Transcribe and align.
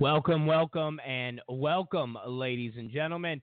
Welcome, 0.00 0.44
welcome, 0.44 1.00
and 1.06 1.40
welcome, 1.48 2.18
ladies 2.26 2.72
and 2.76 2.90
gentlemen. 2.90 3.40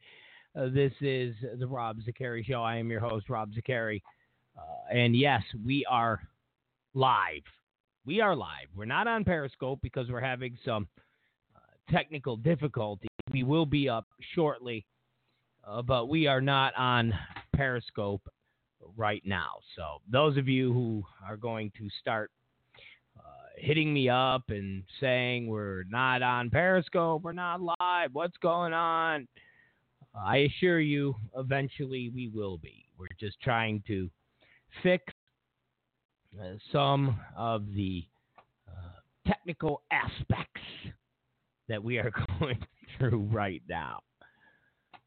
Uh, 0.54 0.68
this 0.68 0.92
is 1.00 1.34
the 1.58 1.66
Rob 1.66 2.00
Zicari 2.02 2.46
Show. 2.46 2.62
I 2.62 2.76
am 2.76 2.92
your 2.92 3.00
host, 3.00 3.30
Rob 3.30 3.54
Zicari. 3.54 4.02
Uh, 4.58 4.94
and 4.94 5.16
yes, 5.16 5.42
we 5.66 5.86
are 5.90 6.20
live. 6.94 7.44
We 8.06 8.20
are 8.20 8.36
live. 8.36 8.68
We're 8.76 8.84
not 8.84 9.08
on 9.08 9.24
Periscope 9.24 9.80
because 9.82 10.10
we're 10.10 10.20
having 10.20 10.58
some 10.66 10.90
uh, 11.56 11.60
technical 11.90 12.36
difficulties. 12.36 13.08
We 13.32 13.44
will 13.44 13.66
be 13.66 13.88
up 13.88 14.08
shortly, 14.36 14.86
uh, 15.66 15.82
but 15.82 16.10
we 16.10 16.28
are 16.28 16.42
not 16.42 16.76
on 16.76 17.14
Periscope 17.56 18.28
right 18.98 19.22
now. 19.26 19.52
So, 19.78 20.02
those 20.12 20.36
of 20.36 20.50
you 20.50 20.74
who 20.74 21.04
are 21.26 21.38
going 21.38 21.72
to 21.78 21.88
start 22.02 22.30
hitting 23.62 23.94
me 23.94 24.10
up 24.10 24.44
and 24.50 24.84
saying 25.00 25.48
we're 25.48 25.84
not 25.90 26.22
on 26.22 26.50
Periscope, 26.50 27.22
we're 27.24 27.32
not 27.32 27.62
live, 27.62 28.10
what's 28.14 28.38
going 28.38 28.74
on? 28.74 29.28
I 30.16 30.38
assure 30.38 30.80
you, 30.80 31.16
eventually 31.38 32.12
we 32.14 32.28
will 32.28 32.58
be. 32.58 32.86
We're 32.98 33.08
just 33.20 33.40
trying 33.42 33.84
to 33.88 34.10
fix 34.84 35.04
uh, 36.40 36.56
some 36.72 37.20
of 37.38 37.66
the 37.76 38.04
uh, 38.68 39.00
technical 39.28 39.84
aspects 39.92 40.62
that 41.70 41.82
we 41.82 41.98
are 41.98 42.12
going 42.40 42.58
through 42.98 43.30
right 43.32 43.62
now. 43.70 44.00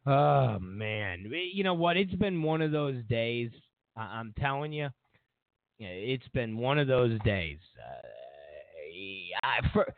Oh, 0.06 0.58
man. 0.60 1.30
You 1.52 1.64
know 1.64 1.74
what? 1.74 1.96
It's 1.96 2.14
been 2.14 2.42
one 2.42 2.62
of 2.62 2.72
those 2.72 3.02
days. 3.08 3.50
I- 3.96 4.18
I'm 4.18 4.32
telling 4.38 4.72
you, 4.72 4.88
it's 5.78 6.28
been 6.28 6.56
one 6.56 6.78
of 6.78 6.86
those 6.86 7.18
days. 7.24 7.58
Uh, 7.78 8.06
I, 9.42 9.60
for, 9.72 9.92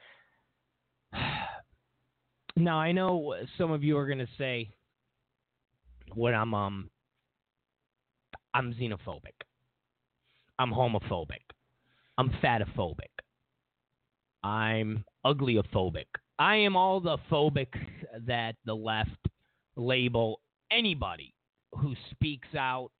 now, 2.56 2.78
I 2.78 2.92
know 2.92 3.34
some 3.58 3.70
of 3.70 3.82
you 3.84 3.96
are 3.98 4.06
going 4.06 4.18
to 4.18 4.28
say, 4.38 4.70
what 6.14 6.34
I'm 6.34 6.54
um 6.54 6.90
I'm 8.54 8.72
xenophobic. 8.74 9.36
I'm 10.58 10.70
homophobic. 10.70 11.42
I'm 12.16 12.30
fatophobic. 12.42 13.12
I'm 14.42 15.04
uglyophobic. 15.26 16.06
I 16.38 16.56
am 16.56 16.76
all 16.76 17.00
the 17.00 17.18
phobics 17.30 17.78
that 18.26 18.56
the 18.64 18.74
left 18.74 19.10
label 19.76 20.40
anybody 20.70 21.34
who 21.72 21.94
speaks 22.10 22.48
out 22.56 22.90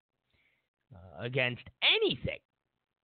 uh, 0.94 1.24
against 1.24 1.62
anything. 1.82 2.38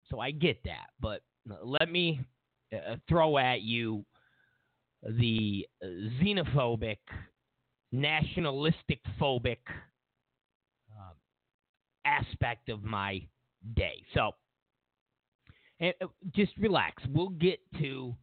So 0.09 0.19
I 0.19 0.31
get 0.31 0.57
that, 0.65 0.87
but 0.99 1.21
let 1.63 1.91
me 1.91 2.21
uh, 2.73 2.95
throw 3.07 3.37
at 3.37 3.61
you 3.61 4.05
the 5.03 5.65
xenophobic, 5.83 6.97
nationalistic 7.91 8.99
phobic 9.19 9.57
aspect 12.09 12.69
of 12.69 12.83
my 12.83 13.21
day. 13.75 14.03
So, 14.13 14.31
and 15.79 15.93
uh, 16.01 16.07
just 16.35 16.51
relax. 16.57 17.03
We'll 17.13 17.29
get 17.29 17.59
to 17.79 18.15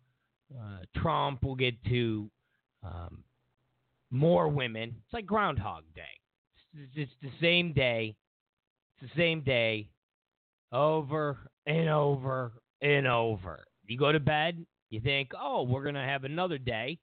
uh, 0.54 0.78
Trump. 0.96 1.40
We'll 1.42 1.54
get 1.54 1.74
to 1.88 2.30
um, 2.82 3.24
more 4.10 4.48
women. 4.48 4.94
It's 5.04 5.12
like 5.12 5.26
Groundhog 5.26 5.84
Day. 5.94 6.02
It's, 6.74 6.92
it's 6.94 7.12
the 7.22 7.30
same 7.40 7.72
day. 7.72 8.16
It's 9.00 9.12
the 9.12 9.20
same 9.20 9.42
day 9.42 9.90
over 10.72 11.38
and 11.66 11.88
over 11.88 12.52
and 12.82 13.06
over. 13.06 13.64
You 13.88 13.98
go 13.98 14.12
to 14.12 14.20
bed, 14.20 14.64
you 14.90 15.00
think, 15.00 15.30
oh, 15.38 15.62
we're 15.62 15.82
going 15.82 15.94
to 15.94 16.00
have 16.00 16.24
another 16.24 16.58
day. 16.58 16.98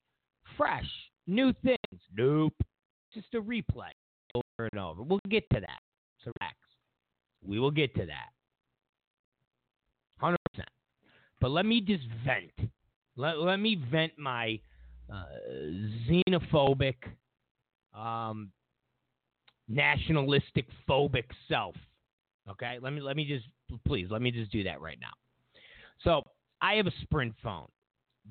Fresh, 0.56 0.88
new 1.26 1.52
things. 1.64 2.00
Nope. 2.16 2.54
Just 3.12 3.34
a 3.34 3.40
replay 3.40 3.92
over 4.34 4.68
and 4.72 4.80
over. 4.80 5.02
We'll 5.02 5.20
get 5.28 5.48
to 5.50 5.60
that. 5.60 5.80
So 6.24 6.30
relax. 6.40 6.56
We 7.42 7.58
will 7.58 7.70
get 7.70 7.94
to 7.96 8.06
that. 8.06 8.30
100%. 10.22 10.36
But 11.40 11.50
let 11.50 11.66
me 11.66 11.80
just 11.80 12.04
vent. 12.24 12.70
Let, 13.16 13.38
let 13.38 13.58
me 13.58 13.80
vent 13.90 14.12
my 14.18 14.58
uh, 15.12 15.24
xenophobic, 16.08 16.94
um, 17.94 18.50
nationalistic 19.68 20.66
phobic 20.88 21.24
self. 21.48 21.74
Okay? 22.50 22.78
Let 22.80 22.92
me 22.92 23.00
let 23.00 23.16
me 23.16 23.24
just 23.24 23.46
please 23.86 24.08
let 24.10 24.22
me 24.22 24.30
just 24.30 24.50
do 24.50 24.64
that 24.64 24.80
right 24.80 24.98
now. 25.00 25.12
So, 26.02 26.22
I 26.60 26.74
have 26.74 26.86
a 26.86 26.92
Sprint 27.02 27.34
phone. 27.42 27.68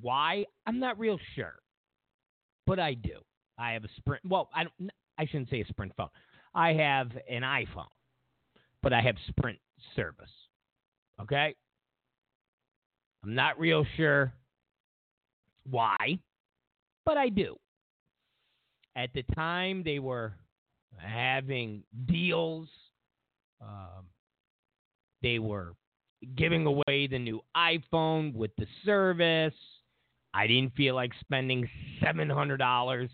Why? 0.02 0.46
I'm 0.66 0.80
not 0.80 0.98
real 1.00 1.20
sure. 1.36 1.56
But 2.66 2.80
I 2.80 2.94
do. 2.94 3.20
I 3.58 3.72
have 3.74 3.84
a 3.84 3.90
Sprint 3.98 4.24
well, 4.26 4.50
I 4.54 4.66
I 5.18 5.26
shouldn't 5.26 5.50
say 5.50 5.62
a 5.62 5.68
Sprint 5.68 5.94
phone. 5.96 6.10
I 6.56 6.74
have 6.74 7.12
an 7.30 7.42
iPhone 7.42 7.88
but 8.84 8.94
I 8.94 9.02
have 9.02 9.16
Sprint 9.30 9.58
service. 9.96 10.30
Okay? 11.20 11.56
I'm 13.24 13.34
not 13.34 13.58
real 13.58 13.86
sure 13.96 14.34
why, 15.64 16.20
but 17.06 17.18
I 17.18 17.30
do. 17.30 17.56
At 18.96 19.14
the 19.14 19.24
time, 19.34 19.82
they 19.84 19.98
were 20.00 20.34
having 20.98 21.84
deals. 22.06 22.68
Um, 23.62 24.06
they 25.22 25.40
were 25.40 25.74
giving 26.36 26.66
away 26.66 27.08
the 27.08 27.20
new 27.20 27.42
iPhone 27.56 28.34
with 28.34 28.52
the 28.58 28.68
service. 28.86 29.54
I 30.34 30.48
didn't 30.48 30.76
feel 30.76 30.96
like 30.96 31.12
spending 31.20 31.70
$700 32.02 33.10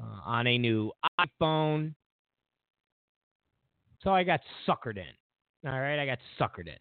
uh, 0.00 0.02
on 0.24 0.46
a 0.46 0.58
new 0.58 0.92
iPhone. 1.20 1.94
So 4.02 4.10
I 4.10 4.22
got 4.22 4.40
suckered 4.68 4.98
in. 4.98 5.70
All 5.70 5.80
right, 5.80 5.98
I 5.98 6.06
got 6.06 6.18
suckered 6.38 6.68
in. 6.68 6.76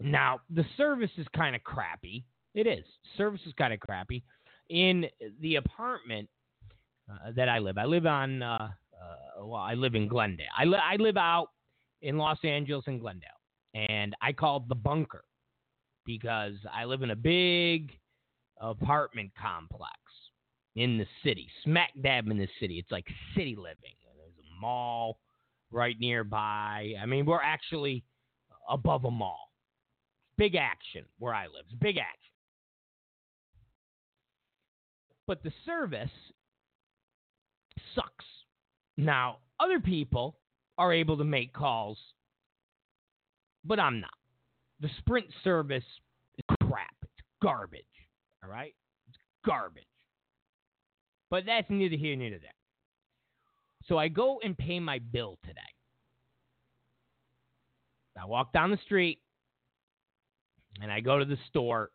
Now, 0.00 0.40
the 0.50 0.64
service 0.76 1.10
is 1.18 1.26
kind 1.34 1.56
of 1.56 1.64
crappy. 1.64 2.24
It 2.54 2.66
is. 2.66 2.84
Service 3.16 3.40
is 3.46 3.52
kind 3.54 3.72
of 3.72 3.80
crappy. 3.80 4.22
In 4.70 5.06
the 5.40 5.56
apartment 5.56 6.28
uh, 7.10 7.32
that 7.36 7.48
I 7.48 7.58
live, 7.58 7.76
I 7.78 7.84
live 7.84 8.06
on, 8.06 8.42
uh, 8.42 8.68
uh, 9.00 9.44
well, 9.44 9.60
I 9.60 9.74
live 9.74 9.94
in 9.94 10.08
Glendale. 10.08 10.46
I, 10.56 10.64
li- 10.64 10.78
I 10.82 10.96
live 10.96 11.16
out 11.16 11.48
in 12.04 12.18
Los 12.18 12.38
Angeles 12.44 12.84
and 12.86 13.00
Glendale. 13.00 13.28
And 13.74 14.14
I 14.22 14.32
call 14.32 14.58
it 14.58 14.68
the 14.68 14.74
bunker 14.76 15.24
because 16.06 16.54
I 16.72 16.84
live 16.84 17.02
in 17.02 17.10
a 17.10 17.16
big 17.16 17.90
apartment 18.60 19.32
complex 19.40 19.90
in 20.76 20.98
the 20.98 21.06
city, 21.24 21.48
smack 21.64 21.90
dab 22.02 22.28
in 22.28 22.36
the 22.38 22.48
city. 22.60 22.78
It's 22.78 22.90
like 22.92 23.06
city 23.34 23.56
living 23.56 23.94
There's 24.16 24.34
a 24.38 24.60
mall 24.60 25.18
right 25.72 25.98
nearby. 25.98 26.94
I 27.00 27.06
mean, 27.06 27.26
we're 27.26 27.42
actually 27.42 28.04
above 28.68 29.04
a 29.04 29.10
mall. 29.10 29.50
Big 30.36 30.56
action 30.56 31.04
where 31.18 31.34
I 31.34 31.44
live. 31.44 31.64
It's 31.70 31.78
big 31.80 31.96
action. 31.96 32.32
But 35.26 35.42
the 35.42 35.52
service 35.64 36.10
sucks. 37.94 38.24
Now, 38.96 39.38
other 39.58 39.80
people 39.80 40.36
are 40.78 40.92
able 40.92 41.16
to 41.18 41.24
make 41.24 41.52
calls, 41.52 41.98
but 43.64 43.78
I'm 43.78 44.00
not. 44.00 44.10
The 44.80 44.90
Sprint 44.98 45.26
service 45.42 45.84
is 46.38 46.56
crap. 46.68 46.94
It's 47.02 47.26
garbage. 47.42 47.84
All 48.42 48.50
right? 48.50 48.74
It's 49.08 49.18
garbage. 49.46 49.84
But 51.30 51.44
that's 51.46 51.70
neither 51.70 51.96
here 51.96 52.16
nor 52.16 52.30
there. 52.30 52.50
So 53.86 53.98
I 53.98 54.08
go 54.08 54.40
and 54.42 54.56
pay 54.56 54.80
my 54.80 54.98
bill 54.98 55.38
today. 55.44 55.60
I 58.20 58.26
walk 58.26 58.52
down 58.52 58.70
the 58.70 58.78
street 58.84 59.20
and 60.80 60.90
I 60.90 61.00
go 61.00 61.18
to 61.18 61.24
the 61.24 61.38
store. 61.48 61.90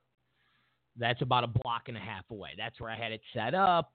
That's 0.98 1.22
about 1.22 1.44
a 1.44 1.48
block 1.48 1.84
and 1.88 1.96
a 1.96 2.00
half 2.00 2.26
away. 2.30 2.50
That's 2.58 2.80
where 2.80 2.92
I 2.92 2.98
had 2.98 3.12
it 3.12 3.22
set 3.34 3.54
up. 3.54 3.92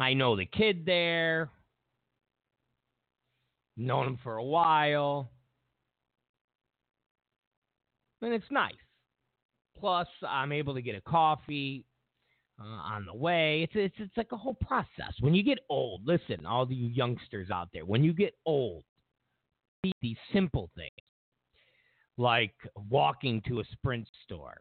I 0.00 0.14
know 0.14 0.36
the 0.36 0.46
kid 0.46 0.86
there. 0.86 1.50
Known 3.76 4.06
him 4.06 4.18
for 4.22 4.36
a 4.36 4.44
while. 4.44 5.30
And 8.20 8.32
it's 8.32 8.50
nice. 8.50 8.72
Plus, 9.78 10.06
I'm 10.26 10.52
able 10.52 10.74
to 10.74 10.82
get 10.82 10.94
a 10.94 11.00
coffee 11.00 11.84
uh, 12.60 12.64
on 12.64 13.06
the 13.06 13.14
way. 13.14 13.62
It's, 13.62 13.72
it's 13.74 13.94
it's 13.98 14.16
like 14.16 14.32
a 14.32 14.36
whole 14.36 14.54
process. 14.54 15.14
When 15.20 15.34
you 15.34 15.42
get 15.42 15.58
old, 15.68 16.02
listen, 16.06 16.46
all 16.46 16.70
you 16.70 16.88
youngsters 16.88 17.50
out 17.50 17.68
there, 17.72 17.84
when 17.84 18.04
you 18.04 18.12
get 18.12 18.34
old, 18.46 18.84
these 20.00 20.16
simple 20.32 20.70
things 20.76 20.90
like 22.16 22.54
walking 22.90 23.42
to 23.48 23.60
a 23.60 23.64
Sprint 23.72 24.06
store, 24.24 24.60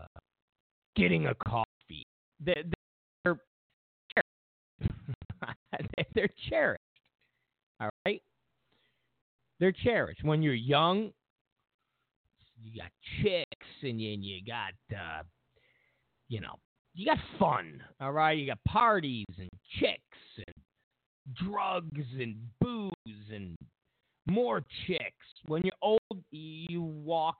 uh, 0.00 0.20
getting 0.94 1.26
a 1.26 1.34
coffee, 1.34 2.06
they're, 2.38 2.62
they're 3.24 3.40
cherished. 4.14 4.94
they're 6.14 6.28
cherished. 6.48 6.80
All 7.82 7.90
right, 8.06 8.22
they're 9.58 9.72
cherished. 9.72 10.22
When 10.22 10.40
you're 10.40 10.54
young, 10.54 11.10
you 12.62 12.80
got 12.80 12.92
chicks 13.20 13.66
and 13.82 14.00
you, 14.00 14.12
and 14.12 14.24
you 14.24 14.40
got, 14.46 14.96
uh, 14.96 15.22
you 16.28 16.40
know, 16.40 16.60
you 16.94 17.06
got 17.06 17.18
fun. 17.40 17.82
All 18.00 18.12
right, 18.12 18.38
you 18.38 18.46
got 18.46 18.62
parties 18.68 19.26
and 19.36 19.48
chicks 19.80 20.46
and 20.46 20.54
drugs 21.34 22.06
and 22.20 22.36
booze 22.60 22.92
and 23.34 23.56
more 24.26 24.62
chicks. 24.86 25.26
When 25.46 25.62
you're 25.64 25.72
old, 25.82 26.22
you 26.30 26.82
walk 26.82 27.38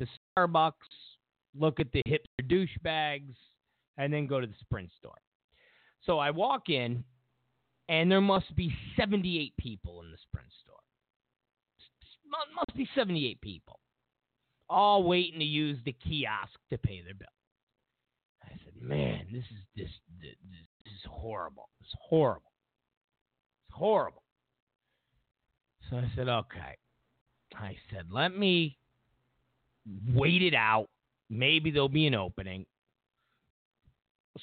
to 0.00 0.06
Starbucks, 0.36 0.72
look 1.56 1.78
at 1.78 1.92
the 1.92 2.02
hipster 2.08 2.44
douchebags, 2.48 3.36
and 3.98 4.12
then 4.12 4.26
go 4.26 4.40
to 4.40 4.48
the 4.48 4.54
Sprint 4.60 4.90
store. 4.98 5.20
So 6.02 6.18
I 6.18 6.30
walk 6.30 6.70
in, 6.70 7.04
and 7.90 8.08
there 8.08 8.20
must 8.20 8.54
be 8.54 8.72
78 8.96 9.52
people 9.58 10.00
in 10.02 10.12
the 10.12 10.16
Sprint 10.28 10.46
store. 10.62 10.76
Must 12.54 12.76
be 12.76 12.88
78 12.94 13.40
people, 13.40 13.80
all 14.68 15.02
waiting 15.02 15.40
to 15.40 15.44
use 15.44 15.76
the 15.84 15.92
kiosk 15.92 16.52
to 16.70 16.78
pay 16.78 17.02
their 17.02 17.14
bill. 17.14 17.26
I 18.44 18.52
said, 18.64 18.80
"Man, 18.80 19.26
this 19.32 19.42
is 19.42 19.64
this 19.74 19.90
this, 20.20 20.36
this 20.84 20.92
is 20.94 21.04
horrible. 21.10 21.68
It's 21.80 21.92
horrible. 22.00 22.52
It's 23.66 23.76
horrible." 23.76 24.22
So 25.88 25.96
I 25.96 26.10
said, 26.14 26.28
"Okay." 26.28 26.76
I 27.56 27.76
said, 27.90 28.12
"Let 28.12 28.36
me 28.36 28.78
wait 30.14 30.42
it 30.42 30.54
out. 30.54 30.88
Maybe 31.28 31.72
there'll 31.72 31.88
be 31.88 32.06
an 32.06 32.14
opening." 32.14 32.64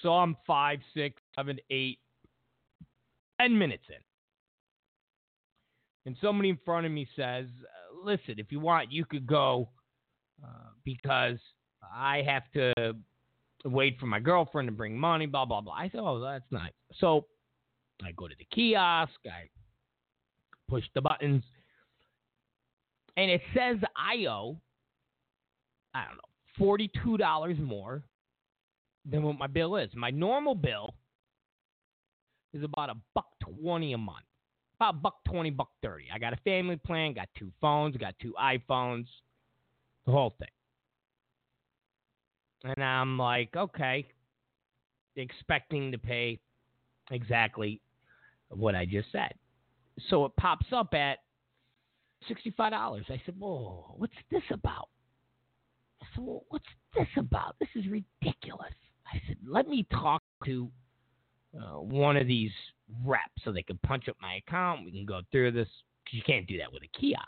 So 0.01 0.11
I'm 0.11 0.35
five, 0.45 0.79
six, 0.93 1.21
seven, 1.33 1.59
eight, 1.69 1.99
ten 3.39 3.57
minutes 3.57 3.83
in. 3.89 3.95
And 6.05 6.15
somebody 6.21 6.49
in 6.49 6.59
front 6.63 6.85
of 6.85 6.91
me 6.91 7.07
says, 7.15 7.47
listen, 8.03 8.35
if 8.37 8.51
you 8.51 8.59
want, 8.59 8.91
you 8.91 9.03
could 9.03 9.27
go 9.27 9.69
uh, 10.43 10.69
because 10.85 11.37
I 11.93 12.23
have 12.25 12.43
to 12.53 12.95
wait 13.65 13.99
for 13.99 14.05
my 14.05 14.19
girlfriend 14.19 14.67
to 14.67 14.71
bring 14.71 14.97
money, 14.97 15.25
blah, 15.25 15.45
blah, 15.45 15.61
blah. 15.61 15.73
I 15.73 15.89
said, 15.89 15.99
oh, 15.99 16.19
that's 16.19 16.49
nice. 16.51 16.71
So 16.99 17.25
I 18.05 18.11
go 18.13 18.27
to 18.27 18.35
the 18.37 18.45
kiosk, 18.53 19.11
I 19.25 19.49
push 20.69 20.83
the 20.95 21.01
buttons, 21.01 21.43
and 23.17 23.31
it 23.31 23.41
says 23.53 23.77
I 23.95 24.27
owe, 24.27 24.57
I 25.93 26.05
don't 26.05 26.17
know, 26.17 26.77
$42 27.09 27.59
more 27.59 28.03
than 29.09 29.23
what 29.23 29.37
my 29.37 29.47
bill 29.47 29.75
is. 29.75 29.89
My 29.95 30.11
normal 30.11 30.55
bill 30.55 30.93
is 32.53 32.63
about 32.63 32.89
a 32.89 32.95
buck 33.13 33.27
twenty 33.39 33.93
a 33.93 33.97
month, 33.97 34.25
about 34.79 35.01
buck 35.01 35.23
twenty, 35.25 35.49
buck 35.49 35.69
thirty. 35.81 36.05
I 36.13 36.19
got 36.19 36.33
a 36.33 36.37
family 36.37 36.77
plan, 36.77 37.13
got 37.13 37.29
two 37.37 37.51
phones, 37.61 37.97
got 37.97 38.15
two 38.21 38.33
iPhones, 38.41 39.05
the 40.05 40.11
whole 40.11 40.35
thing. 40.39 40.47
And 42.63 42.83
I'm 42.83 43.17
like, 43.17 43.55
okay, 43.55 44.07
expecting 45.15 45.91
to 45.91 45.97
pay 45.97 46.39
exactly 47.11 47.81
what 48.49 48.75
I 48.75 48.85
just 48.85 49.11
said. 49.11 49.33
So 50.09 50.25
it 50.25 50.31
pops 50.37 50.67
up 50.71 50.93
at 50.93 51.19
$65. 52.29 52.59
I 52.61 53.21
said, 53.25 53.35
whoa, 53.37 53.95
what's 53.97 54.13
this 54.31 54.43
about? 54.51 54.89
I 56.01 56.05
said, 56.13 56.23
well, 56.23 56.43
what's 56.49 56.65
this 56.95 57.07
about? 57.17 57.55
This 57.59 57.69
is 57.75 57.85
ridiculous. 57.87 58.73
I 59.11 59.21
said, 59.27 59.37
let 59.47 59.67
me 59.67 59.85
talk 59.91 60.21
to 60.45 60.69
uh, 61.59 61.79
one 61.79 62.17
of 62.17 62.27
these 62.27 62.51
reps 63.05 63.41
so 63.43 63.51
they 63.51 63.63
can 63.63 63.79
punch 63.85 64.07
up 64.07 64.15
my 64.21 64.35
account. 64.35 64.85
We 64.85 64.91
can 64.91 65.05
go 65.05 65.21
through 65.31 65.51
this 65.51 65.67
because 66.03 66.17
you 66.17 66.23
can't 66.25 66.47
do 66.47 66.57
that 66.59 66.71
with 66.71 66.83
a 66.83 66.99
kiosk. 66.99 67.25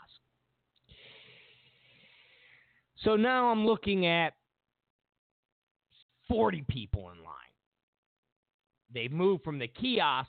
So 3.04 3.16
now 3.16 3.50
I'm 3.50 3.66
looking 3.66 4.06
at 4.06 4.34
40 6.28 6.64
people 6.68 7.10
in 7.10 7.18
line. 7.24 7.34
They've 8.92 9.12
moved 9.12 9.42
from 9.42 9.58
the 9.58 9.68
kiosk 9.68 10.28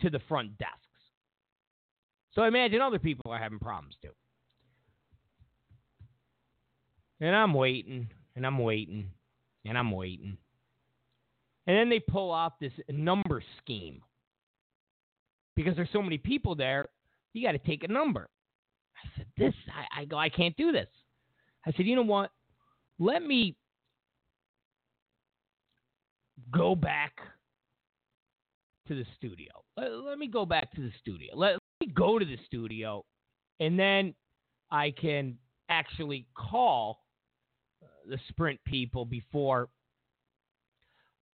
to 0.00 0.10
the 0.10 0.20
front 0.28 0.56
desks. 0.58 0.76
So 2.34 2.42
I 2.42 2.48
imagine 2.48 2.80
other 2.80 2.98
people 2.98 3.30
are 3.30 3.38
having 3.38 3.58
problems 3.58 3.94
too. 4.02 4.10
And 7.20 7.36
I'm 7.36 7.54
waiting, 7.54 8.08
and 8.34 8.46
I'm 8.46 8.58
waiting, 8.58 9.10
and 9.64 9.78
I'm 9.78 9.92
waiting. 9.92 10.36
And 11.66 11.76
then 11.76 11.88
they 11.88 12.00
pull 12.00 12.30
off 12.30 12.54
this 12.60 12.72
number 12.88 13.42
scheme. 13.58 14.00
Because 15.54 15.76
there's 15.76 15.88
so 15.92 16.02
many 16.02 16.18
people 16.18 16.54
there, 16.54 16.86
you 17.32 17.46
got 17.46 17.52
to 17.52 17.58
take 17.58 17.84
a 17.84 17.88
number. 17.88 18.28
I 18.96 19.08
said, 19.16 19.26
This, 19.36 19.54
I, 19.68 20.02
I 20.02 20.04
go, 20.04 20.16
I 20.16 20.28
can't 20.28 20.56
do 20.56 20.72
this. 20.72 20.88
I 21.66 21.72
said, 21.72 21.86
You 21.86 21.96
know 21.96 22.02
what? 22.02 22.30
Let 22.98 23.22
me 23.22 23.56
go 26.50 26.74
back 26.74 27.12
to 28.88 28.94
the 28.94 29.04
studio. 29.16 29.50
Let, 29.76 29.92
let 29.92 30.18
me 30.18 30.26
go 30.26 30.44
back 30.44 30.72
to 30.72 30.80
the 30.80 30.92
studio. 31.00 31.34
Let, 31.34 31.52
let 31.52 31.88
me 31.88 31.92
go 31.94 32.18
to 32.18 32.24
the 32.24 32.38
studio, 32.46 33.04
and 33.60 33.78
then 33.78 34.14
I 34.70 34.90
can 34.90 35.36
actually 35.68 36.26
call 36.34 37.00
uh, 37.82 37.86
the 38.08 38.18
sprint 38.28 38.60
people 38.66 39.04
before 39.04 39.68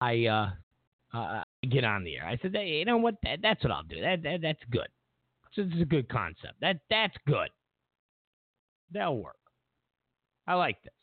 I 0.01 0.25
uh, 0.25 0.50
uh, 1.18 1.44
get 1.69 1.83
on 1.83 2.03
the 2.03 2.18
air. 2.18 2.25
I 2.25 2.38
said, 2.42 2.51
hey, 2.53 2.80
you 2.80 2.86
know 2.86 2.97
what? 2.97 3.15
That, 3.24 3.39
that's 3.42 3.63
what 3.63 3.71
I'll 3.71 3.83
do. 3.83 4.01
That, 4.01 4.24
that 4.24 4.42
that's 4.42 4.62
good. 4.71 4.88
So 5.53 5.63
this 5.63 5.74
is 5.75 5.81
a 5.81 5.86
good 5.86 6.09
concept. 6.09 6.56
That 6.62 6.77
that's 6.89 7.15
good. 7.27 7.50
That'll 8.92 9.21
work. 9.21 9.36
I 10.47 10.56
like 10.56 10.77
this. 10.83 10.94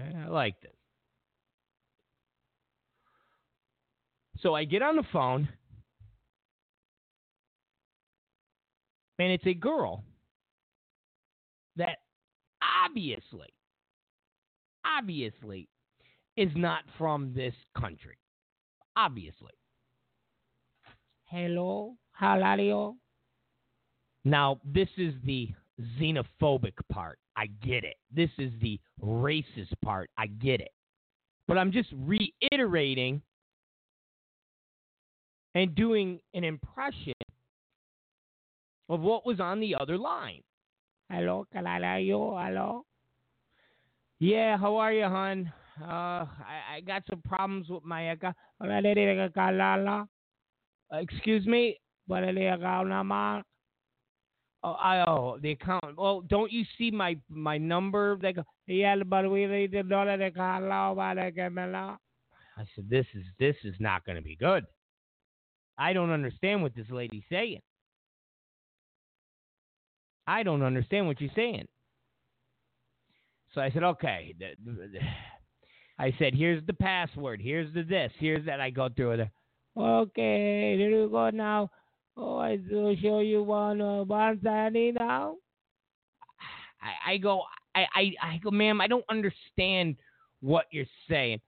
Okay? 0.00 0.16
I 0.16 0.28
like 0.28 0.60
this. 0.60 0.72
So 4.40 4.54
I 4.54 4.64
get 4.64 4.82
on 4.82 4.96
the 4.96 5.04
phone, 5.12 5.48
and 9.18 9.32
it's 9.32 9.46
a 9.46 9.54
girl 9.54 10.04
that 11.76 11.98
obviously 12.84 13.48
obviously 14.84 15.68
is 16.36 16.50
not 16.54 16.82
from 16.98 17.32
this 17.34 17.54
country. 17.78 18.18
Obviously. 18.96 19.52
Hello, 21.24 21.96
how 22.12 22.40
are 22.40 22.60
you? 22.60 22.96
Now, 24.24 24.60
this 24.64 24.88
is 24.96 25.14
the 25.24 25.50
xenophobic 26.00 26.74
part. 26.90 27.18
I 27.36 27.46
get 27.62 27.84
it. 27.84 27.96
This 28.14 28.30
is 28.38 28.50
the 28.60 28.80
racist 29.02 29.72
part. 29.84 30.10
I 30.16 30.26
get 30.26 30.60
it. 30.60 30.70
But 31.46 31.58
I'm 31.58 31.70
just 31.70 31.88
reiterating 31.92 33.22
and 35.54 35.74
doing 35.74 36.20
an 36.34 36.44
impression 36.44 37.12
of 38.88 39.00
what 39.00 39.26
was 39.26 39.40
on 39.40 39.60
the 39.60 39.74
other 39.78 39.98
line. 39.98 40.42
Hello, 41.10 41.46
can 41.52 41.66
I 41.66 41.98
you? 41.98 42.34
Hello? 42.36 42.84
Yeah, 44.18 44.56
how 44.56 44.76
are 44.76 44.92
you, 44.92 45.04
hon? 45.04 45.52
Uh, 45.80 45.84
I, 45.84 46.76
I 46.76 46.80
got 46.80 47.02
some 47.08 47.20
problems 47.22 47.68
with 47.68 47.84
my 47.84 48.12
account. 48.12 48.36
Uh, 50.92 50.98
excuse 50.98 51.46
me? 51.46 51.78
Oh, 54.62 54.72
I, 54.72 55.04
oh, 55.06 55.38
the 55.40 55.52
account. 55.52 55.84
Oh, 55.98 56.22
don't 56.22 56.50
you 56.50 56.64
see 56.78 56.90
my 56.90 57.16
my 57.28 57.58
number? 57.58 58.18
I 62.56 62.64
said, 62.74 62.88
this 62.88 63.06
is 63.14 63.24
this 63.38 63.56
is 63.64 63.74
not 63.78 64.04
going 64.06 64.16
to 64.16 64.22
be 64.22 64.36
good. 64.36 64.64
I 65.78 65.92
don't 65.92 66.10
understand 66.10 66.62
what 66.62 66.74
this 66.74 66.90
lady's 66.90 67.24
saying. 67.30 67.60
I 70.26 70.42
don't 70.42 70.62
understand 70.62 71.06
what 71.06 71.18
she's 71.18 71.30
saying. 71.36 71.68
So 73.54 73.60
I 73.60 73.70
said, 73.70 73.84
okay. 73.84 74.34
I 75.98 76.14
said, 76.18 76.34
here's 76.34 76.64
the 76.66 76.74
password. 76.74 77.40
Here's 77.40 77.72
the 77.72 77.82
this. 77.82 78.12
Here's 78.18 78.44
that. 78.46 78.60
I 78.60 78.70
go 78.70 78.88
through 78.94 79.12
it. 79.12 79.28
Okay, 79.76 80.76
here 80.76 80.90
you 80.90 81.08
go 81.10 81.30
now. 81.30 81.70
Oh, 82.16 82.38
I 82.38 82.58
will 82.70 82.96
show 82.96 83.20
you 83.20 83.42
one 83.42 83.80
uh, 83.80 84.04
Sandy 84.42 84.92
now. 84.92 85.36
I, 86.80 87.12
I 87.12 87.16
go, 87.18 87.42
I, 87.74 87.86
I, 87.94 88.12
I 88.22 88.40
go, 88.42 88.50
ma'am. 88.50 88.80
I 88.80 88.86
don't 88.86 89.04
understand 89.10 89.96
what 90.40 90.66
you're 90.70 90.86
saying. 91.08 91.40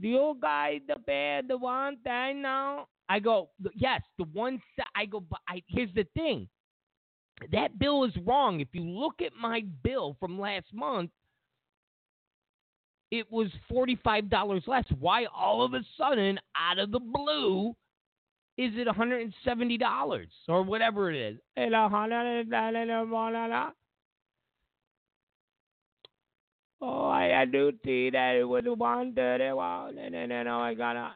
The 0.00 0.16
old 0.16 0.40
guy, 0.40 0.80
the 0.88 0.96
bad, 1.06 1.48
the 1.48 1.56
one 1.56 1.98
thing 2.02 2.42
now. 2.42 2.86
I 3.08 3.18
go, 3.18 3.50
yes, 3.76 4.00
the 4.18 4.24
one. 4.32 4.60
I 4.96 5.04
go, 5.04 5.20
but 5.20 5.40
I, 5.48 5.62
here's 5.68 5.92
the 5.94 6.06
thing. 6.14 6.48
That 7.52 7.78
bill 7.78 8.04
is 8.04 8.12
wrong. 8.24 8.60
If 8.60 8.68
you 8.72 8.82
look 8.82 9.20
at 9.20 9.32
my 9.40 9.64
bill 9.82 10.16
from 10.18 10.38
last 10.38 10.66
month, 10.72 11.10
it 13.12 13.30
was 13.30 13.48
$45 13.70 14.66
less. 14.66 14.84
Why 14.98 15.26
all 15.26 15.62
of 15.62 15.74
a 15.74 15.82
sudden, 15.98 16.40
out 16.56 16.78
of 16.78 16.90
the 16.90 16.98
blue, 16.98 17.76
is 18.56 18.72
it 18.74 18.88
$170 18.88 20.26
or 20.48 20.62
whatever 20.62 21.12
it 21.12 21.34
is? 21.34 21.38
Oh, 26.80 27.04
I, 27.04 27.42
I 27.42 27.44
do 27.44 27.70
see 27.84 28.08
that 28.10 28.36
it 28.36 28.44
was 28.44 28.64
one 28.66 29.14
thirty 29.14 29.52
one, 29.52 29.98
and 29.98 30.14
then 30.14 30.32
and 30.32 30.48
I 30.48 30.74
gotta. 30.74 31.14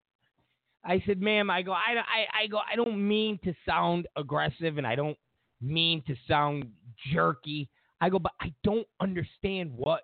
I 0.84 1.00
said, 1.06 1.20
ma'am, 1.20 1.48
I 1.48 1.62
go, 1.62 1.70
I, 1.70 1.94
I, 2.00 2.42
I 2.42 2.46
go, 2.48 2.58
I 2.58 2.74
don't 2.74 3.06
mean 3.06 3.38
to 3.44 3.54
sound 3.64 4.08
aggressive, 4.16 4.78
and 4.78 4.86
I 4.86 4.96
don't 4.96 5.16
mean 5.60 6.02
to 6.08 6.16
sound 6.26 6.64
jerky. 7.12 7.68
I 8.00 8.08
go, 8.08 8.18
but 8.18 8.32
I 8.40 8.52
don't 8.64 8.88
understand 9.00 9.70
what 9.76 10.02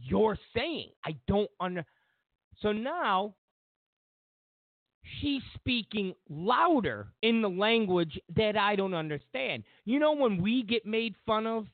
you're 0.00 0.38
saying. 0.54 0.90
I 1.04 1.16
don't 1.26 1.50
under. 1.60 1.84
So 2.60 2.72
now 2.72 3.34
she's 5.20 5.42
speaking 5.54 6.14
louder 6.28 7.08
in 7.22 7.42
the 7.42 7.48
language 7.48 8.18
that 8.36 8.56
I 8.56 8.76
don't 8.76 8.94
understand. 8.94 9.64
You 9.84 9.98
know 9.98 10.12
when 10.12 10.40
we 10.40 10.62
get 10.62 10.86
made 10.86 11.14
fun 11.26 11.46
of 11.46 11.66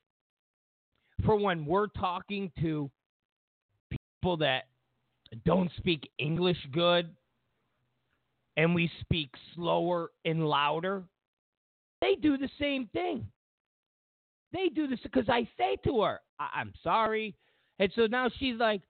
for 1.24 1.36
when 1.36 1.66
we're 1.66 1.88
talking 1.88 2.50
to 2.60 2.90
people 3.90 4.36
that 4.38 4.64
don't 5.44 5.70
speak 5.76 6.10
English 6.18 6.58
good 6.72 7.14
and 8.56 8.74
we 8.74 8.90
speak 9.00 9.30
slower 9.54 10.10
and 10.24 10.46
louder, 10.46 11.02
they 12.00 12.14
do 12.14 12.36
the 12.36 12.48
same 12.58 12.88
thing. 12.92 13.26
They 14.52 14.68
do 14.68 14.86
this 14.88 14.98
because 15.02 15.28
I 15.28 15.48
say 15.56 15.76
to 15.84 16.02
her, 16.02 16.20
I- 16.38 16.60
am 16.60 16.72
sorry. 16.82 17.36
And 17.80 17.90
so 17.96 18.06
now 18.06 18.28
she's 18.38 18.56
like, 18.56 18.82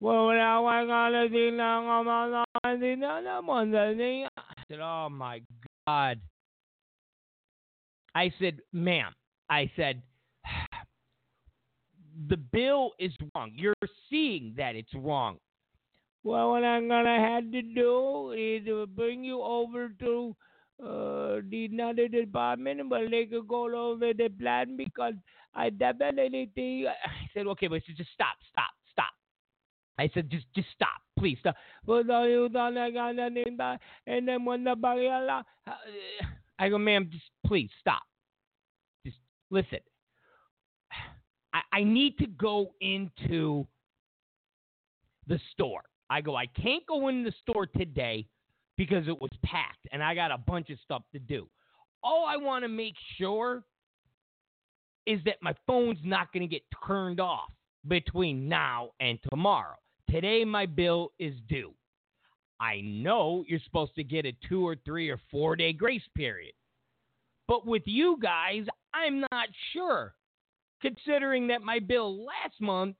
well, 0.00 0.28
now 0.28 0.64
I 0.64 0.86
gotta 0.86 1.28
do 1.28 1.50
now. 1.50 1.86
I 2.64 2.76
said, 4.68 4.80
oh 4.80 5.08
my 5.10 5.42
God. 5.86 6.18
I 8.14 8.32
said, 8.40 8.60
ma'am, 8.72 9.12
I 9.50 9.70
said, 9.76 10.02
the 12.28 12.38
bill 12.38 12.92
is 12.98 13.12
wrong. 13.34 13.52
You're 13.54 13.74
seeing 14.08 14.54
that 14.56 14.74
it's 14.74 14.94
wrong. 14.94 15.36
Well, 16.24 16.52
what 16.52 16.64
I'm 16.64 16.88
gonna 16.88 17.20
have 17.20 17.52
to 17.52 17.60
do 17.60 18.32
is 18.32 18.66
bring 18.96 19.24
you 19.24 19.42
over 19.42 19.90
to 20.00 20.34
uh, 20.82 21.42
the 21.50 21.68
another 21.70 22.08
department, 22.08 22.88
but 22.88 23.10
they 23.10 23.26
could 23.26 23.46
go 23.46 23.64
over 23.66 24.14
the 24.14 24.30
plan 24.40 24.76
because 24.76 25.14
I 25.54 25.70
definitely 25.70 26.50
think. 26.54 26.86
I 26.86 27.28
said, 27.34 27.46
okay, 27.48 27.68
but 27.68 27.82
just 27.96 28.10
stop, 28.14 28.36
stop, 28.50 28.70
stop. 28.90 29.12
I 29.98 30.10
said, 30.14 30.30
just, 30.30 30.46
just 30.54 30.68
stop, 30.74 31.02
please 31.18 31.38
stop. 31.40 31.56
And 31.86 32.08
then 34.28 34.44
when 34.44 34.64
the 34.64 35.44
I 36.58 36.68
go, 36.68 36.78
ma'am, 36.78 37.08
just 37.10 37.24
please 37.46 37.70
stop. 37.80 38.02
Just 39.04 39.18
listen. 39.50 39.80
I, 41.52 41.60
I 41.72 41.84
need 41.84 42.16
to 42.18 42.26
go 42.26 42.72
into 42.80 43.66
the 45.26 45.38
store. 45.52 45.82
I 46.08 46.20
go, 46.20 46.36
I 46.36 46.46
can't 46.46 46.84
go 46.86 47.08
in 47.08 47.24
the 47.24 47.32
store 47.42 47.66
today 47.66 48.26
because 48.76 49.08
it 49.08 49.20
was 49.20 49.30
packed 49.44 49.86
and 49.92 50.02
I 50.02 50.14
got 50.14 50.30
a 50.30 50.38
bunch 50.38 50.70
of 50.70 50.78
stuff 50.84 51.02
to 51.12 51.18
do. 51.18 51.48
All 52.02 52.26
I 52.26 52.36
want 52.36 52.64
to 52.64 52.68
make 52.68 52.94
sure 53.18 53.62
is 55.06 55.20
that 55.24 55.36
my 55.42 55.54
phone's 55.66 55.98
not 56.04 56.32
going 56.32 56.42
to 56.42 56.52
get 56.52 56.62
turned 56.86 57.20
off 57.20 57.50
between 57.88 58.48
now 58.48 58.90
and 59.00 59.18
tomorrow. 59.30 59.76
Today, 60.10 60.44
my 60.44 60.66
bill 60.66 61.12
is 61.18 61.34
due. 61.48 61.72
I 62.60 62.80
know 62.82 63.44
you're 63.48 63.60
supposed 63.64 63.94
to 63.96 64.04
get 64.04 64.26
a 64.26 64.32
two 64.48 64.66
or 64.66 64.76
three 64.84 65.08
or 65.08 65.20
four 65.30 65.56
day 65.56 65.72
grace 65.72 66.02
period. 66.16 66.52
But 67.48 67.66
with 67.66 67.82
you 67.86 68.18
guys, 68.22 68.66
I'm 68.94 69.20
not 69.32 69.48
sure, 69.72 70.14
considering 70.80 71.48
that 71.48 71.62
my 71.62 71.80
bill 71.80 72.24
last 72.24 72.60
month 72.60 72.96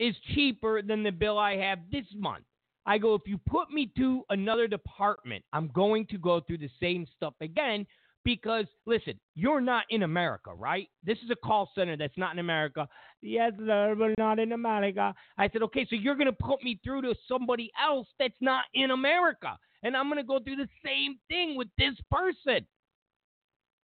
is 0.00 0.14
cheaper 0.34 0.80
than 0.80 1.02
the 1.02 1.10
bill 1.10 1.38
I 1.38 1.56
have 1.56 1.80
this 1.92 2.06
month. 2.14 2.44
I 2.86 2.96
go, 2.96 3.14
if 3.14 3.22
you 3.26 3.38
put 3.46 3.70
me 3.70 3.92
to 3.98 4.22
another 4.30 4.66
department, 4.66 5.44
I'm 5.52 5.68
going 5.68 6.06
to 6.06 6.16
go 6.16 6.40
through 6.40 6.58
the 6.58 6.70
same 6.80 7.06
stuff 7.16 7.34
again 7.42 7.86
because, 8.28 8.66
listen, 8.84 9.18
you're 9.34 9.62
not 9.62 9.84
in 9.88 10.02
America, 10.02 10.52
right? 10.52 10.86
This 11.02 11.16
is 11.24 11.30
a 11.30 11.34
call 11.34 11.70
center 11.74 11.96
that's 11.96 12.18
not 12.18 12.34
in 12.34 12.40
America. 12.40 12.86
Yes, 13.22 13.52
sir, 13.56 13.94
but 13.98 14.18
not 14.18 14.38
in 14.38 14.52
America. 14.52 15.14
I 15.38 15.48
said, 15.48 15.62
okay, 15.62 15.86
so 15.88 15.96
you're 15.96 16.14
to 16.26 16.32
put 16.34 16.62
me 16.62 16.78
through 16.84 17.00
to 17.02 17.14
somebody 17.26 17.70
else 17.82 18.06
that's 18.18 18.36
not 18.42 18.64
in 18.74 18.90
America. 18.90 19.56
And 19.82 19.96
I'm 19.96 20.10
to 20.18 20.24
go 20.24 20.40
through 20.40 20.56
the 20.56 20.68
same 20.84 21.18
thing 21.30 21.56
with 21.56 21.68
this 21.78 21.94
person. 22.10 22.66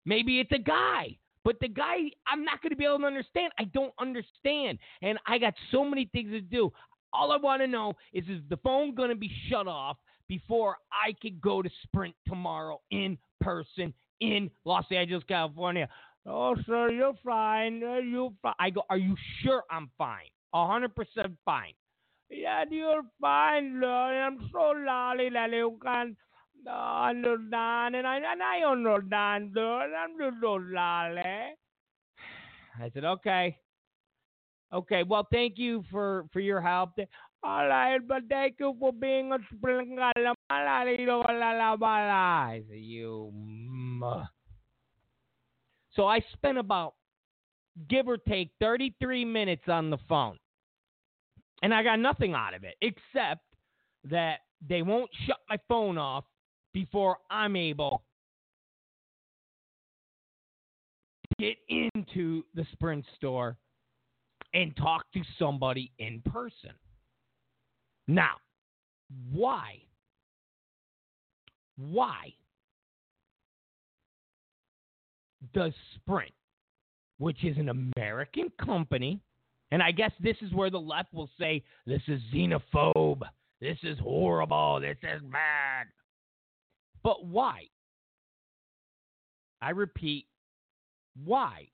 Maybe 0.05 0.39
it's 0.39 0.51
a 0.51 0.57
guy. 0.57 1.17
But 1.45 1.57
the 1.62 1.67
guy, 1.67 1.98
I'm 2.25 2.43
not 2.43 2.63
going 2.63 2.71
to 2.71 2.75
be 2.75 2.86
able 2.86 2.98
to 2.98 3.05
understand. 3.05 3.51
I 3.60 3.65
don't 3.65 3.93
understand. 4.00 4.79
And 5.03 5.19
I 5.27 5.38
got 5.38 5.53
so 5.71 5.86
many 5.86 6.10
things 6.12 6.31
to 6.31 6.41
do. 6.41 6.71
All 7.13 7.31
I 7.31 7.38
want 7.38 7.62
to 7.62 7.67
know 7.67 7.93
is 8.12 8.24
is 8.27 8.41
the 8.50 8.57
phone 8.57 8.95
going 8.95 9.10
to 9.10 9.15
be 9.15 9.31
shut 9.50 9.67
off 9.67 9.98
before 10.27 10.77
I 10.91 11.13
could 11.21 11.39
go 11.39 11.62
to 11.62 11.69
Sprint 11.83 12.15
tomorrow 12.27 12.81
in 12.89 13.19
person 13.39 13.93
in 14.22 14.50
Los 14.63 14.86
Angeles, 14.92 15.24
California? 15.28 15.90
Oh, 16.25 16.56
sir, 16.66 16.92
you're 16.92 17.18
fine. 17.25 17.84
Uh, 17.84 17.98
you're 17.98 18.32
fine. 18.42 18.54
I 18.60 18.70
go, 18.70 18.84
are 18.90 18.98
you 18.98 19.16
sure 19.42 19.63
I'm 19.70 19.90
fine? 19.98 20.30
A 20.54 20.68
hundred 20.68 20.96
percent 20.96 21.34
fine. 21.44 21.74
Yeah, 22.30 22.63
you're 22.70 23.01
fine, 23.20 23.82
Lord. 23.82 24.13
I'm 24.16 24.50
so 24.51 24.74
sorry 24.86 25.30
that 25.32 25.51
you 25.51 25.78
can't 25.84 26.16
uh, 26.66 27.04
understand, 27.10 27.96
and 27.96 28.08
I, 28.08 28.18
and 28.18 28.42
I 28.42 28.62
understand, 28.66 29.51
Lord. 29.56 29.90
I'm 29.98 30.18
just 30.18 30.42
so 30.42 30.62
sorry. 30.74 31.56
I 32.80 32.90
said, 32.94 33.04
okay. 33.04 33.58
Okay, 34.74 35.04
well, 35.04 35.28
thank 35.32 35.58
you 35.58 35.84
for 35.92 36.25
for 36.32 36.40
your 36.40 36.62
help. 36.62 36.92
All 37.43 37.67
right, 37.67 38.00
but 38.07 38.24
thank 38.29 38.57
you 38.60 38.75
for 38.79 38.93
being 38.93 39.31
a 39.31 39.36
a 39.36 40.33
I 40.50 42.60
said, 42.69 42.77
you. 42.77 43.33
So 45.93 46.05
I 46.05 46.19
spent 46.33 46.60
about, 46.60 46.93
give 47.89 48.07
or 48.07 48.17
take, 48.17 48.51
33 48.60 49.25
minutes 49.25 49.63
on 49.67 49.89
the 49.89 49.98
phone. 50.07 50.38
And 51.63 51.74
I 51.74 51.83
got 51.83 52.00
nothing 52.00 52.33
out 52.33 52.53
of 52.53 52.63
it 52.63 52.75
except 52.81 53.41
that 54.10 54.39
they 54.67 54.83
won't 54.83 55.10
shut 55.25 55.38
my 55.50 55.57
phone 55.67 55.98
off 55.98 56.25
before 56.74 57.17
I'm 57.29 57.55
able 57.55 58.03
to 61.29 61.43
get 61.43 61.57
into 61.69 62.43
the 62.55 62.65
Sprint 62.71 63.05
store 63.15 63.57
and 64.53 64.75
talk 64.75 65.05
to 65.13 65.21
somebody 65.39 65.91
in 65.98 66.21
person. 66.21 66.71
Now, 68.08 68.36
why? 69.31 69.81
Why 71.77 72.34
does 75.53 75.74
Sprint, 75.96 76.34
which 77.17 77.43
is 77.43 77.58
an 77.58 77.70
American 77.70 78.51
company, 78.63 79.20
and 79.72 79.81
I 79.81 79.91
guess 79.91 80.12
this 80.20 80.38
is 80.41 80.53
where 80.53 80.70
the 80.70 80.79
left 80.79 81.13
will 81.13 81.29
say 81.39 81.63
this 81.86 82.01
is 82.08 82.22
xenophobe, 82.34 83.22
this 83.60 83.77
is 83.84 83.98
horrible, 84.00 84.79
this 84.81 84.98
is 85.01 85.22
bad. 85.31 85.88
But 87.03 87.25
why? 87.25 87.67
I 89.62 89.72
repeat, 89.72 90.27
why? 91.24 91.67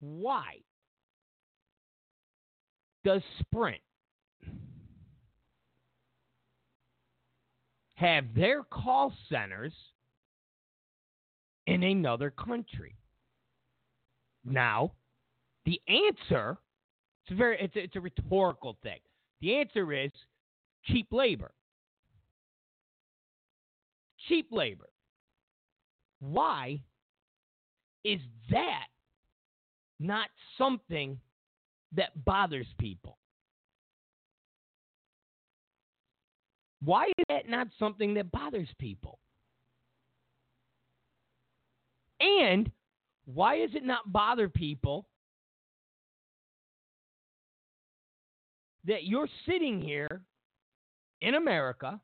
Why 0.00 0.56
does 3.04 3.22
Sprint 3.40 3.80
have 7.94 8.24
their 8.34 8.62
call 8.62 9.12
centers 9.28 9.72
in 11.66 11.82
another 11.82 12.30
country? 12.30 12.96
Now, 14.44 14.92
the 15.66 15.80
answer 15.88 16.58
it's 17.30 17.38
very 17.38 17.58
it's 17.60 17.76
a, 17.76 17.80
it's 17.80 17.96
a 17.96 18.00
rhetorical 18.00 18.76
thing. 18.82 18.98
The 19.40 19.56
answer 19.56 19.92
is 19.92 20.10
cheap 20.84 21.08
labor. 21.12 21.52
Cheap 24.28 24.48
labor. 24.50 24.88
Why 26.18 26.80
is 28.04 28.20
that 28.50 28.86
not 29.98 30.28
something 30.58 31.18
that 31.92 32.24
bothers 32.24 32.66
people? 32.78 33.18
Why 36.82 37.06
is 37.06 37.24
that 37.28 37.48
not 37.48 37.68
something 37.78 38.14
that 38.14 38.30
bothers 38.30 38.68
people? 38.78 39.18
And 42.20 42.70
why 43.26 43.58
does 43.58 43.74
it 43.74 43.84
not 43.84 44.12
bother 44.12 44.48
people 44.48 45.06
that 48.84 49.04
you're 49.04 49.28
sitting 49.46 49.80
here 49.80 50.22
in 51.20 51.34
America 51.34 52.00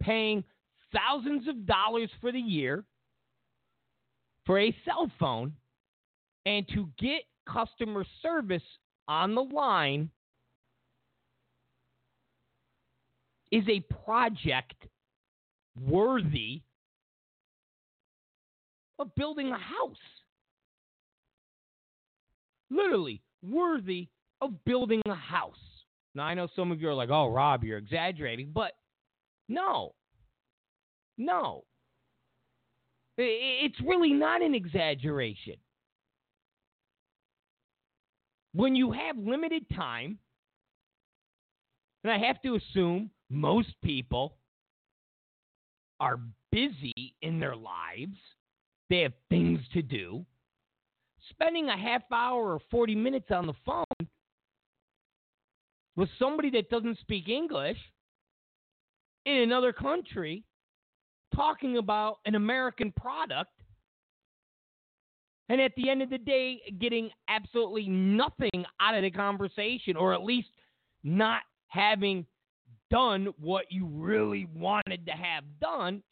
paying 0.00 0.44
thousands 0.92 1.48
of 1.48 1.66
dollars 1.66 2.10
for 2.20 2.30
the 2.30 2.38
year 2.38 2.84
for 4.44 4.60
a 4.60 4.74
cell 4.84 5.10
phone 5.18 5.52
and 6.44 6.66
to 6.68 6.88
get 6.98 7.22
customer 7.50 8.04
service 8.22 8.62
on 9.08 9.34
the 9.34 9.42
line 9.42 10.10
is 13.52 13.64
a 13.68 13.80
project 14.04 14.74
worthy 15.80 16.62
of 18.98 19.14
building 19.14 19.48
a 19.48 19.58
house. 19.58 19.96
Literally 22.70 23.22
worthy 23.42 24.08
of 24.40 24.52
building 24.64 25.02
a 25.06 25.14
house. 25.14 25.54
Now, 26.14 26.24
I 26.24 26.34
know 26.34 26.48
some 26.56 26.72
of 26.72 26.80
you 26.80 26.88
are 26.88 26.94
like, 26.94 27.10
oh, 27.10 27.30
Rob, 27.30 27.62
you're 27.62 27.78
exaggerating, 27.78 28.50
but 28.52 28.72
no. 29.48 29.94
No. 31.18 31.64
It's 33.18 33.80
really 33.80 34.12
not 34.12 34.42
an 34.42 34.54
exaggeration. 34.54 35.56
When 38.56 38.74
you 38.74 38.90
have 38.90 39.18
limited 39.18 39.66
time, 39.76 40.18
and 42.02 42.10
I 42.10 42.16
have 42.26 42.40
to 42.40 42.54
assume 42.54 43.10
most 43.28 43.68
people 43.84 44.38
are 46.00 46.18
busy 46.50 47.14
in 47.20 47.38
their 47.38 47.54
lives, 47.54 48.16
they 48.88 49.00
have 49.00 49.12
things 49.28 49.60
to 49.74 49.82
do. 49.82 50.24
Spending 51.28 51.68
a 51.68 51.76
half 51.76 52.00
hour 52.10 52.54
or 52.54 52.60
40 52.70 52.94
minutes 52.94 53.26
on 53.30 53.46
the 53.46 53.52
phone 53.66 54.08
with 55.94 56.08
somebody 56.18 56.48
that 56.52 56.70
doesn't 56.70 56.98
speak 57.00 57.28
English 57.28 57.78
in 59.26 59.36
another 59.36 59.74
country 59.74 60.44
talking 61.34 61.76
about 61.76 62.20
an 62.24 62.36
American 62.36 62.90
product 62.92 63.55
and 65.48 65.60
at 65.60 65.72
the 65.76 65.88
end 65.88 66.02
of 66.02 66.10
the 66.10 66.18
day 66.18 66.60
getting 66.80 67.10
absolutely 67.28 67.88
nothing 67.88 68.64
out 68.80 68.94
of 68.94 69.02
the 69.02 69.10
conversation 69.10 69.96
or 69.96 70.12
at 70.12 70.22
least 70.22 70.48
not 71.02 71.42
having 71.68 72.26
done 72.90 73.28
what 73.38 73.66
you 73.70 73.86
really 73.86 74.46
wanted 74.54 75.06
to 75.06 75.12
have 75.12 75.44
done 75.60 76.02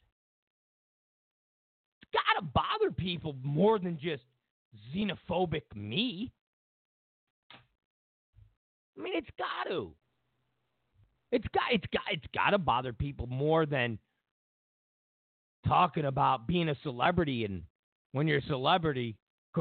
it's 2.01 2.11
got 2.11 2.39
to 2.39 2.45
bother 2.53 2.91
people 2.91 3.35
more 3.43 3.79
than 3.79 3.97
just 4.01 4.23
xenophobic 4.93 5.63
me 5.73 6.31
I 8.97 9.01
mean, 9.01 9.13
it's 9.15 9.29
got 9.37 9.69
to. 9.69 9.91
It's 11.31 11.47
got 11.53 11.63
it's 11.71 11.85
got 11.91 12.03
it's 12.11 12.25
got 12.33 12.51
to 12.51 12.57
bother 12.57 12.93
people 12.93 13.27
more 13.27 13.65
than 13.65 13.99
talking 15.67 16.05
about 16.05 16.47
being 16.47 16.69
a 16.69 16.75
celebrity 16.83 17.43
and 17.45 17.63
when 18.11 18.27
you're 18.27 18.37
a 18.37 18.43
celebrity, 18.43 19.17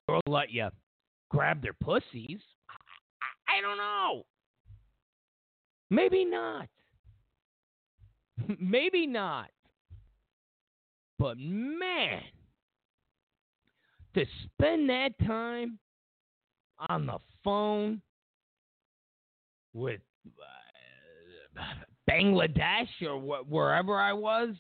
girls 0.09 0.23
let 0.27 0.51
you 0.51 0.69
grab 1.31 1.63
their 1.63 1.75
pussies. 1.75 2.41
I, 2.71 3.59
I 3.59 3.61
don't 3.61 3.79
know. 3.79 4.23
Maybe 5.91 6.25
not. 6.25 6.69
Maybe 8.61 9.07
not. 9.07 9.49
But 11.19 11.39
man, 11.39 12.23
to 14.15 14.25
spend 14.45 14.89
that 14.91 15.11
time 15.27 15.79
on 16.89 17.07
the 17.07 17.19
phone 17.45 18.03
with 19.73 20.01
uh, 21.57 21.63
Bangladesh 22.11 22.89
or 23.03 23.21
wh- 23.21 23.51
wherever 23.51 23.97
I 23.97 24.13
was. 24.13 24.51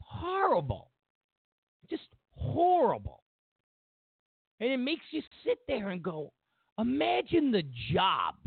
Horrible. 0.00 0.90
Just 1.90 2.04
horrible. 2.36 3.23
And 4.60 4.70
it 4.70 4.78
makes 4.78 5.04
you 5.10 5.22
sit 5.44 5.58
there 5.66 5.90
and 5.90 6.02
go, 6.02 6.32
imagine 6.78 7.50
the 7.50 7.64
jobs. 7.92 8.38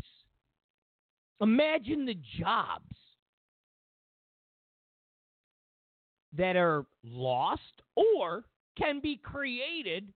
Imagine 1.40 2.04
the 2.04 2.18
jobs 2.38 2.96
that 6.36 6.56
are 6.56 6.84
lost 7.04 7.62
or 7.94 8.44
can 8.76 9.00
be 9.00 9.16
created 9.16 10.12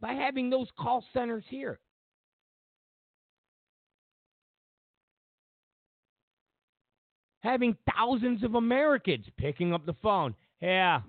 by 0.00 0.12
having 0.12 0.50
those 0.50 0.68
call 0.78 1.04
centers 1.12 1.44
here. 1.48 1.78
having 7.46 7.76
thousands 7.94 8.42
of 8.42 8.56
Americans 8.56 9.24
picking 9.38 9.72
up 9.72 9.86
the 9.86 9.94
phone. 10.02 10.34
Yeah, 10.60 11.00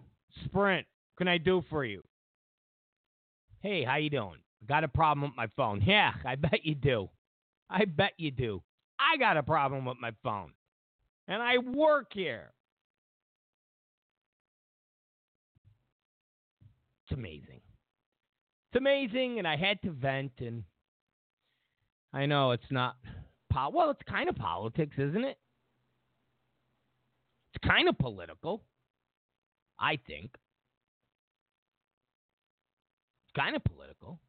Sprint, 0.45 0.85
can 1.17 1.27
I 1.27 1.37
do 1.37 1.63
for 1.69 1.83
you? 1.83 2.03
Hey, 3.67 3.83
how 3.83 3.97
you 3.97 4.09
doing? 4.09 4.37
Got 4.65 4.85
a 4.85 4.87
problem 4.87 5.23
with 5.29 5.35
my 5.35 5.47
phone. 5.57 5.81
Yeah, 5.85 6.13
I 6.25 6.35
bet 6.35 6.63
you 6.63 6.73
do. 6.73 7.09
I 7.69 7.83
bet 7.83 8.13
you 8.17 8.31
do. 8.31 8.63
I 8.97 9.17
got 9.17 9.35
a 9.35 9.43
problem 9.43 9.83
with 9.83 9.97
my 9.99 10.11
phone. 10.23 10.53
And 11.27 11.43
I 11.43 11.57
work 11.57 12.13
here. 12.13 12.53
It's 17.03 17.17
amazing. 17.17 17.59
It's 18.71 18.77
amazing, 18.77 19.37
and 19.37 19.45
I 19.45 19.57
had 19.57 19.81
to 19.81 19.91
vent, 19.91 20.31
and 20.39 20.63
I 22.13 22.25
know 22.25 22.51
it's 22.51 22.71
not. 22.71 22.95
Po- 23.51 23.71
well, 23.73 23.89
it's 23.89 24.01
kind 24.09 24.29
of 24.29 24.37
politics, 24.37 24.95
isn't 24.97 25.25
it? 25.25 25.37
It's 27.53 27.67
kind 27.67 27.89
of 27.89 27.97
political, 27.97 28.63
I 29.77 29.99
think. 30.07 30.31
Kind 33.37 33.55
of 33.55 33.63
political. 33.63 34.19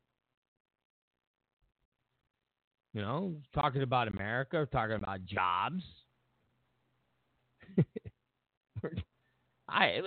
You 2.93 3.01
know, 3.01 3.37
talking 3.55 3.83
about 3.83 4.09
America, 4.09 4.69
talking 4.71 4.97
about 4.97 5.25
jobs. 5.25 5.83
I, 9.69 10.01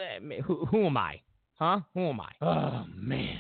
who, 0.46 0.66
who 0.66 0.86
am 0.86 0.98
I? 0.98 1.22
Huh? 1.56 1.80
Who 1.94 2.10
am 2.10 2.20
I? 2.22 2.30
Oh 2.42 2.86
man, 2.96 3.38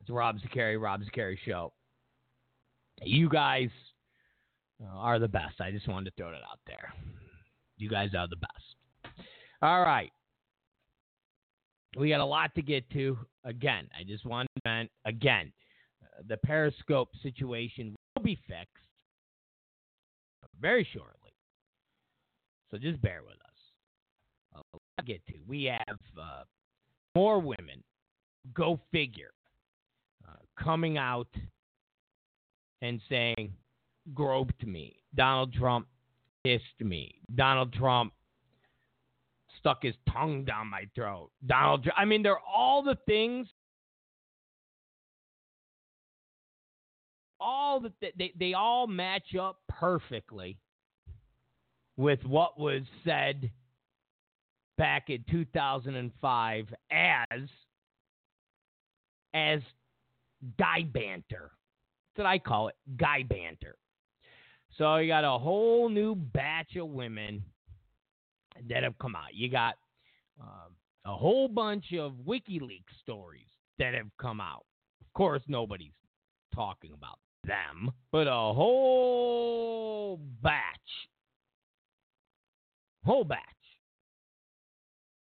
it's 0.00 0.10
Rob 0.10 0.36
Zicari, 0.38 0.80
Rob 0.80 1.00
Zicari 1.02 1.36
Show. 1.44 1.72
You 3.02 3.28
guys 3.28 3.70
are 4.94 5.18
the 5.18 5.28
best. 5.28 5.60
I 5.60 5.70
just 5.70 5.88
wanted 5.88 6.10
to 6.10 6.16
throw 6.16 6.28
it 6.28 6.34
out 6.34 6.60
there. 6.66 6.92
You 7.76 7.88
guys 7.88 8.10
are 8.16 8.28
the 8.28 8.36
best. 8.36 9.16
All 9.62 9.80
right. 9.82 10.10
We 11.96 12.10
got 12.10 12.20
a 12.20 12.24
lot 12.24 12.54
to 12.54 12.62
get 12.62 12.88
to. 12.90 13.18
Again, 13.44 13.88
I 13.98 14.04
just 14.04 14.24
want 14.24 14.48
to 14.56 14.62
vent 14.64 14.90
again. 15.04 15.52
Uh, 16.02 16.22
the 16.28 16.36
Periscope 16.36 17.10
situation 17.22 17.94
will 18.16 18.22
be 18.22 18.38
fixed 18.46 18.84
very 20.60 20.86
shortly. 20.92 21.32
So 22.70 22.78
just 22.78 23.00
bear 23.02 23.22
with 23.26 23.34
us. 23.34 24.64
Uh, 24.74 25.02
get 25.04 25.26
to. 25.26 25.34
We 25.48 25.64
have 25.64 25.98
uh, 26.20 26.42
more 27.16 27.40
women, 27.40 27.82
go 28.54 28.78
figure, 28.92 29.32
uh, 30.28 30.36
coming 30.62 30.98
out 30.98 31.34
and 32.82 33.00
saying, 33.08 33.52
groped 34.14 34.64
me. 34.66 34.96
Donald 35.14 35.52
Trump 35.52 35.86
kissed 36.44 36.64
me. 36.80 37.14
Donald 37.34 37.72
Trump 37.72 38.12
stuck 39.60 39.82
his 39.82 39.94
tongue 40.12 40.44
down 40.44 40.68
my 40.68 40.88
throat. 40.94 41.30
Donald, 41.46 41.86
I 41.96 42.04
mean, 42.04 42.22
they're 42.22 42.38
all 42.38 42.82
the 42.82 42.96
things. 43.06 43.46
All 47.38 47.80
that 47.80 47.92
they 48.18 48.32
they 48.38 48.52
all 48.52 48.86
match 48.86 49.34
up 49.40 49.60
perfectly 49.68 50.58
with 51.96 52.22
what 52.24 52.58
was 52.58 52.82
said 53.04 53.50
back 54.76 55.08
in 55.08 55.24
2005 55.30 56.66
as 56.90 57.40
as 59.32 59.60
guy 60.58 60.82
banter. 60.92 61.50
That's 62.14 62.24
what 62.24 62.26
I 62.26 62.38
call 62.38 62.68
it, 62.68 62.74
guy 62.96 63.22
banter. 63.22 63.76
So 64.76 64.96
you 64.96 65.08
got 65.08 65.24
a 65.24 65.38
whole 65.38 65.88
new 65.88 66.14
batch 66.14 66.76
of 66.76 66.88
women 66.88 67.42
that 68.68 68.82
have 68.82 68.98
come 68.98 69.14
out. 69.14 69.34
You 69.34 69.50
got 69.50 69.74
um, 70.40 70.74
a 71.06 71.14
whole 71.14 71.48
bunch 71.48 71.92
of 71.98 72.12
WikiLeaks 72.26 73.00
stories 73.02 73.48
that 73.78 73.94
have 73.94 74.10
come 74.20 74.40
out. 74.40 74.64
Of 75.00 75.12
course, 75.14 75.42
nobody's 75.48 75.92
talking 76.54 76.92
about 76.92 77.18
them, 77.44 77.90
but 78.12 78.26
a 78.26 78.52
whole 78.52 80.20
batch, 80.42 80.54
whole 83.04 83.24
batch 83.24 83.38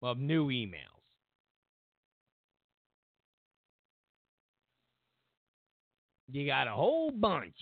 of 0.02 0.18
new 0.18 0.48
emails. 0.48 0.76
You 6.32 6.46
got 6.46 6.68
a 6.68 6.72
whole 6.72 7.12
bunch 7.12 7.58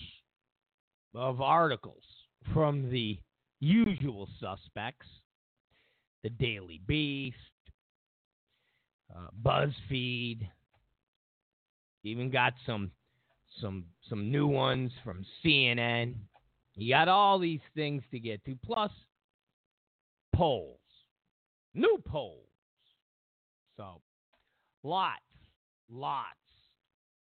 of 1.14 1.40
articles 1.40 2.04
from 2.52 2.90
the 2.90 3.18
usual 3.60 4.28
suspects 4.40 5.06
the 6.22 6.30
Daily 6.30 6.80
Beast, 6.86 7.36
uh, 9.14 9.28
BuzzFeed, 9.42 10.48
Even 12.04 12.30
got 12.30 12.54
some 12.66 12.90
some 13.60 13.84
some 14.08 14.30
new 14.30 14.46
ones 14.46 14.92
from 15.04 15.24
CNN. 15.44 16.14
You 16.74 16.94
got 16.94 17.08
all 17.08 17.38
these 17.38 17.60
things 17.74 18.02
to 18.12 18.20
get 18.20 18.44
to, 18.44 18.56
plus 18.64 18.92
polls, 20.34 20.78
new 21.74 22.00
polls. 22.06 22.46
So 23.76 24.00
lots, 24.82 25.22
lots, 25.90 26.36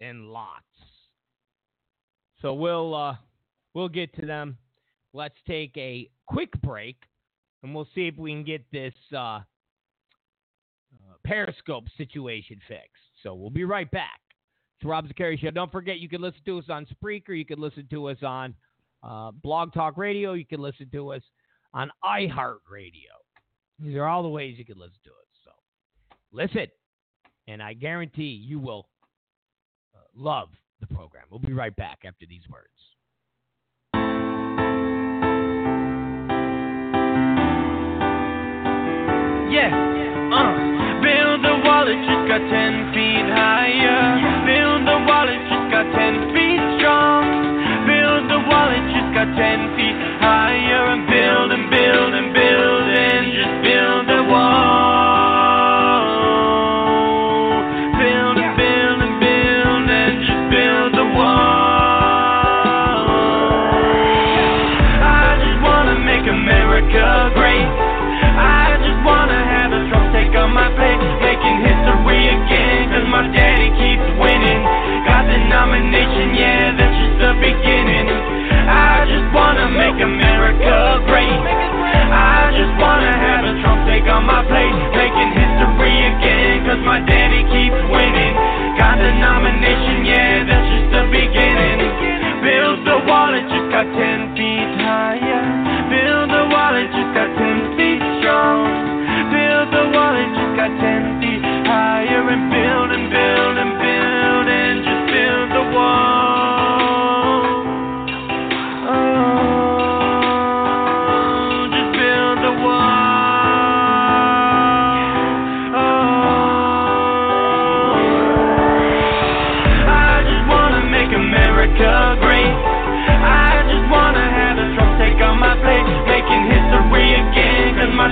and 0.02 0.28
lots. 0.32 0.63
So 2.41 2.54
we'll 2.54 2.93
uh, 2.95 3.15
we'll 3.73 3.89
get 3.89 4.13
to 4.15 4.25
them. 4.25 4.58
Let's 5.13 5.36
take 5.47 5.75
a 5.78 6.10
quick 6.28 6.52
break, 6.62 6.97
and 7.63 7.74
we'll 7.74 7.88
see 7.93 8.08
if 8.08 8.17
we 8.17 8.32
can 8.32 8.43
get 8.43 8.63
this 8.72 8.93
uh, 9.13 9.17
uh, 9.17 9.43
Periscope 11.24 11.86
situation 11.98 12.60
fixed. 12.67 13.04
So 13.24 13.34
we'll 13.34 13.50
be 13.50 13.65
right 13.65 13.89
back. 13.91 14.19
It's 14.78 14.86
Rob 14.86 15.08
Zicari 15.08 15.38
Show. 15.38 15.52
Don't 15.52 15.72
forget, 15.72 16.00
you 16.00 16.08
can 16.08 16.22
listen 16.22 16.41
to 16.45 16.60
us 16.60 16.65
on 16.69 16.86
Spreaker. 16.86 17.38
You 17.38 17.45
can 17.45 17.60
listen 17.60 17.88
to 17.89 18.08
us 18.08 18.17
on 18.24 18.56
uh, 19.04 19.32
Blog 19.32 19.74
Talk 19.74 19.98
Radio. 19.98 20.34
You 20.34 20.45
can 20.45 20.62
listen 20.62 20.89
to 20.93 21.12
us 21.13 21.22
on 21.74 21.91
iHeartRadio. 22.04 23.12
These 23.80 23.95
are 23.95 24.06
all 24.06 24.24
the 24.24 24.30
ways 24.30 24.58
you 24.58 24.65
can 24.65 24.78
listen 24.78 25.00
to 25.04 25.10
us. 25.10 25.15
So 25.43 25.52
listen, 26.32 26.67
and 27.48 27.62
I 27.62 27.74
guarantee 27.74 28.41
you 28.45 28.60
will 28.60 28.88
uh, 29.95 30.00
love 30.15 30.50
the 30.80 30.88
program. 30.88 31.26
We'll 31.30 31.39
be 31.39 31.54
right 31.54 31.76
back 31.76 32.00
after 32.06 32.26
these 32.26 32.43
words. 32.50 32.67
Yeah, 39.60 39.76
uh, 39.76 40.56
build 41.04 41.43
the 41.43 41.56
wall, 41.67 41.84
it 41.84 42.00
just 42.08 42.24
got 42.32 42.39
10 42.39 42.95
feet 42.95 43.28
higher. 43.28 44.00
Build 44.48 44.88
the 44.88 45.04
wall, 45.04 45.28
it 45.28 45.43
just 45.52 45.67
got 45.67 45.84
10 46.00 46.32
feet 46.32 46.63
strong. 46.80 47.28
Build 47.84 48.24
the 48.32 48.39
wall, 48.48 48.72
it 48.72 48.86
just 48.88 49.12
got 49.12 49.28
10 49.36 49.76
feet 49.76 50.00
higher. 50.24 50.95
And 50.95 51.04
build 51.12 51.52
and 51.52 51.67
build 51.67 52.12
and 52.15 52.32
build 52.32 52.84
and 52.88 53.24
just 53.36 53.52
build 53.60 53.68
make 79.99 80.07
America 80.07 81.03
great. 81.12 81.27
I 81.27 82.55
just 82.55 82.71
wanna 82.79 83.12
have 83.12 83.43
a 83.43 83.53
Trump 83.59 83.83
take 83.83 84.07
on 84.07 84.23
my 84.23 84.47
plate, 84.47 84.71
making 84.95 85.31
history 85.35 85.95
again. 86.07 86.63
Cause 86.63 86.79
my 86.88 86.99
daddy 87.03 87.43
keeps 87.51 87.75
winning. 87.91 88.35
Got 88.79 88.95
the 88.95 89.12
nomination, 89.19 90.05
yeah, 90.07 90.47
that's 90.47 90.67
just 90.71 90.88
the 90.95 91.03
beginning. 91.12 91.83
Build 92.39 92.88
the 92.88 92.97
wall, 93.12 93.33
it 93.35 93.43
just 93.51 93.67
got 93.75 93.91
10 93.91 94.39
feet 94.39 94.71
higher. 94.79 95.43
Build 95.91 96.31
the 96.31 96.43
wall, 96.47 96.75
it 96.79 96.88
just 96.95 97.12
got 97.12 97.29
10 97.35 97.75
feet 97.75 97.99
strong. 98.23 98.71
Build 99.35 99.67
the 99.75 99.85
wall, 99.91 100.15
it 100.15 100.31
just 100.31 100.53
got 100.55 100.71
10 100.79 101.19
feet 101.19 101.43
higher. 101.67 102.23
And 102.23 102.47
build 102.47 102.88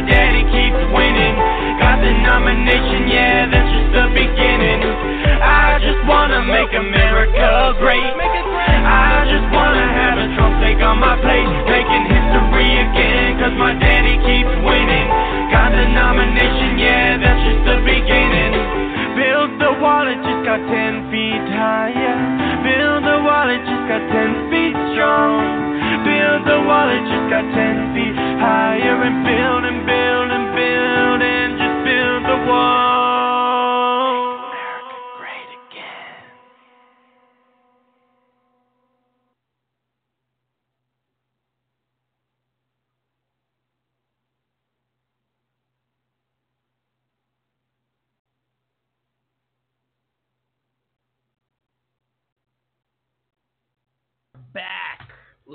Daddy 0.06 0.44
keeps 0.54 0.82
winning. 0.94 1.36
Got 1.82 2.04
the 2.04 2.14
nomination, 2.22 3.10
yeah, 3.10 3.50
that's 3.50 3.72
just 3.74 3.90
the 3.96 4.06
beginning. 4.14 4.86
I 5.42 5.80
just 5.82 6.02
wanna 6.06 6.44
make 6.46 6.74
America 6.74 7.74
great. 7.80 8.04
I 8.06 9.26
just 9.30 9.48
wanna 9.50 9.87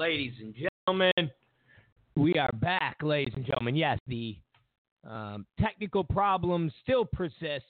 ladies 0.03 0.33
and 0.41 0.53
gentlemen. 0.53 1.31
We 2.17 2.35
are 2.35 2.51
back, 2.55 2.97
ladies 3.05 3.35
and 3.37 3.47
gentlemen. 3.47 3.77
Yes, 3.77 4.01
the 4.09 4.37
um, 5.09 5.47
technical 5.61 6.03
problems 6.03 6.73
still 6.83 7.05
persist. 7.05 7.65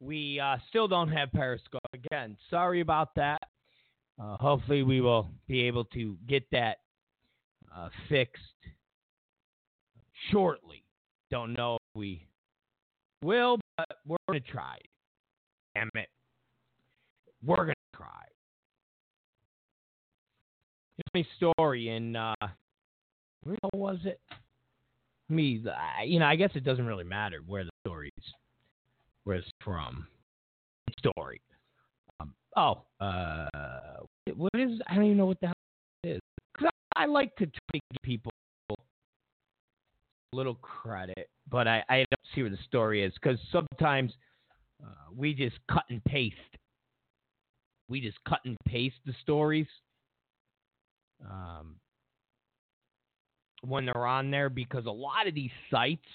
We 0.00 0.40
uh, 0.40 0.56
still 0.70 0.88
don't 0.88 1.10
have 1.10 1.30
Periscope. 1.30 1.82
Again, 1.92 2.38
sorry 2.48 2.80
about 2.80 3.14
that. 3.16 3.42
Uh, 4.18 4.38
hopefully, 4.38 4.82
we 4.82 5.02
will 5.02 5.28
be 5.46 5.60
able 5.64 5.84
to 5.86 6.16
get 6.26 6.42
that 6.52 6.78
uh, 7.76 7.90
fixed 8.08 8.40
shortly. 10.30 10.82
Don't 11.30 11.52
know 11.52 11.74
if 11.74 11.98
we 11.98 12.26
will, 13.22 13.58
but 13.76 13.88
we're 14.06 14.16
going 14.26 14.40
to 14.40 14.50
try. 14.50 14.78
Damn 15.74 15.90
it. 15.96 16.08
We're 17.44 17.56
going 17.56 17.74
funny 21.12 21.26
story 21.36 21.88
in 21.88 22.16
uh 22.16 22.34
where 23.44 23.56
was 23.74 23.98
it? 24.04 24.20
Me, 25.28 25.62
I- 25.68 26.04
you 26.04 26.18
know, 26.18 26.26
I 26.26 26.36
guess 26.36 26.50
it 26.54 26.64
doesn't 26.64 26.86
really 26.86 27.04
matter 27.04 27.40
where 27.46 27.64
the 27.64 27.70
story's 27.86 28.12
where 29.24 29.36
it's 29.36 29.48
from. 29.64 30.06
Story. 30.98 31.40
Um, 32.20 32.34
oh, 32.56 32.82
uh, 33.00 33.48
what 34.36 34.50
is? 34.54 34.80
I 34.88 34.94
don't 34.94 35.04
even 35.04 35.16
know 35.16 35.26
what 35.26 35.40
the 35.40 35.46
hell 35.46 35.54
it 36.04 36.08
is. 36.10 36.20
'Cause 36.56 36.68
I, 36.96 37.02
I 37.02 37.06
like 37.06 37.34
to 37.36 37.46
to 37.46 37.52
give 37.72 38.02
people 38.02 38.30
a 38.70 38.76
little 40.36 40.54
credit, 40.56 41.28
but 41.50 41.66
I, 41.66 41.82
I 41.88 41.96
don't 41.98 42.26
see 42.34 42.42
where 42.42 42.50
the 42.50 42.58
story 42.66 43.02
is 43.02 43.12
because 43.14 43.38
sometimes 43.50 44.12
uh, 44.84 45.10
we 45.14 45.34
just 45.34 45.56
cut 45.70 45.84
and 45.90 46.02
paste. 46.04 46.36
We 47.88 48.00
just 48.00 48.18
cut 48.28 48.40
and 48.44 48.56
paste 48.66 48.96
the 49.04 49.14
stories 49.22 49.66
um, 51.30 51.76
when 53.62 53.86
they're 53.86 54.06
on 54.06 54.30
there 54.30 54.48
because 54.48 54.86
a 54.86 54.90
lot 54.90 55.26
of 55.26 55.34
these 55.34 55.50
sites, 55.70 56.06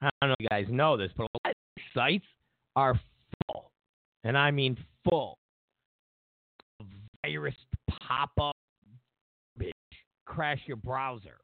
I 0.00 0.10
don't 0.20 0.30
know 0.30 0.36
if 0.38 0.42
you 0.42 0.48
guys 0.48 0.66
know 0.70 0.96
this, 0.96 1.10
but 1.16 1.24
a 1.24 1.28
lot 1.44 1.50
of 1.50 1.54
these 1.76 1.84
sites 1.94 2.26
are 2.76 2.98
full, 3.46 3.70
and 4.22 4.36
I 4.38 4.50
mean 4.50 4.76
full. 5.08 5.38
Virus 7.24 7.54
pop 8.06 8.30
up, 8.40 8.56
bitch, 9.58 9.70
crash 10.26 10.60
your 10.66 10.76
browser. 10.76 11.38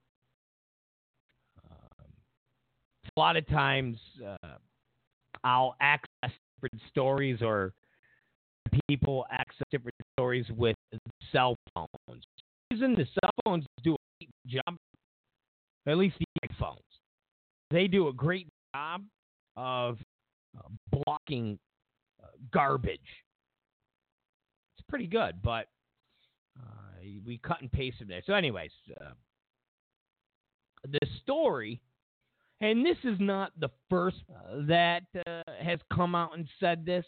Um, 1.70 2.06
a 3.16 3.20
lot 3.20 3.36
of 3.36 3.46
times, 3.48 3.96
uh, 4.24 4.56
I'll 5.42 5.74
access 5.80 6.30
different 6.60 6.82
stories 6.90 7.40
or 7.40 7.72
people 8.88 9.24
access 9.32 9.66
different 9.70 9.94
stories 10.14 10.44
with 10.56 10.76
cell 11.32 11.56
phones 11.74 12.24
reason 12.70 12.94
the 12.94 13.06
cell 13.22 13.30
phones 13.44 13.64
do 13.82 13.94
a 13.94 13.96
great 14.18 14.30
job, 14.46 14.76
at 15.86 15.96
least 15.96 16.16
the 16.18 16.48
iPhones, 16.48 16.76
they 17.70 17.86
do 17.86 18.08
a 18.08 18.12
great 18.12 18.48
job 18.74 19.02
of 19.56 19.98
uh, 20.56 20.68
blocking 21.04 21.58
uh, 22.22 22.26
garbage 22.52 23.00
It's 24.78 24.86
pretty 24.88 25.06
good, 25.06 25.42
but 25.42 25.66
uh, 26.58 27.00
we 27.26 27.38
cut 27.38 27.60
and 27.60 27.70
paste 27.70 27.98
pasted 27.98 28.08
there. 28.08 28.22
So, 28.26 28.34
anyways, 28.34 28.70
uh, 29.00 29.10
the 30.84 31.06
story, 31.22 31.80
and 32.60 32.84
this 32.84 32.96
is 33.04 33.18
not 33.20 33.52
the 33.58 33.70
first 33.88 34.16
that 34.66 35.02
has 35.60 35.78
come 35.92 36.14
out 36.14 36.36
and 36.36 36.48
said 36.58 36.84
this, 36.84 37.04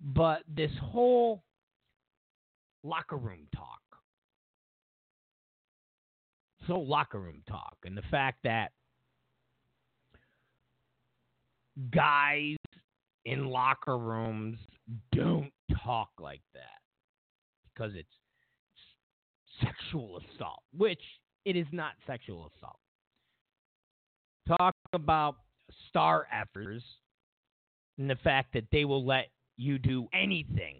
but 0.00 0.42
this 0.48 0.70
whole 0.82 1.42
locker 2.82 3.16
room 3.16 3.46
talk. 3.54 3.80
So, 6.70 6.78
locker 6.78 7.18
room 7.18 7.42
talk, 7.48 7.78
and 7.84 7.96
the 7.96 8.02
fact 8.12 8.38
that 8.44 8.70
guys 11.92 12.54
in 13.24 13.46
locker 13.46 13.98
rooms 13.98 14.56
don't 15.10 15.50
talk 15.82 16.10
like 16.20 16.42
that 16.54 16.78
because 17.64 17.90
it's 17.96 18.06
sexual 19.60 20.18
assault, 20.18 20.62
which 20.72 21.02
it 21.44 21.56
is 21.56 21.66
not 21.72 21.94
sexual 22.06 22.52
assault. 22.56 22.78
Talk 24.56 24.76
about 24.92 25.38
star 25.88 26.28
effers 26.32 26.82
and 27.98 28.08
the 28.08 28.14
fact 28.22 28.52
that 28.54 28.66
they 28.70 28.84
will 28.84 29.04
let 29.04 29.26
you 29.56 29.76
do 29.80 30.06
anything 30.14 30.76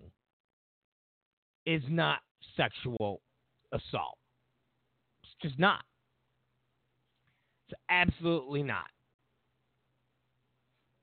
is 1.67 1.83
not 1.89 2.21
sexual 2.57 3.23
assault. 3.73 4.20
Just 5.43 5.59
not. 5.59 5.83
It's 7.69 7.81
absolutely 7.89 8.63
not. 8.63 8.87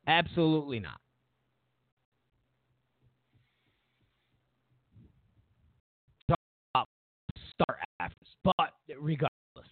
Absolutely 0.08 0.80
not. 0.80 1.00
Talk 6.28 6.40
about 6.74 6.88
star 7.54 7.80
but 8.44 8.74
regardless 9.00 9.68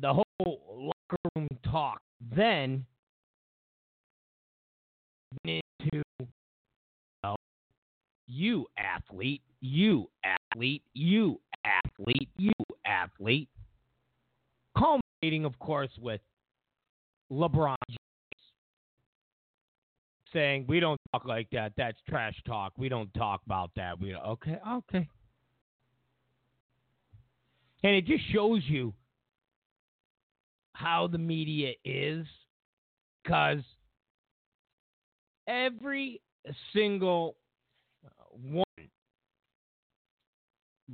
the 0.00 0.12
whole 0.12 0.60
locker 0.74 1.16
room 1.34 1.48
talk 1.64 2.00
then 2.34 2.84
into 5.44 6.02
you 8.26 8.66
athlete, 8.76 9.42
you 9.60 10.08
athlete, 10.24 10.82
you 10.94 11.40
athlete, 11.66 12.28
you 12.38 12.52
athlete, 12.84 13.48
culminating, 14.76 15.44
of 15.44 15.58
course, 15.58 15.90
with 16.00 16.20
LeBron 17.30 17.76
James 17.88 17.98
saying, 20.32 20.66
"We 20.68 20.80
don't 20.80 21.00
talk 21.12 21.24
like 21.24 21.48
that. 21.50 21.72
That's 21.76 22.00
trash 22.08 22.40
talk. 22.46 22.72
We 22.76 22.88
don't 22.88 23.12
talk 23.14 23.42
about 23.46 23.70
that. 23.76 23.98
We 23.98 24.14
okay, 24.14 24.58
okay." 24.68 25.08
And 27.82 27.94
it 27.94 28.06
just 28.06 28.24
shows 28.32 28.62
you 28.66 28.94
how 30.72 31.06
the 31.06 31.18
media 31.18 31.72
is 31.84 32.26
because 33.22 33.62
every 35.46 36.20
single 36.72 37.36
one 38.30 38.65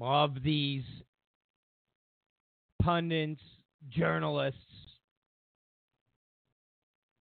of 0.00 0.42
these 0.42 0.84
pundits, 2.82 3.42
journalists, 3.90 4.58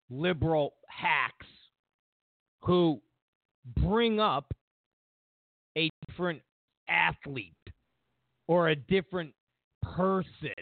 liberal 0.10 0.74
hacks 0.88 1.48
who 2.62 3.02
bring 3.78 4.20
up 4.20 4.54
a 5.78 5.90
different 6.08 6.42
athlete 6.90 7.54
or 8.48 8.70
a 8.70 8.76
different 8.76 9.34
person 9.82 10.54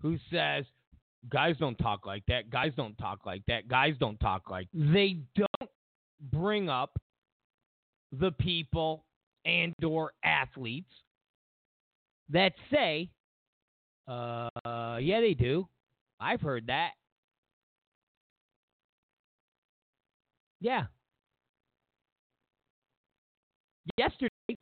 who 0.00 0.16
says, 0.30 0.64
Guys 1.28 1.56
don't 1.58 1.76
talk 1.78 2.06
like 2.06 2.22
that. 2.28 2.48
Guys 2.48 2.72
don't 2.76 2.96
talk 2.96 3.26
like 3.26 3.42
that. 3.48 3.66
Guys 3.66 3.94
don't 3.98 4.18
talk 4.20 4.48
like 4.48 4.68
they 4.72 5.18
don't 5.34 5.70
bring 6.32 6.68
up 6.68 6.96
the 8.12 8.30
people 8.30 9.04
and 9.44 9.74
or 9.84 10.12
athletes 10.24 10.92
that 12.30 12.52
say, 12.70 13.08
uh, 14.06 14.48
yeah, 15.00 15.20
they 15.20 15.34
do. 15.34 15.66
I've 16.20 16.40
heard 16.40 16.66
that. 16.66 16.90
Yeah. 20.60 20.86
Yesterday, 23.96 24.56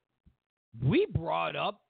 we 0.85 1.07
brought 1.13 1.57
up 1.57 1.81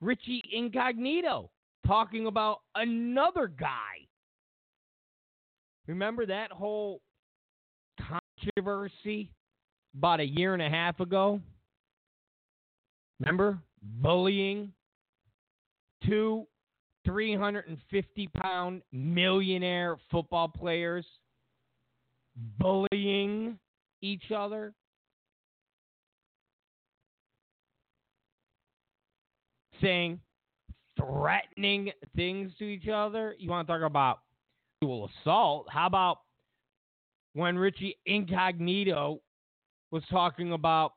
Richie 0.00 0.42
Incognito 0.52 1.50
talking 1.86 2.26
about 2.26 2.60
another 2.74 3.48
guy. 3.48 4.06
Remember 5.86 6.26
that 6.26 6.52
whole 6.52 7.00
controversy 8.00 9.30
about 9.96 10.20
a 10.20 10.24
year 10.24 10.52
and 10.52 10.62
a 10.62 10.68
half 10.68 11.00
ago? 11.00 11.40
Remember? 13.20 13.58
Bullying 13.82 14.72
two 16.04 16.46
350 17.04 18.28
pound 18.28 18.82
millionaire 18.92 19.96
football 20.10 20.48
players 20.48 21.06
bullying 22.58 23.58
each 24.02 24.30
other. 24.36 24.74
Saying 29.80 30.20
threatening 30.98 31.92
things 32.14 32.50
to 32.58 32.64
each 32.64 32.88
other. 32.88 33.34
You 33.38 33.50
want 33.50 33.66
to 33.66 33.72
talk 33.72 33.82
about 33.82 34.20
sexual 34.80 35.10
assault? 35.22 35.66
How 35.70 35.86
about 35.86 36.20
when 37.34 37.58
Richie 37.58 37.98
Incognito 38.06 39.20
was 39.90 40.02
talking 40.10 40.52
about 40.52 40.92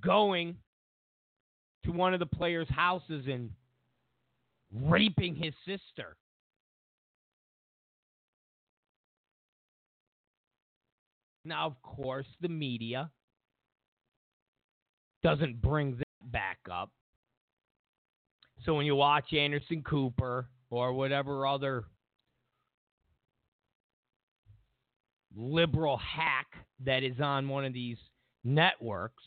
going 0.00 0.56
to 1.84 1.92
one 1.92 2.14
of 2.14 2.20
the 2.20 2.26
players' 2.26 2.68
houses 2.68 3.26
and 3.26 3.50
raping 4.72 5.34
his 5.34 5.54
sister? 5.66 6.16
Now, 11.44 11.66
of 11.66 11.82
course, 11.82 12.26
the 12.40 12.48
media 12.48 13.10
doesn't 15.22 15.60
bring 15.60 15.96
that 15.96 16.32
back 16.32 16.58
up. 16.70 16.90
So 18.64 18.74
when 18.74 18.86
you 18.86 18.96
watch 18.96 19.32
Anderson 19.34 19.82
Cooper 19.82 20.48
or 20.70 20.94
whatever 20.94 21.46
other 21.46 21.84
liberal 25.36 25.96
hack 25.96 26.46
that 26.84 27.02
is 27.02 27.20
on 27.20 27.48
one 27.48 27.64
of 27.64 27.72
these 27.72 27.98
networks, 28.44 29.24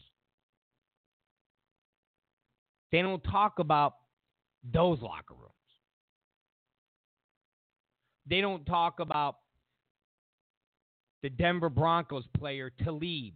they 2.92 3.02
don't 3.02 3.24
talk 3.24 3.60
about 3.60 3.96
those 4.74 5.02
locker 5.02 5.34
rooms. 5.34 5.52
They 8.30 8.42
don't 8.42 8.66
talk 8.66 9.00
about 9.00 9.38
the 11.24 11.30
Denver 11.30 11.70
Broncos 11.70 12.26
player 12.38 12.72
Talib. 12.84 13.34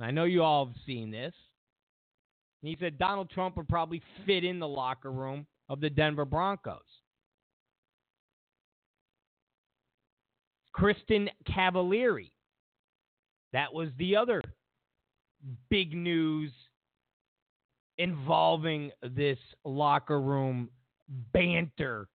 I 0.00 0.10
know 0.10 0.24
you 0.24 0.42
all 0.42 0.66
have 0.66 0.74
seen 0.84 1.10
this. 1.10 1.34
He 2.62 2.76
said 2.80 2.98
Donald 2.98 3.30
Trump 3.30 3.56
would 3.56 3.68
probably 3.68 4.02
fit 4.26 4.44
in 4.44 4.58
the 4.58 4.68
locker 4.68 5.12
room 5.12 5.46
of 5.68 5.80
the 5.80 5.90
Denver 5.90 6.24
Broncos. 6.24 6.80
Kristin 10.76 11.28
Cavallari. 11.48 12.30
That 13.52 13.72
was 13.72 13.88
the 13.98 14.16
other 14.16 14.42
big 15.70 15.94
news 15.94 16.52
involving 17.98 18.90
this 19.02 19.38
locker 19.64 20.20
room 20.20 20.68
banter. 21.32 22.08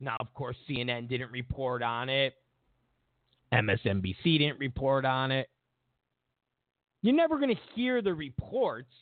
Now, 0.00 0.16
of 0.20 0.34
course, 0.34 0.56
CNN 0.68 1.08
didn't 1.08 1.30
report 1.30 1.82
on 1.82 2.08
it. 2.08 2.34
MSNBC 3.54 4.38
didn't 4.38 4.58
report 4.58 5.04
on 5.04 5.30
it. 5.30 5.48
You're 7.02 7.14
never 7.14 7.38
going 7.38 7.54
to 7.54 7.60
hear 7.74 8.02
the 8.02 8.14
reports 8.14 8.92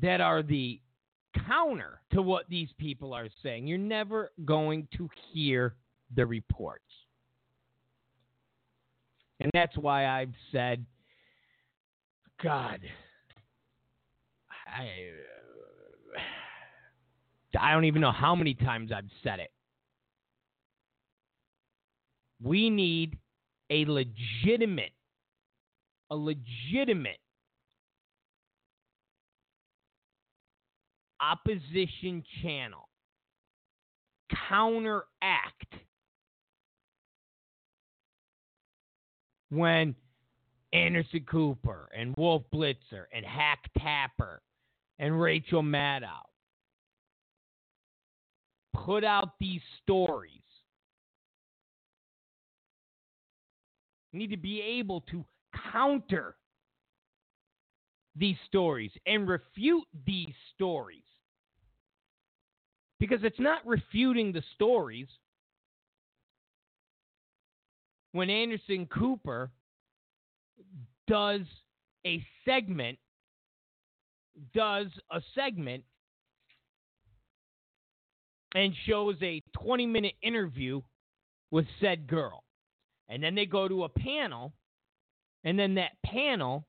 that 0.00 0.20
are 0.20 0.42
the 0.42 0.80
counter 1.46 2.00
to 2.12 2.22
what 2.22 2.44
these 2.48 2.68
people 2.78 3.12
are 3.12 3.28
saying. 3.42 3.66
You're 3.66 3.78
never 3.78 4.30
going 4.44 4.88
to 4.96 5.08
hear 5.32 5.74
the 6.14 6.26
reports. 6.26 6.84
And 9.40 9.50
that's 9.52 9.76
why 9.76 10.06
I've 10.06 10.32
said, 10.52 10.84
God, 12.42 12.80
I, 14.66 14.88
I 17.58 17.72
don't 17.72 17.84
even 17.84 18.00
know 18.00 18.12
how 18.12 18.34
many 18.34 18.54
times 18.54 18.90
I've 18.92 19.04
said 19.22 19.40
it. 19.40 19.50
We 22.42 22.70
need 22.70 23.18
a 23.70 23.84
legitimate, 23.86 24.92
a 26.10 26.16
legitimate 26.16 27.18
opposition 31.20 32.22
channel 32.42 32.88
counteract 34.48 35.04
when 39.50 39.94
Anderson 40.72 41.24
Cooper 41.30 41.88
and 41.96 42.14
Wolf 42.16 42.42
Blitzer 42.52 43.04
and 43.12 43.24
Hack 43.24 43.70
Tapper 43.78 44.42
and 44.98 45.20
Rachel 45.20 45.62
Maddow 45.62 46.22
put 48.74 49.04
out 49.04 49.34
these 49.38 49.60
stories. 49.82 50.30
You 54.12 54.18
need 54.18 54.30
to 54.30 54.36
be 54.36 54.60
able 54.60 55.00
to 55.12 55.24
counter 55.72 56.36
these 58.16 58.36
stories 58.46 58.90
and 59.06 59.28
refute 59.28 59.84
these 60.06 60.34
stories. 60.54 61.03
Because 63.06 63.22
it's 63.22 63.38
not 63.38 63.66
refuting 63.66 64.32
the 64.32 64.42
stories 64.54 65.08
when 68.12 68.30
Anderson 68.30 68.86
Cooper 68.86 69.50
does 71.06 71.42
a 72.06 72.24
segment, 72.46 72.98
does 74.54 74.86
a 75.10 75.20
segment 75.34 75.84
and 78.54 78.72
shows 78.86 79.16
a 79.20 79.42
20 79.54 79.84
minute 79.84 80.14
interview 80.22 80.80
with 81.50 81.66
said 81.82 82.06
girl. 82.06 82.42
And 83.10 83.22
then 83.22 83.34
they 83.34 83.44
go 83.44 83.68
to 83.68 83.84
a 83.84 83.88
panel, 83.90 84.54
and 85.44 85.58
then 85.58 85.74
that 85.74 85.90
panel 86.06 86.64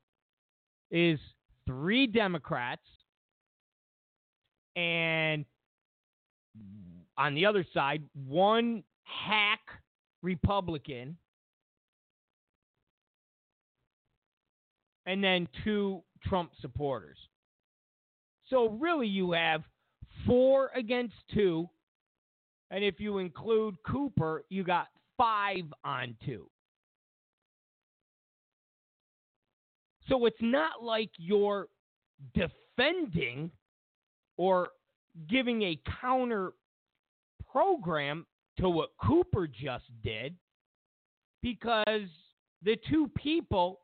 is 0.90 1.18
three 1.66 2.06
Democrats 2.06 2.82
and 4.76 5.46
on 7.18 7.34
the 7.34 7.46
other 7.46 7.64
side, 7.72 8.02
one 8.26 8.82
hack 9.04 9.60
Republican 10.22 11.16
and 15.06 15.22
then 15.22 15.48
two 15.64 16.02
Trump 16.24 16.50
supporters. 16.60 17.16
So 18.50 18.70
really, 18.70 19.06
you 19.06 19.32
have 19.32 19.62
four 20.26 20.70
against 20.74 21.14
two. 21.32 21.68
And 22.70 22.84
if 22.84 22.98
you 22.98 23.18
include 23.18 23.76
Cooper, 23.84 24.44
you 24.48 24.64
got 24.64 24.88
five 25.16 25.64
on 25.84 26.16
two. 26.24 26.48
So 30.08 30.26
it's 30.26 30.36
not 30.40 30.82
like 30.82 31.10
you're 31.16 31.68
defending 32.34 33.50
or 34.36 34.68
giving 35.28 35.62
a 35.62 35.80
counter 36.00 36.52
program 37.56 38.26
to 38.58 38.68
what 38.68 38.90
Cooper 39.02 39.46
just 39.46 39.86
did 40.04 40.34
because 41.42 42.08
the 42.62 42.76
two 42.90 43.10
people 43.16 43.80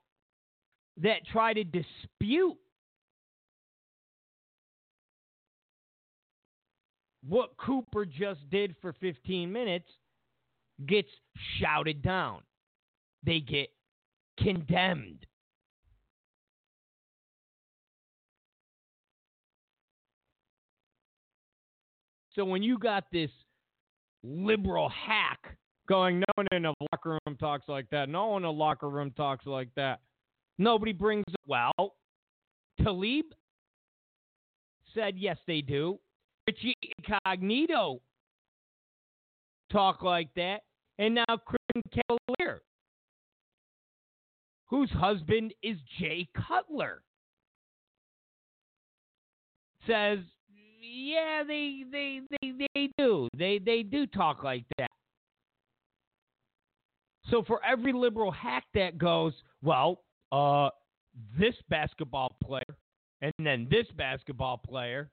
that 0.99 1.27
try 1.33 1.55
to 1.55 1.65
dispute 1.65 2.59
what 7.27 7.57
Cooper 7.57 8.05
just 8.05 8.41
did 8.51 8.75
for 8.83 8.93
15 8.93 9.51
minutes 9.51 9.89
gets 10.87 11.09
shouted 11.59 12.03
down. 12.03 12.43
They 13.25 13.41
get 13.41 13.71
condemned. 14.39 15.25
So 22.35 22.45
when 22.45 22.63
you 22.63 22.79
got 22.79 23.05
this 23.11 23.31
liberal 24.23 24.89
hack 24.89 25.57
going, 25.89 26.21
no 26.21 26.25
one 26.37 26.47
in 26.53 26.67
a 26.67 26.73
locker 26.93 27.19
room 27.27 27.37
talks 27.39 27.69
like 27.69 27.89
that. 27.91 28.09
No 28.09 28.29
one 28.29 28.43
in 28.43 28.47
a 28.47 28.51
locker 28.51 28.89
room 28.89 29.11
talks 29.17 29.47
like 29.47 29.69
that. 29.77 30.01
Nobody 30.59 30.93
brings 30.93 31.25
well. 31.47 31.95
Talib 32.83 33.27
said 34.95 35.15
yes, 35.17 35.39
they 35.47 35.61
do. 35.61 35.99
Richie 36.47 36.75
Incognito 36.99 38.01
talk 39.71 40.03
like 40.03 40.29
that, 40.37 40.63
and 40.99 41.15
now 41.15 41.25
Kristin 41.31 41.83
Cavalier, 41.93 42.63
whose 44.67 44.91
husband 44.91 45.55
is 45.63 45.77
Jay 45.99 46.29
Cutler, 46.37 47.03
says 49.87 50.19
yeah, 50.83 51.43
they 51.47 51.85
they 51.91 52.21
they 52.31 52.53
they 52.75 52.89
do. 52.99 53.29
They 53.37 53.59
they 53.59 53.83
do 53.83 54.07
talk 54.07 54.43
like 54.43 54.65
that. 54.79 54.89
So 57.31 57.43
for 57.43 57.65
every 57.65 57.93
liberal 57.93 58.31
hack 58.31 58.65
that 58.75 58.99
goes, 58.99 59.33
well, 59.63 60.03
uh, 60.33 60.71
this 61.39 61.55
basketball 61.69 62.37
player, 62.43 62.77
and 63.21 63.33
then 63.39 63.69
this 63.71 63.87
basketball 63.97 64.59
player, 64.59 65.09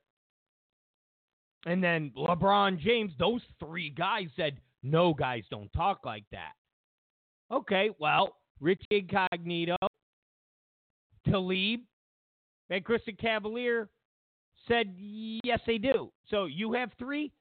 and 1.66 1.82
then 1.82 2.12
LeBron 2.16 2.78
James, 2.80 3.12
those 3.18 3.42
three 3.58 3.90
guys 3.90 4.26
said, 4.36 4.58
no, 4.82 5.14
guys 5.14 5.44
don't 5.50 5.72
talk 5.72 6.00
like 6.04 6.24
that. 6.32 6.52
Okay, 7.52 7.90
well, 7.98 8.36
Rich 8.60 8.82
Incognito, 8.90 9.76
Talib, 11.28 11.80
and 12.70 12.84
Kristin 12.84 13.18
Cavalier 13.18 13.88
said, 14.70 14.94
yes, 14.96 15.60
they 15.66 15.78
do. 15.78 16.10
So 16.28 16.44
you 16.44 16.72
have 16.72 16.90
three, 16.98 17.32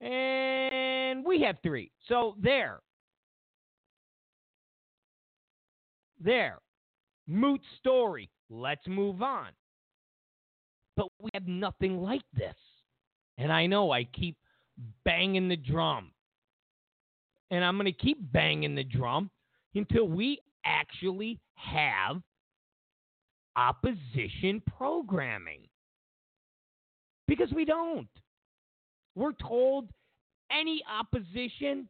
and 0.00 1.24
we 1.24 1.40
have 1.42 1.56
three. 1.62 1.90
So 2.08 2.34
there. 2.40 2.80
There. 6.22 6.58
Moot 7.26 7.60
story. 7.78 8.28
Let's 8.50 8.86
move 8.86 9.22
on. 9.22 9.48
But 10.96 11.06
we 11.20 11.30
have 11.34 11.46
nothing 11.46 11.98
like 11.98 12.22
this. 12.34 12.54
And 13.38 13.52
I 13.52 13.66
know 13.66 13.90
I 13.90 14.04
keep 14.04 14.36
banging 15.04 15.48
the 15.48 15.56
drum. 15.56 16.10
And 17.50 17.64
I'm 17.64 17.76
going 17.76 17.84
to 17.86 17.92
keep 17.92 18.18
banging 18.32 18.74
the 18.74 18.84
drum 18.84 19.30
until 19.74 20.08
we 20.08 20.40
actually 20.64 21.38
have 21.54 22.20
opposition 23.56 24.62
programming 24.76 25.68
because 27.28 27.52
we 27.52 27.64
don't. 27.64 28.08
We're 29.14 29.32
told 29.32 29.88
any 30.50 30.82
opposition 30.90 31.88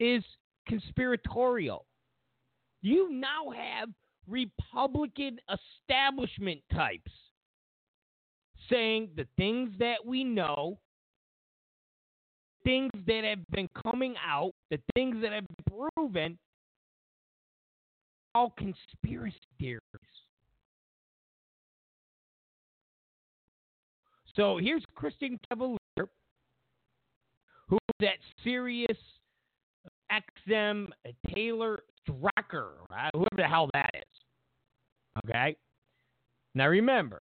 is 0.00 0.22
conspiratorial. 0.68 1.84
You 2.82 3.10
now 3.10 3.50
have 3.50 3.88
Republican 4.28 5.38
establishment 5.50 6.60
types 6.72 7.12
saying 8.70 9.10
the 9.16 9.26
things 9.36 9.70
that 9.78 10.04
we 10.04 10.24
know, 10.24 10.78
things 12.64 12.90
that 13.06 13.24
have 13.24 13.46
been 13.50 13.68
coming 13.84 14.14
out, 14.24 14.52
the 14.70 14.80
things 14.94 15.16
that 15.22 15.32
have 15.32 15.44
been 15.46 15.90
proven, 15.94 16.38
all 18.34 18.52
conspiracy 18.58 19.36
theories. 19.58 19.80
So 24.36 24.58
here's 24.58 24.84
Kristin 24.94 25.38
Cavalier, 25.48 25.78
who's 27.68 27.78
that 28.00 28.18
Sirius 28.44 28.98
XM 30.12 30.88
Taylor 31.34 31.82
Strecker, 32.06 32.72
right? 32.90 33.10
whoever 33.14 33.36
the 33.36 33.44
hell 33.44 33.70
that 33.72 33.90
is. 33.94 35.24
Okay? 35.26 35.56
Now 36.54 36.68
remember, 36.68 37.22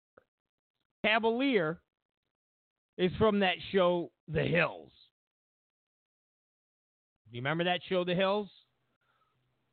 Cavalier 1.05 1.79
is 2.99 3.13
from 3.19 3.39
that 3.41 3.55
show, 3.73 4.11
The 4.29 4.43
Hills. 4.43 4.91
You 7.31 7.39
remember 7.41 7.65
that 7.65 7.81
show, 7.89 8.05
The 8.05 8.15
Hills? 8.15 8.49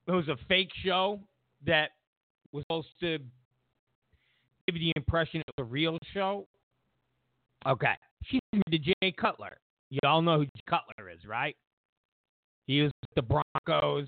It 0.07 0.11
was 0.11 0.27
a 0.27 0.37
fake 0.47 0.71
show 0.85 1.19
that 1.65 1.91
was 2.51 2.63
supposed 2.63 2.89
to 2.99 3.17
give 4.67 4.75
you 4.75 4.91
the 4.91 4.93
impression 4.95 5.39
it 5.39 5.45
was 5.57 5.65
a 5.65 5.69
real 5.69 5.97
show. 6.13 6.45
Okay. 7.65 7.93
She's 8.25 8.39
married 8.51 8.83
to 8.83 8.93
Jay 9.01 9.11
Cutler. 9.11 9.57
You 9.89 9.99
all 10.05 10.21
know 10.21 10.39
who 10.39 10.45
Jay 10.45 10.63
Cutler 10.69 11.09
is, 11.09 11.25
right? 11.27 11.55
He 12.65 12.81
was 12.81 12.91
with 13.01 13.15
the 13.15 13.43
Broncos. 13.67 14.07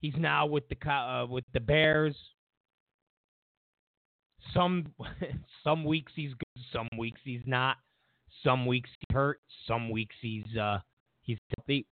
He's 0.00 0.14
now 0.16 0.46
with 0.46 0.64
the 0.68 0.90
uh, 0.90 1.26
with 1.26 1.44
the 1.52 1.60
Bears. 1.60 2.16
Some 4.54 4.86
some 5.64 5.84
weeks 5.84 6.12
he's 6.14 6.30
good, 6.30 6.64
some 6.72 6.88
weeks 6.98 7.20
he's 7.24 7.42
not. 7.46 7.76
Some 8.42 8.64
weeks 8.64 8.88
he's 8.98 9.14
hurt, 9.14 9.40
some 9.66 9.90
weeks 9.90 10.16
he's 10.20 10.56
uh 10.56 10.78
he's 11.22 11.38
healthy. 11.56 11.86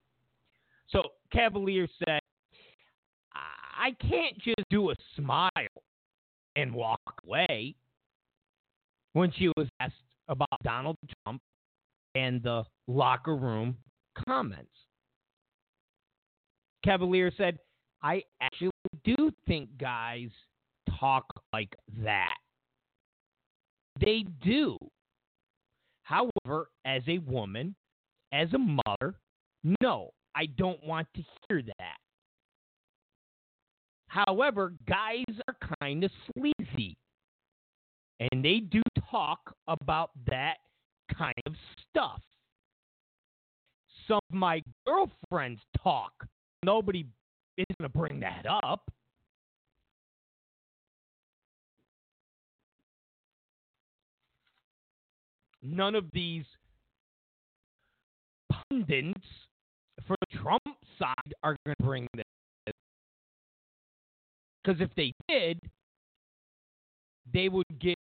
So 0.90 1.04
Cavalier 1.34 1.88
said, 2.00 2.22
I 3.78 3.92
can't 4.02 4.38
just 4.40 4.64
do 4.70 4.90
a 4.92 4.96
smile 5.16 5.50
and 6.56 6.74
walk 6.74 7.02
away 7.26 7.76
when 9.14 9.32
she 9.38 9.50
was 9.58 9.68
asked 9.80 9.94
about 10.28 10.48
Donald 10.64 10.98
Trump 11.24 11.42
and 12.16 12.42
the 12.44 12.64
locker 12.88 13.36
room 13.36 13.78
comments. 14.28 14.72
Cavalier 16.84 17.32
said, 17.38 17.60
I 18.02 18.24
actually 18.42 18.72
do 19.04 19.32
think 19.48 19.70
guys 19.78 20.30
talk 21.00 21.26
like 21.54 21.76
that. 22.04 22.36
They 24.00 24.26
do. 24.44 24.78
However, 26.04 26.70
as 26.86 27.02
a 27.08 27.18
woman, 27.20 27.76
as 28.32 28.48
a 28.54 28.58
mother, 28.58 29.16
no, 29.82 30.12
I 30.36 30.46
don't 30.46 30.82
want 30.86 31.08
to 31.16 31.24
hear 31.50 31.62
that. 31.62 31.98
However, 34.08 34.74
guys 34.88 35.26
are 35.48 35.58
kind 35.82 36.04
of 36.04 36.12
sleazy. 36.34 36.98
And 38.32 38.44
they 38.44 38.60
do 38.60 38.82
talk 39.18 39.56
about 39.68 40.12
that 40.28 40.58
kind 41.18 41.34
of 41.46 41.54
stuff. 41.90 42.22
Some 44.08 44.20
of 44.32 44.38
my 44.38 44.62
girlfriends 44.86 45.62
talk. 45.82 46.12
Nobody 46.64 47.06
is 47.58 47.66
going 47.80 47.92
to 47.92 47.98
bring 47.98 48.20
that 48.20 48.46
up. 48.64 48.90
None 55.64 55.96
of 55.96 56.06
these 56.14 56.46
pundits 58.70 59.20
for 60.06 60.16
the 60.22 60.38
Trump 60.38 60.64
side 61.00 61.34
are 61.44 61.56
going 61.66 61.76
to 61.80 61.84
bring 61.84 62.08
this. 62.16 62.24
Because 64.64 64.80
if 64.80 64.90
they 64.96 65.14
did, 65.28 65.60
they 67.34 67.50
would 67.50 67.66
get 67.80 67.96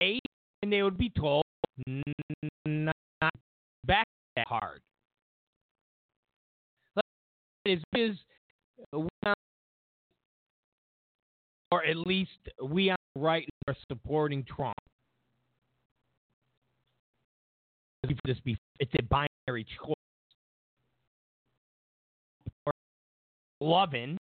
A, 0.00 0.18
and 0.64 0.72
they 0.72 0.82
would 0.82 0.96
be 0.96 1.10
told 1.10 1.44
not 2.64 2.94
back 3.84 4.06
that 4.34 4.48
hard. 4.48 4.80
Is 7.66 7.82
is 7.94 8.16
or 11.70 11.84
at 11.84 11.96
least 11.98 12.30
we 12.62 12.88
on 12.88 12.96
the 13.14 13.20
right 13.20 13.46
are 13.68 13.76
supporting 13.88 14.42
Trump. 14.44 14.74
This 18.02 18.38
be 18.42 18.56
it's 18.80 18.92
a 18.98 19.02
binary 19.02 19.66
choice. 19.76 19.94
Loving, 23.60 24.16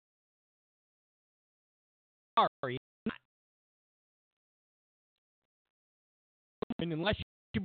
unless 6.90 7.16
you 7.54 7.62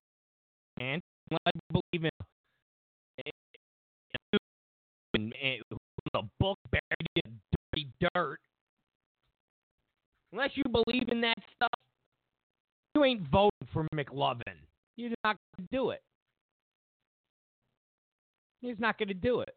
and 0.78 1.00
unless 1.30 1.52
you 1.54 1.80
believe 1.92 2.04
in, 2.04 3.32
in, 5.14 5.32
in, 5.42 5.60
a 6.14 6.22
book 6.38 6.58
buried 6.70 7.24
in 7.24 7.40
dirty 7.74 7.88
dirt, 8.14 8.38
unless 10.32 10.50
you 10.54 10.64
believe 10.64 11.08
in 11.08 11.20
that 11.22 11.36
stuff, 11.54 11.80
you 12.94 13.04
ain't 13.04 13.22
voting 13.30 13.50
for 13.72 13.86
McLovin. 13.94 14.42
You're 14.96 15.10
not 15.24 15.36
going 15.56 15.68
to 15.68 15.76
do 15.76 15.90
it. 15.90 16.02
He's 18.60 18.78
not 18.78 18.98
going 18.98 19.08
to 19.08 19.14
do 19.14 19.40
it. 19.40 19.54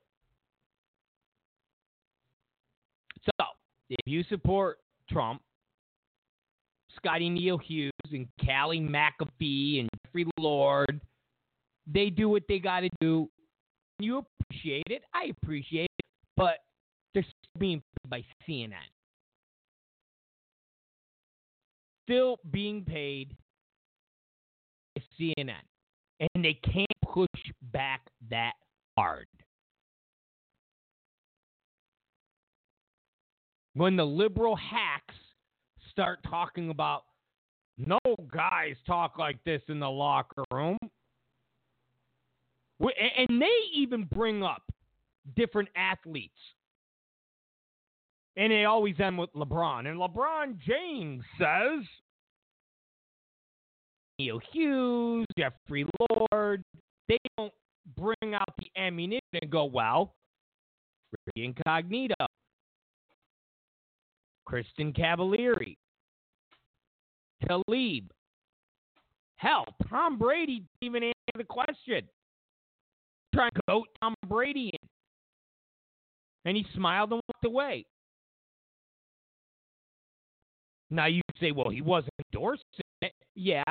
So, 3.25 3.45
if 3.89 4.05
you 4.05 4.23
support 4.29 4.79
Trump, 5.09 5.41
Scottie 6.99 7.29
Nell 7.29 7.57
Hughes 7.57 7.91
and 8.11 8.27
Callie 8.45 8.81
McAfee 8.81 9.79
and 9.79 9.89
Jeffrey 10.05 10.25
Lord, 10.37 10.99
they 11.87 12.09
do 12.09 12.29
what 12.29 12.43
they 12.47 12.59
got 12.59 12.81
to 12.81 12.89
do. 12.99 13.29
You 13.99 14.25
appreciate 14.41 14.87
it. 14.87 15.03
I 15.13 15.31
appreciate 15.41 15.89
it. 15.97 16.05
But 16.35 16.59
they're 17.13 17.23
still 17.23 17.59
being 17.59 17.81
paid 17.81 18.09
by 18.09 18.25
CNN. 18.47 18.73
Still 22.07 22.37
being 22.51 22.83
paid 22.83 23.35
by 24.95 25.03
CNN. 25.19 25.63
And 26.19 26.43
they 26.43 26.53
can't 26.53 26.87
push 27.05 27.27
back 27.71 28.01
that 28.29 28.53
hard. 28.97 29.27
When 33.75 33.95
the 33.95 34.05
liberal 34.05 34.55
hacks 34.55 35.15
start 35.91 36.19
talking 36.29 36.69
about 36.69 37.03
no 37.77 37.99
guys 38.31 38.75
talk 38.85 39.17
like 39.17 39.43
this 39.45 39.61
in 39.69 39.79
the 39.79 39.89
locker 39.89 40.43
room, 40.51 40.77
and 42.79 43.41
they 43.41 43.47
even 43.73 44.03
bring 44.03 44.43
up 44.43 44.63
different 45.35 45.69
athletes. 45.75 46.33
And 48.37 48.51
they 48.51 48.65
always 48.65 48.95
end 48.99 49.17
with 49.17 49.33
LeBron. 49.33 49.87
And 49.87 49.99
LeBron 49.99 50.57
James 50.65 51.23
says 51.37 51.85
Nell 54.19 54.39
Hughes, 54.51 55.25
Jeffrey 55.37 55.85
Lord, 56.31 56.63
they 57.07 57.17
don't 57.37 57.53
bring 57.97 58.33
out 58.33 58.49
the 58.57 58.81
ammunition 58.81 59.21
and 59.41 59.49
go, 59.51 59.65
well, 59.65 60.15
Ricky 61.27 61.45
Incognito, 61.45 62.15
Kristin 64.49 64.95
Cavallari, 64.97 65.77
Talib. 67.47 68.11
Hell, 69.37 69.65
Tom 69.89 70.17
Brady 70.17 70.63
didn't 70.81 70.95
even 70.95 71.03
answer 71.03 71.37
the 71.37 71.43
question. 71.43 72.01
Trying 73.33 73.51
to 73.55 73.61
goat 73.69 73.87
Tom 74.01 74.15
Brady 74.27 74.71
in. 74.73 74.89
And 76.45 76.57
he 76.57 76.65
smiled 76.73 77.11
and 77.11 77.21
walked 77.27 77.45
away. 77.45 77.85
Now 80.89 81.05
you 81.05 81.21
say, 81.39 81.51
well, 81.51 81.69
he 81.69 81.81
wasn't 81.81 82.13
endorsing 82.33 82.63
it. 83.01 83.13
Yeah, 83.35 83.63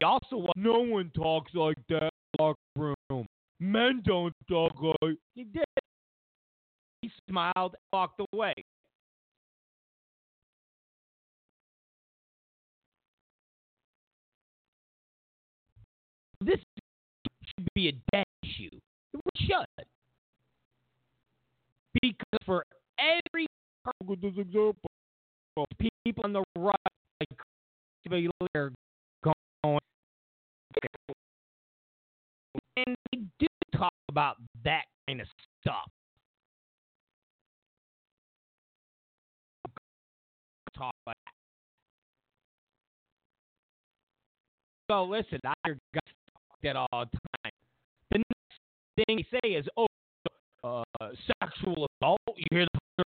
he 0.00 0.04
also 0.04 0.36
was. 0.36 0.52
No 0.56 0.80
one 0.80 1.10
talks 1.14 1.54
like 1.54 1.76
that 1.88 2.02
in 2.02 2.10
the 2.38 2.42
locker 2.42 2.94
room. 3.08 3.26
Men 3.60 4.02
don't 4.04 4.34
talk 4.50 4.72
like. 5.00 5.16
He 5.34 5.44
did. 5.44 5.64
He 7.00 7.10
smiled 7.28 7.54
and 7.56 7.76
walked 7.92 8.20
away. 8.32 8.54
This 16.46 16.60
should 17.42 17.68
be 17.74 17.88
a 17.88 17.92
dead 18.12 18.24
issue. 18.44 18.70
It 19.14 19.20
should. 19.36 19.86
Because 22.00 22.40
for 22.46 22.64
every 23.00 23.46
example, 24.22 24.76
people 25.80 26.22
on 26.24 26.32
the 26.32 26.44
right, 26.56 26.76
like 27.20 27.28
are 28.54 28.70
going, 29.24 29.78
and 32.76 32.94
they 33.10 33.18
do 33.40 33.46
talk 33.76 33.92
about 34.08 34.36
that 34.64 34.84
kind 35.08 35.20
of 35.20 35.26
stuff. 35.60 35.90
Talk 40.76 40.94
about 41.04 41.16
that. 41.26 41.32
So 44.88 45.04
listen, 45.04 45.40
I 45.44 45.70
that 46.66 46.76
all 46.76 46.88
the 46.92 47.18
time. 47.42 47.52
The 48.10 48.18
next 48.18 49.06
thing 49.06 49.16
they 49.16 49.38
say 49.38 49.54
is, 49.54 49.66
"Oh, 49.76 49.86
uh, 50.64 50.82
sexual 51.40 51.86
assault." 52.02 52.20
You 52.36 52.44
hear 52.50 52.66
the 52.96 53.04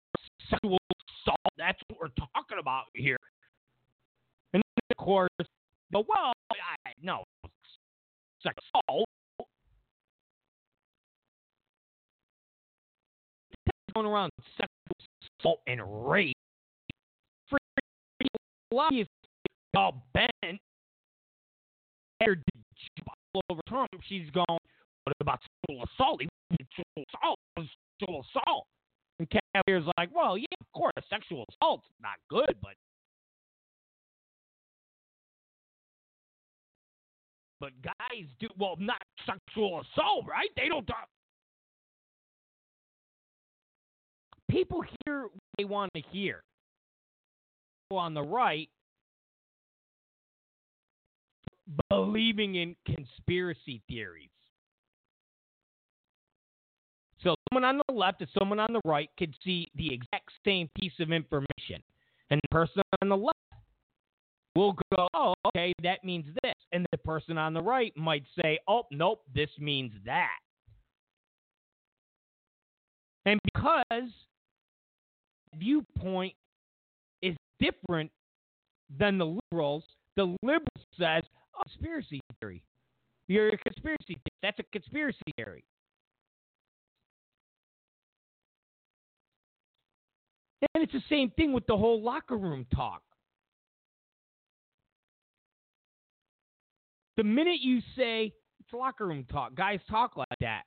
sexual 0.48 0.78
assault? 0.88 1.38
That's 1.58 1.78
what 1.88 2.00
we're 2.00 2.26
talking 2.34 2.58
about 2.58 2.86
here. 2.94 3.18
And 4.54 4.62
then, 4.62 4.84
of 4.98 5.04
course, 5.04 5.28
but 5.90 6.08
well, 6.08 6.32
I, 6.50 6.92
no, 7.02 7.24
sexual 8.42 8.80
assault. 8.88 9.06
Going 13.94 14.06
around 14.06 14.30
sexual 14.56 14.96
assault 15.40 15.60
and 15.66 16.08
rape. 16.08 16.36
Lot 18.72 18.94
of 18.94 19.06
all 19.76 20.04
bent. 20.14 20.60
All 22.20 22.34
over 23.50 23.60
Trump. 23.68 23.88
She's 24.08 24.30
going. 24.30 24.46
What 25.04 25.14
about 25.20 25.40
sexual 25.66 25.84
assault? 25.84 26.20
Sexual 26.50 27.04
assault. 27.08 27.38
Sexual 27.56 28.24
assault. 28.28 28.66
And 29.18 29.28
Cavalier's 29.28 29.86
like, 29.98 30.08
well, 30.14 30.36
yeah, 30.38 30.44
of 30.60 30.72
course, 30.72 30.92
sexual 31.08 31.44
assault's 31.50 31.86
not 32.00 32.16
good, 32.28 32.56
but 32.62 32.72
but 37.60 37.70
guys 37.82 38.24
do 38.38 38.48
well, 38.58 38.76
not 38.78 39.02
sexual 39.26 39.82
assault, 39.82 40.24
right? 40.28 40.48
They 40.56 40.68
don't 40.68 40.86
talk. 40.86 41.08
people 44.50 44.82
hear 45.04 45.22
what 45.22 45.32
they 45.56 45.64
want 45.64 45.90
to 45.94 46.02
hear. 46.10 46.42
On 47.92 48.14
the 48.14 48.22
right, 48.22 48.68
believing 51.88 52.56
in 52.56 52.76
conspiracy 52.86 53.82
theories. 53.88 54.30
So 57.22 57.34
someone 57.48 57.64
on 57.64 57.80
the 57.86 57.94
left 57.94 58.20
and 58.20 58.30
someone 58.38 58.58
on 58.58 58.72
the 58.72 58.80
right 58.84 59.10
could 59.18 59.34
see 59.44 59.68
the 59.74 59.92
exact 59.92 60.30
same 60.44 60.70
piece 60.78 60.92
of 61.00 61.12
information. 61.12 61.82
And 62.30 62.40
the 62.42 62.48
person 62.50 62.82
on 63.02 63.08
the 63.08 63.16
left 63.16 63.36
will 64.56 64.76
go, 64.96 65.08
oh, 65.14 65.34
okay, 65.48 65.72
that 65.82 66.04
means 66.04 66.26
this. 66.42 66.54
And 66.72 66.86
the 66.92 66.98
person 66.98 67.36
on 67.38 67.54
the 67.54 67.62
right 67.62 67.92
might 67.96 68.24
say, 68.42 68.58
oh, 68.66 68.84
nope, 68.90 69.22
this 69.34 69.50
means 69.58 69.92
that. 70.06 70.38
And 73.26 73.38
because 73.44 74.10
viewpoint 75.56 76.34
is 77.22 77.36
different 77.60 78.10
than 78.98 79.18
the 79.18 79.38
liberals, 79.52 79.84
the 80.16 80.36
liberal 80.42 80.66
says, 80.98 81.22
conspiracy 81.70 82.20
theory. 82.40 82.62
You're 83.28 83.48
a 83.48 83.58
conspiracy. 83.58 84.18
That's 84.42 84.58
a 84.58 84.64
conspiracy 84.72 85.18
theory. 85.36 85.64
And 90.74 90.84
it's 90.84 90.92
the 90.92 91.02
same 91.08 91.30
thing 91.30 91.52
with 91.52 91.66
the 91.66 91.76
whole 91.76 92.02
locker 92.02 92.36
room 92.36 92.66
talk. 92.74 93.02
The 97.16 97.24
minute 97.24 97.60
you 97.60 97.80
say 97.96 98.32
it's 98.60 98.72
locker 98.72 99.06
room 99.06 99.26
talk, 99.30 99.54
guys 99.54 99.80
talk 99.90 100.16
like 100.16 100.28
that, 100.40 100.62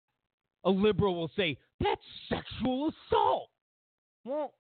a 0.66 0.70
liberal 0.70 1.16
will 1.16 1.32
say, 1.36 1.58
that's 1.80 2.02
sexual 2.30 2.92
assault. 3.10 3.50
Well, 4.24 4.54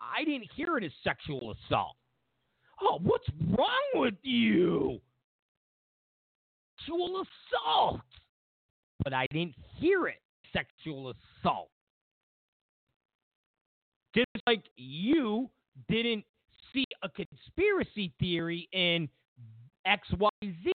I 0.00 0.24
didn't 0.24 0.48
hear 0.54 0.76
it 0.76 0.84
as 0.84 0.92
sexual 1.04 1.54
assault. 1.68 1.96
Oh, 2.80 2.98
what's 3.02 3.28
wrong 3.56 3.90
with 3.94 4.14
you? 4.22 5.00
Sexual 6.80 7.22
assault. 7.22 8.00
But 9.02 9.12
I 9.12 9.26
didn't 9.30 9.54
hear 9.78 10.06
it 10.08 10.20
sexual 10.52 11.12
assault. 11.42 11.70
Just 14.14 14.26
like 14.46 14.64
you 14.76 15.48
didn't 15.88 16.24
see 16.72 16.84
a 17.02 17.08
conspiracy 17.08 18.12
theory 18.18 18.68
in 18.72 19.08
XYZ. 19.86 20.72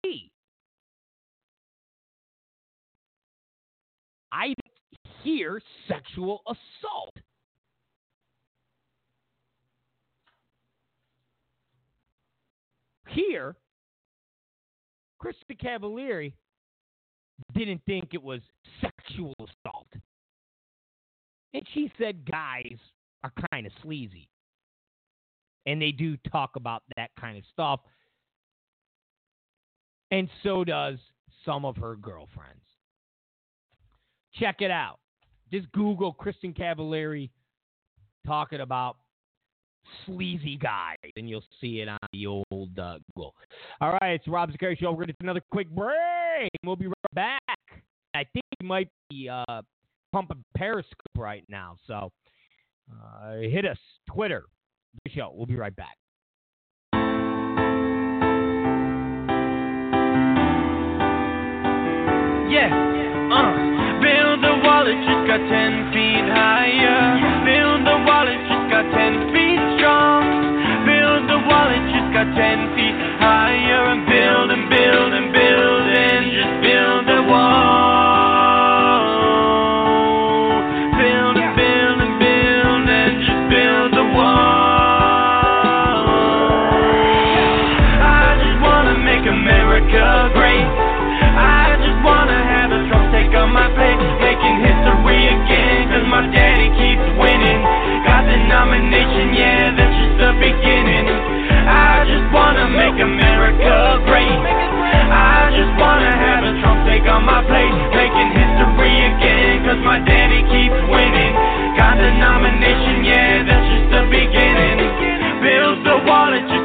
I 4.32 4.46
didn't 4.46 5.16
hear 5.22 5.60
sexual 5.88 6.42
assault. 6.46 7.14
Here, 13.08 13.56
Krista 15.24 15.58
Cavallari 15.58 16.32
didn't 17.54 17.80
think 17.86 18.10
it 18.12 18.22
was 18.22 18.40
sexual 18.80 19.34
assault. 19.38 19.88
And 21.54 21.62
she 21.72 21.90
said 21.98 22.28
guys 22.30 22.78
are 23.22 23.32
kind 23.52 23.66
of 23.66 23.72
sleazy. 23.82 24.28
And 25.66 25.80
they 25.80 25.92
do 25.92 26.16
talk 26.30 26.56
about 26.56 26.82
that 26.96 27.10
kind 27.18 27.38
of 27.38 27.44
stuff. 27.52 27.80
And 30.10 30.28
so 30.42 30.62
does 30.62 30.98
some 31.44 31.64
of 31.64 31.76
her 31.76 31.96
girlfriends. 31.96 32.60
Check 34.34 34.60
it 34.60 34.70
out. 34.70 34.98
Just 35.50 35.70
Google 35.72 36.14
Kristin 36.14 36.56
Cavallari 36.56 37.30
talking 38.26 38.60
about 38.60 38.96
sleazy 40.06 40.56
guy, 40.56 40.96
and 41.16 41.28
you'll 41.28 41.44
see 41.60 41.80
it 41.80 41.88
on 41.88 41.98
the 42.12 42.26
old 42.26 42.78
uh, 42.78 42.98
Google. 43.14 43.34
All 43.80 43.92
right, 44.00 44.14
it's 44.14 44.24
the 44.24 44.30
Rob 44.30 44.50
Zicari 44.50 44.78
Show. 44.78 44.90
We're 44.90 44.98
going 44.98 45.08
to 45.08 45.12
do 45.12 45.24
another 45.24 45.42
quick 45.50 45.68
break. 45.70 46.50
We'll 46.64 46.76
be 46.76 46.86
right 46.86 47.14
back. 47.14 47.40
I 48.14 48.24
think 48.32 48.44
we 48.60 48.66
might 48.66 48.88
be 49.10 49.28
uh, 49.28 49.62
pumping 50.12 50.44
Periscope 50.56 50.94
right 51.16 51.44
now. 51.48 51.76
So 51.86 52.10
uh, 52.92 53.36
hit 53.36 53.64
us, 53.64 53.78
Twitter, 54.12 54.44
the 55.04 55.10
show. 55.10 55.32
We'll 55.34 55.46
be 55.46 55.56
right 55.56 55.74
back. 55.74 55.96
Yeah, 62.50 62.70
uh, 62.70 63.50
build 63.98 64.38
the 64.44 64.54
wall, 64.62 64.86
it 64.86 64.94
just 64.94 65.26
got 65.26 65.42
10 65.42 65.90
feet 65.90 66.26
higher. 66.30 67.18
Build 67.42 67.82
the 67.82 67.98
wall, 68.06 68.28
it 68.30 68.38
just 68.46 68.70
got 68.70 68.86
10 68.94 69.32
feet 69.34 69.43
just 72.14 72.30
got 72.30 72.36
10 72.36 72.76
feet 72.76 72.94
higher. 73.18 73.90
And 73.90 74.06
build 74.06 74.50
and 74.50 74.70
build 74.70 75.12
and 75.12 75.32
build 75.32 75.33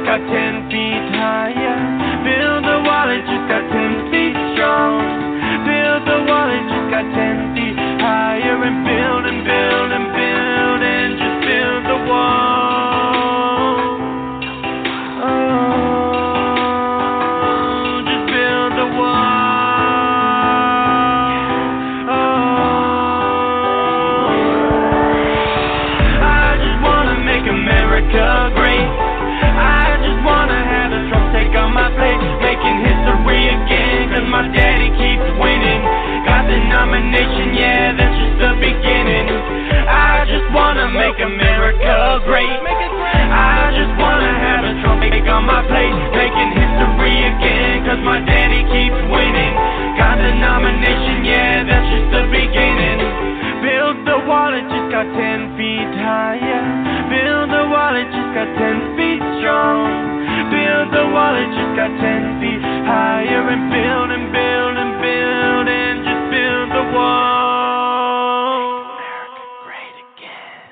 got 0.09 0.25
10 0.25 0.73
feet 0.73 1.05
higher. 1.21 1.77
Build 2.25 2.65
the 2.65 2.81
wall, 2.81 3.13
it 3.13 3.21
just 3.29 3.45
got 3.45 3.61
10 3.61 4.09
feet 4.09 4.33
strong. 4.57 5.05
Build 5.69 6.01
the 6.09 6.25
wall, 6.25 6.49
it 6.49 6.65
just 6.65 6.89
got 6.89 7.05
10 7.13 7.53
feet 7.53 7.77
higher. 8.01 8.57
And 8.57 8.89
build 8.89 8.98
my 34.39 34.47
daddy 34.55 34.87
keeps 34.95 35.27
winning. 35.35 35.83
Got 36.23 36.47
the 36.47 36.55
nomination, 36.71 37.59
yeah, 37.59 37.91
that's 37.91 38.15
just 38.15 38.35
the 38.39 38.55
beginning. 38.55 39.27
I 39.83 40.23
just 40.31 40.47
wanna 40.55 40.87
make 40.95 41.19
America 41.19 42.23
great. 42.23 42.47
I 42.47 43.67
just 43.75 43.91
wanna 43.99 44.31
have 44.31 44.63
a 44.63 44.73
take 45.19 45.27
on 45.27 45.43
my 45.43 45.59
plate, 45.67 45.91
making 46.15 46.55
history 46.55 47.19
again. 47.19 47.83
Cause 47.83 47.99
my 47.99 48.23
daddy 48.23 48.63
keeps 48.71 49.01
winning. 49.11 49.53
Got 49.99 50.23
the 50.23 50.31
nomination, 50.31 51.27
yeah, 51.27 51.67
that's 51.67 51.87
just 51.91 52.07
the 52.15 52.23
beginning. 52.31 52.99
Build 53.59 54.07
the 54.07 54.23
wall, 54.23 54.55
it 54.55 54.63
just 54.71 54.87
got 54.87 55.03
10 55.19 55.59
feet 55.59 55.91
higher. 55.99 56.39
Yeah. 56.39 57.11
Build 57.11 57.51
the 57.51 57.67
wall, 57.67 57.91
it 57.91 58.07
just 58.07 58.31
got 58.31 58.47
10 58.55 58.95
feet 58.95 59.19
strong. 59.43 60.18
Build 60.69 60.93
the 60.93 61.05
wall, 61.11 61.33
it 61.33 61.49
just 61.49 61.73
got 61.75 61.89
10 61.89 62.39
feet 62.39 62.61
higher. 62.85 63.49
And 63.49 63.71
build 63.73 64.11
and 64.11 64.31
build 64.31 64.77
and 64.77 65.01
build 65.01 65.67
and 65.67 66.05
just 66.05 66.29
build 66.29 66.69
the 66.77 66.85
wall. 66.93 68.29
America 68.85 69.41
great 69.65 69.97
again. 70.13 70.69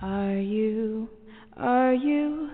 Are 0.00 0.36
you, 0.36 1.08
are 1.56 1.94
you 1.94 2.50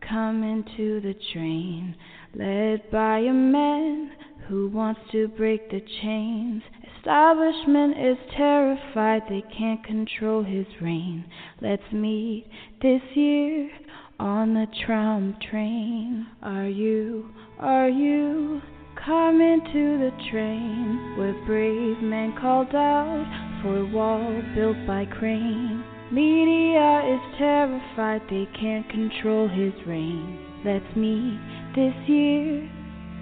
coming 0.00 0.64
to 0.78 1.00
the 1.02 1.14
train 1.34 1.94
led 2.34 2.90
by 2.90 3.18
a 3.18 3.34
man 3.34 4.12
who 4.48 4.68
wants 4.68 5.00
to 5.12 5.28
break 5.28 5.70
the 5.70 5.82
chains? 6.00 6.62
Establishment 7.04 7.98
is 7.98 8.16
terrified 8.34 9.24
they 9.28 9.44
can't 9.58 9.84
control 9.84 10.42
his 10.42 10.64
reign. 10.80 11.26
Let's 11.60 11.92
meet 11.92 12.46
this 12.80 13.02
year 13.14 13.70
on 14.18 14.54
the 14.54 14.66
tram 14.86 15.36
train. 15.50 16.26
Are 16.42 16.66
you, 16.66 17.28
are 17.58 17.90
you 17.90 18.62
coming 19.04 19.60
to 19.70 19.98
the 19.98 20.12
train 20.30 21.14
where 21.18 21.34
brave 21.44 22.00
men 22.00 22.34
called 22.40 22.74
out 22.74 23.60
four 23.62 23.84
wall 23.84 24.42
built 24.54 24.78
by 24.86 25.04
crane. 25.04 25.84
Media 26.10 27.02
is 27.04 27.38
terrified 27.38 28.22
they 28.30 28.48
can't 28.58 28.88
control 28.88 29.46
his 29.46 29.74
reign. 29.86 30.38
Let's 30.64 30.96
meet 30.96 31.38
this 31.76 32.08
year 32.08 32.66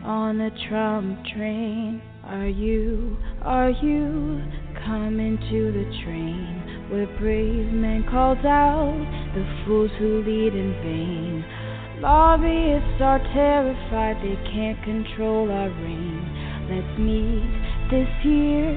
on 0.05 0.39
the 0.39 0.53
Trump 0.68 1.18
train. 1.35 2.01
Are 2.25 2.47
you, 2.47 3.16
are 3.43 3.70
you 3.70 4.41
coming 4.87 5.37
to 5.51 5.61
the 5.75 5.85
train 6.05 6.87
where 6.89 7.07
brave 7.18 7.73
men 7.73 8.05
called 8.09 8.47
out 8.47 8.95
the 9.35 9.43
fools 9.66 9.91
who 9.99 10.23
lead 10.23 10.55
in 10.55 10.73
vain? 10.87 11.45
Lobbyists 12.01 13.03
are 13.03 13.18
terrified 13.35 14.23
they 14.23 14.39
can't 14.55 14.81
control 14.85 15.51
our 15.51 15.68
reign. 15.83 16.23
Let's 16.70 16.97
meet 16.97 17.43
this 17.91 18.09
year 18.25 18.70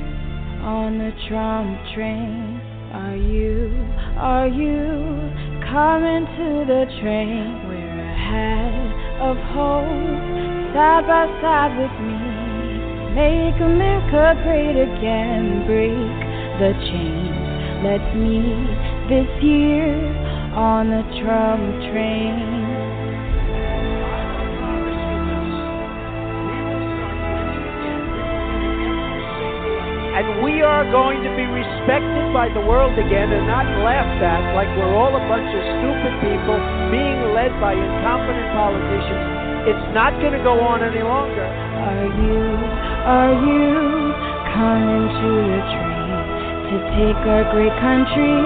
on 0.65 0.97
the 0.97 1.13
Trump 1.29 1.77
train. 1.93 2.59
Are 2.97 3.15
you, 3.15 3.69
are 4.17 4.47
you 4.47 4.81
coming 5.69 6.25
to 6.25 6.65
the 6.65 6.85
train? 6.99 7.61
We're 7.69 8.09
ahead 8.09 9.21
of 9.21 9.37
hope, 9.53 10.73
side 10.73 11.05
by 11.05 11.29
side 11.45 11.77
with 11.77 11.93
me. 12.01 12.24
Make 13.15 13.55
America 13.63 14.35
great 14.43 14.75
again, 14.75 15.63
break 15.63 16.19
the 16.59 16.75
chains. 16.83 17.31
Let's 17.79 18.11
meet 18.11 18.75
this 19.07 19.31
year 19.39 19.87
on 20.51 20.91
the 20.91 20.99
Trump 21.23 21.63
train. 21.95 22.75
and 30.15 30.39
we 30.39 30.63
are 30.63 30.87
going 30.95 31.19
to 31.23 31.31
be 31.35 31.43
respected 31.43 32.31
by 32.31 32.47
the 32.55 32.63
world 32.63 32.95
again 32.95 33.35
and 33.35 33.47
not 33.51 33.67
laughed 33.83 34.23
at 34.23 34.55
like 34.55 34.67
we're 34.79 34.95
all 34.95 35.11
a 35.11 35.23
bunch 35.27 35.51
of 35.51 35.63
stupid 35.75 36.13
people 36.23 36.55
being 36.87 37.35
led 37.35 37.51
by 37.59 37.75
incompetent 37.75 38.47
politicians. 38.55 39.45
It's 39.67 39.87
not 39.91 40.15
going 40.23 40.31
to 40.31 40.39
go 40.39 40.55
on 40.63 40.87
any 40.87 41.03
longer. 41.03 41.43
Are 41.43 42.07
you, 42.07 42.84
are 43.05 43.37
you 43.37 44.09
coming 44.57 45.05
to 45.05 45.29
the 45.45 45.61
train 45.77 46.17
to 46.73 46.75
take 46.97 47.21
our 47.29 47.45
great 47.53 47.75
country 47.77 48.41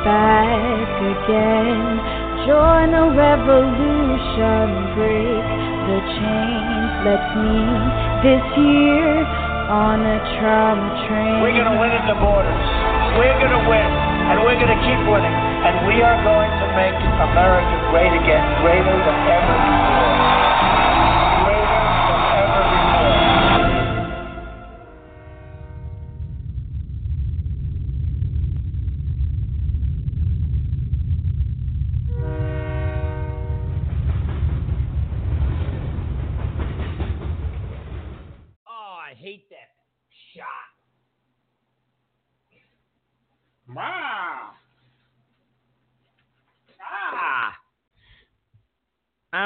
back 0.00 0.88
again? 1.12 2.00
Join 2.48 2.88
the 2.96 3.12
revolution, 3.12 4.96
break 4.96 5.44
the 5.92 5.98
chains. 6.08 6.90
Let's 7.04 7.30
meet 7.36 7.92
this 8.24 8.44
year 8.64 9.28
on 9.68 10.00
a 10.00 10.18
Trump 10.40 10.80
train. 11.04 11.44
We're 11.44 11.52
to 11.68 11.76
win 11.76 11.92
at 11.92 12.08
the 12.08 12.16
borders. 12.16 12.64
We're 13.20 13.36
to 13.44 13.62
win, 13.68 13.90
and 14.32 14.40
we're 14.40 14.56
to 14.56 14.80
keep 14.88 15.00
winning. 15.04 15.36
And 15.36 15.84
we 15.84 16.00
are 16.00 16.16
going 16.24 16.48
to 16.48 16.66
make 16.80 16.96
America 16.96 17.76
great 17.92 18.08
again, 18.08 18.44
greater 18.64 18.96
than 19.04 19.16
ever 19.28 19.52
before. 19.52 20.11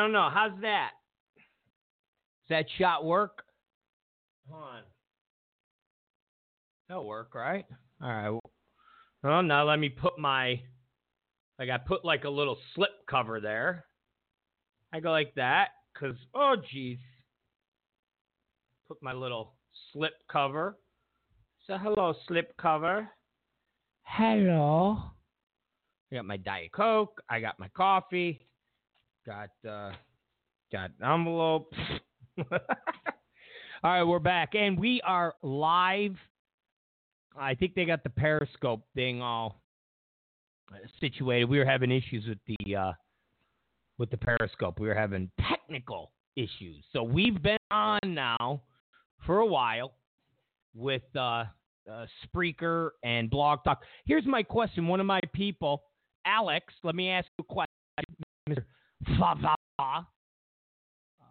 Don't 0.07 0.12
know. 0.12 0.30
How's 0.32 0.61
that? 0.62 0.90
Does 2.48 2.50
that 2.50 2.66
shot 2.78 3.04
work? 3.04 3.42
Hold 4.48 4.62
on. 4.62 4.82
That'll 6.88 7.07
work, 7.07 7.34
right? 7.34 7.64
All 8.00 8.09
right. 8.09 8.40
Well, 9.24 9.42
now 9.42 9.64
let 9.64 9.80
me 9.80 9.88
put 9.88 10.16
my, 10.16 10.61
like 11.59 11.70
I 11.70 11.78
put 11.78 12.04
like 12.04 12.22
a 12.22 12.30
little 12.30 12.57
slip 12.74 12.90
cover 13.11 13.40
there. 13.40 13.84
I 14.92 15.00
go 15.00 15.11
like 15.11 15.34
that 15.34 15.70
because, 15.92 16.14
oh, 16.34 16.54
geez. 16.70 16.98
Put 18.86 19.02
my 19.02 19.12
little 19.12 19.54
slip 19.92 20.12
cover. 20.30 20.78
So, 21.66 21.76
hello, 21.76 22.14
slip 22.28 22.57
cover. 22.57 23.09
Hello. 24.04 24.98
I 26.12 26.14
got 26.14 26.24
my 26.24 26.36
Diet 26.36 26.70
Coke. 26.70 27.20
I 27.28 27.40
got 27.40 27.59
my 27.59 27.66
coffee. 27.76 28.46
Got, 29.27 29.51
uh, 29.68 29.91
got 30.70 30.93
envelope. 31.03 31.72
All 32.39 32.59
right, 33.83 34.05
we're 34.05 34.20
back. 34.20 34.55
And 34.55 34.79
we 34.79 35.01
are 35.05 35.35
live. 35.43 36.14
I 37.37 37.57
think 37.57 37.74
they 37.74 37.85
got 37.85 38.05
the 38.05 38.11
Periscope 38.11 38.83
thing 38.95 39.20
all 39.20 39.61
situated. 41.01 41.47
We 41.47 41.59
were 41.59 41.64
having 41.64 41.91
issues 41.91 42.24
with 42.27 42.39
the 42.47 42.77
uh, 42.77 42.93
with 43.99 44.11
the 44.11 44.16
Periscope. 44.16 44.79
We 44.79 44.87
were 44.87 44.95
having 44.95 45.31
technical 45.41 46.12
issues. 46.37 46.85
So 46.93 47.03
we've 47.03 47.43
been 47.43 47.59
on 47.70 47.99
now 48.05 48.62
for 49.27 49.41
a 49.41 49.47
while 49.47 49.93
with 50.74 51.03
uh, 51.16 51.45
uh, 51.91 52.07
Spreaker 52.24 52.91
and 53.03 53.29
Blog 53.29 53.64
Talk. 53.64 53.83
Here's 54.05 54.24
my 54.24 54.43
question. 54.43 54.87
One 54.87 55.01
of 55.01 55.07
my 55.07 55.20
people, 55.35 55.83
Alex, 56.24 56.72
let 56.85 56.95
me 56.95 57.11
ask 57.11 57.27
you 57.39 57.45
a 57.49 57.53
question. 57.53 57.72
Mr. 58.49 58.64
Um, 61.20 61.26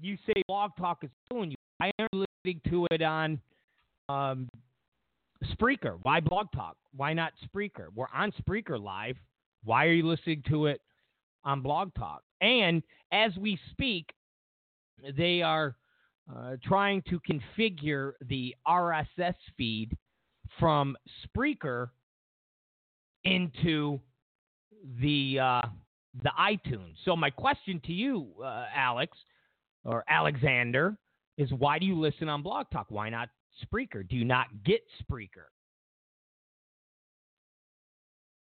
you 0.00 0.16
say 0.26 0.42
Blog 0.46 0.72
Talk 0.78 1.02
is 1.02 1.10
killing 1.28 1.50
you. 1.50 1.56
I 1.80 1.90
am 1.98 2.08
listening 2.12 2.60
to 2.70 2.86
it 2.90 3.02
on 3.02 3.40
um, 4.08 4.48
Spreaker. 5.52 5.98
Why 6.02 6.20
Blog 6.20 6.46
Talk? 6.54 6.76
Why 6.94 7.12
not 7.12 7.32
Spreaker? 7.44 7.88
We're 7.94 8.06
on 8.14 8.32
Spreaker 8.40 8.80
live. 8.80 9.16
Why 9.64 9.86
are 9.86 9.92
you 9.92 10.06
listening 10.06 10.42
to 10.48 10.66
it 10.66 10.80
on 11.44 11.60
Blog 11.60 11.92
Talk? 11.94 12.22
And 12.40 12.82
as 13.12 13.32
we 13.36 13.58
speak, 13.72 14.10
they 15.16 15.42
are 15.42 15.76
uh, 16.34 16.56
trying 16.64 17.02
to 17.10 17.20
configure 17.20 18.12
the 18.28 18.54
RSS 18.66 19.34
feed 19.56 19.96
from 20.58 20.96
Spreaker 21.26 21.90
into 23.24 24.00
the 25.00 25.38
uh, 25.40 25.62
the 26.22 26.30
iTunes. 26.38 26.94
So 27.04 27.16
my 27.16 27.30
question 27.30 27.80
to 27.86 27.92
you, 27.92 28.28
uh, 28.42 28.66
Alex 28.74 29.16
or 29.84 30.04
Alexander, 30.08 30.96
is 31.38 31.50
why 31.52 31.78
do 31.78 31.86
you 31.86 31.98
listen 31.98 32.28
on 32.28 32.42
Blog 32.42 32.66
Talk? 32.72 32.86
Why 32.88 33.10
not 33.10 33.28
Spreaker? 33.64 34.06
Do 34.08 34.16
you 34.16 34.24
not 34.24 34.46
get 34.64 34.80
Spreaker? 35.02 35.48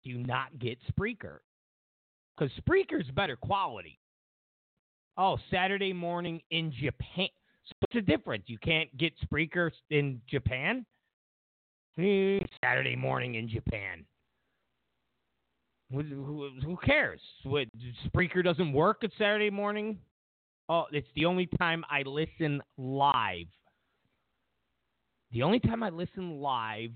Do 0.03 0.09
you 0.09 0.19
not 0.19 0.57
get 0.59 0.77
Spreaker? 0.91 1.39
Because 2.37 2.51
Spreaker's 2.61 3.09
better 3.11 3.35
quality. 3.35 3.99
Oh, 5.17 5.37
Saturday 5.51 5.93
morning 5.93 6.41
in 6.51 6.71
Japan. 6.71 7.27
So 7.65 7.73
what's 7.79 7.93
the 7.93 8.01
difference? 8.01 8.43
You 8.47 8.57
can't 8.59 8.95
get 8.97 9.13
Spreaker 9.25 9.71
in 9.89 10.21
Japan? 10.29 10.85
Eh, 11.99 12.39
Saturday 12.63 12.95
morning 12.95 13.35
in 13.35 13.49
Japan. 13.49 14.05
Who, 15.91 16.01
who, 16.01 16.49
who 16.63 16.77
cares? 16.77 17.21
What, 17.43 17.67
Spreaker 18.07 18.43
doesn't 18.43 18.73
work 18.73 19.03
at 19.03 19.11
Saturday 19.17 19.49
morning? 19.49 19.97
Oh, 20.69 20.85
it's 20.91 21.07
the 21.15 21.25
only 21.25 21.47
time 21.57 21.85
I 21.89 22.01
listen 22.03 22.61
live. 22.77 23.45
The 25.31 25.43
only 25.43 25.59
time 25.59 25.83
I 25.83 25.89
listen 25.89 26.41
live. 26.41 26.91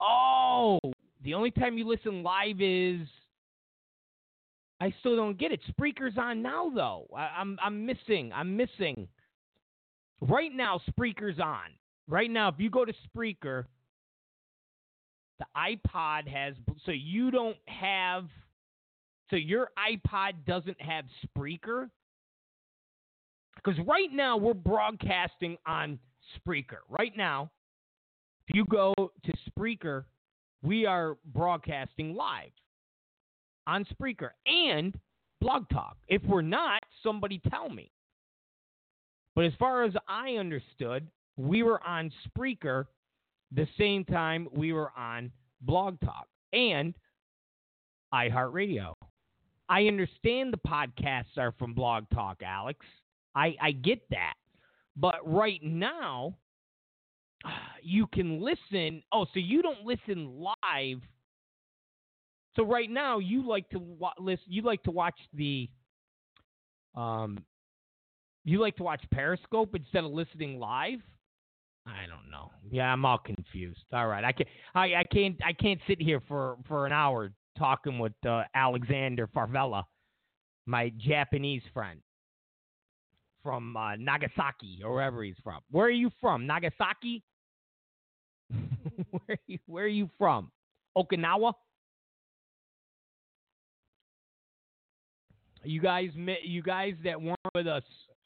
Oh, 0.00 0.78
the 1.22 1.34
only 1.34 1.50
time 1.50 1.76
you 1.76 1.86
listen 1.86 2.22
live 2.22 2.60
is. 2.60 3.06
I 4.78 4.94
still 5.00 5.16
don't 5.16 5.38
get 5.38 5.52
it. 5.52 5.60
Spreaker's 5.70 6.18
on 6.18 6.42
now, 6.42 6.70
though. 6.74 7.06
I, 7.16 7.30
I'm 7.38 7.58
I'm 7.62 7.86
missing. 7.86 8.30
I'm 8.34 8.56
missing. 8.56 9.08
Right 10.20 10.52
now, 10.54 10.80
Spreaker's 10.90 11.38
on. 11.38 11.70
Right 12.08 12.30
now, 12.30 12.48
if 12.48 12.56
you 12.58 12.70
go 12.70 12.84
to 12.84 12.92
Spreaker, 13.08 13.64
the 15.38 15.46
iPod 15.56 16.28
has. 16.28 16.54
So 16.84 16.92
you 16.92 17.30
don't 17.30 17.56
have. 17.66 18.26
So 19.30 19.36
your 19.36 19.70
iPod 19.78 20.32
doesn't 20.46 20.80
have 20.80 21.04
Spreaker. 21.26 21.90
Because 23.56 23.78
right 23.86 24.12
now 24.12 24.36
we're 24.36 24.54
broadcasting 24.54 25.56
on 25.66 25.98
Spreaker. 26.36 26.78
Right 26.88 27.16
now, 27.16 27.50
if 28.46 28.54
you 28.54 28.64
go 28.66 28.94
to 28.96 29.32
Spreaker, 29.50 30.04
we 30.62 30.86
are 30.86 31.16
broadcasting 31.34 32.14
live 32.14 32.50
on 33.66 33.84
Spreaker 33.84 34.30
and 34.46 34.96
Blog 35.40 35.68
Talk. 35.70 35.96
If 36.08 36.22
we're 36.24 36.42
not, 36.42 36.82
somebody 37.02 37.40
tell 37.50 37.68
me. 37.68 37.90
But 39.34 39.44
as 39.44 39.52
far 39.58 39.82
as 39.84 39.92
I 40.08 40.36
understood, 40.36 41.06
we 41.36 41.62
were 41.62 41.84
on 41.86 42.10
Spreaker 42.28 42.86
the 43.52 43.66
same 43.78 44.04
time 44.04 44.48
we 44.52 44.72
were 44.72 44.90
on 44.96 45.30
Blog 45.60 46.00
Talk 46.00 46.26
and 46.52 46.94
iHeartRadio. 48.12 48.94
I 49.68 49.86
understand 49.86 50.52
the 50.52 50.68
podcasts 50.68 51.36
are 51.36 51.52
from 51.58 51.74
Blog 51.74 52.04
Talk, 52.14 52.42
Alex. 52.44 52.84
I, 53.34 53.56
I 53.60 53.72
get 53.72 54.00
that. 54.10 54.34
But 54.96 55.16
right 55.24 55.62
now, 55.62 56.36
you 57.82 58.06
can 58.12 58.40
listen. 58.40 59.02
Oh, 59.12 59.24
so 59.32 59.40
you 59.40 59.62
don't 59.62 59.84
listen 59.84 60.40
live. 60.40 61.00
So 62.54 62.64
right 62.64 62.90
now, 62.90 63.18
you 63.18 63.46
like 63.46 63.68
to 63.70 63.78
wa- 63.78 64.14
listen. 64.18 64.44
You 64.46 64.62
like 64.62 64.82
to 64.84 64.90
watch 64.90 65.18
the. 65.34 65.68
Um, 66.94 67.44
you 68.44 68.60
like 68.60 68.76
to 68.76 68.84
watch 68.84 69.02
Periscope 69.10 69.74
instead 69.74 70.04
of 70.04 70.12
listening 70.12 70.58
live. 70.58 71.00
I 71.86 72.06
don't 72.08 72.30
know. 72.30 72.50
Yeah, 72.68 72.92
I'm 72.92 73.04
all 73.04 73.18
confused. 73.18 73.84
All 73.92 74.08
right, 74.08 74.24
I 74.24 74.32
can 74.32 74.46
I, 74.74 74.94
I 74.94 75.04
can't 75.12 75.36
I 75.44 75.52
can't 75.52 75.80
sit 75.86 76.00
here 76.00 76.20
for 76.26 76.56
for 76.66 76.86
an 76.86 76.92
hour 76.92 77.30
talking 77.56 77.98
with 77.98 78.12
uh, 78.28 78.42
Alexander 78.54 79.28
Farvella, 79.28 79.84
my 80.66 80.92
Japanese 80.98 81.62
friend 81.72 82.00
from 83.42 83.76
uh, 83.76 83.94
Nagasaki 83.96 84.80
or 84.84 84.94
wherever 84.94 85.22
he's 85.22 85.36
from. 85.44 85.60
Where 85.70 85.86
are 85.86 85.90
you 85.90 86.10
from? 86.20 86.46
Nagasaki? 86.46 87.22
where, 88.50 89.20
are 89.28 89.38
you, 89.46 89.58
where 89.66 89.84
are 89.84 89.88
you 89.88 90.10
from? 90.18 90.50
Okinawa? 90.98 91.52
You 95.62 95.80
guys, 95.80 96.10
you 96.44 96.62
guys 96.62 96.94
that 97.04 97.20
weren't 97.20 97.38
with 97.54 97.68
us 97.68 97.84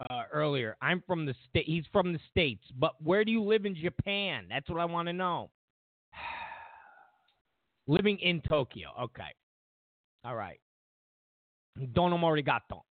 uh, 0.08 0.22
earlier. 0.32 0.76
I'm 0.80 1.02
from 1.06 1.26
the 1.26 1.34
state. 1.48 1.66
He's 1.66 1.84
from 1.92 2.12
the 2.12 2.20
states, 2.30 2.64
but 2.78 2.92
where 3.02 3.24
do 3.24 3.32
you 3.32 3.42
live 3.42 3.66
in 3.66 3.74
Japan? 3.74 4.46
That's 4.48 4.68
what 4.68 4.80
I 4.80 4.84
want 4.84 5.08
to 5.08 5.12
know. 5.12 5.50
Living 7.86 8.18
in 8.18 8.40
Tokyo. 8.42 8.88
Okay. 9.02 9.34
All 10.24 10.36
right. 10.36 10.60
Dono 11.92 12.16
morigato. 12.16 12.82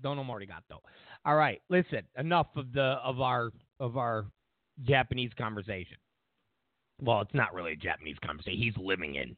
Dono 0.00 0.22
morigato. 0.24 0.78
All 1.24 1.36
right. 1.36 1.60
Listen. 1.68 2.02
Enough 2.16 2.48
of 2.56 2.72
the 2.72 2.98
of 3.04 3.20
our 3.20 3.50
of 3.78 3.96
our 3.96 4.26
Japanese 4.82 5.30
conversation. 5.36 5.96
Well, 7.00 7.22
it's 7.22 7.34
not 7.34 7.54
really 7.54 7.72
a 7.72 7.76
Japanese 7.76 8.16
conversation. 8.24 8.58
He's 8.58 8.76
living 8.76 9.14
in. 9.14 9.36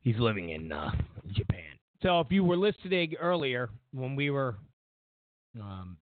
He's 0.00 0.18
living 0.18 0.50
in 0.50 0.72
uh, 0.72 0.90
Japan. 1.32 1.78
So 2.02 2.18
if 2.20 2.26
you 2.30 2.42
were 2.42 2.56
listening 2.56 3.14
earlier 3.20 3.70
when 3.92 4.16
we 4.16 4.30
were, 4.30 4.56
um, 5.60 5.96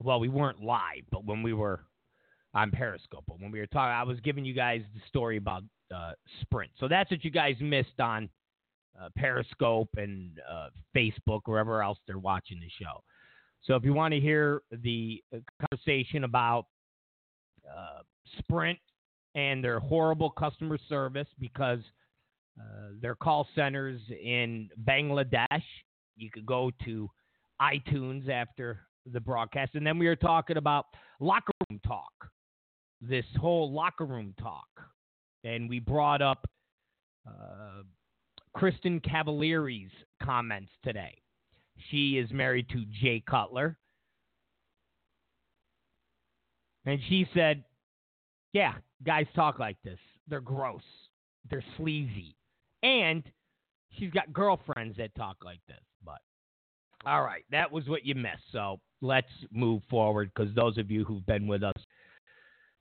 well, 0.00 0.20
we 0.20 0.28
weren't 0.28 0.62
live, 0.62 1.02
but 1.10 1.24
when 1.24 1.42
we 1.42 1.52
were 1.52 1.80
on 2.54 2.70
Periscope, 2.70 3.24
but 3.26 3.40
when 3.40 3.50
we 3.50 3.58
were 3.58 3.66
talking, 3.66 3.94
I 3.94 4.02
was 4.02 4.20
giving 4.20 4.44
you 4.44 4.54
guys 4.54 4.82
the 4.94 5.00
story 5.08 5.36
about 5.36 5.62
uh, 5.94 6.12
Sprint. 6.42 6.70
So 6.78 6.88
that's 6.88 7.10
what 7.10 7.24
you 7.24 7.30
guys 7.30 7.54
missed 7.60 8.00
on 8.00 8.28
uh, 9.00 9.08
Periscope 9.16 9.90
and 9.96 10.40
uh, 10.50 10.68
Facebook, 10.94 11.42
wherever 11.44 11.82
else 11.82 11.98
they're 12.06 12.18
watching 12.18 12.60
the 12.60 12.70
show. 12.82 13.02
So 13.62 13.74
if 13.74 13.84
you 13.84 13.92
want 13.92 14.14
to 14.14 14.20
hear 14.20 14.62
the 14.70 15.22
uh, 15.34 15.38
conversation 15.60 16.24
about 16.24 16.66
uh, 17.68 18.02
Sprint 18.38 18.78
and 19.34 19.62
their 19.62 19.80
horrible 19.80 20.30
customer 20.30 20.78
service 20.88 21.28
because 21.38 21.80
uh, 22.58 22.88
their 23.00 23.14
call 23.14 23.46
centers 23.54 24.00
in 24.10 24.70
Bangladesh. 24.84 25.62
You 26.16 26.30
could 26.30 26.46
go 26.46 26.70
to 26.84 27.10
iTunes 27.60 28.28
after 28.28 28.80
the 29.12 29.20
broadcast. 29.20 29.74
And 29.74 29.86
then 29.86 29.98
we 29.98 30.06
were 30.06 30.16
talking 30.16 30.56
about 30.56 30.86
locker 31.20 31.52
room 31.70 31.80
talk, 31.86 32.12
this 33.00 33.24
whole 33.40 33.72
locker 33.72 34.04
room 34.04 34.34
talk. 34.40 34.68
And 35.44 35.68
we 35.68 35.78
brought 35.78 36.22
up 36.22 36.46
uh, 37.26 37.82
Kristin 38.56 39.02
Cavallari's 39.02 39.92
comments 40.22 40.70
today. 40.82 41.16
She 41.90 42.18
is 42.18 42.30
married 42.32 42.68
to 42.70 42.84
Jay 43.00 43.22
Cutler. 43.28 43.76
And 46.84 47.00
she 47.08 47.28
said, 47.34 47.64
Yeah, 48.52 48.74
guys 49.04 49.26
talk 49.34 49.58
like 49.58 49.76
this. 49.84 49.98
They're 50.28 50.40
gross. 50.40 50.82
They're 51.50 51.64
sleazy. 51.76 52.36
And 52.82 53.22
she's 53.98 54.10
got 54.10 54.32
girlfriends 54.32 54.96
that 54.96 55.14
talk 55.14 55.36
like 55.44 55.60
this. 55.68 55.82
But 56.04 56.20
all 57.06 57.22
right, 57.22 57.44
that 57.52 57.70
was 57.70 57.86
what 57.86 58.04
you 58.04 58.14
missed. 58.14 58.42
So 58.52 58.80
let's 59.00 59.30
move 59.52 59.82
forward 59.88 60.30
because 60.34 60.54
those 60.54 60.76
of 60.76 60.90
you 60.90 61.04
who've 61.04 61.24
been 61.26 61.46
with 61.46 61.62
us 61.62 61.74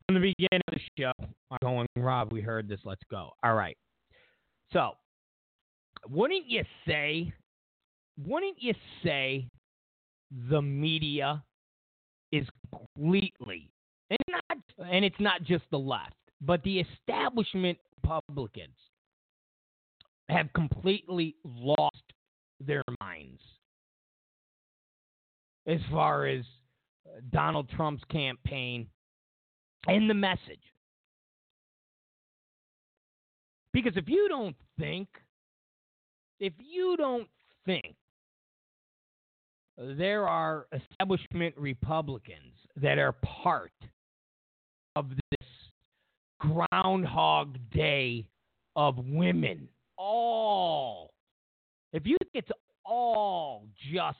from 0.08 0.16
the 0.16 0.34
beginning 0.38 0.62
of 0.68 0.74
the 0.74 0.80
show 1.00 1.12
are 1.52 1.58
going, 1.62 1.88
Rob, 1.96 2.34
we 2.34 2.42
heard 2.42 2.68
this. 2.68 2.80
Let's 2.84 3.04
go. 3.10 3.30
All 3.44 3.54
right. 3.54 3.78
So 4.74 4.92
wouldn't 6.10 6.48
you 6.48 6.64
say, 6.88 7.32
wouldn't 8.26 8.58
you 8.60 8.74
say 9.04 9.48
the 10.50 10.62
media 10.62 11.44
is 12.32 12.48
completely, 12.74 13.72
and, 14.10 14.20
not, 14.28 14.90
and 14.92 15.06
it's 15.06 15.20
not 15.20 15.44
just 15.44 15.64
the 15.72 15.80
left, 15.80 16.16
but 16.42 16.64
the 16.64 16.80
establishment 16.80 17.78
Republicans 18.04 18.76
have 20.30 20.52
completely 20.54 21.36
lost 21.44 22.04
their 22.60 22.84
minds 23.02 23.42
as 25.68 25.80
far 25.92 26.26
as 26.26 26.44
uh, 27.08 27.20
Donald 27.32 27.70
Trump's 27.76 28.04
campaign 28.12 28.88
and 29.88 30.10
the 30.10 30.14
message. 30.14 30.60
Because 33.74 33.98
if 33.98 34.08
you 34.08 34.28
don't 34.30 34.56
think, 34.80 35.08
if 36.40 36.54
you 36.60 36.96
don't 36.98 37.28
think 37.66 37.96
there 39.78 40.28
are 40.28 40.68
establishment 40.74 41.54
Republicans 41.58 42.54
that 42.78 42.98
are 42.98 43.14
part 43.44 43.74
of 44.96 45.10
this 45.10 45.50
Groundhog 46.40 47.58
Day 47.72 48.26
of 48.76 48.98
women 48.98 49.68
all, 49.98 51.12
if 51.92 52.06
you 52.06 52.16
think 52.22 52.46
it's 52.46 52.52
all 52.86 53.66
just 53.92 54.18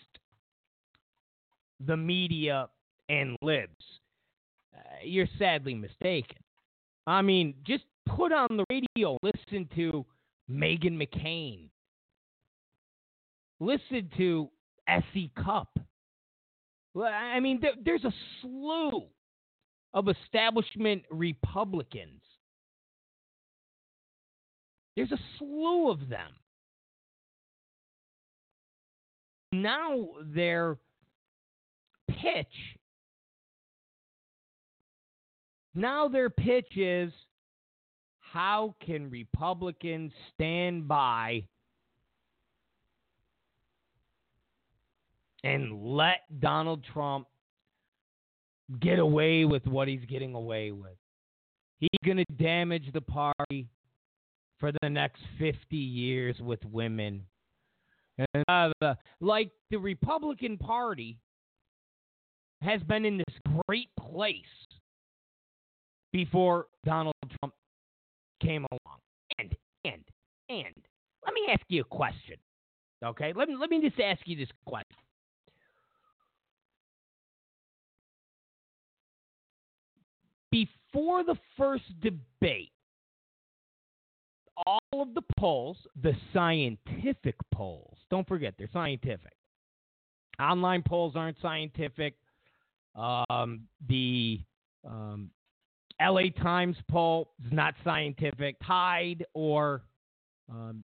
the 1.86 1.98
media 1.98 2.68
and 3.10 3.36
libs, 3.42 3.72
uh, 4.76 4.80
you're 5.04 5.28
sadly 5.38 5.74
mistaken. 5.74 6.38
I 7.08 7.22
mean, 7.22 7.56
just 7.66 7.84
put 8.06 8.32
on 8.32 8.48
the 8.58 8.66
radio, 8.70 9.18
listen 9.22 9.70
to 9.76 10.06
Meghan 10.50 11.02
McCain, 11.02 11.70
listen 13.60 14.10
to 14.18 14.50
S.E. 14.88 15.32
Cupp. 15.44 15.70
I 16.98 17.40
mean, 17.40 17.60
there, 17.62 17.74
there's 17.84 18.06
a 18.06 18.14
slew 18.42 19.04
of 19.94 20.08
establishment 20.08 21.04
Republicans 21.12 22.22
there's 24.96 25.12
a 25.12 25.20
slew 25.38 25.92
of 25.92 26.08
them. 26.10 26.32
Now 29.52 30.08
their 30.24 30.78
pitch, 32.34 32.48
now 35.76 36.08
their 36.08 36.30
pitch 36.30 36.78
is 36.78 37.12
how 38.20 38.76
can 38.86 39.10
Republicans 39.10 40.12
stand 40.34 40.88
by 40.88 41.44
and 45.44 45.84
let 45.84 46.22
Donald 46.40 46.84
Trump 46.92 47.28
get 48.80 49.00
away 49.00 49.46
with 49.46 49.66
what 49.68 49.88
he's 49.88 50.04
getting 50.10 50.34
away 50.34 50.72
with? 50.72 50.98
He's 51.80 51.90
going 52.04 52.18
to 52.18 52.44
damage 52.44 52.92
the 52.94 53.02
party 53.02 53.68
for 54.60 54.72
the 54.82 54.90
next 54.90 55.22
50 55.38 55.76
years 55.76 56.36
with 56.40 56.60
women. 56.66 57.22
And, 58.18 58.74
uh, 58.82 58.96
like 59.20 59.52
the 59.72 59.78
Republican 59.78 60.58
Party 60.58 61.18
has 62.62 62.82
been 62.84 63.06
in 63.06 63.18
this 63.18 63.54
great 63.68 63.90
place 64.00 64.42
before 66.12 66.68
Donald 66.86 67.14
Trump 67.40 67.54
came 68.42 68.66
along. 68.72 68.98
And, 69.40 69.56
and, 69.84 70.04
and, 70.50 70.76
let 71.26 71.34
me 71.34 71.42
ask 71.52 71.62
you 71.70 71.82
a 71.82 71.86
question. 71.86 72.36
Okay? 73.04 73.34
Let 73.36 73.50
me, 73.50 73.56
let 73.60 73.70
me 73.70 73.82
just 73.82 74.00
ask 74.00 74.22
you 74.26 74.38
this 74.38 74.50
question. 74.66 74.98
Before 80.52 81.24
the 81.24 81.36
first 81.58 81.84
debate, 82.00 82.72
all 84.66 84.80
of 84.94 85.14
the 85.14 85.24
polls, 85.38 85.78
the 86.02 86.14
scientific 86.34 87.36
polls, 87.54 87.98
don't 88.10 88.28
forget 88.28 88.54
they're 88.58 88.70
scientific. 88.72 89.34
Online 90.40 90.82
polls 90.82 91.14
aren't 91.16 91.38
scientific. 91.42 92.16
Um, 92.96 93.62
the 93.88 94.40
um, 94.88 95.30
LA 96.02 96.30
Times 96.42 96.78
poll 96.90 97.32
is 97.46 97.52
not 97.52 97.74
scientific. 97.84 98.56
Tide 98.66 99.26
or 99.34 99.84
um, 100.50 100.84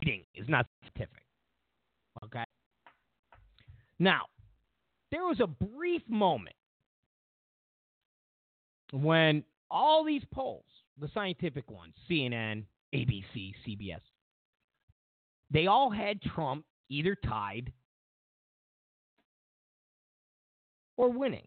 reading 0.00 0.24
is 0.34 0.48
not 0.48 0.66
scientific. 0.82 1.22
Okay. 2.24 2.44
Now, 3.98 4.22
there 5.10 5.24
was 5.24 5.40
a 5.40 5.46
brief 5.46 6.02
moment 6.08 6.56
when 8.92 9.44
all 9.70 10.04
these 10.04 10.22
polls, 10.32 10.64
the 11.00 11.08
scientific 11.14 11.70
ones, 11.70 11.94
CNN, 12.10 12.64
ABC, 12.94 13.52
CBS, 13.66 14.00
they 15.50 15.66
all 15.66 15.90
had 15.90 16.20
Trump 16.22 16.64
either 16.88 17.14
tied 17.14 17.72
or 21.02 21.10
winning. 21.10 21.46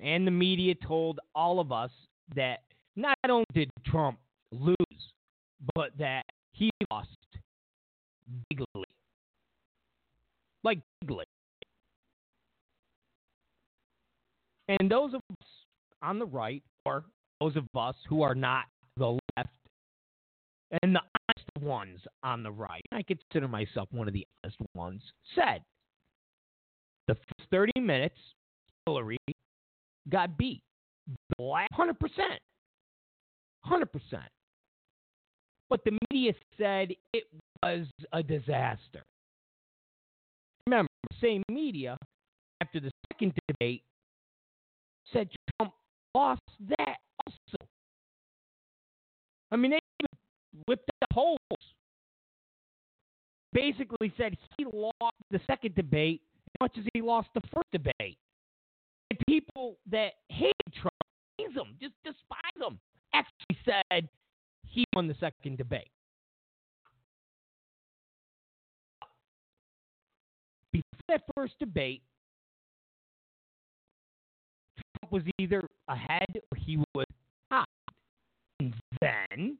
And 0.00 0.24
the 0.24 0.30
media 0.30 0.74
told 0.76 1.18
all 1.34 1.58
of 1.58 1.72
us 1.72 1.90
that 2.36 2.60
not 2.94 3.16
only 3.28 3.44
did 3.52 3.70
Trump 3.84 4.18
lose, 4.52 4.76
but 5.74 5.90
that 5.98 6.22
he 6.52 6.70
lost 6.92 7.08
bigly. 8.48 8.66
Like 10.62 10.78
bigly. 11.00 11.24
And 14.68 14.88
those 14.88 15.14
of 15.14 15.20
us 15.30 15.46
on 16.02 16.20
the 16.20 16.26
right, 16.26 16.62
or 16.86 17.04
those 17.40 17.56
of 17.56 17.64
us 17.76 17.96
who 18.08 18.22
are 18.22 18.34
not 18.34 18.66
the 18.96 19.18
left, 19.36 19.50
and 20.82 20.94
the 20.94 21.00
honest 21.00 21.66
ones 21.66 22.00
on 22.22 22.44
the 22.44 22.50
right, 22.52 22.84
I 22.92 23.02
consider 23.02 23.48
myself 23.48 23.88
one 23.90 24.06
of 24.06 24.14
the 24.14 24.26
honest 24.44 24.58
ones, 24.76 25.02
said 25.34 25.62
the 27.08 27.14
first 27.14 27.50
30 27.50 27.72
minutes, 27.80 28.18
Hillary 28.86 29.18
got 30.08 30.38
beat. 30.38 30.62
100%. 31.40 31.94
100%. 33.66 33.86
But 35.70 35.80
the 35.84 35.98
media 36.10 36.32
said 36.56 36.92
it 37.12 37.24
was 37.62 37.86
a 38.12 38.22
disaster. 38.22 39.02
Remember, 40.66 40.88
same 41.20 41.42
media, 41.50 41.96
after 42.60 42.80
the 42.80 42.90
second 43.12 43.32
debate, 43.48 43.82
said 45.12 45.28
Trump 45.58 45.72
lost 46.14 46.40
that 46.68 46.96
also. 47.26 47.66
I 49.50 49.56
mean, 49.56 49.70
they 49.72 49.80
even 50.00 50.62
whipped 50.66 50.90
the 51.00 51.06
polls. 51.12 51.38
Basically 53.52 54.12
said 54.18 54.36
he 54.58 54.66
lost 54.66 55.16
the 55.30 55.40
second 55.46 55.74
debate 55.74 56.20
much 56.60 56.76
as 56.78 56.84
he 56.94 57.00
lost 57.00 57.28
the 57.34 57.40
first 57.52 57.70
debate. 57.72 58.18
And 59.10 59.18
people 59.26 59.78
that 59.90 60.12
hate 60.28 60.52
Trump, 60.74 60.92
hate 61.38 61.48
him, 61.48 61.74
just 61.80 61.94
despise 62.04 62.56
him, 62.60 62.78
actually 63.14 63.58
said 63.64 64.08
he 64.66 64.84
won 64.94 65.08
the 65.08 65.16
second 65.18 65.56
debate. 65.58 65.90
Before 70.72 70.84
that 71.08 71.22
first 71.34 71.54
debate, 71.58 72.02
Trump 74.76 75.12
was 75.12 75.22
either 75.38 75.62
ahead 75.88 76.26
or 76.34 76.58
he 76.58 76.76
was 76.94 77.06
out. 77.50 77.66
And 78.60 78.74
then 79.00 79.56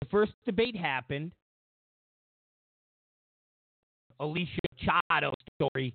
the 0.00 0.08
first 0.10 0.32
debate 0.44 0.76
happened. 0.76 1.32
Alicia 4.18 4.59
Machado 4.80 5.32
story 5.56 5.94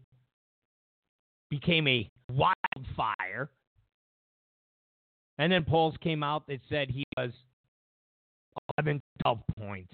became 1.50 1.88
a 1.88 2.10
wildfire. 2.32 3.50
And 5.38 5.52
then 5.52 5.64
polls 5.66 5.96
came 6.02 6.24
out 6.24 6.48
that 6.48 6.60
said 6.70 6.90
he 6.90 7.04
was 7.18 7.32
11, 8.78 9.02
12 9.22 9.40
points 9.60 9.94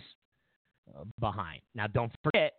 uh, 0.95 1.03
behind. 1.19 1.61
Now, 1.73 1.87
don't 1.87 2.11
forget, 2.23 2.53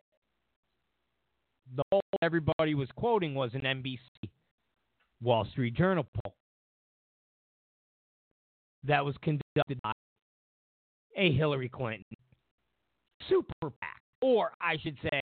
the 1.77 1.85
poll 1.91 2.01
everybody 2.23 2.75
was 2.75 2.89
quoting 2.97 3.35
was 3.35 3.53
an 3.55 3.63
NBC 3.63 3.99
Wall 5.23 5.47
Street 5.53 5.75
Journal 5.75 6.07
poll 6.23 6.35
that 8.85 9.05
was 9.05 9.15
conducted 9.23 9.81
by 9.83 9.93
a 11.17 11.33
Hillary 11.33 11.69
Clinton 11.69 12.05
super 13.29 13.71
PAC, 13.81 14.01
or 14.21 14.53
I 14.61 14.77
should 14.83 14.97
say, 15.03 15.21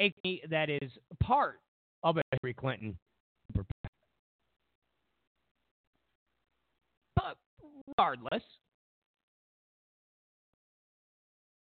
a 0.00 0.12
that 0.50 0.70
is 0.70 0.90
part 1.22 1.60
of 2.02 2.16
a 2.16 2.22
Hillary 2.32 2.54
Clinton. 2.54 2.96
But 7.14 7.36
regardless, 7.88 8.42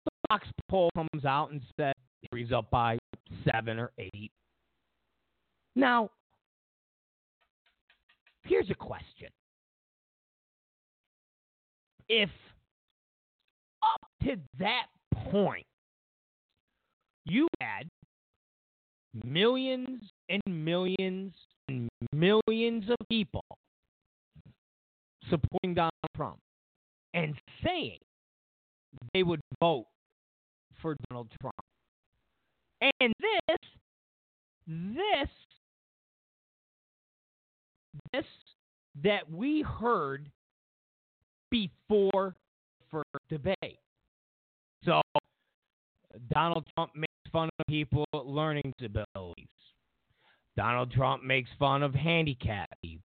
the 0.05 0.11
Fox 0.29 0.49
poll 0.69 0.91
comes 0.95 1.25
out 1.25 1.51
and 1.53 1.61
says 1.77 1.95
Hillary's 2.23 2.53
up 2.53 2.71
by 2.71 2.99
seven 3.51 3.79
or 3.79 3.93
eight. 3.99 4.33
Now, 5.75 6.11
here's 8.45 8.71
a 8.71 8.75
question. 8.75 9.29
If 12.09 12.31
up 13.83 14.01
to 14.25 14.37
that 14.59 14.87
point 15.31 15.67
you 17.25 17.49
had 17.61 17.89
millions 19.25 20.03
and 20.29 20.43
millions 20.47 21.33
and 21.69 21.89
millions 22.13 22.85
of 22.89 22.97
people 23.09 23.45
supporting 25.29 25.75
Donald 25.75 25.93
Trump 26.17 26.39
and 27.15 27.35
saying 27.65 27.99
they 29.15 29.23
would 29.23 29.41
vote 29.61 29.87
for 30.81 30.97
Donald 31.09 31.29
Trump. 31.41 31.55
And 33.01 33.13
this, 33.21 33.59
this, 34.67 35.29
this 38.13 38.25
that 39.03 39.31
we 39.31 39.63
heard 39.63 40.29
before 41.51 42.35
first 42.91 43.07
debate. 43.31 43.79
So 44.85 45.01
Donald 46.31 46.67
Trump 46.75 46.91
makes 46.95 47.12
fun 47.33 47.49
of 47.59 47.67
people 47.69 48.05
with 48.13 48.27
learning 48.27 48.73
disabilities. 48.79 49.47
Donald 50.57 50.93
Trump 50.93 51.23
makes 51.23 51.49
fun 51.59 51.83
of 51.83 51.95
handicapped 51.95 52.75
people. 52.83 53.05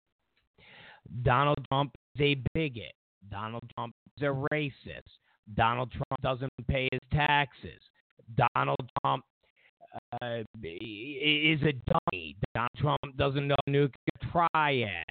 Donald 1.24 1.58
Trump 1.70 1.92
is 2.16 2.22
a 2.22 2.38
bigot. 2.54 2.94
Donald 3.30 3.64
Trump 3.76 3.94
is 4.18 4.24
a 4.24 4.46
racist. 4.54 5.20
Donald 5.56 5.92
Trump 5.92 6.22
doesn't 6.24 6.52
pay 6.68 6.90
his 6.92 7.02
taxes. 7.12 7.80
Donald 8.56 8.90
Trump 9.02 9.24
uh, 10.22 10.42
is 10.64 11.62
a 11.62 11.74
dummy. 11.88 12.36
Donald 12.54 12.72
Trump 12.78 13.18
doesn't 13.18 13.48
know 13.48 13.56
nuclear 13.68 13.92
triad. 14.32 15.06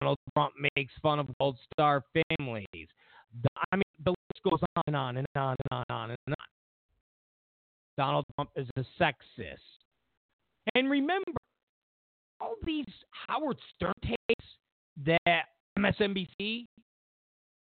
Donald 0.00 0.18
Trump 0.34 0.54
makes 0.76 0.92
fun 1.02 1.18
of 1.18 1.26
Gold 1.40 1.58
Star 1.72 2.02
families. 2.38 2.88
I 3.72 3.76
mean, 3.76 3.82
the 4.04 4.10
list 4.10 4.42
goes 4.48 4.60
on 4.76 4.82
and 4.86 4.96
on 4.96 5.16
and 5.16 5.26
on 5.36 5.56
and 5.70 5.72
on 5.72 5.84
and 5.88 5.96
on 5.96 6.10
and 6.10 6.34
on. 6.38 6.45
Donald 7.96 8.24
Trump 8.34 8.50
is 8.56 8.68
a 8.76 8.84
sexist. 9.00 9.56
And 10.74 10.90
remember, 10.90 11.32
all 12.40 12.56
these 12.64 12.84
Howard 13.28 13.56
Stern 13.74 13.92
tapes 14.02 14.46
that 15.04 15.44
MSNBC 15.78 16.66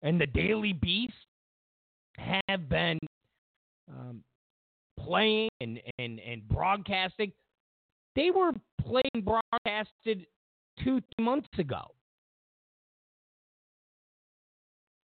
and 0.01 0.19
the 0.19 0.27
Daily 0.27 0.73
Beast 0.73 1.13
have 2.17 2.69
been 2.69 2.99
um, 3.89 4.23
playing 4.99 5.49
and, 5.61 5.79
and, 5.97 6.19
and 6.19 6.47
broadcasting, 6.47 7.31
they 8.15 8.31
were 8.31 8.51
playing 8.81 9.23
broadcasted 9.23 10.25
two 10.83 11.01
months 11.19 11.49
ago. 11.57 11.81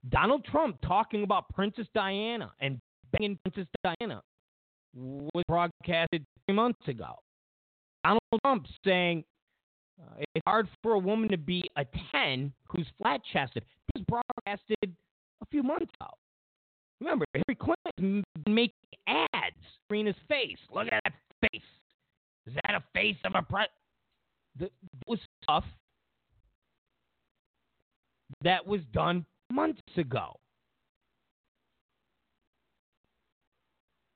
Donald 0.09 0.43
Trump 0.45 0.77
talking 0.85 1.23
about 1.23 1.47
Princess 1.53 1.87
Diana 1.93 2.51
and 2.59 2.79
banging 3.11 3.39
Princess 3.43 3.67
Diana 3.83 4.21
was 4.95 5.43
broadcasted 5.47 6.25
three 6.45 6.55
months 6.55 6.87
ago. 6.87 7.15
Donald 8.03 8.21
Trump 8.43 8.65
saying 8.85 9.23
uh, 10.01 10.23
it's 10.35 10.43
hard 10.45 10.67
for 10.81 10.93
a 10.93 10.99
woman 10.99 11.29
to 11.29 11.37
be 11.37 11.63
a 11.77 11.85
10 12.11 12.51
who's 12.67 12.87
flat 13.01 13.21
chested. 13.31 13.63
This 13.93 14.01
was 14.01 14.21
broadcasted 14.45 14.95
a 15.41 15.45
few 15.51 15.63
months 15.63 15.91
ago. 15.99 16.11
Remember, 16.99 17.25
Hillary 17.33 17.75
Clinton 17.97 18.23
making 18.47 18.73
ads, 19.07 19.55
Fiorina's 19.89 20.15
face. 20.27 20.57
Look 20.73 20.87
at 20.91 21.01
that 21.03 21.13
face. 21.41 21.61
Is 22.47 22.53
that 22.55 22.75
a 22.75 22.83
face 22.93 23.17
of 23.25 23.33
a 23.35 23.41
pre? 23.41 23.63
That 24.59 24.71
was 25.07 25.19
stuff 25.43 25.65
that 28.43 28.65
was 28.65 28.81
done 28.93 29.25
months 29.51 29.81
ago. 29.97 30.35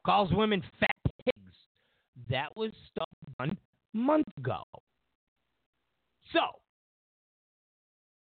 Calls 0.07 0.31
women 0.31 0.63
fat 0.79 0.95
pigs. 1.25 1.53
That 2.29 2.55
was 2.55 2.71
stuff 2.89 3.09
done 3.37 3.57
months 3.93 4.31
ago. 4.37 4.63
So, 6.31 6.39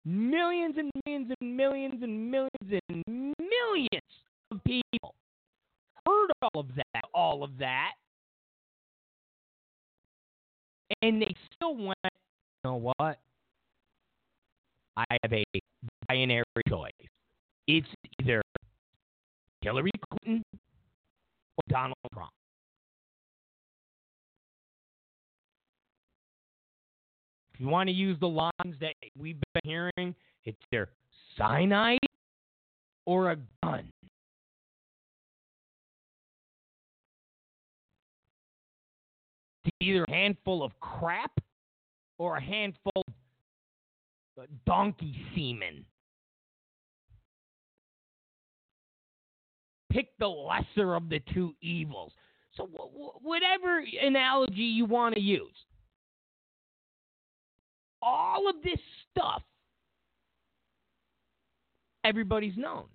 millions 0.04 0.76
and 0.78 0.88
millions 1.04 1.32
and 1.40 1.56
millions 1.56 2.00
and 2.00 2.30
millions 2.30 2.82
and 2.88 3.34
millions 3.40 4.02
of 4.52 4.62
people 4.62 5.16
heard 6.06 6.30
all 6.42 6.60
of 6.60 6.68
that, 6.76 7.04
all 7.12 7.42
of 7.42 7.50
that, 7.58 7.94
and 11.02 11.20
they 11.20 11.34
still 11.56 11.74
went, 11.74 11.98
you 12.04 12.70
know 12.70 12.92
what? 12.96 13.18
I 14.96 15.04
have 15.24 15.32
a 15.32 15.42
binary 16.06 16.44
choice. 16.68 16.92
It's 17.66 17.88
either 18.20 18.42
Hillary 19.60 19.90
Clinton 20.08 20.44
Donald 21.68 21.96
Trump. 22.12 22.30
If 27.54 27.60
you 27.60 27.68
want 27.68 27.88
to 27.88 27.94
use 27.94 28.18
the 28.18 28.28
lines 28.28 28.74
that 28.80 28.94
we've 29.16 29.38
been 29.52 29.62
hearing, 29.64 30.14
it's 30.44 30.58
either 30.72 30.88
cyanide 31.36 31.98
or 33.06 33.30
a 33.30 33.36
gun. 33.62 33.88
It's 39.64 39.76
either 39.80 40.04
a 40.04 40.10
handful 40.10 40.64
of 40.64 40.72
crap 40.80 41.32
or 42.18 42.36
a 42.36 42.42
handful 42.42 42.92
of 42.96 44.46
donkey 44.66 45.14
semen. 45.34 45.84
Pick 49.94 50.08
the 50.18 50.26
lesser 50.26 50.96
of 50.96 51.08
the 51.08 51.20
two 51.32 51.54
evils. 51.62 52.12
So, 52.56 52.66
wh- 52.66 53.24
whatever 53.24 53.80
analogy 54.02 54.62
you 54.62 54.86
want 54.86 55.14
to 55.14 55.20
use, 55.20 55.54
all 58.02 58.50
of 58.50 58.56
this 58.64 58.80
stuff, 59.12 59.42
everybody's 62.02 62.56
known. 62.56 62.86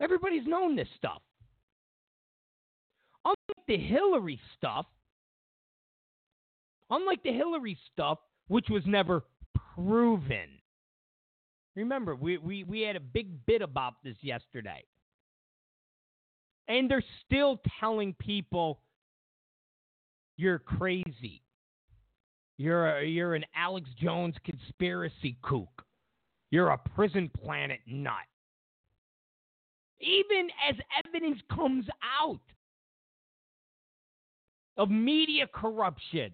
Everybody's 0.00 0.46
known 0.46 0.74
this 0.74 0.88
stuff. 0.96 1.22
Unlike 3.24 3.66
the 3.68 3.78
Hillary 3.78 4.40
stuff, 4.56 4.86
unlike 6.90 7.22
the 7.22 7.32
Hillary 7.32 7.78
stuff, 7.92 8.18
which 8.48 8.66
was 8.68 8.82
never 8.86 9.22
proven. 9.74 10.55
Remember, 11.76 12.16
we, 12.16 12.38
we, 12.38 12.64
we 12.64 12.80
had 12.80 12.96
a 12.96 13.00
big 13.00 13.44
bit 13.46 13.60
about 13.60 13.94
this 14.02 14.16
yesterday. 14.22 14.82
And 16.68 16.90
they're 16.90 17.04
still 17.24 17.60
telling 17.78 18.14
people 18.14 18.80
you're 20.36 20.58
crazy. 20.58 21.42
You're 22.58 22.98
a, 22.98 23.04
you're 23.04 23.34
an 23.34 23.44
Alex 23.54 23.88
Jones 24.00 24.34
conspiracy 24.44 25.36
kook. 25.42 25.84
You're 26.50 26.70
a 26.70 26.78
prison 26.78 27.30
planet 27.42 27.80
nut. 27.86 28.14
Even 30.00 30.48
as 30.68 30.76
evidence 31.04 31.40
comes 31.54 31.86
out 32.20 32.40
of 34.76 34.90
media 34.90 35.46
corruption, 35.52 36.32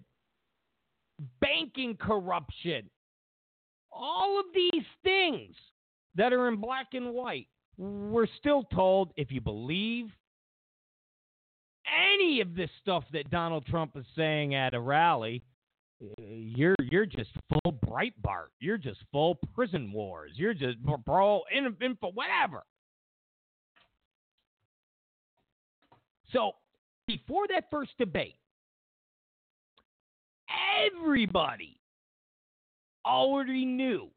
banking 1.39 1.95
corruption, 1.95 2.89
all 3.95 4.39
of 4.39 4.45
these 4.53 4.85
things 5.03 5.55
that 6.15 6.33
are 6.33 6.47
in 6.47 6.57
black 6.57 6.87
and 6.93 7.13
white, 7.13 7.47
we're 7.77 8.27
still 8.39 8.63
told 8.73 9.11
if 9.15 9.31
you 9.31 9.41
believe 9.41 10.07
any 12.15 12.41
of 12.41 12.55
this 12.55 12.69
stuff 12.81 13.03
that 13.13 13.29
Donald 13.29 13.65
Trump 13.65 13.91
is 13.95 14.05
saying 14.15 14.55
at 14.55 14.73
a 14.73 14.79
rally, 14.79 15.43
eh, 16.01 16.05
you're 16.19 16.75
you're 16.79 17.05
just 17.05 17.31
full 17.49 17.73
Breitbart. 17.85 18.49
You're 18.59 18.77
just 18.77 18.99
full 19.11 19.35
prison 19.53 19.91
wars. 19.91 20.31
You're 20.35 20.53
just 20.53 20.77
bro 20.79 21.41
info 21.55 22.11
whatever. 22.11 22.63
So 26.31 26.53
before 27.07 27.47
that 27.49 27.65
first 27.69 27.91
debate, 27.97 28.35
everybody 30.93 31.77
already 33.05 33.65
knew. 33.65 34.09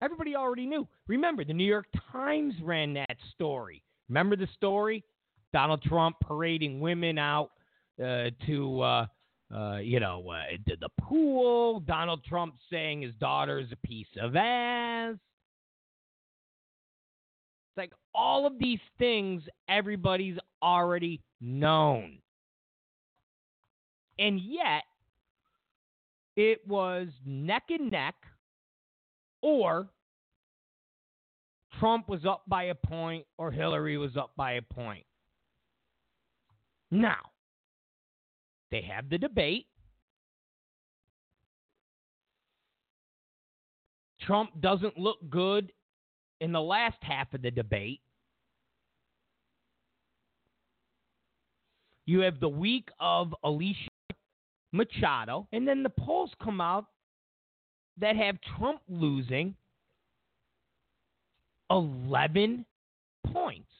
Everybody 0.00 0.36
already 0.36 0.66
knew. 0.66 0.86
Remember, 1.08 1.44
the 1.44 1.52
New 1.52 1.64
York 1.64 1.86
Times 2.12 2.54
ran 2.62 2.94
that 2.94 3.16
story. 3.34 3.82
Remember 4.08 4.36
the 4.36 4.48
story? 4.54 5.04
Donald 5.52 5.82
Trump 5.82 6.16
parading 6.20 6.80
women 6.80 7.18
out 7.18 7.50
uh, 8.02 8.30
to, 8.46 8.80
uh, 8.80 9.06
uh, 9.54 9.78
you 9.78 9.98
know, 9.98 10.24
uh, 10.30 10.56
to 10.68 10.76
the 10.80 10.88
pool. 11.00 11.80
Donald 11.80 12.22
Trump 12.24 12.54
saying 12.70 13.02
his 13.02 13.14
daughter 13.14 13.58
is 13.58 13.72
a 13.72 13.86
piece 13.86 14.06
of 14.20 14.36
ass. 14.36 15.14
It's 15.14 15.20
like 17.76 17.92
all 18.14 18.46
of 18.46 18.58
these 18.58 18.80
things 18.98 19.42
everybody's 19.68 20.38
already 20.62 21.20
known. 21.40 22.18
And 24.18 24.40
yet, 24.40 24.82
it 26.38 26.64
was 26.68 27.08
neck 27.26 27.64
and 27.68 27.90
neck, 27.90 28.14
or 29.42 29.88
Trump 31.80 32.08
was 32.08 32.24
up 32.24 32.44
by 32.46 32.64
a 32.64 32.76
point, 32.76 33.26
or 33.38 33.50
Hillary 33.50 33.98
was 33.98 34.16
up 34.16 34.30
by 34.36 34.52
a 34.52 34.62
point. 34.62 35.04
Now, 36.92 37.18
they 38.70 38.82
have 38.82 39.10
the 39.10 39.18
debate. 39.18 39.66
Trump 44.20 44.50
doesn't 44.60 44.96
look 44.96 45.18
good 45.28 45.72
in 46.40 46.52
the 46.52 46.62
last 46.62 46.98
half 47.00 47.34
of 47.34 47.42
the 47.42 47.50
debate. 47.50 48.00
You 52.06 52.20
have 52.20 52.38
the 52.38 52.48
week 52.48 52.90
of 53.00 53.34
Alicia 53.42 53.87
Machado, 54.72 55.46
and 55.52 55.66
then 55.66 55.82
the 55.82 55.90
polls 55.90 56.30
come 56.42 56.60
out 56.60 56.86
that 57.98 58.16
have 58.16 58.36
Trump 58.56 58.80
losing 58.88 59.54
11 61.70 62.64
points. 63.32 63.70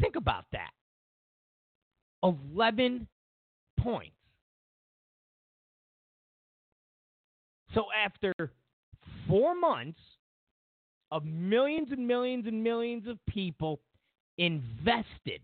Think 0.00 0.16
about 0.16 0.44
that. 0.52 0.70
11 2.22 3.06
points. 3.78 4.14
So 7.74 7.86
after 8.04 8.32
four 9.26 9.54
months 9.54 10.00
of 11.10 11.24
millions 11.24 11.88
and 11.90 12.06
millions 12.06 12.46
and 12.46 12.62
millions 12.62 13.06
of 13.06 13.18
people 13.26 13.80
invested 14.36 15.40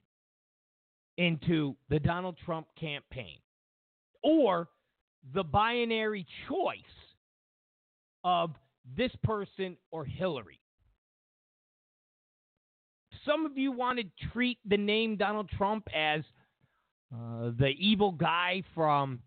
into 1.16 1.76
the 1.88 1.98
Donald 1.98 2.36
Trump 2.44 2.66
campaign 2.78 3.38
or 4.22 4.68
the 5.32 5.44
binary 5.44 6.26
choice 6.48 6.78
of 8.24 8.50
this 8.96 9.12
person 9.22 9.76
or 9.90 10.04
Hillary. 10.04 10.60
Some 13.24 13.46
of 13.46 13.56
you 13.56 13.72
want 13.72 13.98
to 13.98 14.28
treat 14.32 14.58
the 14.68 14.76
name 14.76 15.16
Donald 15.16 15.48
Trump 15.56 15.88
as 15.94 16.22
uh, 17.14 17.50
the 17.58 17.72
evil 17.78 18.12
guy 18.12 18.62
from 18.74 19.20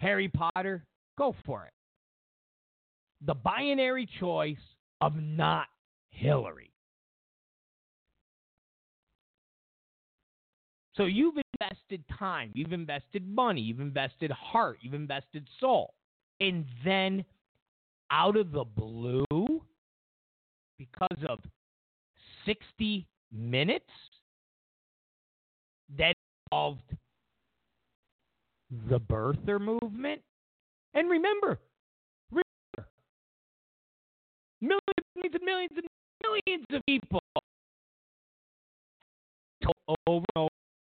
Harry 0.00 0.28
Potter. 0.28 0.84
Go 1.16 1.34
for 1.44 1.64
it. 1.64 1.72
The 3.24 3.34
binary 3.34 4.08
choice 4.18 4.56
of 5.00 5.14
not 5.16 5.66
Hillary. 6.10 6.72
So 10.96 11.04
you've 11.04 11.34
invested 11.60 12.02
time, 12.18 12.50
you've 12.54 12.72
invested 12.72 13.28
money, 13.28 13.60
you've 13.60 13.80
invested 13.80 14.30
heart, 14.30 14.78
you've 14.80 14.94
invested 14.94 15.46
soul. 15.60 15.92
And 16.40 16.64
then 16.84 17.24
out 18.10 18.36
of 18.36 18.52
the 18.52 18.64
blue, 18.64 19.24
because 20.78 21.18
of 21.28 21.40
60 22.46 23.06
minutes, 23.32 23.84
that 25.98 26.14
involved 26.50 26.80
the 28.88 28.98
birther 28.98 29.60
movement. 29.60 30.22
And 30.94 31.10
remember, 31.10 31.58
remember, 32.30 32.90
millions 34.60 34.80
and 35.34 35.44
millions 35.44 35.72
and 35.76 35.86
millions 36.22 36.64
of 36.72 36.80
people 36.86 37.20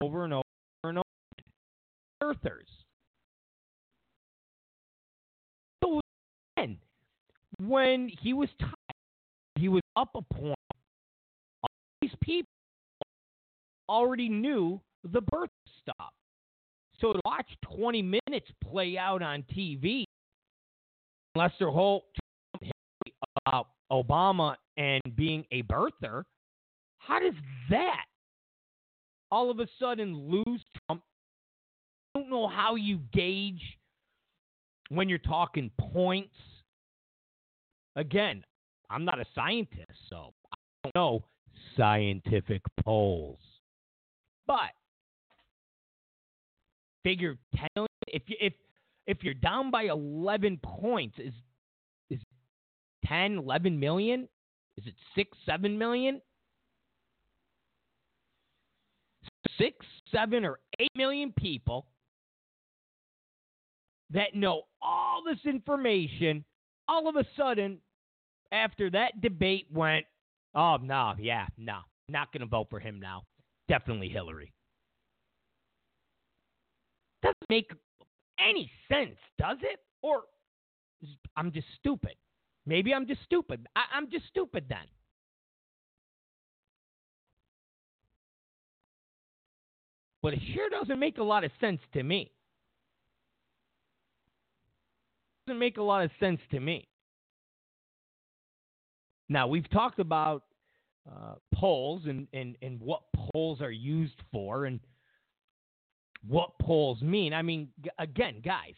over 0.01 0.25
and 0.25 0.33
over 0.33 0.89
and 0.89 0.97
over. 0.99 2.24
So 5.83 6.01
then, 6.57 6.77
when 7.59 8.09
he 8.21 8.33
was 8.33 8.49
tired, 8.59 8.73
he 9.55 9.69
was 9.69 9.81
up 9.95 10.09
a 10.15 10.21
point. 10.33 10.55
All 11.63 11.69
these 12.01 12.15
people 12.21 12.49
already 13.89 14.29
knew 14.29 14.81
the 15.03 15.21
birth 15.21 15.49
stop. 15.81 16.13
So 16.99 17.13
to 17.13 17.19
watch 17.25 17.47
20 17.77 18.01
minutes 18.01 18.49
play 18.63 18.97
out 18.97 19.21
on 19.21 19.43
TV, 19.55 20.05
unless 21.35 21.51
their 21.59 21.69
whole 21.69 22.05
about 23.45 23.67
Obama 23.91 24.55
and 24.77 25.01
being 25.15 25.45
a 25.51 25.61
birther, 25.63 26.23
how 26.99 27.19
does 27.19 27.33
that 27.69 28.05
all 29.31 29.51
of 29.51 29.59
a 29.59 29.67
sudden 29.79 30.17
lose 30.17 30.63
Trump? 30.87 31.03
Don't 32.15 32.29
know 32.29 32.47
how 32.47 32.75
you 32.75 32.99
gauge 33.11 33.61
when 34.87 35.09
you're 35.09 35.17
talking 35.19 35.69
points. 35.77 36.33
Again, 37.97 38.41
I'm 38.89 39.03
not 39.03 39.19
a 39.19 39.25
scientist, 39.35 39.91
so 40.09 40.33
I 40.53 40.57
don't 40.83 40.95
know 40.95 41.25
scientific 41.75 42.61
polls. 42.81 43.39
But 44.47 44.71
figure 47.03 47.37
10 47.55 47.67
million 47.75 47.87
if 48.07 48.23
you, 48.27 48.35
if 48.39 48.53
if 49.07 49.17
you're 49.21 49.33
down 49.33 49.69
by 49.69 49.83
11 49.83 50.59
points 50.63 51.17
is 51.19 51.33
is 52.09 52.19
10 53.05 53.39
11 53.39 53.79
million 53.79 54.27
is 54.77 54.87
it 54.87 54.93
6 55.15 55.37
7 55.45 55.77
million 55.77 56.21
6 59.57 59.85
7 60.11 60.45
or 60.45 60.59
8 60.79 60.89
million 60.95 61.31
people 61.37 61.85
that 64.11 64.35
know 64.35 64.63
all 64.81 65.23
this 65.25 65.39
information 65.45 66.43
all 66.87 67.07
of 67.07 67.15
a 67.15 67.25
sudden 67.37 67.79
after 68.51 68.89
that 68.89 69.19
debate 69.21 69.67
went 69.71 70.05
oh 70.53 70.77
no 70.77 71.13
yeah 71.19 71.47
no 71.57 71.79
not 72.09 72.31
going 72.31 72.41
to 72.41 72.47
vote 72.47 72.67
for 72.69 72.79
him 72.79 72.99
now 72.99 73.23
definitely 73.67 74.07
hillary 74.09 74.51
doesn't 77.25 77.49
make 77.49 77.71
any 78.39 78.71
sense, 78.91 79.17
does 79.39 79.57
it? 79.61 79.79
Or 80.01 80.23
I'm 81.35 81.51
just 81.51 81.67
stupid. 81.79 82.15
Maybe 82.65 82.93
I'm 82.93 83.07
just 83.07 83.21
stupid. 83.23 83.67
I, 83.75 83.83
I'm 83.93 84.09
just 84.09 84.27
stupid 84.27 84.65
then. 84.69 84.85
But 90.21 90.33
it 90.33 90.39
sure 90.53 90.69
doesn't 90.69 90.99
make 90.99 91.19
a 91.19 91.23
lot 91.23 91.43
of 91.43 91.51
sense 91.61 91.79
to 91.93 92.01
me. 92.01 92.21
It 92.21 92.31
doesn't 95.45 95.59
make 95.59 95.77
a 95.77 95.83
lot 95.83 96.03
of 96.03 96.11
sense 96.19 96.39
to 96.51 96.59
me. 96.59 96.87
Now 99.29 99.47
we've 99.47 99.69
talked 99.69 99.99
about 99.99 100.43
uh, 101.09 101.35
polls 101.53 102.03
and, 102.05 102.27
and, 102.33 102.57
and 102.61 102.79
what 102.79 103.01
polls 103.15 103.61
are 103.61 103.71
used 103.71 104.19
for 104.31 104.65
and 104.65 104.79
what 106.27 106.57
polls 106.59 107.01
mean. 107.01 107.33
I 107.33 107.41
mean, 107.41 107.69
g- 107.83 107.89
again, 107.99 108.41
guys, 108.43 108.73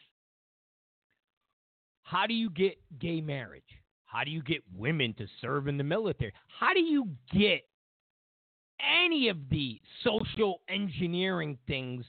how 2.04 2.28
do 2.28 2.34
you 2.34 2.50
get 2.50 2.78
gay 3.00 3.22
marriage? 3.22 3.64
How 4.06 4.24
do 4.24 4.32
you 4.32 4.42
get 4.42 4.62
women 4.76 5.14
to 5.18 5.28
serve 5.42 5.68
in 5.68 5.78
the 5.78 5.84
military? 5.84 6.34
How 6.48 6.74
do 6.74 6.80
you 6.80 7.10
get 7.34 7.62
any 8.80 9.30
of 9.30 9.38
the 9.50 9.80
social 10.04 10.62
engineering 10.70 11.58
things 11.68 12.06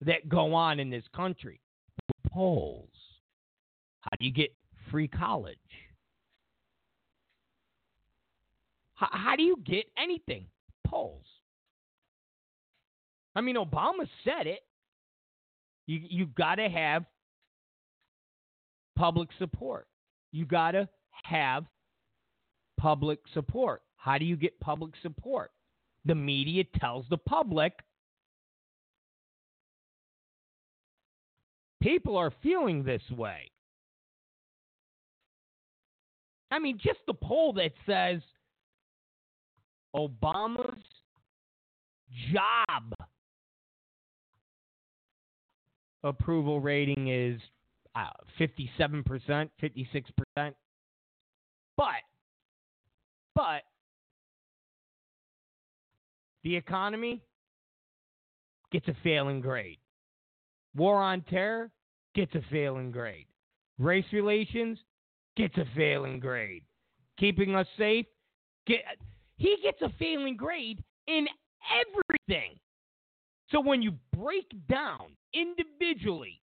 that 0.00 0.28
go 0.28 0.54
on 0.54 0.80
in 0.80 0.90
this 0.90 1.04
country? 1.14 1.60
Polls. 2.30 2.91
How 4.02 4.10
do 4.18 4.26
you 4.26 4.32
get 4.32 4.54
free 4.90 5.08
college? 5.08 5.56
How, 8.94 9.08
how 9.10 9.36
do 9.36 9.42
you 9.42 9.56
get 9.64 9.86
anything? 9.96 10.46
Polls. 10.86 11.24
I 13.34 13.40
mean, 13.40 13.56
Obama 13.56 14.06
said 14.24 14.46
it. 14.46 14.60
You 15.86 16.00
you 16.08 16.26
got 16.26 16.56
to 16.56 16.68
have 16.68 17.04
public 18.96 19.30
support. 19.38 19.86
You 20.32 20.44
got 20.44 20.72
to 20.72 20.88
have 21.24 21.64
public 22.78 23.20
support. 23.32 23.82
How 23.96 24.18
do 24.18 24.24
you 24.24 24.36
get 24.36 24.58
public 24.60 24.92
support? 25.02 25.50
The 26.04 26.14
media 26.14 26.64
tells 26.78 27.06
the 27.08 27.16
public 27.16 27.72
people 31.80 32.16
are 32.16 32.32
feeling 32.42 32.84
this 32.84 33.02
way. 33.10 33.50
I 36.52 36.58
mean, 36.58 36.78
just 36.78 36.98
the 37.06 37.14
poll 37.14 37.54
that 37.54 37.72
says 37.86 38.20
Obama's 39.96 40.82
job 42.30 42.92
approval 46.04 46.60
rating 46.60 47.08
is 47.08 47.40
uh, 47.96 48.10
57%, 48.38 49.48
56%. 49.62 50.52
But, 51.74 51.86
but, 53.34 53.62
the 56.44 56.54
economy 56.54 57.22
gets 58.72 58.88
a 58.88 58.96
failing 59.02 59.40
grade. 59.40 59.78
War 60.76 61.00
on 61.00 61.22
terror 61.22 61.70
gets 62.14 62.34
a 62.34 62.42
failing 62.50 62.90
grade. 62.90 63.26
Race 63.78 64.04
relations 64.12 64.78
gets 65.36 65.56
a 65.56 65.64
failing 65.76 66.20
grade. 66.20 66.62
Keeping 67.18 67.54
us 67.54 67.66
safe, 67.78 68.06
get, 68.66 68.80
he 69.36 69.56
gets 69.62 69.80
a 69.82 69.90
failing 69.98 70.36
grade 70.36 70.82
in 71.06 71.26
everything. 71.80 72.58
So 73.50 73.60
when 73.60 73.82
you 73.82 73.92
break 74.16 74.50
down 74.68 75.16
individually, 75.34 76.40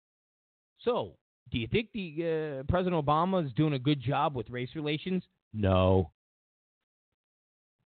so 0.80 1.16
do 1.50 1.58
you 1.58 1.66
think 1.68 1.88
the 1.92 2.60
uh, 2.60 2.62
President 2.70 3.04
Obama 3.04 3.44
is 3.44 3.52
doing 3.52 3.74
a 3.74 3.78
good 3.78 4.02
job 4.02 4.34
with 4.34 4.48
race 4.50 4.70
relations? 4.74 5.22
No. 5.52 6.10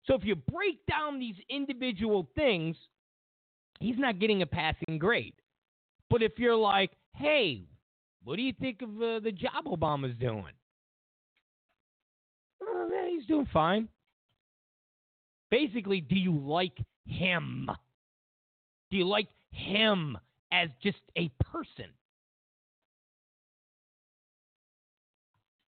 So 0.05 0.15
if 0.15 0.25
you 0.25 0.35
break 0.35 0.85
down 0.89 1.19
these 1.19 1.37
individual 1.49 2.29
things, 2.35 2.77
he's 3.81 3.99
not 3.99 4.19
getting 4.19 4.43
a 4.43 4.47
passing 4.47 4.99
grade. 4.99 5.35
But 6.09 6.23
if 6.23 6.33
you're 6.39 6.57
like, 6.57 6.93
hey, 7.15 7.65
what 8.25 8.37
do 8.37 8.43
you 8.43 8.53
think 8.61 8.83
of 8.83 8.89
uh, 8.89 9.21
the 9.21 9.33
job 9.33 9.67
Obama's 9.67 10.17
doing? 10.19 10.53
Doing 13.31 13.47
fine. 13.53 13.87
Basically, 15.53 16.01
do 16.01 16.17
you 16.17 16.37
like 16.37 16.77
him? 17.07 17.71
Do 18.91 18.97
you 18.97 19.07
like 19.07 19.29
him 19.53 20.19
as 20.51 20.69
just 20.83 20.99
a 21.17 21.31
person? 21.39 21.85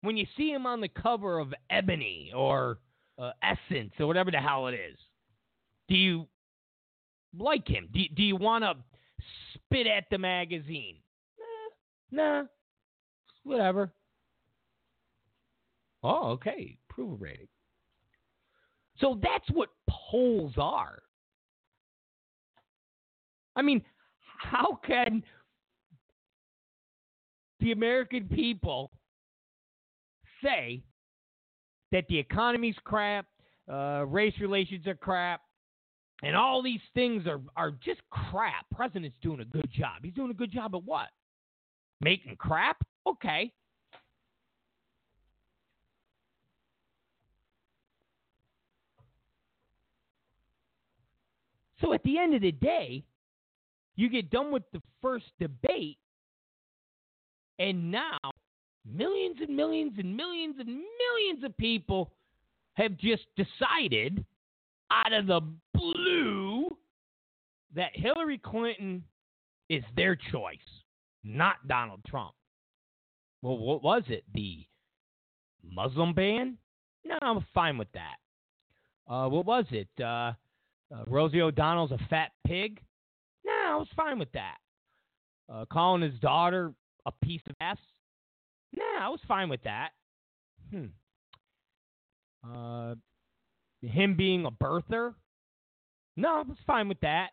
When 0.00 0.16
you 0.16 0.26
see 0.36 0.50
him 0.50 0.66
on 0.66 0.80
the 0.80 0.88
cover 0.88 1.38
of 1.38 1.54
Ebony 1.70 2.32
or 2.34 2.78
uh, 3.20 3.30
Essence 3.40 3.92
or 4.00 4.08
whatever 4.08 4.32
the 4.32 4.38
hell 4.38 4.66
it 4.66 4.74
is, 4.74 4.98
do 5.88 5.94
you 5.94 6.26
like 7.38 7.68
him? 7.68 7.88
Do, 7.94 8.00
do 8.16 8.24
you 8.24 8.34
want 8.34 8.64
to 8.64 8.74
spit 9.54 9.86
at 9.86 10.06
the 10.10 10.18
magazine? 10.18 10.96
Nah, 12.10 12.40
nah, 12.40 12.42
whatever. 13.44 13.92
Oh, 16.02 16.30
okay. 16.30 16.78
Approval 16.94 17.16
rating. 17.16 17.48
So 19.00 19.18
that's 19.20 19.48
what 19.52 19.70
polls 19.90 20.52
are. 20.56 21.02
I 23.56 23.62
mean, 23.62 23.82
how 24.38 24.78
can 24.86 25.24
the 27.58 27.72
American 27.72 28.28
people 28.28 28.92
say 30.42 30.82
that 31.90 32.04
the 32.08 32.18
economy's 32.18 32.76
crap, 32.84 33.26
uh, 33.72 34.04
race 34.06 34.34
relations 34.40 34.86
are 34.86 34.94
crap, 34.94 35.40
and 36.22 36.36
all 36.36 36.62
these 36.62 36.80
things 36.94 37.26
are, 37.26 37.40
are 37.56 37.72
just 37.72 38.00
crap? 38.10 38.66
President's 38.72 39.16
doing 39.20 39.40
a 39.40 39.44
good 39.44 39.68
job. 39.76 40.02
He's 40.04 40.14
doing 40.14 40.30
a 40.30 40.34
good 40.34 40.52
job 40.52 40.76
at 40.76 40.84
what? 40.84 41.08
Making 42.00 42.36
crap? 42.36 42.76
Okay. 43.06 43.52
So 51.84 51.92
at 51.92 52.02
the 52.02 52.18
end 52.18 52.34
of 52.34 52.40
the 52.40 52.52
day, 52.52 53.04
you 53.94 54.08
get 54.08 54.30
done 54.30 54.50
with 54.50 54.62
the 54.72 54.80
first 55.02 55.26
debate, 55.38 55.98
and 57.58 57.90
now 57.90 58.18
millions 58.90 59.36
and 59.46 59.54
millions 59.54 59.92
and 59.98 60.16
millions 60.16 60.56
and 60.58 60.68
millions 60.68 61.44
of 61.44 61.56
people 61.58 62.10
have 62.74 62.96
just 62.96 63.24
decided 63.36 64.24
out 64.90 65.12
of 65.12 65.26
the 65.26 65.40
blue 65.74 66.68
that 67.74 67.90
Hillary 67.92 68.38
Clinton 68.38 69.04
is 69.68 69.84
their 69.94 70.16
choice, 70.32 70.56
not 71.22 71.68
Donald 71.68 72.00
Trump. 72.06 72.32
Well, 73.42 73.58
what 73.58 73.82
was 73.82 74.04
it? 74.08 74.24
The 74.32 74.64
Muslim 75.62 76.14
ban? 76.14 76.56
No, 77.04 77.18
I'm 77.20 77.44
fine 77.52 77.76
with 77.76 77.92
that. 77.92 78.16
Uh, 79.12 79.28
what 79.28 79.44
was 79.44 79.66
it? 79.70 79.88
Uh, 80.02 80.32
Uh, 80.94 81.04
Rosie 81.06 81.40
O'Donnell's 81.40 81.90
a 81.90 81.98
fat 82.08 82.30
pig. 82.46 82.80
Nah, 83.44 83.74
I 83.74 83.76
was 83.76 83.88
fine 83.96 84.18
with 84.18 84.30
that. 84.32 84.56
Uh, 85.52 85.64
calling 85.70 86.02
his 86.02 86.18
daughter 86.20 86.72
a 87.06 87.12
piece 87.24 87.40
of 87.48 87.56
ass. 87.60 87.78
Nah, 88.76 89.00
I 89.00 89.08
was 89.08 89.20
fine 89.26 89.48
with 89.48 89.62
that. 89.64 89.90
Hmm. 90.70 90.86
Uh, 92.48 92.94
him 93.82 94.16
being 94.16 94.46
a 94.46 94.50
birther. 94.50 95.14
No, 96.16 96.36
I 96.36 96.42
was 96.42 96.56
fine 96.66 96.88
with 96.88 97.00
that. 97.00 97.30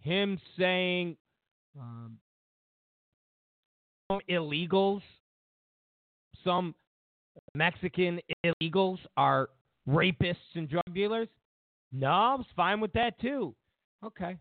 Him 0.00 0.38
saying 0.58 1.16
um, 1.78 2.18
some 4.10 4.20
illegals, 4.30 5.02
some 6.44 6.74
Mexican 7.54 8.20
illegals 8.44 8.98
are 9.16 9.48
rapists 9.88 10.36
and 10.54 10.68
drug 10.68 10.84
dealers. 10.94 11.28
No, 11.96 12.08
I 12.08 12.34
was 12.34 12.46
fine 12.56 12.80
with 12.80 12.92
that 12.94 13.20
too. 13.20 13.54
Okay. 14.04 14.36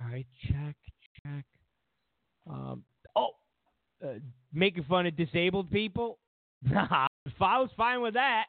All 0.00 0.08
right, 0.10 0.26
check, 0.46 0.76
check. 1.22 1.44
Um, 2.48 2.82
oh, 3.14 3.32
uh, 4.02 4.14
making 4.52 4.84
fun 4.84 5.06
of 5.06 5.16
disabled 5.16 5.70
people? 5.70 6.18
Nah, 6.60 7.06
I 7.40 7.58
was 7.60 7.70
fine 7.76 8.02
with 8.02 8.14
that. 8.14 8.46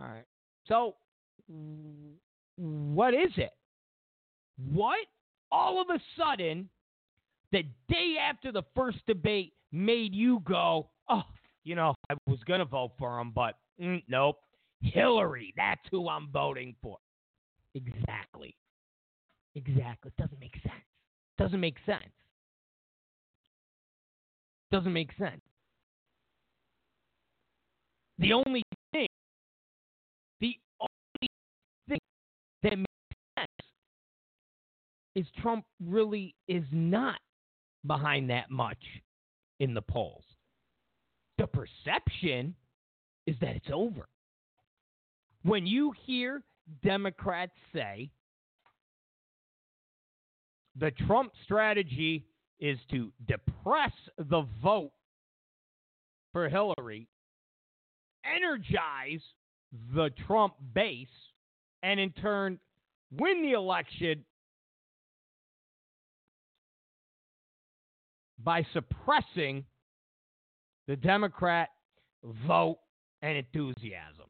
All 0.00 0.06
right. 0.06 0.24
So, 0.66 0.94
what 2.56 3.12
is 3.12 3.32
it? 3.36 3.50
What 4.72 4.96
all 5.52 5.82
of 5.82 5.88
a 5.90 6.00
sudden, 6.16 6.70
the 7.52 7.64
day 7.90 8.14
after 8.18 8.52
the 8.52 8.62
first 8.74 8.98
debate, 9.06 9.52
made 9.70 10.14
you 10.14 10.40
go, 10.46 10.88
oh, 11.10 11.22
you 11.64 11.74
know, 11.74 11.94
I 12.08 12.14
was 12.26 12.38
going 12.46 12.60
to 12.60 12.64
vote 12.64 12.92
for 12.98 13.20
him, 13.20 13.32
but 13.34 13.56
mm, 13.78 14.02
nope. 14.08 14.36
Hillary, 14.82 15.52
that's 15.56 15.80
who 15.90 16.08
I'm 16.08 16.28
voting 16.32 16.74
for. 16.82 16.96
Exactly. 17.74 18.54
Exactly. 19.54 20.12
Doesn't 20.18 20.40
make 20.40 20.54
sense. 20.62 20.84
Doesn't 21.38 21.60
make 21.60 21.76
sense. 21.86 22.12
Doesn't 24.70 24.92
make 24.92 25.10
sense. 25.18 25.40
The 28.18 28.32
only 28.34 28.62
thing, 28.92 29.06
the 30.40 30.54
only 30.80 31.28
thing 31.88 31.98
that 32.62 32.76
makes 32.76 32.88
sense 33.38 33.48
is 35.16 35.26
Trump 35.40 35.64
really 35.84 36.34
is 36.46 36.64
not 36.70 37.18
behind 37.86 38.28
that 38.30 38.50
much 38.50 38.82
in 39.58 39.74
the 39.74 39.82
polls. 39.82 40.24
The 41.38 41.46
perception 41.46 42.54
is 43.26 43.36
that 43.40 43.56
it's 43.56 43.70
over. 43.72 44.06
When 45.42 45.66
you 45.66 45.92
hear 46.06 46.42
Democrats 46.82 47.52
say 47.72 48.10
the 50.76 50.90
Trump 51.06 51.32
strategy 51.44 52.26
is 52.58 52.78
to 52.90 53.12
depress 53.26 53.92
the 54.18 54.46
vote 54.62 54.92
for 56.32 56.48
Hillary, 56.48 57.08
energize 58.24 59.22
the 59.94 60.10
Trump 60.26 60.54
base, 60.74 61.08
and 61.82 61.98
in 61.98 62.10
turn 62.12 62.58
win 63.10 63.42
the 63.42 63.52
election 63.52 64.24
by 68.38 68.64
suppressing 68.72 69.64
the 70.86 70.96
Democrat 70.96 71.68
vote 72.46 72.78
and 73.22 73.36
enthusiasm. 73.36 74.26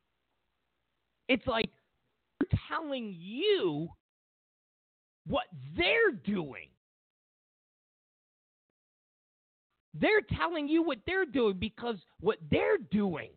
It's 1.30 1.46
like 1.46 1.70
telling 2.68 3.14
you 3.16 3.88
what 5.28 5.44
they're 5.76 6.10
doing. 6.24 6.66
They're 9.94 10.22
telling 10.36 10.66
you 10.66 10.82
what 10.82 10.98
they're 11.06 11.26
doing 11.26 11.56
because 11.60 11.94
what 12.18 12.38
they're 12.50 12.78
doing 12.90 13.30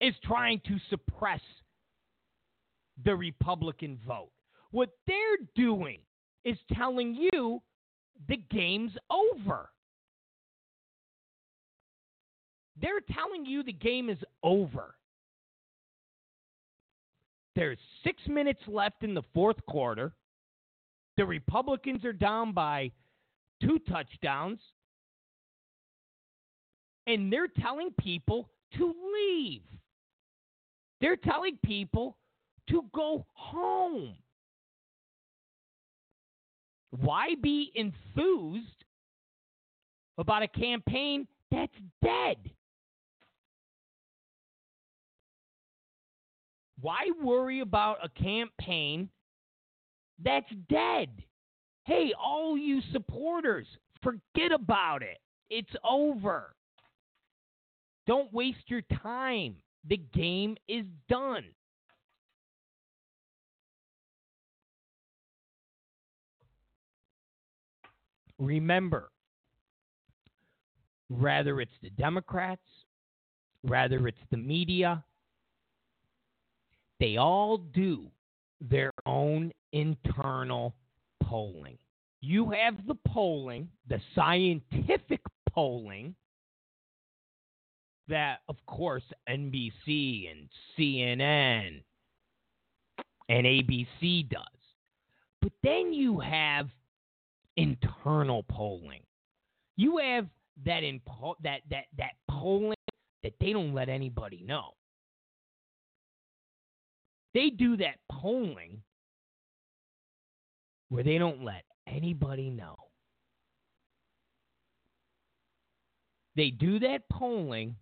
is 0.00 0.14
trying 0.24 0.60
to 0.66 0.78
suppress 0.88 1.40
the 3.04 3.14
Republican 3.14 3.96
vote. 4.04 4.32
What 4.72 4.88
they're 5.06 5.46
doing 5.54 5.98
is 6.44 6.56
telling 6.72 7.14
you 7.14 7.62
the 8.28 8.38
game's 8.50 8.96
over. 9.10 9.70
They're 12.82 13.00
telling 13.12 13.46
you 13.46 13.62
the 13.62 13.72
game 13.72 14.10
is 14.10 14.18
over. 14.42 14.96
There's 17.56 17.78
six 18.04 18.22
minutes 18.28 18.60
left 18.66 19.02
in 19.02 19.14
the 19.14 19.22
fourth 19.34 19.64
quarter. 19.66 20.12
The 21.16 21.24
Republicans 21.24 22.04
are 22.04 22.12
down 22.12 22.52
by 22.52 22.92
two 23.62 23.78
touchdowns. 23.90 24.60
And 27.06 27.32
they're 27.32 27.48
telling 27.48 27.90
people 27.98 28.48
to 28.76 28.94
leave. 29.14 29.62
They're 31.00 31.16
telling 31.16 31.58
people 31.64 32.16
to 32.68 32.84
go 32.94 33.26
home. 33.32 34.14
Why 36.90 37.34
be 37.40 37.72
enthused 37.74 38.84
about 40.18 40.42
a 40.42 40.48
campaign 40.48 41.26
that's 41.50 41.72
dead? 42.02 42.36
Why 46.80 47.10
worry 47.22 47.60
about 47.60 47.98
a 48.02 48.08
campaign 48.08 49.08
that's 50.22 50.50
dead? 50.68 51.08
Hey, 51.84 52.12
all 52.18 52.56
you 52.56 52.80
supporters, 52.92 53.66
forget 54.02 54.52
about 54.52 55.02
it. 55.02 55.18
It's 55.50 55.70
over. 55.84 56.54
Don't 58.06 58.32
waste 58.32 58.68
your 58.68 58.82
time. 59.02 59.56
The 59.88 59.96
game 59.96 60.56
is 60.68 60.84
done. 61.08 61.44
Remember, 68.38 69.10
rather 71.10 71.60
it's 71.60 71.70
the 71.82 71.90
Democrats, 71.90 72.62
rather 73.64 74.08
it's 74.08 74.16
the 74.30 74.38
media, 74.38 75.04
they 77.00 77.16
all 77.16 77.56
do 77.56 78.06
their 78.60 78.92
own 79.06 79.50
internal 79.72 80.74
polling. 81.22 81.78
You 82.20 82.50
have 82.50 82.86
the 82.86 82.96
polling, 83.08 83.68
the 83.88 84.00
scientific 84.14 85.20
polling, 85.48 86.14
that, 88.08 88.40
of 88.48 88.56
course, 88.66 89.04
NBC 89.28 90.30
and 90.30 90.48
CNN 90.76 91.82
and 93.28 93.46
ABC 93.46 94.28
does. 94.28 94.42
But 95.40 95.52
then 95.62 95.92
you 95.92 96.18
have 96.18 96.68
internal 97.56 98.42
polling. 98.42 99.02
You 99.76 99.98
have 99.98 100.26
that 100.66 100.82
in 100.82 101.00
that 101.42 101.62
that 101.70 101.84
that 101.96 102.12
polling 102.28 102.74
that 103.22 103.32
they 103.40 103.52
don't 103.52 103.72
let 103.72 103.88
anybody 103.88 104.42
know. 104.46 104.74
They 107.34 107.50
do 107.50 107.76
that 107.78 107.96
polling 108.10 108.82
where 110.88 111.04
they 111.04 111.18
don't 111.18 111.44
let 111.44 111.64
anybody 111.86 112.50
know. 112.50 112.76
They 116.36 116.50
do 116.50 116.78
that 116.80 117.08
polling 117.10 117.76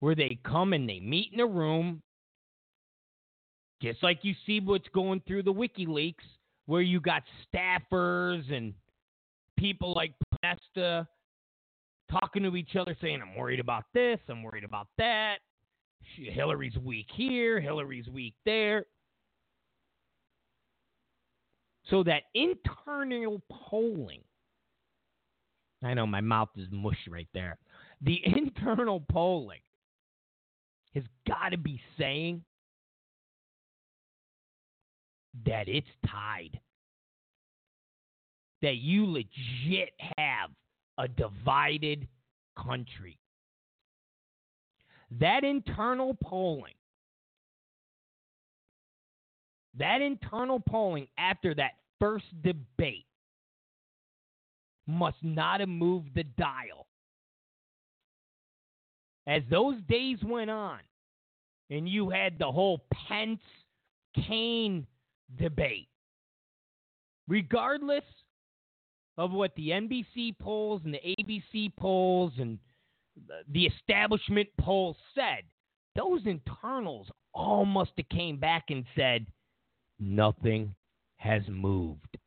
where 0.00 0.14
they 0.14 0.38
come 0.44 0.72
and 0.72 0.88
they 0.88 1.00
meet 1.00 1.32
in 1.32 1.40
a 1.40 1.46
room, 1.46 2.02
just 3.82 4.02
like 4.02 4.20
you 4.22 4.34
see 4.46 4.60
what's 4.60 4.88
going 4.88 5.22
through 5.26 5.42
the 5.44 5.52
WikiLeaks, 5.52 6.14
where 6.66 6.82
you 6.82 7.00
got 7.00 7.22
staffers 7.52 8.52
and 8.52 8.74
people 9.56 9.92
like 9.94 10.12
Podesta 10.30 11.08
talking 12.10 12.42
to 12.42 12.56
each 12.56 12.76
other 12.76 12.96
saying, 13.00 13.20
I'm 13.22 13.34
worried 13.36 13.60
about 13.60 13.84
this, 13.92 14.18
I'm 14.28 14.42
worried 14.42 14.64
about 14.64 14.88
that. 14.98 15.38
Hillary's 16.02 16.76
weak 16.76 17.06
here, 17.14 17.60
Hillary's 17.60 18.08
weak 18.08 18.34
there. 18.44 18.84
So 21.90 22.02
that 22.02 22.24
internal 22.34 23.40
polling, 23.50 24.20
I 25.82 25.94
know 25.94 26.06
my 26.06 26.20
mouth 26.20 26.50
is 26.56 26.68
mush 26.70 26.98
right 27.08 27.28
there. 27.32 27.58
The 28.02 28.20
internal 28.24 29.00
polling 29.10 29.60
has 30.94 31.04
got 31.26 31.50
to 31.50 31.58
be 31.58 31.80
saying 31.98 32.42
that 35.46 35.68
it's 35.68 35.88
tied. 36.06 36.60
That 38.60 38.78
you 38.78 39.06
legit 39.06 39.92
have 40.16 40.50
a 40.98 41.06
divided 41.06 42.08
country. 42.56 43.18
That 45.10 45.44
internal 45.44 46.16
polling 46.22 46.74
that 49.78 50.02
internal 50.02 50.60
polling 50.60 51.06
after 51.16 51.54
that 51.54 51.72
first 52.00 52.26
debate 52.42 53.06
must 54.86 55.16
not 55.22 55.60
have 55.60 55.68
moved 55.68 56.14
the 56.14 56.24
dial. 56.24 56.86
As 59.26 59.42
those 59.50 59.76
days 59.88 60.18
went 60.24 60.50
on, 60.50 60.80
and 61.70 61.88
you 61.88 62.08
had 62.08 62.38
the 62.38 62.50
whole 62.50 62.82
Pence 63.08 63.40
Kaine 64.26 64.86
debate, 65.38 65.88
regardless 67.28 68.04
of 69.18 69.32
what 69.32 69.54
the 69.54 69.68
NBC 69.68 70.38
polls 70.38 70.80
and 70.84 70.94
the 70.94 71.14
ABC 71.20 71.76
polls 71.76 72.32
and 72.38 72.58
the 73.50 73.66
establishment 73.66 74.48
polls 74.60 74.96
said, 75.14 75.44
those 75.96 76.20
internals 76.26 77.08
all 77.34 77.64
must 77.64 77.92
have 77.96 78.08
came 78.08 78.38
back 78.38 78.64
and 78.70 78.84
said, 78.96 79.26
nothing 79.98 80.74
has 81.16 81.42
moved 81.48 82.18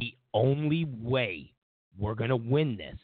the 0.00 0.14
only 0.32 0.86
way 1.02 1.52
we're 1.98 2.14
going 2.14 2.30
to 2.30 2.36
win 2.36 2.76
this 2.76 2.98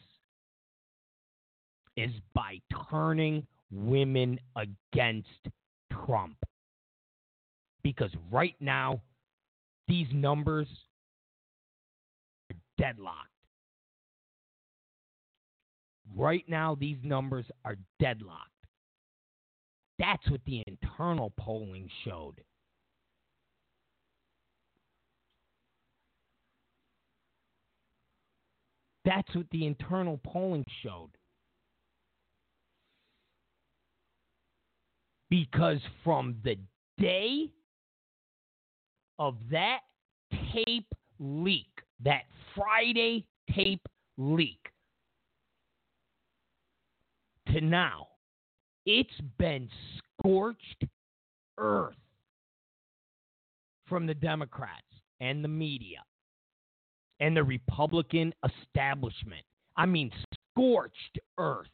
is 1.95 2.11
by 2.33 2.59
turning 2.89 3.45
women 3.71 4.39
against 4.55 5.27
Trump. 6.05 6.37
Because 7.83 8.11
right 8.31 8.55
now, 8.59 9.01
these 9.87 10.07
numbers 10.11 10.67
are 12.51 12.57
deadlocked. 12.77 13.29
Right 16.15 16.45
now, 16.47 16.75
these 16.75 16.97
numbers 17.03 17.45
are 17.65 17.75
deadlocked. 17.99 18.51
That's 19.99 20.29
what 20.29 20.41
the 20.45 20.63
internal 20.67 21.33
polling 21.39 21.89
showed. 22.05 22.41
That's 29.03 29.33
what 29.35 29.45
the 29.51 29.65
internal 29.65 30.19
polling 30.23 30.65
showed. 30.83 31.11
Because 35.29 35.79
from 36.03 36.35
the 36.43 36.57
day 36.97 37.49
of 39.17 39.35
that 39.49 39.79
tape 40.53 40.87
leak, 41.19 41.67
that 42.03 42.23
Friday 42.55 43.25
tape 43.53 43.87
leak, 44.17 44.59
to 47.57 47.65
now, 47.65 48.07
it's 48.85 49.09
been 49.37 49.69
scorched 49.97 50.85
earth 51.57 51.95
from 53.87 54.05
the 54.05 54.13
Democrats 54.13 54.85
and 55.19 55.43
the 55.43 55.47
media 55.47 55.99
and 57.19 57.35
the 57.35 57.43
Republican 57.43 58.33
establishment. 58.45 59.43
I 59.75 59.85
mean, 59.85 60.11
scorched 60.53 61.19
earth. 61.37 61.67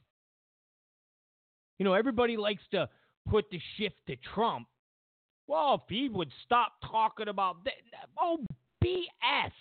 You 1.80 1.86
know, 1.86 1.94
everybody 1.94 2.38
likes 2.38 2.64
to 2.72 2.88
put 3.30 3.46
the 3.52 3.60
shift 3.78 3.96
to 4.08 4.16
Trump. 4.34 4.68
Well, 5.48 5.76
if 5.76 5.82
he 5.90 6.08
would 6.08 6.32
stop 6.46 6.74
talking 6.90 7.28
about 7.28 7.64
that, 7.66 7.74
oh, 8.20 8.40
BS. 8.84 9.52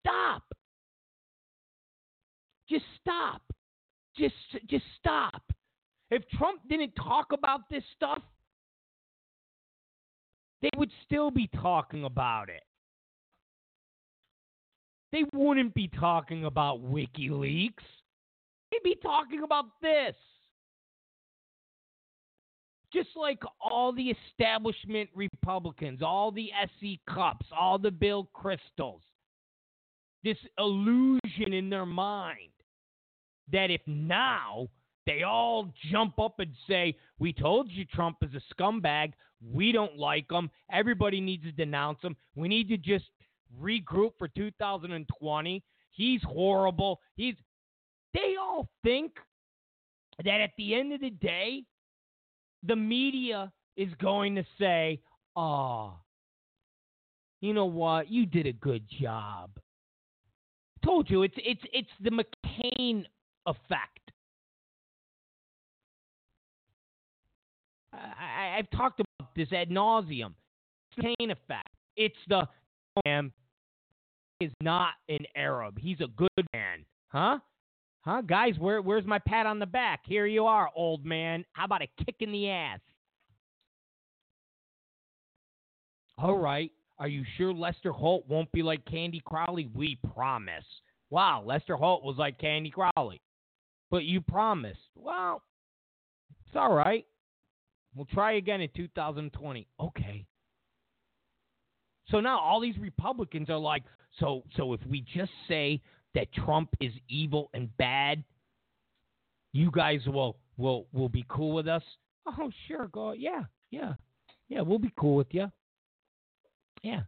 Stop. 0.00 0.42
Just 2.68 2.84
stop. 3.00 3.42
Just, 4.16 4.34
just 4.68 4.84
stop. 4.98 5.29
If 6.10 6.28
Trump 6.30 6.60
didn't 6.68 6.94
talk 6.96 7.32
about 7.32 7.68
this 7.70 7.84
stuff, 7.96 8.22
they 10.62 10.70
would 10.76 10.90
still 11.06 11.30
be 11.30 11.48
talking 11.62 12.04
about 12.04 12.48
it 12.48 12.62
they 15.12 15.24
wouldn't 15.32 15.74
be 15.74 15.88
talking 15.88 16.44
about 16.44 16.82
WikiLeaks. 16.82 17.72
They'd 18.70 18.82
be 18.84 18.96
talking 19.02 19.42
about 19.42 19.66
this. 19.82 20.14
Just 22.92 23.10
like 23.16 23.40
all 23.60 23.92
the 23.92 24.12
establishment 24.28 25.10
Republicans, 25.14 26.00
all 26.02 26.32
the 26.32 26.50
SE 26.80 27.00
Cupps, 27.08 27.46
all 27.56 27.78
the 27.78 27.90
Bill 27.90 28.28
Kristols, 28.34 29.00
this 30.24 30.36
illusion 30.58 31.52
in 31.52 31.70
their 31.70 31.86
mind 31.86 32.50
that 33.52 33.70
if 33.70 33.80
now 33.86 34.68
they 35.06 35.22
all 35.22 35.72
jump 35.90 36.18
up 36.18 36.38
and 36.38 36.52
say, 36.68 36.96
We 37.18 37.32
told 37.32 37.70
you 37.70 37.84
Trump 37.84 38.18
is 38.22 38.30
a 38.34 38.54
scumbag. 38.54 39.12
We 39.42 39.72
don't 39.72 39.96
like 39.96 40.30
him. 40.30 40.50
Everybody 40.70 41.20
needs 41.20 41.44
to 41.44 41.52
denounce 41.52 41.98
him. 42.02 42.16
We 42.34 42.48
need 42.48 42.68
to 42.68 42.76
just 42.76 43.06
regroup 43.60 44.12
for 44.18 44.28
2020. 44.28 45.62
He's 45.90 46.22
horrible. 46.22 47.00
He's 47.16 47.34
they 48.12 48.34
all 48.40 48.68
think 48.82 49.12
that 50.24 50.40
at 50.40 50.50
the 50.58 50.74
end 50.74 50.92
of 50.92 51.00
the 51.00 51.10
day, 51.10 51.64
the 52.62 52.76
media 52.76 53.52
is 53.76 53.88
going 54.00 54.34
to 54.34 54.44
say, 54.58 55.00
"Oh, 55.36 55.94
you 57.40 57.54
know 57.54 57.66
what? 57.66 58.10
You 58.10 58.26
did 58.26 58.46
a 58.46 58.52
good 58.52 58.84
job." 59.00 59.50
Told 60.84 61.08
you 61.08 61.22
it's 61.22 61.34
it's 61.38 61.62
it's 61.72 61.90
the 62.00 62.10
McCain 62.10 63.04
effect. 63.46 63.99
I, 68.00 68.56
have 68.56 68.70
talked 68.70 69.00
about 69.00 69.34
this 69.36 69.52
ad 69.52 69.70
nauseum. 69.70 70.34
McCain 70.98 71.30
effect. 71.30 71.68
It's 71.96 72.16
the 72.28 72.46
man 73.04 73.32
is 74.40 74.52
not 74.62 74.94
an 75.08 75.24
Arab. 75.36 75.78
He's 75.78 76.00
a 76.00 76.08
good 76.16 76.46
man. 76.52 76.84
Huh? 77.08 77.38
Huh? 78.02 78.22
Guys, 78.22 78.54
where, 78.58 78.80
where's 78.80 79.04
my 79.04 79.18
pat 79.18 79.46
on 79.46 79.58
the 79.58 79.66
back? 79.66 80.00
Here 80.04 80.26
you 80.26 80.46
are, 80.46 80.70
old 80.74 81.04
man. 81.04 81.44
How 81.52 81.66
about 81.66 81.82
a 81.82 82.04
kick 82.04 82.16
in 82.20 82.32
the 82.32 82.48
ass? 82.50 82.80
All 86.18 86.38
right. 86.38 86.70
Are 86.98 87.08
you 87.08 87.24
sure 87.36 87.52
Lester 87.52 87.92
Holt 87.92 88.24
won't 88.28 88.50
be 88.52 88.62
like 88.62 88.84
Candy 88.84 89.22
Crowley? 89.24 89.68
We 89.74 89.98
promise. 90.14 90.64
Wow, 91.08 91.42
Lester 91.44 91.76
Holt 91.76 92.04
was 92.04 92.16
like 92.18 92.38
Candy 92.38 92.70
Crowley. 92.70 93.20
But 93.90 94.04
you 94.04 94.20
promised. 94.20 94.80
Well, 94.94 95.42
it's 96.46 96.56
all 96.56 96.72
right. 96.72 97.06
We'll 97.94 98.06
try 98.06 98.34
again 98.34 98.60
in 98.60 98.68
2020. 98.74 99.66
Okay. 99.80 100.26
So 102.10 102.20
now 102.20 102.38
all 102.40 102.60
these 102.60 102.78
Republicans 102.78 103.50
are 103.50 103.58
like, 103.58 103.82
so 104.18 104.42
so 104.56 104.72
if 104.72 104.80
we 104.88 105.04
just 105.14 105.30
say 105.48 105.80
that 106.14 106.32
Trump 106.32 106.70
is 106.80 106.92
evil 107.08 107.50
and 107.54 107.74
bad, 107.76 108.24
you 109.52 109.70
guys 109.70 110.00
will 110.06 110.36
will 110.56 110.86
will 110.92 111.08
be 111.08 111.24
cool 111.28 111.54
with 111.54 111.68
us? 111.68 111.82
Oh, 112.26 112.50
sure, 112.66 112.88
go. 112.88 113.12
Yeah, 113.12 113.44
yeah, 113.70 113.94
yeah. 114.48 114.60
We'll 114.60 114.78
be 114.78 114.92
cool 114.96 115.16
with 115.16 115.32
you. 115.32 115.50
Yeah, 116.82 117.02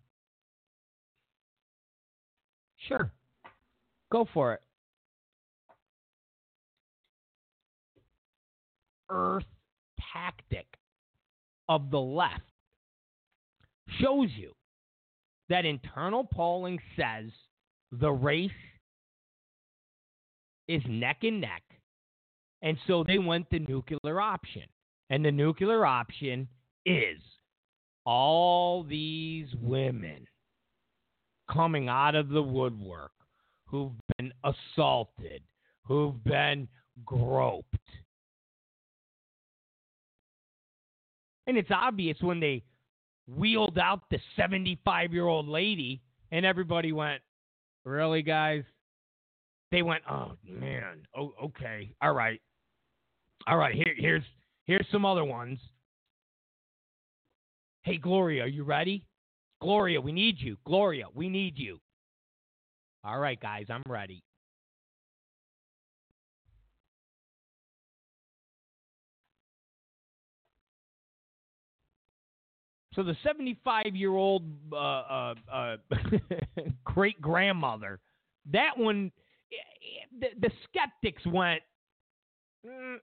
sure. 2.89 3.11
Go 4.11 4.29
for 4.33 4.55
it. 4.55 4.61
Earth 9.11 9.45
tactic 10.13 10.67
of 11.69 11.91
the 11.91 12.01
left 12.01 12.43
shows 14.01 14.29
you 14.37 14.53
that 15.49 15.65
internal 15.65 16.25
polling 16.33 16.79
says 16.97 17.31
the 17.91 18.11
race 18.11 18.51
is 20.69 20.83
neck 20.89 21.19
and 21.23 21.41
neck. 21.41 21.63
And 22.63 22.79
so 22.87 23.05
they 23.05 23.19
went 23.19 23.51
the 23.51 23.59
nuclear 23.59 24.21
option. 24.21 24.63
And 25.11 25.25
the 25.25 25.33
nuclear 25.33 25.85
option 25.85 26.49
is 26.87 27.19
all 28.07 28.83
these 28.85 29.49
women 29.61 30.27
coming 31.51 31.89
out 31.89 32.15
of 32.15 32.29
the 32.29 32.43
woodwork 32.43 33.13
who've 33.67 33.93
been 34.17 34.33
assaulted, 34.45 35.43
who've 35.85 36.23
been 36.25 36.69
groped. 37.05 37.77
And 41.47 41.57
it's 41.57 41.71
obvious 41.71 42.17
when 42.21 42.41
they 42.41 42.63
wheeled 43.27 43.79
out 43.79 44.03
the 44.11 44.19
75 44.37 45.13
year 45.13 45.27
old 45.27 45.49
lady, 45.49 46.01
and 46.31 46.47
everybody 46.47 46.93
went, 46.93 47.21
Really, 47.85 48.23
guys? 48.23 48.63
They 49.71 49.83
went, 49.83 50.03
Oh, 50.09 50.33
man. 50.49 51.07
Oh, 51.17 51.33
okay. 51.45 51.91
All 52.01 52.13
right. 52.13 52.41
All 53.47 53.57
right. 53.57 53.75
Here, 53.75 53.95
here's, 53.97 54.25
here's 54.67 54.87
some 54.93 55.05
other 55.05 55.25
ones. 55.25 55.59
Hey, 57.83 57.97
Gloria, 57.99 58.45
are 58.45 58.49
you 58.49 58.63
ready? 58.63 59.05
Gloria, 59.61 60.01
we 60.01 60.13
need 60.13 60.37
you. 60.39 60.57
Gloria, 60.65 61.07
we 61.15 61.29
need 61.29 61.59
you. 61.59 61.81
All 63.05 63.19
right, 63.19 63.41
guys, 63.41 63.67
I'm 63.69 63.83
ready. 63.89 64.23
So 72.95 73.03
the 73.03 73.17
75 73.23 73.95
year 73.97 74.15
old 74.15 74.45
uh, 74.73 74.77
uh, 74.77 75.35
uh, 75.51 75.77
great 76.85 77.21
grandmother, 77.21 78.01
that 78.53 78.77
one, 78.77 79.11
the, 80.21 80.29
the 80.41 80.51
skeptics 80.69 81.23
went. 81.27 81.63
Mm. 82.67 82.97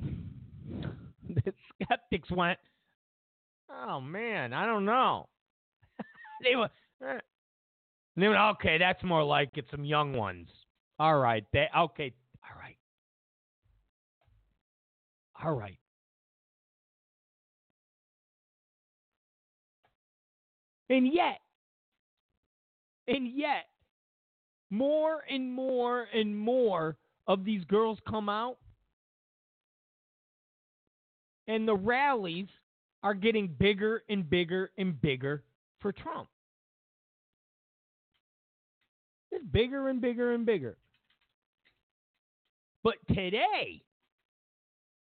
the 1.28 1.52
skeptics 1.82 2.30
went. 2.30 2.58
Oh 3.70 4.00
man, 4.00 4.52
I 4.52 4.66
don't 4.66 4.84
know. 4.84 5.28
they 6.42 6.56
were. 6.56 6.70
eh. 7.06 7.18
They 8.16 8.28
went, 8.28 8.40
okay, 8.56 8.78
that's 8.78 9.02
more 9.04 9.22
like 9.22 9.50
it. 9.56 9.66
Some 9.70 9.84
young 9.84 10.12
ones. 10.14 10.48
All 10.98 11.18
right, 11.18 11.44
they 11.52 11.68
okay. 11.78 12.12
All 12.44 12.58
right. 12.60 12.76
All 15.42 15.54
right. 15.54 15.79
And 20.90 21.06
yet, 21.12 21.40
and 23.06 23.28
yet, 23.28 23.66
more 24.70 25.22
and 25.30 25.52
more 25.52 26.08
and 26.12 26.36
more 26.36 26.96
of 27.26 27.44
these 27.44 27.64
girls 27.64 27.98
come 28.08 28.28
out, 28.28 28.58
and 31.46 31.66
the 31.66 31.76
rallies 31.76 32.48
are 33.02 33.14
getting 33.14 33.46
bigger 33.46 34.02
and 34.08 34.28
bigger 34.28 34.72
and 34.78 35.00
bigger 35.00 35.44
for 35.80 35.92
Trump. 35.92 36.28
It's 39.30 39.44
bigger 39.52 39.88
and 39.88 40.00
bigger 40.00 40.32
and 40.32 40.44
bigger. 40.44 40.76
But 42.82 42.94
today, 43.08 43.82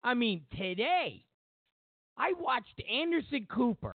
I 0.03 0.13
mean, 0.13 0.43
today, 0.55 1.25
I 2.17 2.33
watched 2.39 2.81
Anderson 2.89 3.45
Cooper, 3.49 3.95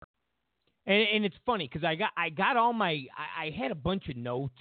and, 0.87 1.07
and 1.15 1.25
it's 1.25 1.37
funny 1.45 1.69
because 1.71 1.85
I 1.85 1.95
got 1.95 2.11
I 2.17 2.31
got 2.31 2.57
all 2.57 2.73
my 2.73 3.07
I, 3.17 3.47
I 3.47 3.51
had 3.51 3.71
a 3.71 3.77
bunch 3.77 4.09
of 4.09 4.17
notes, 4.17 4.59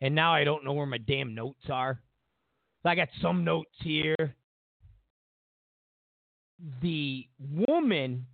and 0.00 0.14
now 0.14 0.34
I 0.34 0.44
don't 0.44 0.64
know 0.64 0.72
where 0.72 0.86
my 0.86 0.98
damn 0.98 1.34
notes 1.34 1.64
are. 1.70 2.00
So 2.82 2.88
I 2.88 2.94
got 2.94 3.08
some 3.22 3.44
notes 3.44 3.70
here. 3.82 4.16
The 6.82 7.26
woman 7.38 8.26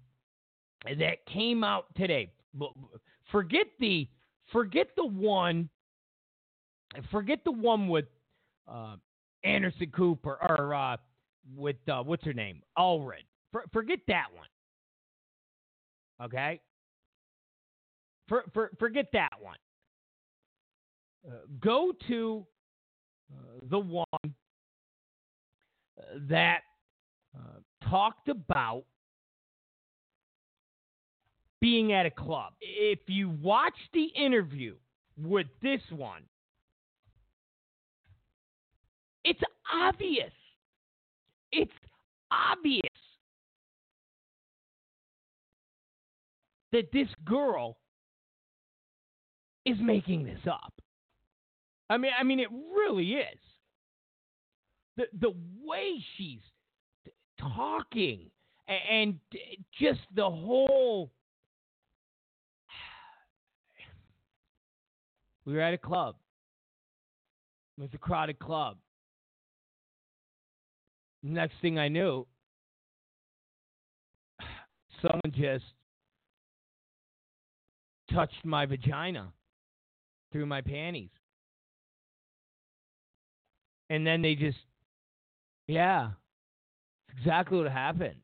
that 0.85 1.27
came 1.27 1.63
out 1.63 1.87
today, 1.97 2.33
forget 3.31 3.67
the 3.79 4.09
forget 4.53 4.89
the 4.97 5.07
one, 5.07 5.69
forget 7.11 7.41
the 7.45 7.53
one 7.53 7.89
with 7.89 8.07
uh, 8.67 8.97
Anderson 9.45 9.93
Cooper 9.95 10.39
or 10.41 10.75
uh, 10.75 10.97
with 11.55 11.77
uh, 11.89 12.03
what's 12.03 12.25
her 12.25 12.33
name, 12.33 12.63
Allred. 12.79 13.25
For, 13.53 13.65
forget 13.73 13.99
that 14.09 14.27
one. 14.35 14.49
Okay. 16.23 16.61
For, 18.29 18.45
for, 18.53 18.71
forget 18.79 19.07
that 19.13 19.33
one. 19.41 19.57
Uh, 21.27 21.37
go 21.61 21.93
to 22.09 22.47
uh, 23.33 23.61
the 23.71 23.79
one 23.79 24.07
uh, 24.23 24.29
that 26.29 26.61
uh, 27.35 27.89
talked 27.89 28.29
about 28.29 28.85
being 31.61 31.93
at 31.93 32.05
a 32.05 32.11
club. 32.11 32.53
If 32.61 33.01
you 33.07 33.31
watch 33.43 33.77
the 33.93 34.05
interview 34.05 34.75
with 35.19 35.47
this 35.63 35.81
one, 35.91 36.23
it's 39.25 39.41
obvious. 39.73 40.33
It's 41.53 41.73
obvious 42.31 42.81
that 46.73 46.93
this 46.93 47.09
girl 47.25 47.79
is 49.65 49.77
making 49.81 50.25
this 50.25 50.41
up. 50.51 50.73
I 51.89 51.97
mean, 51.97 52.13
I 52.19 52.23
mean, 52.23 52.41
it 52.41 52.49
really 52.51 53.13
is. 53.13 53.39
The 54.97 55.05
the 55.21 55.35
way 55.63 56.03
she's 56.17 56.41
t- 57.05 57.13
talking 57.39 58.31
a- 58.69 58.93
and 58.93 59.19
just 59.81 60.01
the 60.15 60.29
whole. 60.29 61.11
We 65.45 65.53
were 65.55 65.61
at 65.61 65.75
a 65.75 65.79
club. 65.79 66.17
It 67.77 67.83
was 67.83 67.91
a 67.93 67.99
crowded 67.99 68.39
club. 68.39 68.77
Next 71.23 71.55
thing 71.61 71.79
I 71.79 71.89
knew, 71.89 72.27
someone 75.03 75.33
just 75.33 75.65
touched 78.13 78.45
my 78.45 78.65
vagina 78.67 79.33
through 80.35 80.47
my 80.47 80.61
panties. 80.61 81.11
And 83.89 84.05
then 84.05 84.21
they 84.21 84.35
just, 84.35 84.59
yeah, 85.69 86.11
exactly 87.17 87.59
what 87.59 87.71
happened. 87.71 88.17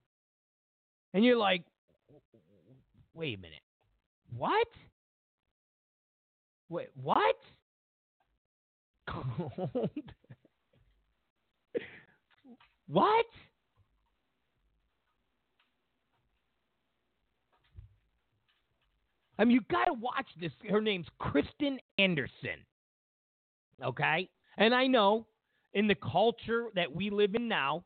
And 1.15 1.25
you're 1.25 1.37
like, 1.37 1.63
wait 3.15 3.39
a 3.39 3.41
minute, 3.41 3.61
what? 4.37 4.67
Wait, 6.69 6.89
what? 7.01 7.37
Cold? 9.09 9.91
what? 12.89 13.27
I 19.41 19.45
mean, 19.45 19.55
you 19.55 19.63
got 19.71 19.87
to 19.87 19.95
watch 19.95 20.27
this. 20.39 20.53
Her 20.69 20.83
name's 20.83 21.07
Kristin 21.19 21.79
Anderson. 21.99 22.61
Okay? 23.83 24.29
And 24.59 24.75
I 24.75 24.87
know 24.87 25.27
in 25.73 25.87
the 25.87 25.95
culture 25.95 26.67
that 26.75 26.95
we 26.95 27.09
live 27.09 27.35
in 27.35 27.49
now, 27.49 27.83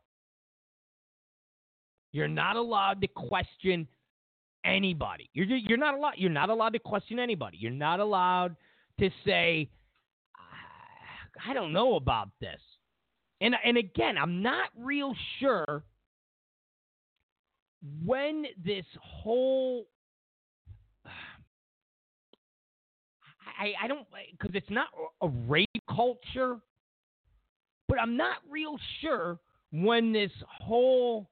you're 2.11 2.27
not 2.27 2.57
allowed 2.57 3.01
to 3.03 3.07
question 3.07 3.87
anybody. 4.65 5.31
You're 5.33 5.47
you're 5.47 5.79
not 5.79 5.95
allowed 5.95 6.15
you're 6.17 6.31
not 6.31 6.51
allowed 6.51 6.73
to 6.73 6.79
question 6.81 7.21
anybody. 7.21 7.59
You're 7.61 7.71
not 7.71 8.01
allowed 8.01 8.57
to 8.99 9.11
say 9.25 9.69
"Ah, 10.37 11.51
I 11.51 11.55
don't 11.55 11.73
know 11.73 11.95
about 11.95 12.31
this. 12.41 12.61
And 13.41 13.55
and 13.65 13.77
again, 13.77 14.17
I'm 14.19 14.43
not 14.43 14.71
real 14.77 15.15
sure 15.39 15.85
when 18.05 18.47
this 18.65 18.87
whole 19.01 19.87
I, 23.59 23.73
I 23.85 23.89
don't 23.89 24.07
because 24.33 24.55
it's 24.55 24.71
not 24.71 24.89
a 25.23 25.29
rape 25.29 25.69
culture, 25.89 26.59
but 27.89 27.99
I'm 28.01 28.17
not 28.17 28.37
real 28.51 28.77
sure 29.01 29.39
when 29.71 30.13
this 30.13 30.31
whole 30.61 31.29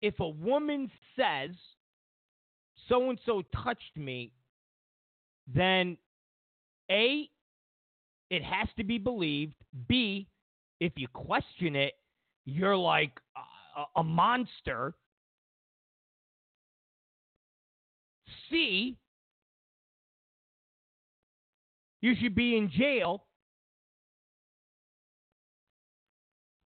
if 0.00 0.18
a 0.20 0.28
woman 0.28 0.90
says 1.16 1.50
so 2.88 3.10
and 3.10 3.18
so 3.26 3.42
touched 3.62 3.96
me, 3.96 4.32
then 5.52 5.96
A, 6.90 7.28
it 8.30 8.42
has 8.42 8.68
to 8.76 8.84
be 8.84 8.98
believed. 8.98 9.54
B, 9.88 10.26
if 10.80 10.92
you 10.96 11.08
question 11.08 11.76
it, 11.76 11.94
you're 12.44 12.76
like 12.76 13.12
a, 13.76 14.00
a 14.00 14.04
monster. 14.04 14.94
C, 18.50 18.96
you 22.00 22.14
should 22.20 22.34
be 22.34 22.56
in 22.56 22.70
jail 22.70 23.24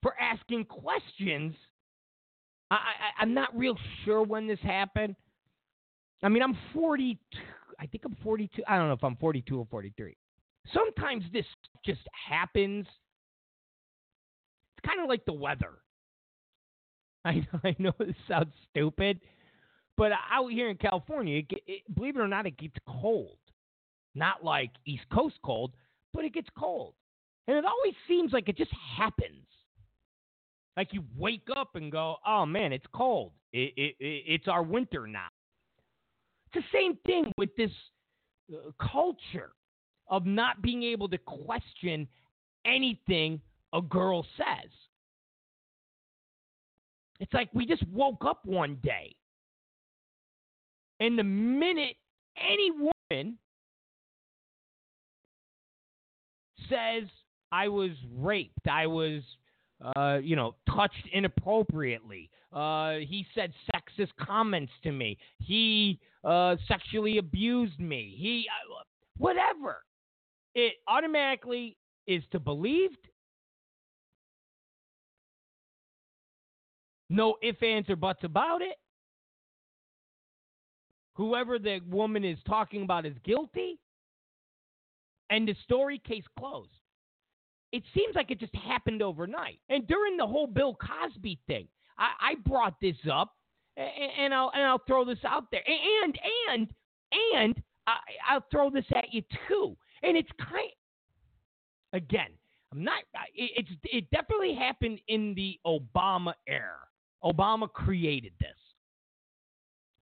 for 0.02 0.14
asking 0.20 0.64
questions. 0.66 1.54
I, 2.70 2.74
I, 2.74 3.22
I'm 3.22 3.34
not 3.34 3.56
real 3.56 3.76
sure 4.04 4.22
when 4.22 4.46
this 4.46 4.58
happened. 4.60 5.16
I 6.22 6.28
mean, 6.28 6.42
I'm 6.42 6.56
42. 6.74 7.18
I 7.80 7.86
think 7.86 8.04
I'm 8.04 8.16
42. 8.22 8.62
I 8.68 8.76
don't 8.76 8.88
know 8.88 8.94
if 8.94 9.02
I'm 9.02 9.16
42 9.16 9.58
or 9.58 9.66
43. 9.70 10.16
Sometimes 10.72 11.24
this 11.32 11.46
just 11.84 12.00
happens. 12.28 12.86
It's 14.76 14.86
kind 14.86 15.00
of 15.00 15.08
like 15.08 15.24
the 15.24 15.32
weather. 15.32 15.78
I 17.24 17.34
know, 17.34 17.60
I 17.64 17.76
know 17.78 17.92
this 17.98 18.14
sounds 18.28 18.52
stupid, 18.70 19.20
but 19.96 20.12
out 20.30 20.48
here 20.50 20.70
in 20.70 20.76
California, 20.76 21.38
it, 21.38 21.62
it, 21.66 21.94
believe 21.94 22.16
it 22.16 22.20
or 22.20 22.28
not, 22.28 22.46
it 22.46 22.56
gets 22.56 22.76
cold. 22.88 23.36
Not 24.14 24.44
like 24.44 24.70
East 24.86 25.04
Coast 25.12 25.36
cold, 25.44 25.72
but 26.12 26.24
it 26.24 26.34
gets 26.34 26.48
cold. 26.58 26.94
And 27.48 27.56
it 27.56 27.64
always 27.64 27.94
seems 28.06 28.32
like 28.32 28.48
it 28.48 28.56
just 28.56 28.72
happens. 28.96 29.46
Like 30.76 30.92
you 30.92 31.04
wake 31.16 31.48
up 31.56 31.76
and 31.76 31.92
go, 31.92 32.16
oh 32.26 32.46
man, 32.46 32.72
it's 32.72 32.86
cold. 32.94 33.32
It, 33.52 33.72
it, 33.76 33.96
it, 34.00 34.22
it's 34.26 34.48
our 34.48 34.62
winter 34.62 35.06
now. 35.06 35.28
It's 36.46 36.64
the 36.64 36.78
same 36.78 36.96
thing 37.06 37.32
with 37.36 37.54
this 37.56 37.70
uh, 38.52 38.70
culture 38.80 39.52
of 40.08 40.26
not 40.26 40.62
being 40.62 40.82
able 40.82 41.08
to 41.08 41.18
question 41.18 42.06
anything 42.64 43.40
a 43.72 43.82
girl 43.82 44.24
says. 44.36 44.70
It's 47.20 47.32
like 47.32 47.48
we 47.52 47.66
just 47.66 47.86
woke 47.88 48.24
up 48.26 48.44
one 48.44 48.78
day 48.82 49.14
And 51.00 51.18
the 51.18 51.24
minute 51.24 51.96
any 52.36 52.70
woman 52.70 53.38
says 56.68 57.08
I 57.50 57.68
was 57.68 57.90
raped, 58.16 58.68
I 58.70 58.86
was, 58.86 59.22
uh, 59.96 60.18
you 60.22 60.36
know, 60.36 60.54
touched 60.74 61.08
inappropriately, 61.12 62.30
uh, 62.52 62.94
he 63.06 63.26
said 63.34 63.52
sexist 63.74 64.10
comments 64.20 64.72
to 64.82 64.92
me, 64.92 65.18
he 65.38 65.98
uh, 66.24 66.56
sexually 66.68 67.18
abused 67.18 67.78
me, 67.78 68.14
he, 68.16 68.46
uh, 68.48 68.82
whatever, 69.18 69.82
it 70.54 70.74
automatically 70.88 71.76
is 72.06 72.22
to 72.32 72.38
believed. 72.38 72.96
No 77.10 77.36
ifs, 77.42 77.62
ands, 77.62 77.90
or 77.90 77.96
buts 77.96 78.24
about 78.24 78.62
it. 78.62 78.76
Whoever 81.14 81.58
the 81.58 81.80
woman 81.88 82.24
is 82.24 82.38
talking 82.46 82.82
about 82.82 83.06
is 83.06 83.16
guilty. 83.24 83.78
And 85.30 85.46
the 85.48 85.54
story, 85.64 86.00
case 86.06 86.24
closed. 86.38 86.70
It 87.72 87.82
seems 87.94 88.14
like 88.14 88.30
it 88.30 88.38
just 88.38 88.54
happened 88.54 89.02
overnight. 89.02 89.58
And 89.68 89.86
during 89.86 90.16
the 90.16 90.26
whole 90.26 90.46
Bill 90.46 90.76
Cosby 90.76 91.38
thing, 91.46 91.68
I, 91.98 92.32
I 92.32 92.34
brought 92.46 92.78
this 92.80 92.96
up, 93.10 93.34
and, 93.76 93.88
and, 94.18 94.34
I'll 94.34 94.50
and 94.54 94.62
I'll 94.62 94.82
throw 94.86 95.04
this 95.04 95.24
out 95.26 95.44
there, 95.50 95.62
and 95.66 96.18
and 96.50 96.70
and 97.34 97.62
I, 97.86 97.96
I'll 98.30 98.44
throw 98.50 98.68
this 98.68 98.84
at 98.94 99.12
you 99.12 99.22
too. 99.48 99.76
And 100.02 100.16
it's 100.16 100.30
kind. 100.38 100.70
Again, 101.94 102.30
I'm 102.72 102.84
not. 102.84 103.00
It, 103.34 103.50
it's 103.56 103.70
it 103.84 104.10
definitely 104.10 104.54
happened 104.54 105.00
in 105.08 105.34
the 105.34 105.58
Obama 105.66 106.34
era. 106.46 106.76
Obama 107.24 107.72
created 107.72 108.32
this 108.40 108.50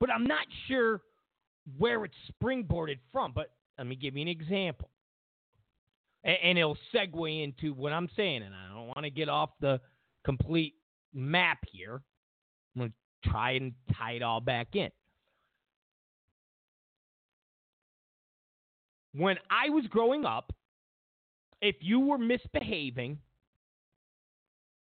but 0.05 0.13
I'm 0.13 0.25
not 0.25 0.45
sure 0.67 1.01
where 1.77 2.05
it's 2.05 2.15
springboarded 2.31 2.99
from. 3.11 3.31
But 3.33 3.51
let 3.77 3.87
me 3.87 3.95
give 3.95 4.15
you 4.15 4.21
an 4.21 4.27
example. 4.27 4.89
And, 6.23 6.37
and 6.43 6.57
it'll 6.57 6.77
segue 6.93 7.43
into 7.43 7.73
what 7.73 7.91
I'm 7.91 8.09
saying, 8.15 8.43
and 8.43 8.53
I 8.53 8.73
don't 8.73 8.87
want 8.87 9.03
to 9.03 9.09
get 9.09 9.29
off 9.29 9.49
the 9.61 9.81
complete 10.23 10.75
map 11.13 11.59
here. 11.71 12.01
I'm 12.75 12.79
going 12.79 12.93
to 13.23 13.29
try 13.29 13.51
and 13.53 13.73
tie 13.97 14.13
it 14.13 14.21
all 14.21 14.41
back 14.41 14.75
in. 14.75 14.89
When 19.13 19.37
I 19.49 19.69
was 19.69 19.85
growing 19.87 20.25
up, 20.25 20.53
if 21.61 21.77
you 21.79 21.99
were 22.01 22.17
misbehaving, 22.17 23.17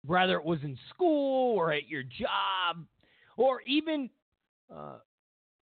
whether 0.04 0.36
it 0.36 0.44
was 0.44 0.60
in 0.64 0.78
school 0.90 1.56
or 1.56 1.72
at 1.72 1.88
your 1.88 2.04
job, 2.04 2.86
or 3.38 3.62
even 3.68 4.10
uh, 4.74 4.98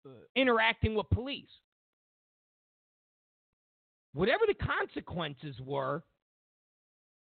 uh, 0.06 0.10
interacting 0.36 0.96
with 0.96 1.10
police. 1.10 1.50
Whatever 4.14 4.44
the 4.48 4.54
consequences 4.54 5.56
were, 5.64 6.04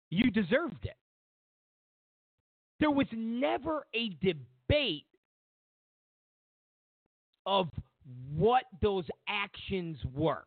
you 0.09 0.29
deserved 0.31 0.83
it. 0.83 0.97
There 2.79 2.91
was 2.91 3.07
never 3.13 3.85
a 3.95 4.09
debate 4.21 5.05
of 7.45 7.69
what 8.35 8.63
those 8.81 9.05
actions 9.27 9.97
were. 10.13 10.43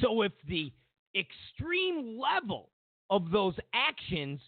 So 0.00 0.22
if 0.22 0.32
the 0.48 0.72
extreme 1.16 2.20
level 2.20 2.70
of 3.10 3.30
those 3.30 3.54
actions 3.74 4.40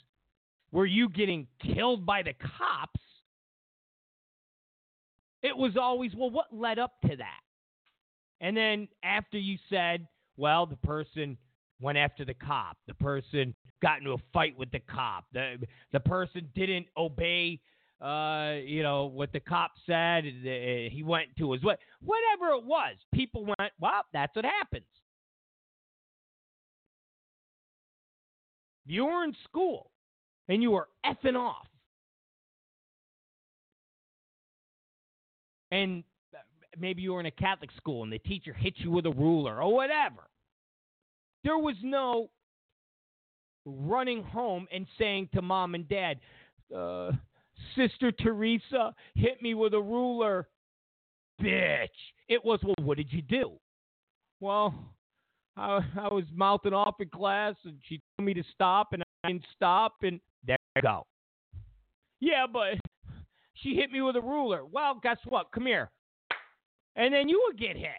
were 0.71 0.87
you 0.87 1.09
getting 1.09 1.47
killed 1.75 2.05
by 2.05 2.23
the 2.23 2.35
cops, 2.35 3.01
it 5.49 5.57
was 5.57 5.77
always, 5.77 6.13
well, 6.15 6.31
what 6.31 6.47
led 6.53 6.79
up 6.79 6.93
to 7.09 7.17
that? 7.17 7.41
And 8.41 8.57
then 8.57 8.89
after 9.03 9.39
you 9.39 9.59
said, 9.69 10.07
well, 10.37 10.67
the 10.67 10.77
person 10.77 11.37
went 11.81 11.99
after 11.99 12.25
the 12.25 12.35
cop, 12.35 12.77
the 12.87 12.95
person 12.95 13.55
got 13.83 13.99
into 13.99 14.13
a 14.13 14.19
fight 14.33 14.57
with 14.57 14.71
the 14.71 14.81
cop, 14.81 15.25
the 15.33 15.57
the 15.93 16.01
person 16.01 16.49
didn't 16.55 16.87
obey, 16.97 17.61
uh, 18.01 18.55
you 18.65 18.83
know, 18.83 19.07
what 19.07 19.33
the 19.33 19.41
cop 19.41 19.73
said. 19.87 20.25
He 20.25 21.03
went 21.05 21.29
to 21.39 21.53
his 21.53 21.63
what, 21.63 21.79
whatever 22.01 22.55
it 22.55 22.65
was. 22.65 22.95
People 23.13 23.45
went, 23.45 23.73
well, 23.81 24.03
that's 24.13 24.35
what 24.37 24.45
happens. 24.45 24.85
You 28.87 29.05
were 29.05 29.25
in 29.25 29.35
school 29.45 29.91
and 30.49 30.63
you 30.63 30.71
were 30.71 30.89
effing 31.05 31.37
off 31.37 31.68
and 35.71 36.03
uh, 36.35 36.39
maybe 36.79 37.03
you 37.03 37.13
were 37.13 37.21
in 37.21 37.27
a 37.27 37.31
Catholic 37.31 37.71
school 37.77 38.03
and 38.03 38.13
the 38.13 38.19
teacher 38.19 38.53
hit 38.53 38.75
you 38.79 38.91
with 38.91 39.07
a 39.07 39.11
ruler 39.11 39.63
or 39.63 39.73
whatever. 39.73 40.29
There 41.45 41.59
was 41.59 41.77
no 41.83 42.31
running 43.65 44.23
home 44.23 44.67
and 44.73 44.87
saying 44.99 45.29
to 45.35 45.43
mom 45.43 45.75
and 45.75 45.89
dad, 45.89 46.19
uh, 46.75 47.13
Sister 47.77 48.13
Teresa 48.13 48.95
hit 49.15 49.43
me 49.43 49.55
with 49.55 49.75
a 49.75 49.81
ruler. 49.81 50.49
Bitch. 51.41 51.89
It 52.29 52.45
was, 52.45 52.61
well, 52.65 52.75
what 52.83 52.97
did 52.97 53.13
you 53.13 53.23
do? 53.23 53.53
Well, 54.41 54.75
I, 55.57 55.81
I 56.01 56.13
was 56.13 56.25
mouthing 56.35 56.73
off 56.73 56.97
in 57.01 57.09
class 57.09 57.55
and 57.65 57.77
she 57.89 58.01
told 58.17 58.27
me 58.27 58.35
to 58.35 58.43
stop 58.53 58.89
and 58.93 59.03
I 59.25 59.29
didn't 59.29 59.45
stop 59.55 59.95
and 60.03 60.21
there 60.47 60.57
you 60.77 60.83
go. 60.83 61.07
Yeah, 62.21 62.47
but 62.53 62.75
she 63.63 63.75
hit 63.75 63.91
me 63.91 64.01
with 64.03 64.17
a 64.17 64.21
ruler. 64.21 64.65
Well, 64.65 64.99
guess 65.03 65.19
what? 65.29 65.51
Come 65.53 65.67
here. 65.67 65.91
And 66.97 67.13
then 67.13 67.29
you 67.29 67.43
would 67.47 67.59
get 67.59 67.77
hit. 67.77 67.91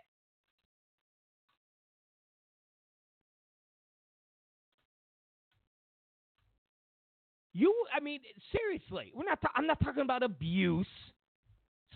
You, 7.53 7.73
I 7.93 7.99
mean, 7.99 8.21
seriously, 8.51 9.11
we're 9.13 9.25
not. 9.25 9.41
Ta- 9.41 9.51
I'm 9.55 9.67
not 9.67 9.83
talking 9.83 10.03
about 10.03 10.23
abuse. 10.23 10.87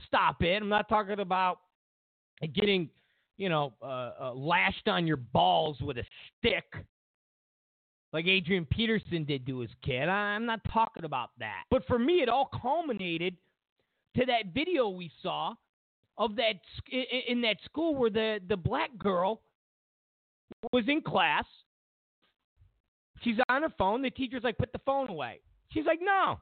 Stop 0.08 0.42
it. 0.42 0.62
I'm 0.62 0.68
not 0.68 0.90
talking 0.90 1.20
about 1.20 1.60
getting, 2.54 2.90
you 3.38 3.48
know, 3.50 3.74
uh, 3.82 4.12
uh, 4.20 4.34
lashed 4.34 4.88
on 4.88 5.08
your 5.08 5.18
balls 5.18 5.78
with 5.80 5.98
a 5.98 6.04
stick 6.38 6.66
like 8.14 8.28
Adrian 8.28 8.66
Peterson 8.66 9.26
did 9.26 9.46
to 9.48 9.60
his 9.60 9.72
kid. 9.84 10.08
I'm 10.08 10.46
not 10.46 10.62
talking 10.72 11.04
about 11.04 11.32
that. 11.40 11.64
But 11.72 11.86
for 11.88 11.98
me, 11.98 12.22
it 12.22 12.30
all 12.30 12.50
culminated 12.62 13.36
to 14.16 14.26
that 14.26 14.54
video 14.54 14.90
we 14.90 15.12
saw 15.22 15.54
of 16.18 16.36
that 16.36 16.56
in 17.28 17.42
that 17.42 17.58
school 17.66 17.96
where 17.96 18.10
the 18.10 18.40
the 18.48 18.58
black 18.58 18.90
girl 18.98 19.42
was 20.72 20.86
in 20.88 21.02
class. 21.02 21.46
She's 23.24 23.38
on 23.50 23.64
her 23.64 23.74
phone. 23.78 24.02
The 24.02 24.10
teacher's 24.10 24.44
like, 24.44 24.58
"Put 24.58 24.72
the 24.72 24.82
phone 24.86 25.10
away." 25.10 25.40
She's 25.72 25.86
like, 25.86 26.00
"No." 26.02 26.40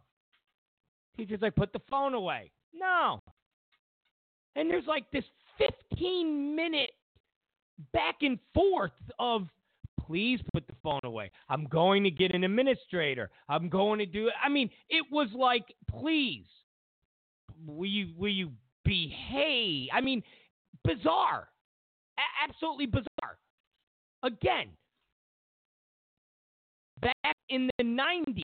Teacher's 1.15 1.41
like, 1.41 1.55
"Put 1.55 1.73
the 1.73 1.81
phone 1.89 2.13
away." 2.13 2.51
No. 2.73 3.21
And 4.55 4.69
there's 4.69 4.87
like 4.87 5.09
this 5.11 5.23
15 5.57 6.55
minute 6.55 6.91
back 7.93 8.17
and 8.21 8.37
forth 8.53 8.91
of 9.19 9.47
please 10.05 10.41
put 10.53 10.67
the 10.67 10.75
phone 10.83 10.99
away. 11.03 11.31
I'm 11.49 11.65
going 11.65 12.03
to 12.03 12.11
get 12.11 12.33
an 12.33 12.43
administrator. 12.43 13.29
I'm 13.47 13.69
going 13.69 13.99
to 13.99 14.05
do 14.05 14.27
it. 14.27 14.33
I 14.43 14.49
mean, 14.49 14.69
it 14.89 15.05
was 15.11 15.29
like, 15.33 15.73
please 15.89 16.45
will 17.65 17.85
you 17.87 18.09
will 18.17 18.31
you 18.31 18.51
behave? 18.85 19.89
I 19.93 20.01
mean, 20.01 20.23
bizarre, 20.83 21.49
A- 22.17 22.49
absolutely 22.49 22.87
bizarre. 22.87 23.37
Again, 24.23 24.69
back 27.01 27.35
in 27.49 27.69
the 27.77 27.83
'90s, 27.83 28.43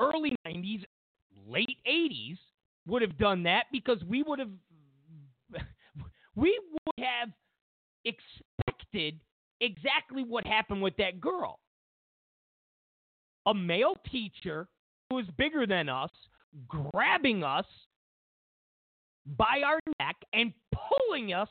early 0.00 0.34
'90s, 0.46 0.84
late 1.46 1.78
'80s, 1.86 2.38
would 2.86 3.02
have 3.02 3.18
done 3.18 3.42
that 3.44 3.66
because 3.72 4.02
we 4.04 4.22
would 4.22 4.38
have 4.38 4.50
we 6.36 6.58
would 6.72 7.04
have 7.04 7.30
expected 8.04 9.20
exactly 9.60 10.22
what 10.22 10.46
happened 10.46 10.82
with 10.82 10.96
that 10.96 11.20
girl. 11.20 11.58
A 13.46 13.54
male 13.54 13.96
teacher 14.10 14.68
who 15.10 15.18
is 15.18 15.26
bigger 15.36 15.66
than 15.66 15.88
us 15.88 16.10
grabbing 16.66 17.42
us 17.44 17.66
by 19.36 19.62
our 19.64 19.80
neck 20.00 20.16
and 20.32 20.52
pulling 20.72 21.32
us 21.32 21.48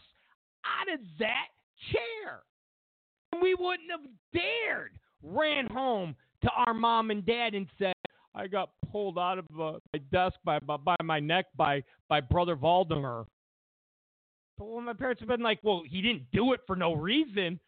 out 0.65 0.93
of 0.93 0.99
that 1.19 1.47
chair. 1.91 2.39
And 3.31 3.41
we 3.41 3.55
wouldn't 3.55 3.91
have 3.91 4.09
dared 4.33 4.91
ran 5.23 5.67
home 5.67 6.15
to 6.43 6.49
our 6.51 6.73
mom 6.73 7.11
and 7.11 7.25
dad 7.25 7.53
and 7.53 7.67
said, 7.77 7.93
I 8.35 8.47
got 8.47 8.69
pulled 8.91 9.17
out 9.17 9.39
of 9.39 9.45
uh, 9.59 9.79
my 9.93 9.99
desk 10.11 10.35
by, 10.43 10.59
by, 10.59 10.77
by 10.77 10.95
my 11.03 11.19
neck 11.19 11.47
by 11.55 11.83
by 12.07 12.21
brother 12.21 12.55
Valdemar. 12.55 13.25
But 14.57 14.65
well, 14.65 14.81
my 14.81 14.93
parents 14.93 15.21
have 15.21 15.29
been 15.29 15.41
like, 15.41 15.59
well, 15.63 15.83
he 15.87 16.01
didn't 16.01 16.23
do 16.31 16.53
it 16.53 16.61
for 16.67 16.75
no 16.75 16.93
reason. 16.93 17.59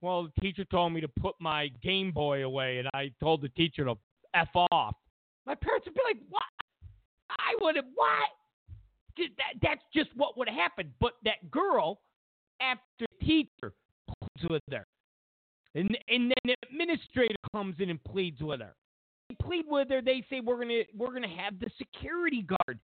Well, 0.00 0.24
the 0.24 0.40
teacher 0.40 0.64
told 0.64 0.92
me 0.92 1.00
to 1.00 1.08
put 1.08 1.34
my 1.40 1.68
Game 1.82 2.10
Boy 2.10 2.44
away, 2.44 2.78
and 2.78 2.88
I 2.94 3.12
told 3.20 3.42
the 3.42 3.48
teacher 3.50 3.84
to 3.84 3.94
f 4.34 4.48
off. 4.72 4.94
My 5.46 5.54
parents 5.54 5.86
would 5.86 5.94
be 5.94 6.00
like, 6.04 6.18
what? 6.28 6.42
I 7.30 7.54
would 7.60 7.76
have 7.76 7.84
what? 7.94 8.30
That, 9.16 9.60
that's 9.62 9.82
just 9.94 10.10
what 10.16 10.38
would 10.38 10.48
happen. 10.48 10.92
But 11.00 11.12
that 11.24 11.50
girl, 11.50 12.00
after 12.60 13.06
teacher 13.20 13.72
pleads 14.06 14.50
with 14.50 14.62
her, 14.70 14.86
and 15.74 15.96
and 16.08 16.30
then 16.30 16.42
the 16.44 16.54
administrator 16.68 17.36
comes 17.52 17.76
in 17.78 17.90
and 17.90 18.02
pleads 18.04 18.40
with 18.40 18.60
her. 18.60 18.74
They 19.28 19.36
plead 19.42 19.64
with 19.68 19.90
her. 19.90 20.00
They 20.02 20.24
say 20.30 20.40
we're 20.40 20.60
gonna 20.60 20.82
we're 20.96 21.12
gonna 21.12 21.28
have 21.28 21.58
the 21.58 21.70
security 21.78 22.42
guard 22.42 22.78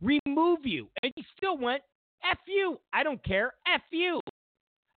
remove 0.00 0.64
you, 0.64 0.88
and 1.02 1.12
she 1.16 1.24
still 1.36 1.56
went 1.58 1.82
f 2.28 2.38
you. 2.46 2.78
I 2.92 3.02
don't 3.02 3.22
care. 3.24 3.52
F 3.72 3.82
you. 3.90 4.20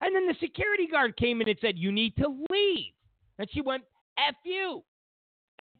And 0.01 0.15
then 0.15 0.27
the 0.27 0.35
security 0.39 0.87
guard 0.87 1.15
came 1.17 1.41
in 1.41 1.49
and 1.49 1.57
said 1.61 1.77
you 1.77 1.91
need 1.91 2.15
to 2.17 2.27
leave, 2.49 2.93
and 3.39 3.47
she 3.51 3.61
went 3.61 3.83
f 4.17 4.35
you. 4.43 4.83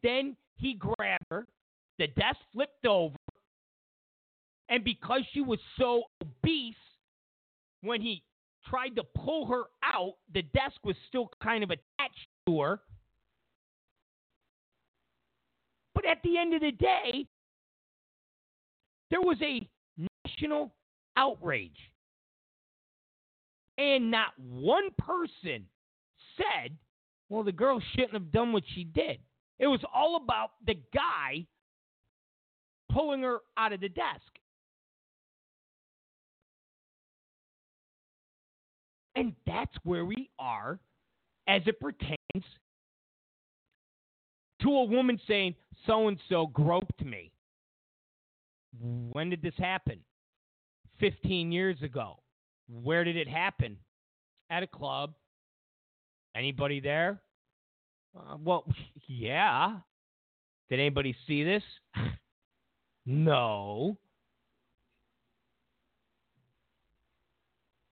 Then 0.02 0.36
he 0.56 0.74
grabbed 0.74 1.24
her. 1.30 1.46
The 1.98 2.08
desk 2.08 2.38
flipped 2.52 2.86
over. 2.86 3.15
And 4.68 4.82
because 4.82 5.22
she 5.32 5.40
was 5.40 5.58
so 5.78 6.04
obese, 6.22 6.74
when 7.82 8.00
he 8.00 8.22
tried 8.68 8.96
to 8.96 9.04
pull 9.04 9.46
her 9.46 9.64
out, 9.82 10.14
the 10.34 10.42
desk 10.42 10.76
was 10.82 10.96
still 11.08 11.30
kind 11.42 11.62
of 11.62 11.70
attached 11.70 12.28
to 12.46 12.60
her. 12.60 12.80
But 15.94 16.04
at 16.04 16.18
the 16.22 16.36
end 16.36 16.54
of 16.54 16.60
the 16.60 16.72
day, 16.72 17.26
there 19.10 19.20
was 19.20 19.38
a 19.40 19.68
national 20.24 20.74
outrage. 21.16 21.78
And 23.78 24.10
not 24.10 24.30
one 24.38 24.90
person 24.98 25.66
said, 26.36 26.76
well, 27.28 27.44
the 27.44 27.52
girl 27.52 27.80
shouldn't 27.92 28.14
have 28.14 28.32
done 28.32 28.52
what 28.52 28.64
she 28.74 28.84
did. 28.84 29.18
It 29.58 29.66
was 29.66 29.80
all 29.94 30.16
about 30.16 30.50
the 30.66 30.74
guy 30.94 31.46
pulling 32.92 33.22
her 33.22 33.38
out 33.56 33.72
of 33.72 33.80
the 33.80 33.88
desk. 33.88 34.22
And 39.16 39.34
that's 39.46 39.74
where 39.82 40.04
we 40.04 40.30
are 40.38 40.78
as 41.48 41.62
it 41.66 41.80
pertains 41.80 42.44
to 44.62 44.68
a 44.68 44.84
woman 44.84 45.18
saying, 45.26 45.54
so 45.86 46.08
and 46.08 46.18
so 46.28 46.46
groped 46.46 47.04
me. 47.04 47.32
When 48.78 49.30
did 49.30 49.42
this 49.42 49.54
happen? 49.58 50.00
15 51.00 51.50
years 51.50 51.80
ago. 51.82 52.18
Where 52.68 53.04
did 53.04 53.16
it 53.16 53.28
happen? 53.28 53.76
At 54.50 54.62
a 54.62 54.66
club. 54.66 55.14
Anybody 56.34 56.80
there? 56.80 57.20
Uh, 58.16 58.36
well, 58.42 58.64
yeah. 59.06 59.76
Did 60.68 60.80
anybody 60.80 61.16
see 61.26 61.42
this? 61.42 61.62
no. 63.06 63.96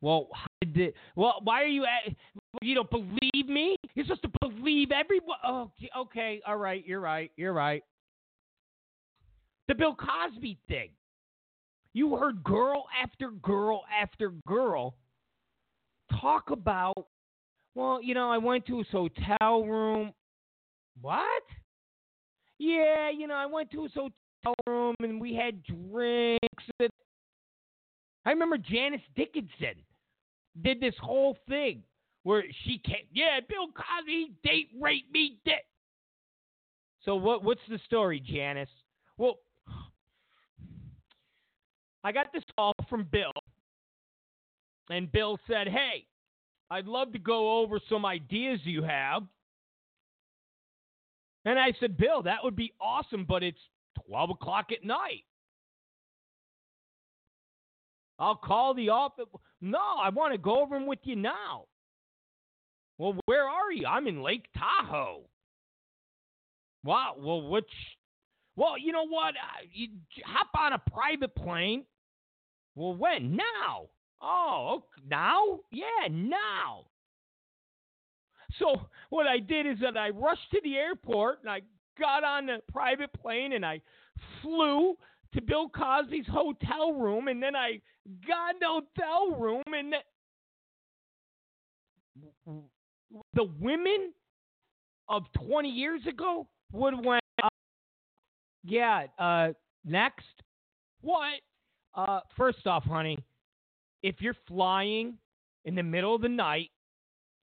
Well, 0.05 0.29
did 0.75 0.93
well, 1.17 1.41
why 1.45 1.63
are 1.63 1.67
you 1.67 1.87
at, 1.87 2.13
you 2.61 2.75
don't 2.75 2.91
believe 2.91 3.49
me? 3.49 3.75
You're 3.95 4.05
supposed 4.05 4.23
to 4.25 4.49
believe 4.51 4.91
everyone. 4.93 5.39
Oh, 5.43 5.71
okay, 5.97 6.43
all 6.47 6.59
right, 6.59 6.87
you're 6.87 7.01
right, 7.01 7.33
you're 7.37 7.55
right. 7.55 7.83
The 9.67 9.75
Bill 9.75 9.97
Cosby 9.97 10.59
thing. 10.69 10.91
You 11.95 12.17
heard 12.17 12.45
girl 12.45 12.85
after 13.03 13.31
girl 13.31 13.85
after 13.99 14.33
girl 14.47 14.95
talk 16.21 16.51
about, 16.51 17.07
well, 17.75 18.03
you 18.03 18.13
know, 18.13 18.31
I 18.31 18.37
went 18.37 18.67
to 18.67 18.77
his 18.77 18.89
hotel 18.93 19.65
room. 19.65 20.13
What? 21.01 21.45
Yeah, 22.59 23.09
you 23.09 23.27
know, 23.27 23.37
I 23.37 23.47
went 23.47 23.71
to 23.71 23.85
his 23.85 23.93
hotel 23.95 24.55
room 24.67 24.97
and 25.01 25.19
we 25.19 25.35
had 25.35 25.63
drinks. 25.63 26.93
I 28.27 28.31
remember 28.31 28.59
Janice 28.59 29.01
Dickinson 29.17 29.77
did 30.63 30.81
this 30.81 30.95
whole 31.01 31.37
thing 31.49 31.83
where 32.23 32.45
she 32.65 32.79
came, 32.79 33.07
yeah, 33.13 33.41
Bill 33.49 33.67
Cosby 33.69 34.33
date 34.43 34.69
raped 34.81 35.13
me. 35.13 35.39
Did. 35.45 35.55
So 37.05 37.17
what? 37.17 37.45
What's 37.45 37.61
the 37.69 37.79
story, 37.87 38.21
Janice? 38.21 38.69
Well, 39.19 39.39
I 42.03 42.13
got 42.13 42.33
this 42.33 42.45
call 42.57 42.73
from 42.89 43.07
Bill, 43.11 43.33
and 44.91 45.11
Bill 45.13 45.39
said, 45.47 45.69
"Hey, 45.69 46.07
I'd 46.71 46.87
love 46.87 47.13
to 47.13 47.19
go 47.19 47.59
over 47.59 47.79
some 47.89 48.07
ideas 48.07 48.61
you 48.65 48.83
have." 48.83 49.23
And 51.45 51.59
I 51.59 51.73
said, 51.79 51.97
Bill, 51.97 52.23
that 52.23 52.43
would 52.43 52.57
be 52.57 52.73
awesome, 52.81 53.25
but 53.27 53.43
it's 53.43 53.61
12 54.07 54.31
o'clock 54.31 54.73
at 54.73 54.85
night. 54.85 55.25
I'll 58.19 58.37
call 58.37 58.75
the 58.75 58.89
office. 58.91 59.27
No, 59.65 59.79
I 59.79 60.11
want 60.11 60.33
to 60.33 60.39
go 60.39 60.61
over 60.61 60.77
them 60.77 60.87
with 60.87 60.99
you 61.05 61.17
now. 61.17 61.65
Well, 62.99 63.17
where 63.25 63.49
are 63.49 63.73
you? 63.73 63.87
I'm 63.87 64.07
in 64.07 64.23
Lake 64.23 64.45
Tahoe. 64.55 65.23
Wow. 66.85 67.15
Well, 67.19 67.49
which? 67.49 67.71
Well, 68.57 68.77
you 68.79 68.93
know 68.93 69.07
what? 69.07 69.33
You 69.73 69.89
hop 70.27 70.49
on 70.61 70.75
a 70.75 70.91
private 70.91 71.35
plane. 71.35 71.87
Well, 72.75 72.95
when? 72.95 73.37
Now. 73.37 73.87
Oh, 74.21 74.85
now? 75.09 75.61
Yeah, 75.73 76.09
now. 76.11 76.85
So 78.59 78.83
what 79.09 79.27
I 79.27 79.39
did 79.39 79.67
is 79.67 79.79
that 79.81 79.97
I 79.97 80.11
rushed 80.11 80.51
to 80.51 80.61
the 80.63 80.77
airport 80.77 81.41
and 81.41 81.49
I 81.49 81.63
got 81.99 82.23
on 82.23 82.47
the 82.47 82.59
private 82.71 83.15
plane 83.15 83.55
and 83.55 83.65
I 83.65 83.81
flew 84.43 84.99
to 85.33 85.41
Bill 85.41 85.71
Cosby's 85.71 86.27
hotel 86.31 86.93
room 86.93 87.29
and 87.29 87.43
then 87.43 87.57
I 87.57 87.81
got 88.27 88.55
the 88.61 88.67
hotel 88.67 89.39
room 89.39 89.63
and 89.67 89.95
the, 92.47 92.63
the 93.35 93.45
women 93.61 94.13
of 95.09 95.25
20 95.47 95.69
years 95.69 96.01
ago 96.07 96.47
would 96.73 97.05
went 97.05 97.23
uh, 97.43 97.49
yeah 98.63 99.05
uh, 99.19 99.49
next. 99.85 100.27
What? 101.01 101.41
Uh, 101.95 102.21
first 102.37 102.67
off 102.67 102.85
honey 102.85 103.19
if 104.05 104.17
you're 104.21 104.37
flying 104.47 105.15
in 105.65 105.75
the 105.75 105.83
middle 105.83 106.15
of 106.15 106.21
the 106.21 106.29
night 106.29 106.71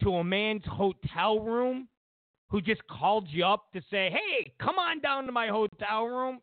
to 0.03 0.15
a 0.15 0.23
man's 0.23 0.65
hotel 0.65 1.39
room 1.39 1.87
who 2.49 2.59
just 2.61 2.85
called 2.87 3.27
you 3.29 3.45
up 3.45 3.71
to 3.73 3.81
say, 3.89 4.09
hey, 4.11 4.51
come 4.61 4.77
on 4.77 4.99
down 4.99 5.25
to 5.25 5.31
my 5.31 5.47
hotel 5.47 6.05
room, 6.05 6.39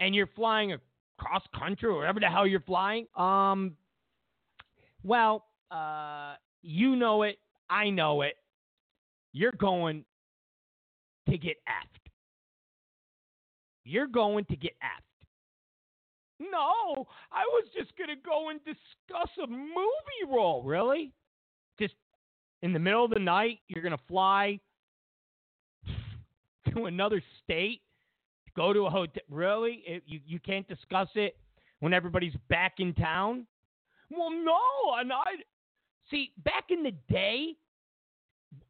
and 0.00 0.14
you're 0.14 0.28
flying 0.28 0.72
across 1.20 1.42
country 1.58 1.88
or 1.88 1.98
whatever 1.98 2.20
the 2.20 2.26
hell 2.26 2.46
you're 2.46 2.60
flying, 2.60 3.06
um, 3.16 3.76
well, 5.02 5.44
uh, 5.70 6.34
you 6.62 6.96
know 6.96 7.22
it, 7.22 7.38
I 7.68 7.90
know 7.90 8.22
it. 8.22 8.34
You're 9.32 9.52
going 9.52 10.04
to 11.28 11.38
get 11.38 11.56
effed. 11.68 12.10
You're 13.84 14.08
going 14.08 14.44
to 14.46 14.56
get 14.56 14.72
effed. 14.82 15.26
No, 16.40 17.06
I 17.30 17.42
was 17.44 17.64
just 17.76 17.96
going 17.96 18.08
to 18.08 18.16
go 18.16 18.48
and 18.48 18.60
discuss 18.64 19.30
a 19.42 19.46
movie 19.46 20.32
role. 20.32 20.62
Really? 20.62 21.12
Just 21.78 21.94
in 22.62 22.72
the 22.72 22.78
middle 22.78 23.04
of 23.04 23.10
the 23.10 23.20
night, 23.20 23.58
you're 23.68 23.82
going 23.82 23.96
to 23.96 24.04
fly 24.08 24.58
to 26.72 26.84
another 26.86 27.22
state, 27.42 27.82
go 28.56 28.72
to 28.72 28.86
a 28.86 28.90
hotel. 28.90 29.22
Really? 29.28 29.82
It, 29.86 30.02
you, 30.06 30.20
you 30.26 30.40
can't 30.40 30.66
discuss 30.68 31.08
it 31.14 31.36
when 31.80 31.92
everybody's 31.92 32.34
back 32.48 32.74
in 32.78 32.94
town? 32.94 33.46
Well, 34.10 34.30
no. 34.30 34.58
And 34.98 35.12
I 35.12 35.36
see, 36.10 36.32
back 36.44 36.64
in 36.70 36.82
the 36.82 36.92
day, 37.08 37.54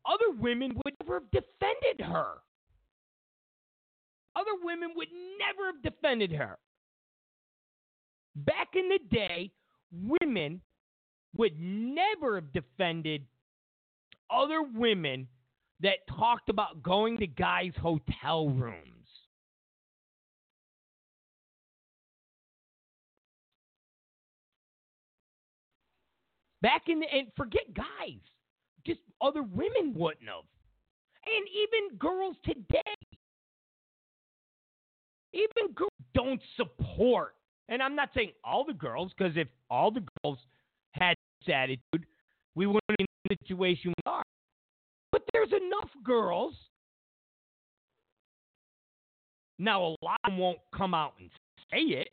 other 0.06 0.38
women 0.38 0.72
would 0.84 0.94
never 1.00 1.20
have 1.20 1.30
defended 1.30 2.06
her. 2.06 2.34
Other 4.36 4.52
women 4.62 4.90
would 4.94 5.08
never 5.38 5.66
have 5.72 5.82
defended 5.82 6.32
her. 6.32 6.58
Back 8.36 8.68
in 8.74 8.88
the 8.88 9.00
day, 9.10 9.50
women 9.92 10.60
would 11.36 11.58
never 11.58 12.36
have 12.36 12.52
defended 12.52 13.24
other 14.30 14.62
women 14.62 15.26
that 15.80 16.06
talked 16.08 16.48
about 16.48 16.82
going 16.82 17.18
to 17.18 17.26
guys' 17.26 17.72
hotel 17.80 18.48
rooms. 18.48 18.99
Back 26.62 26.82
in 26.88 27.00
the, 27.00 27.06
and 27.12 27.28
forget 27.36 27.72
guys, 27.74 28.20
just 28.86 29.00
other 29.20 29.42
women 29.42 29.94
wouldn't 29.94 30.28
have. 30.28 30.44
And 31.26 31.46
even 31.48 31.98
girls 31.98 32.36
today. 32.44 32.94
Even 35.32 35.72
girls 35.74 35.90
don't 36.14 36.40
support 36.56 37.34
and 37.70 37.80
I'm 37.80 37.94
not 37.94 38.10
saying 38.14 38.32
all 38.44 38.64
the 38.64 38.74
girls, 38.74 39.12
because 39.16 39.36
if 39.36 39.46
all 39.70 39.92
the 39.92 40.02
girls 40.22 40.38
had 40.92 41.14
this 41.40 41.54
attitude, 41.54 42.04
we 42.56 42.66
wouldn't 42.66 42.82
be 42.98 43.04
in 43.04 43.06
the 43.30 43.36
situation 43.44 43.94
we 43.96 44.10
are. 44.10 44.24
But 45.12 45.22
there's 45.32 45.52
enough 45.52 45.90
girls. 46.02 46.54
Now, 49.60 49.82
a 49.82 50.04
lot 50.04 50.18
of 50.24 50.32
them 50.32 50.38
won't 50.38 50.58
come 50.76 50.94
out 50.94 51.14
and 51.20 51.30
say 51.72 51.94
it, 51.94 52.08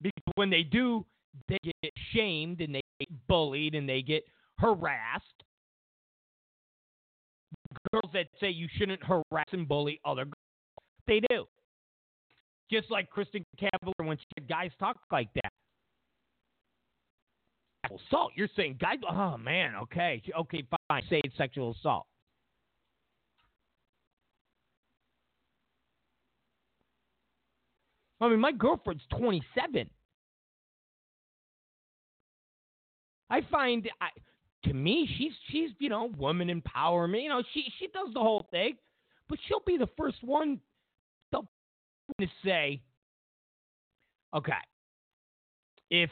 Because 0.00 0.32
when 0.34 0.50
they 0.50 0.64
do, 0.64 1.06
they 1.48 1.58
get 1.82 1.92
shamed 2.12 2.60
and 2.60 2.74
they 2.74 2.80
bullied 3.28 3.74
and 3.74 3.88
they 3.88 4.02
get 4.02 4.24
harassed. 4.58 5.24
Girls 7.92 8.10
that 8.14 8.26
say 8.40 8.48
you 8.48 8.68
shouldn't 8.76 9.02
harass 9.04 9.46
and 9.52 9.68
bully 9.68 10.00
other 10.04 10.24
girls, 10.24 10.34
they 11.06 11.20
do. 11.30 11.44
Just 12.70 12.90
like 12.90 13.08
Kristin 13.10 13.44
Cavallari 13.60 14.06
when 14.06 14.16
she 14.16 14.24
had 14.36 14.48
guys 14.48 14.70
talk 14.78 14.96
like 15.12 15.28
that. 15.34 15.52
Assault. 17.84 18.32
You're 18.34 18.48
saying 18.56 18.78
guys? 18.80 18.98
Oh 19.08 19.36
man. 19.36 19.74
Okay. 19.82 20.22
Okay. 20.36 20.64
Fine. 20.88 21.02
Say 21.08 21.20
it's 21.22 21.36
sexual 21.36 21.76
assault. 21.78 22.06
I 28.20 28.28
mean, 28.28 28.40
my 28.40 28.52
girlfriend's 28.52 29.04
27. 29.18 29.90
I 33.30 33.40
find, 33.50 33.88
I, 34.00 34.08
to 34.68 34.74
me, 34.74 35.08
she's 35.18 35.32
she's 35.50 35.70
you 35.78 35.88
know 35.88 36.10
woman 36.18 36.48
empowerment. 36.48 37.22
You 37.22 37.28
know, 37.28 37.42
she 37.54 37.64
she 37.78 37.88
does 37.88 38.12
the 38.14 38.20
whole 38.20 38.46
thing, 38.50 38.76
but 39.28 39.38
she'll 39.46 39.62
be 39.66 39.76
the 39.76 39.88
first 39.96 40.22
one 40.22 40.60
to 42.20 42.26
say, 42.44 42.80
okay, 44.34 44.52
if 45.90 46.10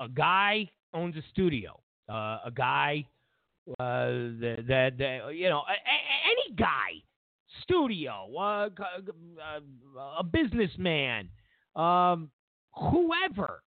a 0.00 0.08
guy 0.08 0.68
owns 0.94 1.16
a 1.16 1.22
studio, 1.30 1.80
uh, 2.08 2.38
a 2.44 2.52
guy 2.54 3.06
uh, 3.78 4.06
that, 4.40 4.64
that, 4.68 4.98
that 4.98 5.34
you 5.34 5.48
know, 5.48 5.60
a, 5.60 5.72
a, 5.72 5.96
any 6.30 6.56
guy, 6.56 7.02
studio, 7.62 8.28
uh, 8.36 8.68
uh, 8.78 9.60
a 10.18 10.24
businessman, 10.24 11.28
um, 11.76 12.30
whoever 12.74 13.62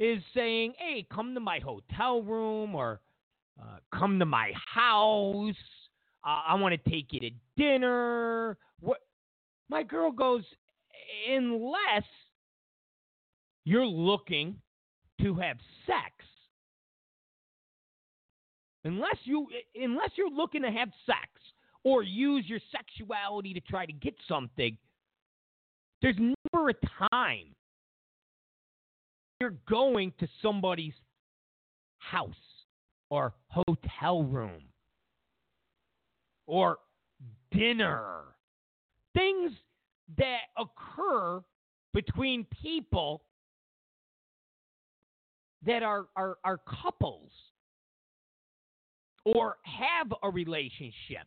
is 0.00 0.22
saying, 0.34 0.74
"Hey, 0.78 1.06
come 1.12 1.34
to 1.34 1.40
my 1.40 1.60
hotel 1.60 2.22
room 2.22 2.74
or 2.74 3.00
uh, 3.60 3.76
come 3.96 4.18
to 4.18 4.26
my 4.26 4.52
house. 4.74 5.54
Uh, 6.24 6.42
I 6.48 6.54
want 6.54 6.74
to 6.82 6.90
take 6.90 7.12
you 7.12 7.20
to 7.20 7.30
dinner." 7.56 8.56
What? 8.80 8.98
My 9.68 9.84
girl 9.84 10.10
goes, 10.10 10.42
unless 11.28 12.04
you're 13.64 13.86
looking 13.86 14.56
to 15.20 15.34
have 15.34 15.58
sex. 15.86 16.12
Unless 18.84 19.18
you 19.24 19.46
unless 19.74 20.10
you're 20.16 20.30
looking 20.30 20.62
to 20.62 20.70
have 20.70 20.88
sex 21.04 21.28
or 21.84 22.02
use 22.02 22.44
your 22.46 22.60
sexuality 22.72 23.52
to 23.52 23.60
try 23.60 23.84
to 23.84 23.92
get 23.92 24.14
something, 24.26 24.76
there's 26.00 26.16
never 26.18 26.70
a 26.70 26.74
time 27.10 27.54
you're 29.40 29.54
going 29.68 30.12
to 30.20 30.28
somebody's 30.42 30.92
house 31.98 32.34
or 33.08 33.32
hotel 33.48 34.22
room 34.22 34.62
or 36.46 36.78
dinner. 37.50 38.20
Things 39.14 39.52
that 40.18 40.40
occur 40.58 41.42
between 41.94 42.46
people 42.62 43.22
that 45.64 45.82
are, 45.82 46.06
are, 46.16 46.36
are 46.44 46.58
couples 46.82 47.30
or 49.24 49.56
have 49.64 50.12
a 50.22 50.30
relationship. 50.30 51.26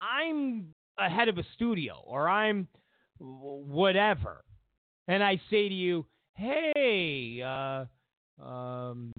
I'm 0.00 0.73
ahead 0.98 1.28
of 1.28 1.38
a 1.38 1.44
studio 1.54 2.02
or 2.04 2.28
I'm 2.28 2.68
whatever, 3.18 4.44
and 5.08 5.22
I 5.22 5.40
say 5.50 5.68
to 5.68 5.74
you, 5.74 6.06
hey, 6.34 7.42
uh, 7.42 7.84
um, 8.42 9.12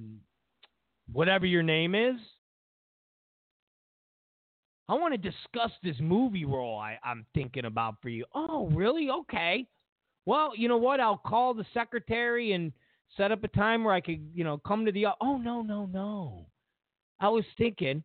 whatever 1.12 1.46
your 1.46 1.64
name 1.64 1.96
is, 1.96 2.16
I 4.88 4.94
want 4.94 5.14
to 5.14 5.18
discuss 5.18 5.72
this 5.84 5.96
movie 6.00 6.46
role 6.46 6.78
I, 6.78 7.00
I'm 7.04 7.26
thinking 7.34 7.66
about 7.66 7.96
for 8.02 8.10
you. 8.10 8.26
Oh, 8.36 8.70
really? 8.74 9.10
Okay. 9.10 9.68
Well, 10.26 10.52
you 10.56 10.68
know 10.68 10.78
what? 10.78 11.00
I'll 11.00 11.18
call 11.18 11.54
the 11.54 11.66
secretary 11.74 12.54
and 12.54 12.72
set 13.18 13.32
up 13.32 13.44
a 13.44 13.48
time 13.48 13.84
where 13.84 13.94
I 13.94 14.02
could, 14.02 14.30
you 14.34 14.44
know, 14.44 14.58
come 14.58 14.86
to 14.86 14.92
the. 14.92 15.08
Oh, 15.22 15.38
no, 15.38 15.62
no, 15.62 15.86
no. 15.88 16.46
I 17.20 17.30
was 17.30 17.46
thinking. 17.58 18.04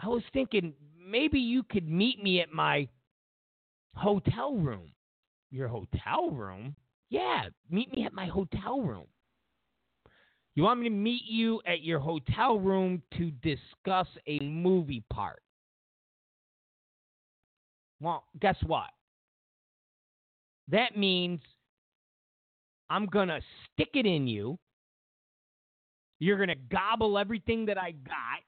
I 0.00 0.08
was 0.08 0.22
thinking 0.32 0.74
maybe 0.98 1.38
you 1.38 1.62
could 1.62 1.88
meet 1.88 2.22
me 2.22 2.40
at 2.40 2.52
my 2.52 2.88
hotel 3.94 4.54
room. 4.54 4.92
Your 5.50 5.68
hotel 5.68 6.30
room? 6.30 6.76
Yeah, 7.08 7.44
meet 7.70 7.92
me 7.92 8.04
at 8.04 8.12
my 8.12 8.26
hotel 8.26 8.80
room. 8.80 9.06
You 10.54 10.62
want 10.62 10.80
me 10.80 10.88
to 10.88 10.94
meet 10.94 11.22
you 11.26 11.60
at 11.66 11.82
your 11.82 11.98
hotel 11.98 12.58
room 12.58 13.02
to 13.18 13.30
discuss 13.30 14.08
a 14.26 14.40
movie 14.40 15.04
part? 15.10 15.42
Well, 18.00 18.24
guess 18.40 18.56
what? 18.66 18.90
That 20.68 20.96
means 20.96 21.40
I'm 22.90 23.06
going 23.06 23.28
to 23.28 23.40
stick 23.72 23.90
it 23.94 24.06
in 24.06 24.26
you. 24.26 24.58
You're 26.18 26.36
going 26.36 26.48
to 26.48 26.54
gobble 26.54 27.18
everything 27.18 27.66
that 27.66 27.78
I 27.78 27.92
got. 27.92 28.40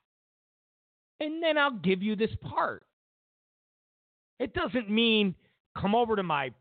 And 1.20 1.42
then 1.42 1.58
I'll 1.58 1.72
give 1.72 2.02
you 2.02 2.14
this 2.16 2.30
part. 2.42 2.84
It 4.38 4.54
doesn't 4.54 4.88
mean 4.88 5.34
come 5.76 5.94
over 5.94 6.16
to 6.16 6.22
my 6.22 6.52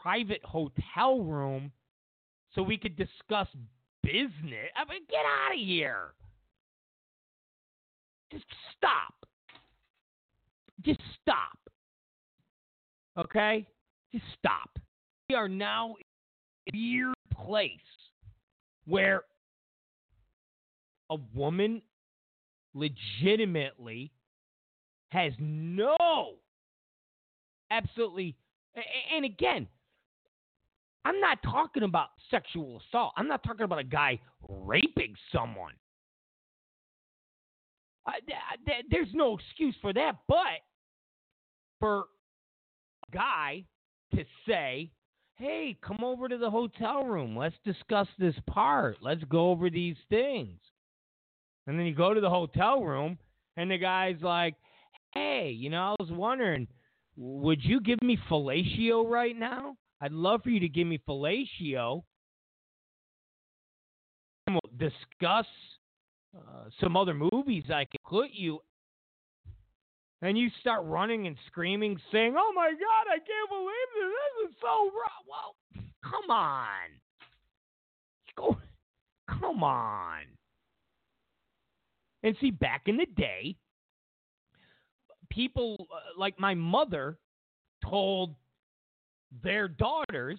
private 0.00 0.42
hotel 0.44 1.20
room 1.20 1.72
so 2.54 2.62
we 2.62 2.76
could 2.76 2.96
discuss 2.96 3.48
business. 4.02 4.70
I 4.76 4.88
mean, 4.88 5.02
get 5.08 5.24
out 5.24 5.54
of 5.54 5.60
here. 5.60 6.14
Just 8.32 8.44
stop. 8.76 9.14
Just 10.84 11.00
stop. 11.20 11.58
Okay? 13.18 13.66
Just 14.12 14.24
stop. 14.38 14.78
We 15.28 15.34
are 15.34 15.48
now 15.48 15.96
in 16.66 16.74
a 16.74 16.78
weird 16.78 17.14
place 17.32 17.72
where 18.86 19.24
a 21.10 21.16
woman 21.34 21.82
legitimately 22.74 24.12
has 25.10 25.32
no, 25.38 25.96
absolutely, 27.70 28.36
and 29.14 29.24
again, 29.24 29.66
I'm 31.04 31.20
not 31.20 31.42
talking 31.42 31.82
about 31.82 32.08
sexual 32.30 32.80
assault. 32.88 33.12
I'm 33.16 33.26
not 33.26 33.42
talking 33.42 33.64
about 33.64 33.78
a 33.78 33.84
guy 33.84 34.20
raping 34.48 35.14
someone. 35.32 35.72
Uh, 38.06 38.12
th- 38.26 38.38
th- 38.66 38.84
there's 38.90 39.12
no 39.14 39.36
excuse 39.36 39.74
for 39.80 39.92
that, 39.92 40.16
but 40.28 40.60
for 41.78 42.04
a 43.08 43.16
guy 43.16 43.64
to 44.14 44.24
say, 44.46 44.90
hey, 45.36 45.76
come 45.82 46.04
over 46.04 46.28
to 46.28 46.36
the 46.36 46.50
hotel 46.50 47.04
room. 47.04 47.36
Let's 47.36 47.56
discuss 47.64 48.08
this 48.18 48.34
part. 48.46 48.98
Let's 49.00 49.24
go 49.24 49.50
over 49.50 49.70
these 49.70 49.96
things. 50.08 50.58
And 51.70 51.78
then 51.78 51.86
you 51.86 51.94
go 51.94 52.12
to 52.12 52.20
the 52.20 52.28
hotel 52.28 52.82
room, 52.82 53.16
and 53.56 53.70
the 53.70 53.78
guy's 53.78 54.20
like, 54.22 54.56
hey, 55.14 55.54
you 55.56 55.70
know, 55.70 55.94
I 55.94 56.02
was 56.02 56.10
wondering, 56.10 56.66
would 57.16 57.62
you 57.62 57.80
give 57.80 58.02
me 58.02 58.18
fellatio 58.28 59.08
right 59.08 59.38
now? 59.38 59.76
I'd 60.00 60.10
love 60.10 60.42
for 60.42 60.50
you 60.50 60.58
to 60.58 60.68
give 60.68 60.88
me 60.88 60.98
fellatio. 61.08 62.02
And 64.48 64.56
we'll 64.56 64.90
discuss 64.90 65.46
uh, 66.36 66.70
some 66.80 66.96
other 66.96 67.14
movies 67.14 67.62
I 67.72 67.84
could 67.84 68.02
put 68.04 68.30
you. 68.32 68.58
And 70.22 70.36
you 70.36 70.48
start 70.58 70.84
running 70.86 71.28
and 71.28 71.36
screaming, 71.46 72.00
saying, 72.10 72.34
"Oh 72.36 72.52
my 72.52 72.72
God, 72.72 73.12
I 73.12 73.18
can't 73.18 73.48
believe 73.48 73.90
this! 73.94 74.12
This 74.42 74.50
is 74.50 74.56
so 74.60 74.90
wrong." 74.90 75.22
Well, 75.28 75.54
come 76.02 76.30
on, 76.30 76.88
go, 78.36 78.56
come 79.28 79.62
on. 79.62 80.22
And 82.22 82.36
see, 82.40 82.50
back 82.50 82.82
in 82.86 82.96
the 82.96 83.06
day, 83.16 83.56
people 85.30 85.88
uh, 85.92 86.18
like 86.18 86.38
my 86.38 86.54
mother 86.54 87.18
told 87.88 88.34
their 89.42 89.68
daughters, 89.68 90.38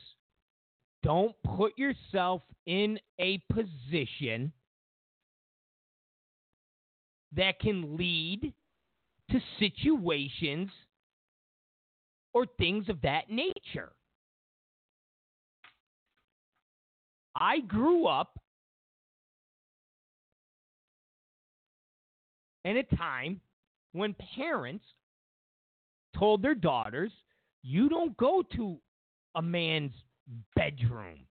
don't 1.02 1.36
put 1.58 1.78
yourself 1.78 2.44
in 2.68 3.00
a 3.20 3.42
position 3.52 4.52
that 7.36 7.60
can 7.60 7.98
lead 7.98 8.54
to 9.32 9.40
situations 9.60 10.70
or 12.34 12.46
things 12.58 12.90
of 12.90 13.02
that 13.02 13.30
nature. 13.30 13.94
I 17.36 17.62
grew 17.62 18.08
up 18.08 18.41
in 22.66 22.78
a 22.78 22.84
time 22.84 23.42
when 23.94 24.16
parents 24.36 24.86
told 26.18 26.42
their 26.42 26.56
daughters, 26.56 27.12
"You 27.62 27.90
don't 27.90 28.16
go 28.18 28.44
to 28.56 28.80
a 29.36 29.42
man's 29.42 29.94
bedroom. 30.56 31.28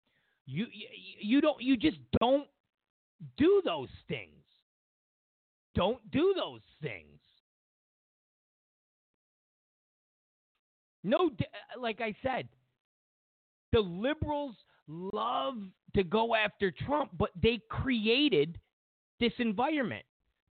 You 0.46 0.66
you, 0.72 0.88
you 1.20 1.40
don't 1.40 1.60
you 1.60 1.76
just 1.76 1.98
don't 2.20 2.48
do 3.36 3.62
those 3.64 3.90
things. 4.08 4.44
Don't 5.74 6.10
do 6.10 6.34
those 6.36 6.62
things." 6.80 7.20
No, 11.04 11.30
uh, 11.30 11.80
like 11.80 12.00
I 12.00 12.14
said, 12.20 12.48
the 13.72 13.80
liberals 13.80 14.56
love 14.88 15.54
to 15.94 16.02
go 16.02 16.34
after 16.34 16.70
Trump, 16.70 17.10
but 17.16 17.30
they 17.40 17.60
created 17.68 18.58
this 19.20 19.32
environment. 19.38 20.04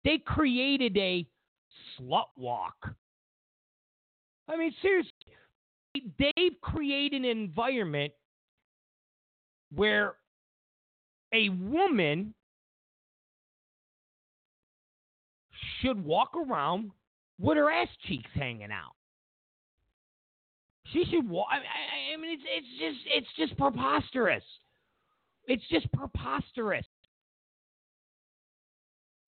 They 0.05 0.19
created 0.19 0.95
a 0.97 1.25
slut 1.99 2.27
walk. 2.37 2.75
I 4.47 4.55
mean, 4.55 4.73
seriously, 4.81 5.11
they've 6.19 6.61
created 6.61 7.23
an 7.23 7.25
environment 7.25 8.13
where 9.73 10.13
a 11.33 11.49
woman 11.49 12.35
should 15.81 16.05
walk 16.05 16.33
around 16.35 16.91
with 17.39 17.57
her 17.57 17.71
ass 17.71 17.89
cheeks 18.07 18.29
hanging 18.35 18.71
out. 18.71 18.93
She 20.93 21.03
should 21.09 21.27
walk. 21.27 21.47
I, 21.51 22.15
mean, 22.17 22.39
it's 22.39 22.43
it's 22.47 22.67
just 22.79 23.07
it's 23.07 23.49
just 23.49 23.57
preposterous. 23.57 24.43
It's 25.47 25.63
just 25.71 25.91
preposterous. 25.91 26.85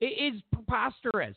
It 0.00 0.34
is 0.34 0.40
preposterous. 0.52 1.36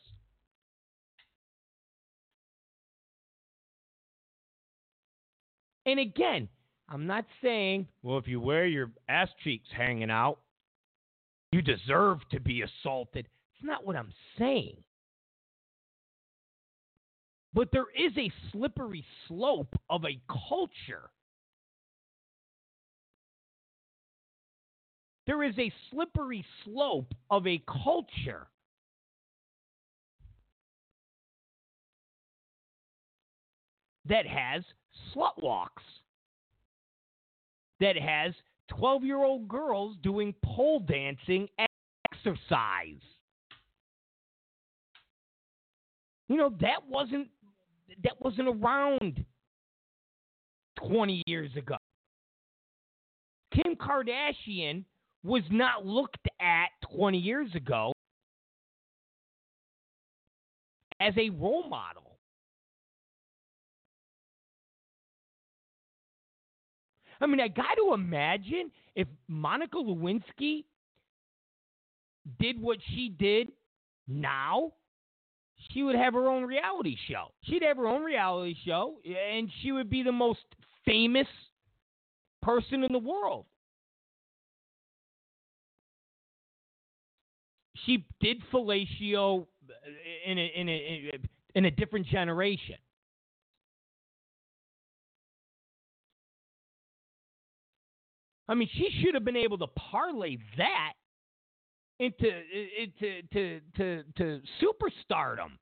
And 5.84 5.98
again, 5.98 6.48
I'm 6.88 7.06
not 7.06 7.24
saying, 7.42 7.88
well, 8.02 8.18
if 8.18 8.28
you 8.28 8.40
wear 8.40 8.66
your 8.66 8.92
ass 9.08 9.28
cheeks 9.42 9.68
hanging 9.76 10.10
out, 10.10 10.38
you 11.50 11.60
deserve 11.60 12.18
to 12.30 12.40
be 12.40 12.62
assaulted. 12.62 13.26
It's 13.54 13.64
not 13.64 13.84
what 13.84 13.96
I'm 13.96 14.12
saying. 14.38 14.76
But 17.54 17.68
there 17.72 17.86
is 17.96 18.12
a 18.16 18.32
slippery 18.50 19.04
slope 19.28 19.74
of 19.90 20.04
a 20.04 20.20
culture. 20.48 21.10
There 25.26 25.42
is 25.44 25.56
a 25.58 25.72
slippery 25.90 26.44
slope 26.64 27.12
of 27.30 27.46
a 27.46 27.62
culture. 27.66 28.48
That 34.08 34.26
has 34.26 34.64
slut 35.14 35.40
walks, 35.40 35.82
that 37.78 37.96
has 37.96 38.34
12 38.68 39.04
year 39.04 39.18
old 39.18 39.48
girls 39.48 39.96
doing 40.02 40.34
pole 40.44 40.80
dancing 40.80 41.48
as 41.58 41.68
exercise. 42.12 43.00
You 46.28 46.36
know, 46.36 46.52
that 46.60 46.88
wasn't 46.88 47.28
that 48.02 48.20
wasn't 48.20 48.48
around 48.48 49.24
20 50.78 51.22
years 51.26 51.50
ago. 51.56 51.76
Kim 53.52 53.76
Kardashian 53.76 54.84
was 55.24 55.42
not 55.50 55.86
looked 55.86 56.28
at 56.40 56.68
20 56.94 57.18
years 57.18 57.54
ago 57.54 57.92
as 61.00 61.14
a 61.16 61.30
role 61.30 61.68
model. 61.68 62.18
I 67.20 67.26
mean, 67.26 67.40
I 67.40 67.48
got 67.48 67.74
to 67.76 67.94
imagine 67.94 68.72
if 68.96 69.06
Monica 69.28 69.76
Lewinsky 69.76 70.64
did 72.40 72.60
what 72.60 72.78
she 72.94 73.14
did 73.16 73.52
now, 74.08 74.72
she 75.70 75.84
would 75.84 75.94
have 75.94 76.14
her 76.14 76.28
own 76.28 76.44
reality 76.44 76.96
show. 77.08 77.32
She'd 77.44 77.62
have 77.62 77.76
her 77.76 77.86
own 77.86 78.02
reality 78.02 78.56
show, 78.66 78.96
and 79.04 79.48
she 79.62 79.70
would 79.70 79.88
be 79.88 80.02
the 80.02 80.12
most 80.12 80.40
famous 80.84 81.28
person 82.42 82.82
in 82.82 82.92
the 82.92 82.98
world. 82.98 83.46
She 87.84 88.06
did 88.20 88.42
fellatio 88.52 89.42
uh, 89.42 90.30
in 90.30 90.38
a, 90.38 90.52
in 90.54 90.68
a, 90.68 91.10
in 91.54 91.64
a 91.66 91.70
different 91.70 92.06
generation. 92.06 92.76
I 98.48 98.54
mean, 98.54 98.68
she 98.72 98.90
should 99.00 99.14
have 99.14 99.24
been 99.24 99.36
able 99.36 99.58
to 99.58 99.66
parlay 99.68 100.36
that 100.58 100.92
into 101.98 102.28
into 102.78 103.22
to 103.32 103.60
to 103.76 104.02
to 104.16 104.40
superstardom. 104.60 105.52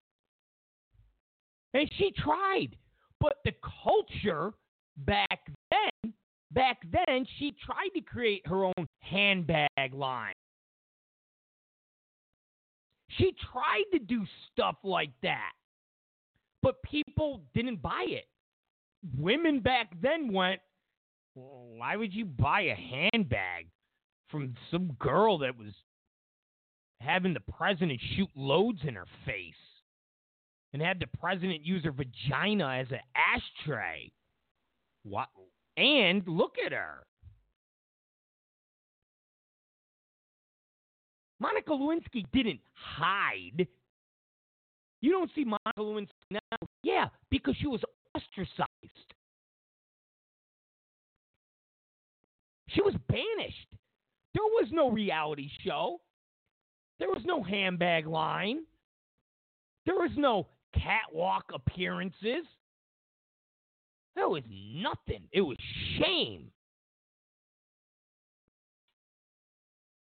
And 1.74 1.88
she 1.98 2.12
tried, 2.16 2.76
but 3.20 3.34
the 3.44 3.52
culture 3.84 4.52
back 4.96 5.40
then, 5.70 6.12
back 6.50 6.78
then, 6.90 7.26
she 7.38 7.54
tried 7.64 7.90
to 7.94 8.00
create 8.00 8.44
her 8.46 8.64
own 8.64 8.86
handbag 9.00 9.92
line. 9.92 10.34
She 13.18 13.34
tried 13.52 13.84
to 13.92 13.98
do 13.98 14.24
stuff 14.52 14.76
like 14.84 15.10
that, 15.22 15.52
but 16.62 16.82
people 16.82 17.42
didn't 17.54 17.82
buy 17.82 18.04
it. 18.06 18.26
Women 19.16 19.60
back 19.60 19.90
then 20.00 20.32
went, 20.32 20.60
well, 21.34 21.66
why 21.76 21.96
would 21.96 22.12
you 22.14 22.24
buy 22.24 22.62
a 22.62 22.74
handbag 22.74 23.66
from 24.28 24.54
some 24.70 24.92
girl 24.98 25.38
that 25.38 25.56
was 25.56 25.72
having 27.00 27.34
the 27.34 27.40
president 27.40 28.00
shoot 28.16 28.28
loads 28.36 28.80
in 28.86 28.94
her 28.94 29.06
face 29.24 29.54
and 30.72 30.82
had 30.82 31.00
the 31.00 31.18
president 31.18 31.64
use 31.64 31.84
her 31.84 31.92
vagina 31.92 32.78
as 32.80 32.86
an 32.90 33.00
ashtray? 33.16 34.12
What? 35.02 35.28
And 35.76 36.22
look 36.26 36.56
at 36.64 36.72
her. 36.72 37.04
Monica 41.40 41.70
Lewinsky 41.70 42.24
didn't 42.32 42.60
hide. 42.74 43.66
You 45.00 45.10
don't 45.10 45.30
see 45.34 45.44
Monica 45.44 45.78
Lewinsky 45.78 46.08
now. 46.30 46.68
Yeah, 46.82 47.08
because 47.30 47.56
she 47.58 47.66
was 47.66 47.80
ostracized. 48.14 48.68
She 52.68 52.82
was 52.82 52.94
banished. 53.08 53.66
There 54.34 54.44
was 54.44 54.68
no 54.70 54.90
reality 54.90 55.48
show. 55.64 56.00
There 56.98 57.08
was 57.08 57.22
no 57.24 57.42
handbag 57.42 58.06
line. 58.06 58.60
There 59.86 59.96
was 59.96 60.10
no 60.16 60.46
catwalk 60.74 61.50
appearances. 61.52 62.44
There 64.14 64.28
was 64.28 64.42
nothing. 64.50 65.24
It 65.32 65.40
was 65.40 65.56
shame. 65.98 66.50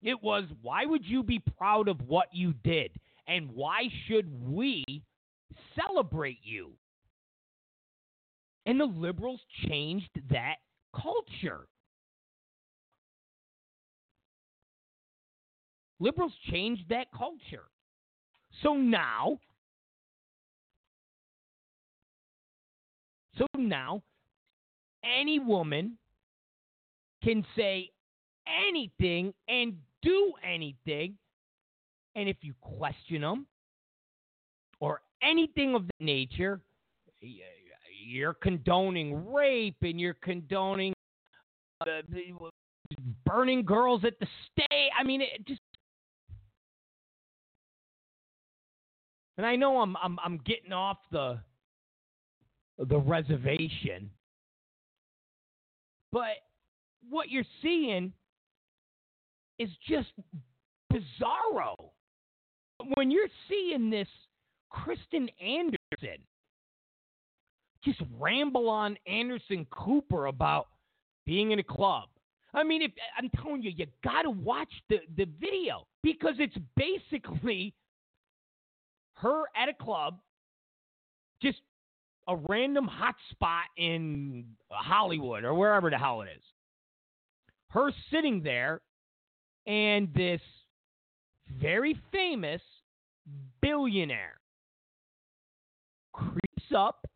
It 0.03 0.23
was, 0.23 0.45
why 0.63 0.87
would 0.87 1.05
you 1.05 1.23
be 1.23 1.43
proud 1.59 1.89
of 1.89 2.01
what 2.03 2.29
you 2.33 2.55
did? 2.65 2.93
And 3.27 3.51
why 3.53 3.89
should 4.07 4.29
we 4.43 4.85
celebrate 5.79 6.39
you? 6.43 6.73
And 8.67 8.81
the 8.81 8.85
liberals 8.85 9.41
changed 9.69 10.11
that 10.31 10.57
culture. 10.95 11.67
Liberals 15.99 16.33
changed 16.51 16.89
that 16.89 17.07
culture. 17.13 17.65
So 18.63 18.75
now, 18.75 19.39
so 23.37 23.47
now, 23.57 24.03
any 25.05 25.39
woman 25.39 25.99
can 27.23 27.45
say 27.55 27.91
anything 28.47 29.35
and 29.47 29.77
do 30.03 30.33
anything. 30.45 31.17
And 32.17 32.29
if 32.29 32.37
you 32.43 32.55
question 32.61 33.21
them 33.21 33.47
or 34.81 35.01
anything 35.23 35.75
of 35.75 35.87
that 35.87 36.05
nature, 36.05 36.61
you're 38.05 38.35
condoning 38.35 39.33
rape 39.33 39.77
and 39.83 40.01
you're 40.01 40.15
condoning 40.15 40.93
uh, 41.87 42.03
burning 43.25 43.65
girls 43.65 44.05
at 44.05 44.19
the 44.19 44.27
stake. 44.53 44.91
I 44.99 45.05
mean, 45.05 45.21
it 45.21 45.47
just. 45.47 45.61
And 49.37 49.47
I 49.47 49.57
know 49.57 49.81
I'm 49.81 49.97
I'm 50.03 50.19
I'm 50.23 50.39
getting 50.45 50.73
off 50.73 50.99
the 51.11 51.39
the 52.79 52.99
reservation, 52.99 54.11
but 56.13 56.37
what 57.09 57.31
you're 57.31 57.45
seeing 57.63 58.13
is 59.61 59.69
just 59.87 60.09
bizarro. 60.91 61.75
When 62.95 63.11
you're 63.11 63.29
seeing 63.47 63.91
this 63.91 64.09
Kristin 64.73 65.29
Anderson 65.41 66.25
just 67.85 68.01
ramble 68.19 68.69
on 68.69 68.97
Anderson 69.07 69.67
Cooper 69.71 70.27
about 70.27 70.69
being 71.27 71.51
in 71.51 71.59
a 71.59 71.63
club. 71.63 72.09
I 72.53 72.65
mean, 72.65 72.83
if 72.83 72.91
I'm 73.17 73.31
telling 73.43 73.63
you, 73.63 73.71
you 73.71 73.87
got 74.03 74.23
to 74.23 74.31
watch 74.31 74.73
the, 74.89 74.99
the 75.17 75.27
video 75.39 75.87
because 76.03 76.35
it's 76.39 76.57
basically 76.77 77.75
her 79.15 79.45
at 79.55 79.69
a 79.69 79.75
club, 79.75 80.19
just 81.43 81.59
a 82.29 82.37
random 82.49 82.87
hot 82.87 83.15
spot 83.31 83.65
in 83.77 84.45
Hollywood 84.71 85.45
or 85.45 85.55
wherever 85.55 85.91
the 85.91 85.99
hell 85.99 86.23
it 86.23 86.29
is. 86.37 86.43
Her 87.69 87.93
sitting 88.11 88.43
there, 88.43 88.81
and 89.71 90.13
this 90.17 90.41
very 91.61 91.97
famous 92.11 92.61
billionaire 93.63 94.41
creeps 96.13 96.75
up, 96.77 97.07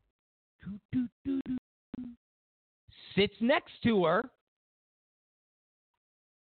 sits 3.17 3.35
next 3.41 3.73
to 3.83 4.05
her, 4.05 4.31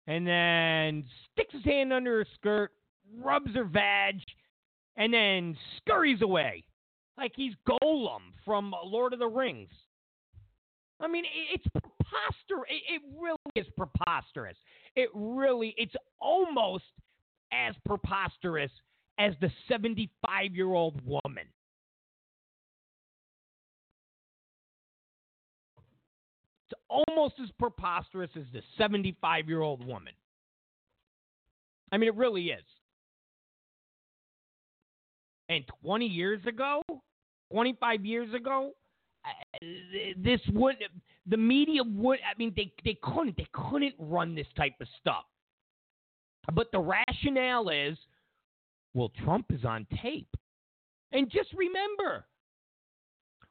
and 0.06 0.26
then 0.26 1.05
sticks 1.32 1.55
his 1.55 1.64
hand 1.64 1.94
under 1.94 2.18
her 2.18 2.26
skirt, 2.34 2.72
rubs 3.18 3.55
her 3.55 3.64
vag, 3.64 4.16
and 4.97 5.14
then 5.14 5.56
scurries 5.78 6.20
away 6.20 6.62
like 7.16 7.32
he's 7.34 7.55
Gollum 7.66 8.34
from 8.44 8.74
Lord 8.84 9.14
of 9.14 9.18
the 9.18 9.28
Rings. 9.28 9.70
I 11.01 11.09
mean, 11.09 11.24
it's 11.55 11.64
preposterous. 12.12 12.70
It 12.89 13.02
really 13.18 13.39
is 13.55 13.66
preposterous. 13.76 14.56
It 14.97 15.09
really, 15.14 15.74
it's 15.76 15.94
almost 16.20 16.84
as 17.52 17.74
preposterous 17.86 18.70
as 19.18 19.34
the 19.40 19.51
75 19.68 20.55
year 20.55 20.72
old 20.72 21.01
woman. 21.05 21.47
It's 26.70 26.80
almost 26.89 27.34
as 27.43 27.51
preposterous 27.59 28.30
as 28.36 28.44
the 28.52 28.62
75 28.78 29.48
year 29.48 29.60
old 29.60 29.86
woman. 29.86 30.14
I 31.90 31.98
mean, 31.98 32.09
it 32.09 32.16
really 32.16 32.47
is. 32.47 32.64
And 35.48 35.64
20 35.84 36.06
years 36.06 36.40
ago, 36.47 36.80
25 37.52 38.06
years 38.06 38.32
ago, 38.32 38.72
this 40.16 40.40
would 40.53 40.77
the 41.27 41.36
media 41.36 41.82
would 41.85 42.19
I 42.20 42.36
mean 42.39 42.53
they 42.57 42.73
they 42.85 42.99
couldn't 43.03 43.36
they 43.36 43.47
couldn't 43.53 43.94
run 43.99 44.35
this 44.35 44.47
type 44.57 44.74
of 44.81 44.89
stuff. 45.01 45.24
But 46.53 46.73
the 46.73 46.81
rationale 46.81 47.69
is 47.69 47.97
well 48.94 49.12
Trump 49.24 49.47
is 49.51 49.65
on 49.65 49.86
tape. 50.03 50.35
And 51.12 51.31
just 51.31 51.53
remember 51.53 52.24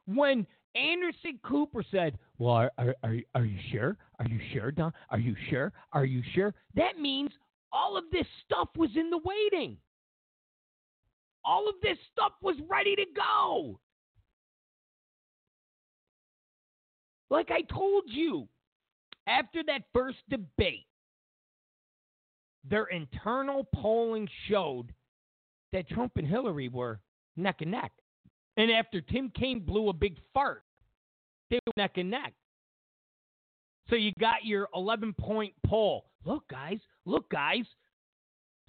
when 0.06 0.46
Anderson 0.74 1.38
Cooper 1.44 1.84
said, 1.90 2.18
"Well, 2.38 2.54
are, 2.54 2.72
are, 2.78 2.94
are, 3.04 3.16
are 3.34 3.44
you 3.44 3.58
sure? 3.70 3.96
Are 4.18 4.26
you 4.26 4.40
sure, 4.52 4.70
Don? 4.72 4.92
Are 5.10 5.18
you 5.18 5.36
sure? 5.50 5.72
Are 5.92 6.04
you 6.04 6.22
sure?" 6.34 6.54
That 6.74 6.98
means 6.98 7.30
all 7.72 7.96
of 7.96 8.04
this 8.10 8.26
stuff 8.44 8.68
was 8.76 8.90
in 8.96 9.10
the 9.10 9.20
waiting. 9.24 9.76
All 11.44 11.68
of 11.68 11.74
this 11.82 11.98
stuff 12.12 12.32
was 12.40 12.56
ready 12.68 12.94
to 12.96 13.04
go. 13.14 13.78
Like 17.32 17.50
I 17.50 17.62
told 17.62 18.04
you, 18.08 18.46
after 19.26 19.62
that 19.64 19.84
first 19.94 20.18
debate, 20.28 20.84
their 22.68 22.84
internal 22.84 23.66
polling 23.74 24.28
showed 24.50 24.92
that 25.72 25.88
Trump 25.88 26.12
and 26.16 26.26
Hillary 26.26 26.68
were 26.68 27.00
neck 27.38 27.62
and 27.62 27.70
neck. 27.70 27.92
And 28.58 28.70
after 28.70 29.00
Tim 29.00 29.32
Kaine 29.34 29.60
blew 29.60 29.88
a 29.88 29.94
big 29.94 30.18
fart, 30.34 30.62
they 31.48 31.58
were 31.66 31.72
neck 31.78 31.92
and 31.96 32.10
neck. 32.10 32.34
So 33.88 33.96
you 33.96 34.12
got 34.20 34.44
your 34.44 34.68
11 34.74 35.14
point 35.18 35.54
poll. 35.64 36.10
Look, 36.26 36.46
guys, 36.50 36.80
look, 37.06 37.30
guys. 37.30 37.64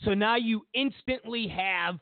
So 0.06 0.14
now 0.14 0.38
you 0.38 0.66
instantly 0.74 1.50
have 1.50 2.00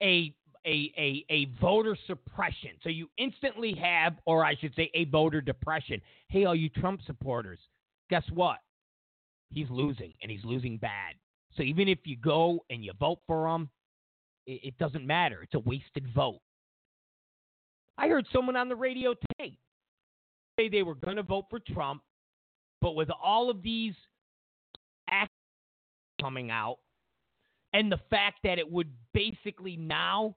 a 0.00 0.32
a, 0.66 0.92
a, 0.98 1.24
a 1.30 1.48
voter 1.60 1.96
suppression. 2.06 2.70
So 2.82 2.88
you 2.88 3.08
instantly 3.18 3.74
have, 3.80 4.14
or 4.26 4.44
I 4.44 4.56
should 4.56 4.74
say, 4.74 4.90
a 4.94 5.04
voter 5.04 5.40
depression. 5.40 6.00
Hey, 6.28 6.44
all 6.44 6.54
you 6.54 6.68
Trump 6.68 7.00
supporters, 7.06 7.60
guess 8.10 8.24
what? 8.34 8.58
He's 9.50 9.70
losing, 9.70 10.12
and 10.22 10.30
he's 10.30 10.44
losing 10.44 10.76
bad. 10.76 11.14
So 11.56 11.62
even 11.62 11.88
if 11.88 12.00
you 12.04 12.16
go 12.16 12.64
and 12.68 12.84
you 12.84 12.92
vote 12.98 13.20
for 13.26 13.46
him, 13.46 13.70
it, 14.46 14.60
it 14.64 14.78
doesn't 14.78 15.06
matter. 15.06 15.42
It's 15.42 15.54
a 15.54 15.60
wasted 15.60 16.06
vote. 16.14 16.40
I 17.96 18.08
heard 18.08 18.26
someone 18.32 18.56
on 18.56 18.68
the 18.68 18.76
radio 18.76 19.14
today 19.14 19.56
say 20.58 20.68
they 20.68 20.82
were 20.82 20.94
going 20.94 21.16
to 21.16 21.22
vote 21.22 21.46
for 21.48 21.60
Trump, 21.60 22.02
but 22.82 22.94
with 22.94 23.08
all 23.22 23.50
of 23.50 23.62
these 23.62 23.94
acts 25.08 25.32
coming 26.20 26.50
out, 26.50 26.78
and 27.72 27.92
the 27.92 28.00
fact 28.10 28.38
that 28.42 28.58
it 28.58 28.70
would 28.70 28.90
basically 29.12 29.76
now 29.76 30.34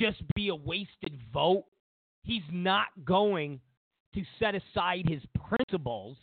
just 0.00 0.22
be 0.34 0.48
a 0.48 0.54
wasted 0.54 1.18
vote. 1.32 1.64
He's 2.22 2.42
not 2.52 2.86
going 3.04 3.60
to 4.14 4.22
set 4.38 4.54
aside 4.54 5.04
his 5.08 5.22
principles 5.48 6.16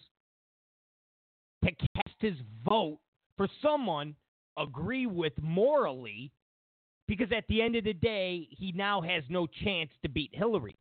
to 1.63 1.71
cast 1.71 2.15
his 2.19 2.35
vote 2.67 2.99
for 3.37 3.47
someone 3.61 4.15
agree 4.57 5.05
with 5.05 5.33
morally 5.41 6.31
because 7.07 7.27
at 7.35 7.45
the 7.47 7.61
end 7.61 7.75
of 7.75 7.83
the 7.83 7.93
day, 7.93 8.47
he 8.49 8.71
now 8.71 9.01
has 9.01 9.23
no 9.29 9.47
chance 9.47 9.91
to 10.01 10.09
beat 10.09 10.31
Hillary. 10.33 10.75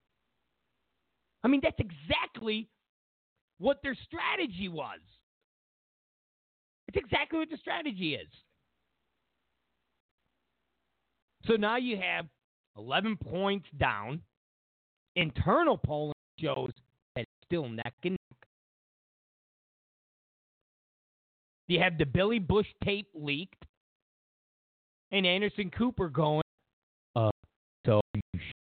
I 1.42 1.48
mean, 1.48 1.60
that's 1.62 1.78
exactly 1.78 2.68
what 3.58 3.80
their 3.82 3.96
strategy 4.06 4.68
was. 4.68 5.00
It's 6.88 6.96
exactly 6.96 7.38
what 7.38 7.50
the 7.50 7.58
strategy 7.58 8.14
is. 8.14 8.28
So 11.46 11.56
now 11.56 11.76
you 11.76 11.98
have 11.98 12.26
11 12.76 13.16
points 13.16 13.66
down. 13.78 14.20
Internal 15.16 15.78
polling 15.78 16.12
shows 16.38 16.72
that 17.14 17.22
it's 17.22 17.30
still 17.46 17.68
neck 17.68 17.94
and 18.02 18.12
neck. 18.12 18.48
You 21.68 21.80
have 21.80 21.96
the 21.98 22.04
Billy 22.04 22.38
Bush 22.38 22.66
tape 22.84 23.08
leaked, 23.14 23.64
and 25.12 25.26
Anderson 25.26 25.70
Cooper 25.70 26.08
going. 26.08 26.42
Uh, 27.14 27.30
so 27.86 28.00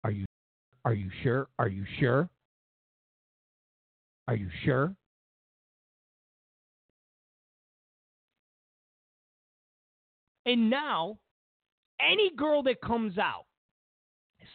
are 0.04 0.12
you 0.12 0.26
are 0.84 0.94
you 0.94 1.10
sure? 1.22 1.48
Are 1.60 1.68
you 1.68 1.86
sure? 2.00 2.28
Are 4.28 4.36
you 4.36 4.50
sure? 4.66 4.96
And 10.46 10.70
now, 10.70 11.20
any 12.00 12.32
girl 12.36 12.64
that 12.64 12.82
comes 12.82 13.18
out 13.20 13.46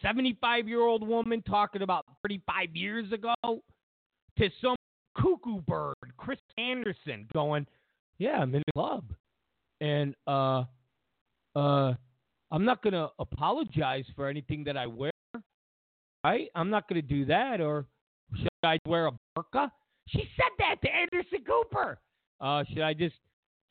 75 0.01 0.67
year 0.67 0.81
old 0.81 1.07
woman 1.07 1.41
talking 1.43 1.81
about 1.81 2.05
35 2.23 2.75
years 2.75 3.11
ago 3.11 3.33
to 3.43 4.49
some 4.61 4.75
cuckoo 5.19 5.61
bird, 5.61 5.95
Chris 6.17 6.39
Anderson, 6.57 7.27
going, 7.33 7.65
Yeah, 8.19 8.39
I'm 8.41 8.53
in 8.55 8.63
the 8.65 8.73
club. 8.73 9.05
And 9.81 10.15
uh 10.25 10.63
uh 11.55 11.93
I'm 12.51 12.65
not 12.65 12.81
gonna 12.83 13.09
apologize 13.19 14.05
for 14.15 14.27
anything 14.27 14.63
that 14.65 14.77
I 14.77 14.87
wear. 14.87 15.11
Right? 16.23 16.49
I'm 16.55 16.69
not 16.69 16.87
gonna 16.89 17.01
do 17.01 17.25
that 17.25 17.61
or 17.61 17.85
should 18.35 18.49
I 18.63 18.77
wear 18.85 19.07
a 19.07 19.11
burqa? 19.37 19.71
She 20.09 20.23
said 20.35 20.51
that 20.59 20.81
to 20.81 20.93
Anderson 20.93 21.39
Cooper. 21.45 21.99
Uh 22.41 22.63
should 22.69 22.81
I 22.81 22.93
just 22.93 23.15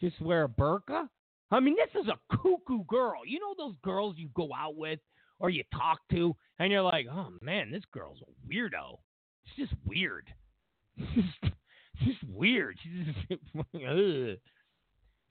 just 0.00 0.20
wear 0.20 0.44
a 0.44 0.48
burqa? 0.48 1.08
I 1.50 1.60
mean, 1.60 1.76
this 1.76 2.02
is 2.02 2.08
a 2.08 2.36
cuckoo 2.36 2.84
girl. 2.88 3.20
You 3.24 3.38
know 3.38 3.54
those 3.56 3.76
girls 3.84 4.16
you 4.18 4.28
go 4.34 4.48
out 4.56 4.76
with 4.76 4.98
or 5.38 5.50
you 5.50 5.62
talk 5.72 6.00
to, 6.10 6.34
and 6.58 6.72
you're 6.72 6.82
like, 6.82 7.06
oh 7.10 7.28
man, 7.40 7.70
this 7.70 7.84
girl's 7.92 8.18
a 8.22 8.52
weirdo. 8.52 8.98
She's 9.44 9.68
just 9.68 9.80
weird. 9.84 10.32
She's 10.98 12.14
just 12.14 12.24
weird. 12.32 12.78
She's 12.82 13.14
just, 13.28 13.40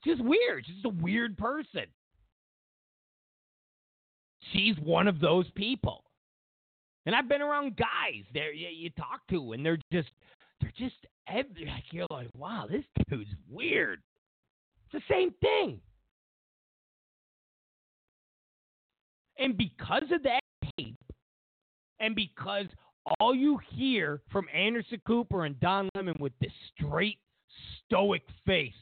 just 0.06 0.24
weird. 0.24 0.66
She's 0.66 0.76
just 0.76 0.86
a 0.86 1.04
weird 1.04 1.38
person. 1.38 1.86
She's 4.54 4.78
one 4.78 5.08
of 5.08 5.20
those 5.20 5.50
people. 5.56 6.04
And 7.06 7.16
I've 7.16 7.30
been 7.30 7.42
around 7.42 7.78
guys 7.78 8.24
there 8.34 8.52
you, 8.54 8.68
you 8.68 8.90
talk 8.92 9.22
to, 9.30 9.54
and 9.54 9.66
they're 9.66 9.80
just 9.92 10.10
they're 10.62 10.74
just 10.78 10.96
every, 11.28 11.66
like 11.66 11.84
you're 11.92 12.08
like, 12.10 12.30
wow, 12.36 12.68
this 12.70 12.84
dude's 13.10 13.30
weird. 13.50 14.02
It's 14.86 15.04
the 15.08 15.14
same 15.14 15.32
thing. 15.42 15.80
And 19.38 19.58
because 19.58 20.04
of 20.12 20.24
that 20.24 20.40
tape, 20.78 20.96
and 22.00 22.16
because 22.16 22.66
all 23.20 23.36
you 23.36 23.60
hear 23.70 24.22
from 24.32 24.48
Anderson 24.54 25.02
Cooper 25.06 25.46
and 25.46 25.60
Don 25.60 25.90
Lemon 25.96 26.16
with 26.20 26.34
this 26.40 26.52
straight, 26.76 27.20
stoic 27.86 28.24
face, 28.46 28.74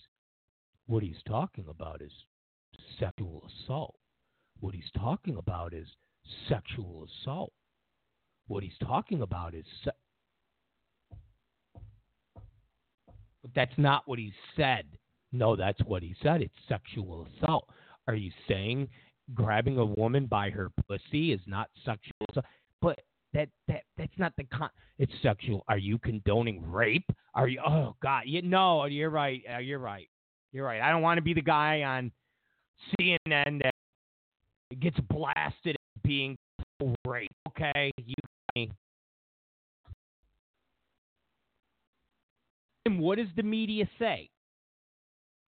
what 0.87 1.03
he's 1.03 1.21
talking 1.27 1.65
about 1.69 2.01
is 2.01 2.11
sexual 2.99 3.47
assault. 3.63 3.95
what 4.59 4.73
he's 4.73 4.91
talking 4.97 5.37
about 5.37 5.73
is 5.73 5.87
sexual 6.47 7.05
assault. 7.21 7.51
What 8.47 8.63
he's 8.63 8.77
talking 8.85 9.21
about 9.21 9.53
is. 9.53 9.65
Se- 9.83 9.91
but 13.41 13.51
that's 13.55 13.77
not 13.77 14.03
what 14.07 14.19
he 14.19 14.31
said. 14.55 14.85
No, 15.33 15.55
that's 15.55 15.81
what 15.83 16.01
he 16.03 16.15
said. 16.21 16.41
It's 16.41 16.53
sexual 16.69 17.27
assault. 17.41 17.67
Are 18.07 18.15
you 18.15 18.31
saying 18.47 18.87
grabbing 19.33 19.77
a 19.77 19.85
woman 19.85 20.25
by 20.25 20.49
her 20.49 20.69
pussy 20.87 21.31
is 21.31 21.41
not 21.45 21.69
sexual? 21.85 22.43
But 22.81 22.99
that 23.33 23.49
that 23.67 23.83
that's 23.97 24.17
not 24.17 24.33
the 24.37 24.43
con. 24.45 24.69
It's 24.99 25.11
sexual. 25.21 25.63
Are 25.67 25.77
you 25.77 25.97
condoning 25.97 26.69
rape? 26.69 27.09
Are 27.33 27.47
you? 27.47 27.59
Oh 27.65 27.95
God, 28.01 28.23
you 28.25 28.41
no. 28.41 28.85
You're 28.85 29.09
right. 29.09 29.41
Uh, 29.53 29.59
you're 29.59 29.79
right. 29.79 30.07
You're 30.51 30.65
right. 30.65 30.81
I 30.81 30.91
don't 30.91 31.01
want 31.01 31.17
to 31.17 31.23
be 31.23 31.33
the 31.33 31.41
guy 31.41 31.81
on 31.83 32.11
CNN 32.99 33.61
that 33.63 33.73
gets 34.79 34.97
blasted 35.09 35.75
as 35.75 36.01
being 36.03 36.37
rape. 37.05 37.31
Okay, 37.49 37.91
you. 37.97 38.13
And 42.85 42.99
what 42.99 43.17
does 43.17 43.29
the 43.35 43.43
media 43.43 43.87
say? 43.97 44.29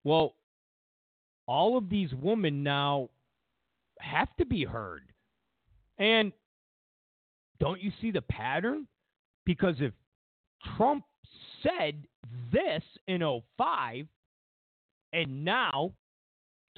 Well, 0.04 0.34
all 1.46 1.76
of 1.76 1.90
these 1.90 2.10
women 2.14 2.62
now 2.62 3.08
have 4.00 4.28
to 4.36 4.46
be 4.46 4.64
heard. 4.64 5.02
And 5.98 6.32
don't 7.60 7.80
you 7.80 7.90
see 8.00 8.10
the 8.10 8.22
pattern? 8.22 8.86
Because 9.44 9.76
if 9.78 9.92
Trump 10.76 11.04
said 11.62 12.06
this 12.52 12.82
in 13.06 13.20
05 13.56 14.06
and 15.12 15.44
now 15.44 15.92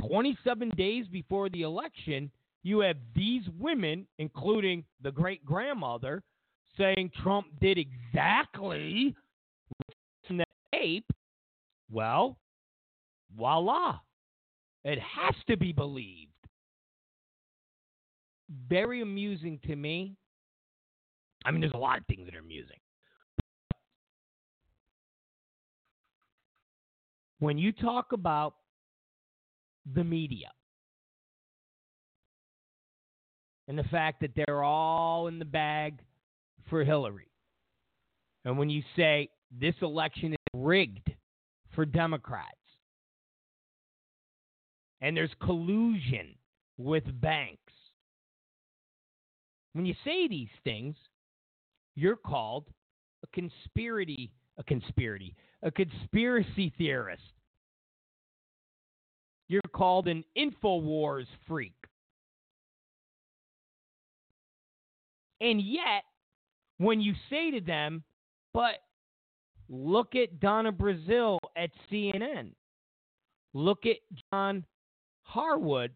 27 0.06 0.70
days 0.70 1.06
before 1.08 1.48
the 1.48 1.62
election, 1.62 2.30
you 2.62 2.80
have 2.80 2.96
these 3.14 3.42
women, 3.58 4.06
including 4.18 4.84
the 5.02 5.10
great 5.10 5.44
grandmother, 5.44 6.22
saying 6.76 7.10
Trump 7.22 7.46
did 7.60 7.78
exactly 7.78 9.14
in 10.28 10.36
the 10.36 10.44
tape. 10.72 11.10
Well, 11.90 12.36
voila. 13.36 13.98
It 14.84 14.98
has 15.00 15.34
to 15.48 15.56
be 15.56 15.72
believed. 15.72 16.27
Very 18.48 19.02
amusing 19.02 19.58
to 19.66 19.76
me. 19.76 20.16
I 21.44 21.50
mean, 21.50 21.60
there's 21.60 21.72
a 21.72 21.78
lot 21.78 21.98
of 21.98 22.06
things 22.06 22.26
that 22.26 22.34
are 22.34 22.40
amusing. 22.40 22.78
When 27.40 27.58
you 27.58 27.72
talk 27.72 28.12
about 28.12 28.54
the 29.94 30.02
media 30.02 30.50
and 33.68 33.78
the 33.78 33.84
fact 33.84 34.20
that 34.22 34.32
they're 34.34 34.64
all 34.64 35.28
in 35.28 35.38
the 35.38 35.44
bag 35.44 36.00
for 36.68 36.82
Hillary, 36.82 37.30
and 38.44 38.58
when 38.58 38.70
you 38.70 38.82
say 38.96 39.28
this 39.56 39.74
election 39.82 40.32
is 40.32 40.38
rigged 40.52 41.10
for 41.74 41.84
Democrats, 41.84 42.54
and 45.00 45.16
there's 45.16 45.30
collusion 45.40 46.34
with 46.76 47.04
banks. 47.20 47.67
When 49.72 49.86
you 49.86 49.94
say 50.04 50.28
these 50.28 50.48
things, 50.64 50.96
you're 51.94 52.16
called 52.16 52.66
a 53.22 53.26
conspiracy, 53.28 54.32
a 54.58 54.64
conspiracy, 54.64 55.34
a 55.62 55.70
conspiracy 55.70 56.72
theorist. 56.78 57.22
You're 59.48 59.60
called 59.74 60.08
an 60.08 60.24
InfoWars 60.36 61.26
freak. 61.46 61.74
And 65.40 65.60
yet, 65.60 66.04
when 66.78 67.00
you 67.00 67.14
say 67.30 67.50
to 67.52 67.60
them, 67.60 68.02
but 68.52 68.82
look 69.68 70.14
at 70.14 70.40
Donna 70.40 70.72
Brazile 70.72 71.38
at 71.56 71.70
CNN, 71.90 72.52
look 73.54 73.86
at 73.86 73.96
John 74.32 74.64
Harwood 75.22 75.92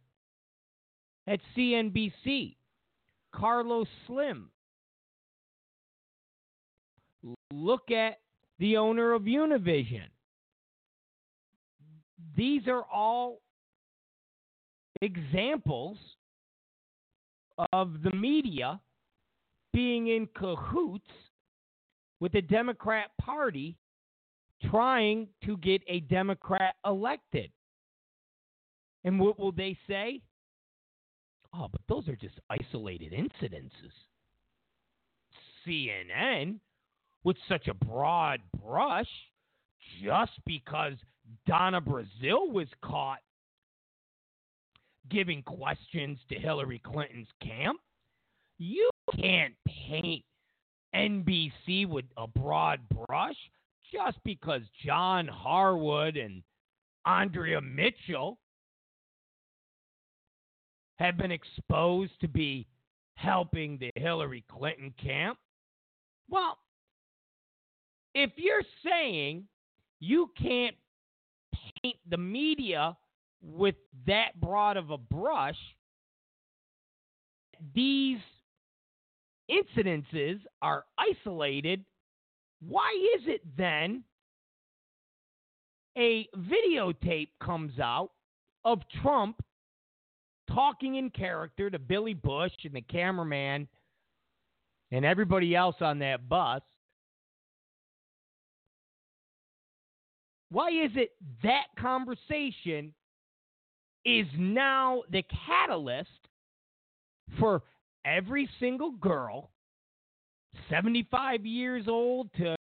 at 1.26 1.40
CNBC, 1.56 2.56
Carlos 3.34 3.88
Slim. 4.06 4.50
Look 7.52 7.90
at 7.90 8.18
the 8.58 8.76
owner 8.76 9.12
of 9.12 9.22
Univision. 9.22 10.06
These 12.36 12.66
are 12.68 12.84
all 12.92 13.40
examples 15.00 15.98
of 17.72 18.02
the 18.02 18.12
media 18.12 18.80
being 19.72 20.08
in 20.08 20.28
cahoots 20.34 21.10
with 22.20 22.32
the 22.32 22.42
Democrat 22.42 23.10
Party 23.20 23.76
trying 24.70 25.28
to 25.44 25.56
get 25.58 25.82
a 25.88 26.00
Democrat 26.00 26.76
elected. 26.86 27.50
And 29.04 29.18
what 29.18 29.38
will 29.38 29.52
they 29.52 29.76
say? 29.88 30.22
Oh, 31.54 31.68
but 31.70 31.80
those 31.88 32.08
are 32.08 32.16
just 32.16 32.38
isolated 32.48 33.12
incidences. 33.12 33.92
CNN, 35.66 36.58
with 37.24 37.36
such 37.48 37.68
a 37.68 37.74
broad 37.74 38.40
brush, 38.64 39.08
just 40.02 40.32
because 40.46 40.94
Donna 41.46 41.80
Brazile 41.80 42.50
was 42.50 42.68
caught 42.82 43.18
giving 45.10 45.42
questions 45.42 46.18
to 46.28 46.36
Hillary 46.36 46.78
Clinton's 46.78 47.28
camp, 47.42 47.78
you 48.58 48.88
can't 49.20 49.54
paint 49.66 50.24
NBC 50.94 51.86
with 51.88 52.04
a 52.16 52.26
broad 52.26 52.80
brush 52.88 53.36
just 53.92 54.18
because 54.24 54.62
John 54.84 55.26
Harwood 55.26 56.16
and 56.16 56.42
Andrea 57.04 57.60
Mitchell 57.60 58.38
have 60.98 61.16
been 61.16 61.32
exposed 61.32 62.12
to 62.20 62.28
be 62.28 62.66
helping 63.14 63.78
the 63.78 63.90
Hillary 63.96 64.44
Clinton 64.50 64.92
camp? 65.02 65.38
Well, 66.28 66.58
if 68.14 68.30
you're 68.36 68.62
saying 68.84 69.44
you 70.00 70.30
can't 70.40 70.76
paint 71.82 71.96
the 72.08 72.16
media 72.16 72.96
with 73.42 73.74
that 74.06 74.40
broad 74.40 74.76
of 74.76 74.90
a 74.90 74.98
brush, 74.98 75.58
these 77.74 78.18
incidences 79.50 80.40
are 80.60 80.84
isolated, 80.98 81.84
why 82.60 82.90
is 83.16 83.22
it 83.26 83.42
then 83.56 84.04
a 85.96 86.28
videotape 86.36 87.28
comes 87.40 87.78
out 87.78 88.10
of 88.64 88.80
Trump 89.02 89.42
talking 90.48 90.96
in 90.96 91.10
character 91.10 91.70
to 91.70 91.78
Billy 91.78 92.14
Bush 92.14 92.52
and 92.64 92.74
the 92.74 92.82
cameraman 92.82 93.68
and 94.90 95.04
everybody 95.04 95.56
else 95.56 95.76
on 95.80 95.98
that 96.00 96.28
bus. 96.28 96.62
Why 100.50 100.68
is 100.68 100.90
it 100.96 101.12
that 101.42 101.64
conversation 101.78 102.92
is 104.04 104.26
now 104.36 105.02
the 105.10 105.24
catalyst 105.46 106.10
for 107.40 107.62
every 108.04 108.48
single 108.60 108.90
girl, 108.92 109.50
75 110.68 111.46
years 111.46 111.86
old 111.88 112.28
to 112.34 112.54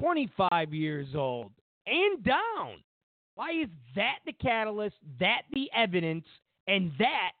25 0.00 0.74
years 0.74 1.08
old 1.14 1.52
and 1.86 2.24
down? 2.24 2.82
Why 3.36 3.52
is 3.52 3.68
that 3.94 4.18
the 4.24 4.32
catalyst, 4.32 4.96
that 5.20 5.42
the 5.52 5.70
evidence 5.76 6.26
and 6.66 6.92
that, 6.98 7.32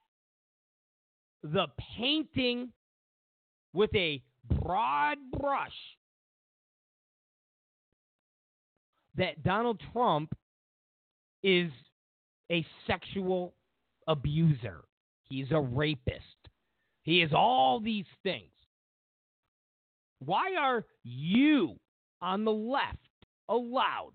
the 1.42 1.66
painting 1.96 2.72
with 3.72 3.94
a 3.94 4.22
broad 4.62 5.18
brush 5.38 5.70
that 9.16 9.42
Donald 9.42 9.80
Trump 9.92 10.32
is 11.42 11.70
a 12.50 12.64
sexual 12.86 13.54
abuser. 14.06 14.84
He's 15.24 15.50
a 15.50 15.60
rapist. 15.60 16.22
He 17.02 17.22
is 17.22 17.32
all 17.32 17.80
these 17.80 18.06
things. 18.22 18.50
Why 20.18 20.54
are 20.58 20.84
you 21.04 21.76
on 22.20 22.44
the 22.44 22.52
left 22.52 22.98
allowed 23.48 24.14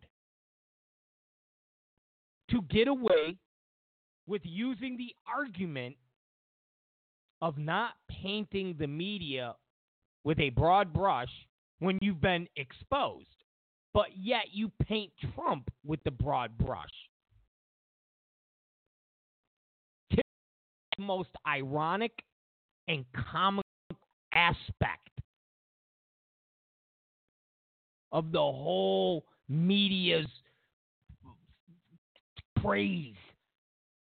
to 2.49 2.61
get 2.69 2.87
away 2.87 3.37
with 4.27 4.41
using 4.43 4.97
the 4.97 5.13
argument 5.27 5.95
of 7.41 7.57
not 7.57 7.93
painting 8.09 8.75
the 8.79 8.87
media 8.87 9.55
with 10.23 10.39
a 10.39 10.49
broad 10.51 10.93
brush 10.93 11.31
when 11.79 11.97
you've 12.01 12.21
been 12.21 12.47
exposed, 12.55 13.25
but 13.93 14.07
yet 14.15 14.45
you 14.51 14.71
paint 14.87 15.11
Trump 15.33 15.69
with 15.83 16.01
the 16.03 16.11
broad 16.11 16.57
brush. 16.57 16.89
the 20.97 21.03
most 21.03 21.29
ironic 21.47 22.11
and 22.87 23.05
comic 23.31 23.65
aspect 24.33 25.09
of 28.11 28.31
the 28.31 28.39
whole 28.39 29.25
media's 29.47 30.27
praise 32.61 33.15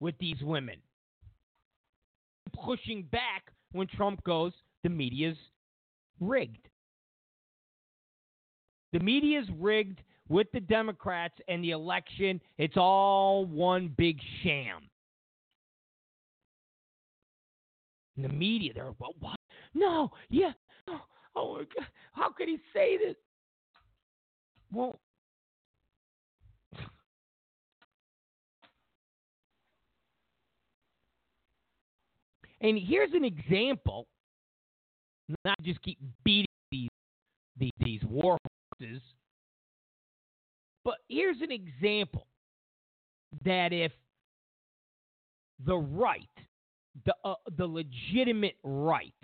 with 0.03 0.19
these 0.19 0.43
women. 0.43 0.77
Pushing 2.65 3.05
back 3.13 3.53
when 3.71 3.87
Trump 3.87 4.23
goes, 4.25 4.53
the 4.83 4.91
media's 4.91 5.37
rigged. 6.21 6.69
The 8.93 8.99
media's 8.99 9.47
rigged 9.59 10.01
with 10.29 10.49
the 10.53 10.61
Democrats 10.61 11.35
and 11.47 11.63
the 11.63 11.71
election. 11.71 12.41
It's 12.59 12.77
all 12.77 13.47
one 13.47 13.95
big 13.97 14.19
sham. 14.43 14.91
And 18.17 18.25
the 18.25 18.29
media, 18.29 18.73
they're, 18.75 18.93
what? 19.21 19.39
No, 19.73 20.11
yeah. 20.29 20.53
Oh, 20.89 21.01
oh 21.37 21.55
my 21.55 21.61
God. 21.61 21.87
How 22.13 22.31
could 22.31 22.49
he 22.49 22.59
say 22.75 22.99
this? 22.99 23.17
Well, 24.73 24.99
and 32.63 32.79
here's 32.79 33.13
an 33.13 33.25
example. 33.25 34.07
Not 35.45 35.61
just 35.63 35.83
keep 35.83 35.99
beating 36.25 36.47
these 36.71 36.89
these, 37.59 37.71
these 37.81 38.01
war 38.05 38.39
horses, 38.81 39.03
but 40.85 40.97
here's 41.09 41.41
an 41.43 41.53
example 41.53 42.27
that 43.45 43.73
if 43.73 43.93
the 45.65 45.77
right, 45.77 46.23
the 47.05 47.15
uh, 47.25 47.35
the 47.57 47.67
legitimate 47.67 48.57
right, 48.63 49.15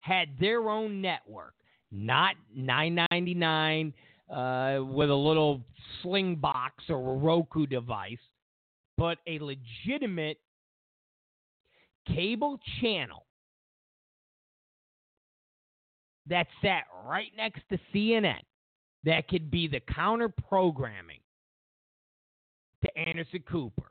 had 0.00 0.28
their 0.40 0.68
own 0.68 1.00
network, 1.00 1.54
not 1.90 2.34
999 2.54 3.92
uh, 4.30 4.78
with 4.84 5.10
a 5.10 5.14
little 5.14 5.60
sling 6.02 6.36
box 6.36 6.84
or 6.88 6.96
a 6.96 7.16
Roku 7.16 7.66
device, 7.66 8.18
but 8.96 9.18
a 9.26 9.38
legitimate 9.38 10.38
cable 12.14 12.58
channel 12.80 13.26
that 16.26 16.46
sat 16.62 16.84
right 17.06 17.32
next 17.36 17.62
to 17.70 17.78
CNN 17.94 18.40
that 19.04 19.28
could 19.28 19.50
be 19.50 19.66
the 19.66 19.80
counter 19.80 20.28
programming 20.28 21.20
to 22.82 22.98
Anderson 22.98 23.42
Cooper 23.48 23.90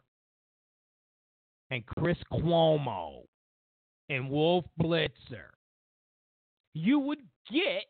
and 1.72 1.86
Chris 1.86 2.18
Cuomo 2.32 3.24
and 4.10 4.30
Wolf 4.30 4.66
Blitzer, 4.82 5.50
you 6.74 7.00
would 7.00 7.22
get 7.52 7.86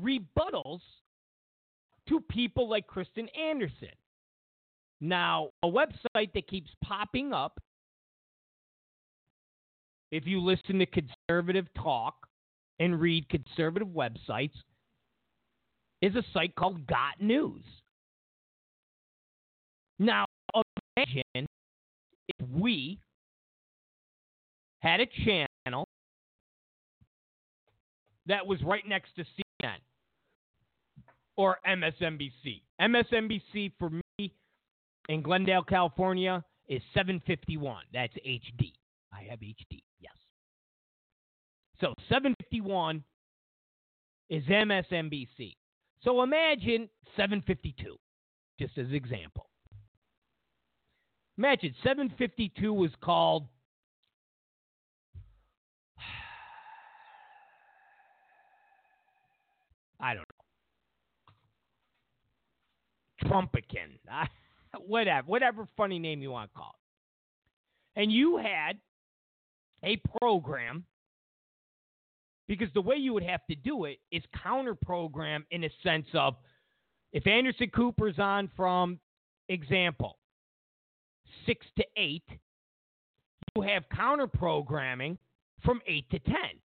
rebuttals 0.00 0.80
to 2.08 2.20
people 2.28 2.68
like 2.68 2.86
Kristin 2.86 3.28
Anderson. 3.38 3.88
Now, 5.00 5.50
a 5.62 5.68
website 5.68 6.32
that 6.34 6.48
keeps 6.48 6.70
popping 6.84 7.32
up, 7.32 7.60
if 10.10 10.26
you 10.26 10.40
listen 10.40 10.78
to 10.80 10.86
conservative 10.86 11.66
talk 11.74 12.14
and 12.80 13.00
read 13.00 13.28
conservative 13.28 13.88
websites, 13.88 14.54
is 16.00 16.14
a 16.14 16.22
site 16.32 16.54
called 16.54 16.86
Got 16.86 17.20
News. 17.20 17.64
Now, 19.98 20.26
imagine 20.96 21.24
if 21.36 22.48
we 22.52 22.98
had 24.80 25.00
a 25.00 25.06
channel 25.24 25.86
that 28.26 28.46
was 28.46 28.62
right 28.62 28.86
next 28.86 29.10
to 29.16 29.22
CNN 29.22 29.76
or 31.36 31.58
MSNBC. 31.66 32.62
MSNBC 32.80 33.72
for 33.78 33.90
me 33.90 34.00
in 35.08 35.22
Glendale, 35.22 35.62
California 35.62 36.44
is 36.68 36.82
751. 36.94 37.82
That's 37.92 38.14
HD. 38.14 38.72
I 39.12 39.24
have 39.30 39.40
HD. 39.40 39.82
Yes. 40.00 40.12
So 41.80 41.94
751 42.08 43.02
is 44.28 44.44
MSNBC. 44.44 45.56
So 46.02 46.22
imagine 46.22 46.88
752, 47.16 47.96
just 48.60 48.78
as 48.78 48.92
example. 48.92 49.48
Imagine 51.38 51.74
752 51.82 52.72
was 52.72 52.92
called 53.00 53.48
I 60.00 60.14
don't 60.14 60.24
know. 63.22 63.30
Trumpican. 63.30 63.98
whatever, 64.86 65.26
whatever 65.26 65.68
funny 65.76 65.98
name 65.98 66.22
you 66.22 66.30
want 66.30 66.50
to 66.50 66.58
call 66.58 66.74
it. 66.74 68.00
And 68.00 68.12
you 68.12 68.36
had 68.36 68.78
a 69.84 70.00
program 70.20 70.84
because 72.46 72.68
the 72.74 72.80
way 72.80 72.96
you 72.96 73.12
would 73.12 73.22
have 73.22 73.44
to 73.46 73.54
do 73.54 73.84
it 73.84 73.98
is 74.10 74.22
counter 74.42 74.74
program 74.74 75.44
in 75.50 75.64
a 75.64 75.70
sense 75.82 76.06
of 76.14 76.36
if 77.12 77.26
Anderson 77.26 77.70
Cooper's 77.70 78.18
on 78.18 78.50
from 78.56 78.98
example 79.48 80.18
six 81.46 81.66
to 81.76 81.84
eight, 81.96 82.24
you 83.54 83.62
have 83.62 83.84
counter 83.94 84.26
programming 84.26 85.18
from 85.64 85.80
eight 85.86 86.08
to 86.10 86.18
ten. 86.20 86.60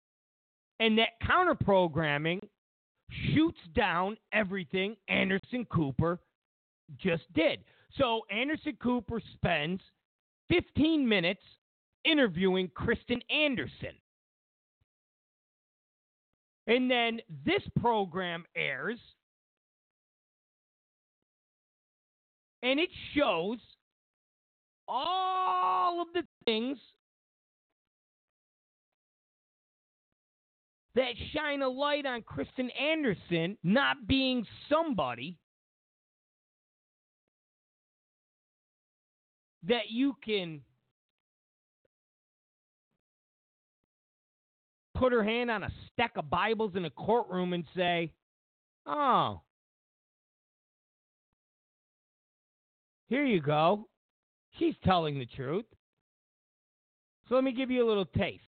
And 0.79 0.97
that 0.97 1.09
counter 1.25 1.55
programming 1.55 2.41
shoots 3.33 3.59
down 3.75 4.17
everything 4.31 4.95
Anderson 5.07 5.65
Cooper 5.71 6.19
just 6.97 7.23
did. 7.33 7.59
So 7.97 8.21
Anderson 8.31 8.77
Cooper 8.81 9.21
spends 9.33 9.81
15 10.49 11.07
minutes 11.07 11.41
interviewing 12.05 12.69
Kristin 12.69 13.21
Anderson. 13.29 13.95
And 16.67 16.89
then 16.89 17.19
this 17.45 17.61
program 17.79 18.45
airs, 18.55 18.99
and 22.61 22.79
it 22.79 22.89
shows 23.15 23.57
all 24.87 26.01
of 26.01 26.07
the 26.13 26.23
things 26.45 26.77
that 30.95 31.13
shine 31.33 31.61
a 31.61 31.67
light 31.67 32.05
on 32.05 32.21
Kristin 32.21 32.69
Anderson 32.79 33.57
not 33.63 34.07
being 34.07 34.45
somebody 34.69 35.37
that 39.67 39.89
you 39.89 40.15
can 40.23 40.61
put 44.95 45.11
her 45.11 45.23
hand 45.23 45.49
on 45.49 45.63
a 45.63 45.69
stack 45.91 46.13
of 46.15 46.29
Bibles 46.29 46.73
in 46.75 46.85
a 46.85 46.89
courtroom 46.89 47.53
and 47.53 47.63
say, 47.75 48.11
oh, 48.85 49.41
here 53.07 53.25
you 53.25 53.41
go. 53.41 53.87
She's 54.59 54.75
telling 54.83 55.17
the 55.17 55.25
truth. 55.25 55.65
So 57.27 57.35
let 57.35 57.43
me 57.43 57.53
give 57.53 57.71
you 57.71 57.85
a 57.85 57.87
little 57.87 58.05
taste. 58.05 58.43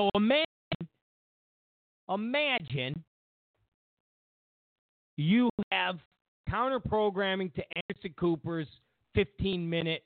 So 0.00 0.10
imagine, 0.14 0.44
imagine 2.08 3.04
you 5.16 5.48
have 5.72 5.98
counter 6.48 6.80
programming 6.80 7.50
to 7.56 7.62
Anderson 7.76 8.14
Cooper's 8.18 8.66
15 9.14 9.68
minute 9.68 10.04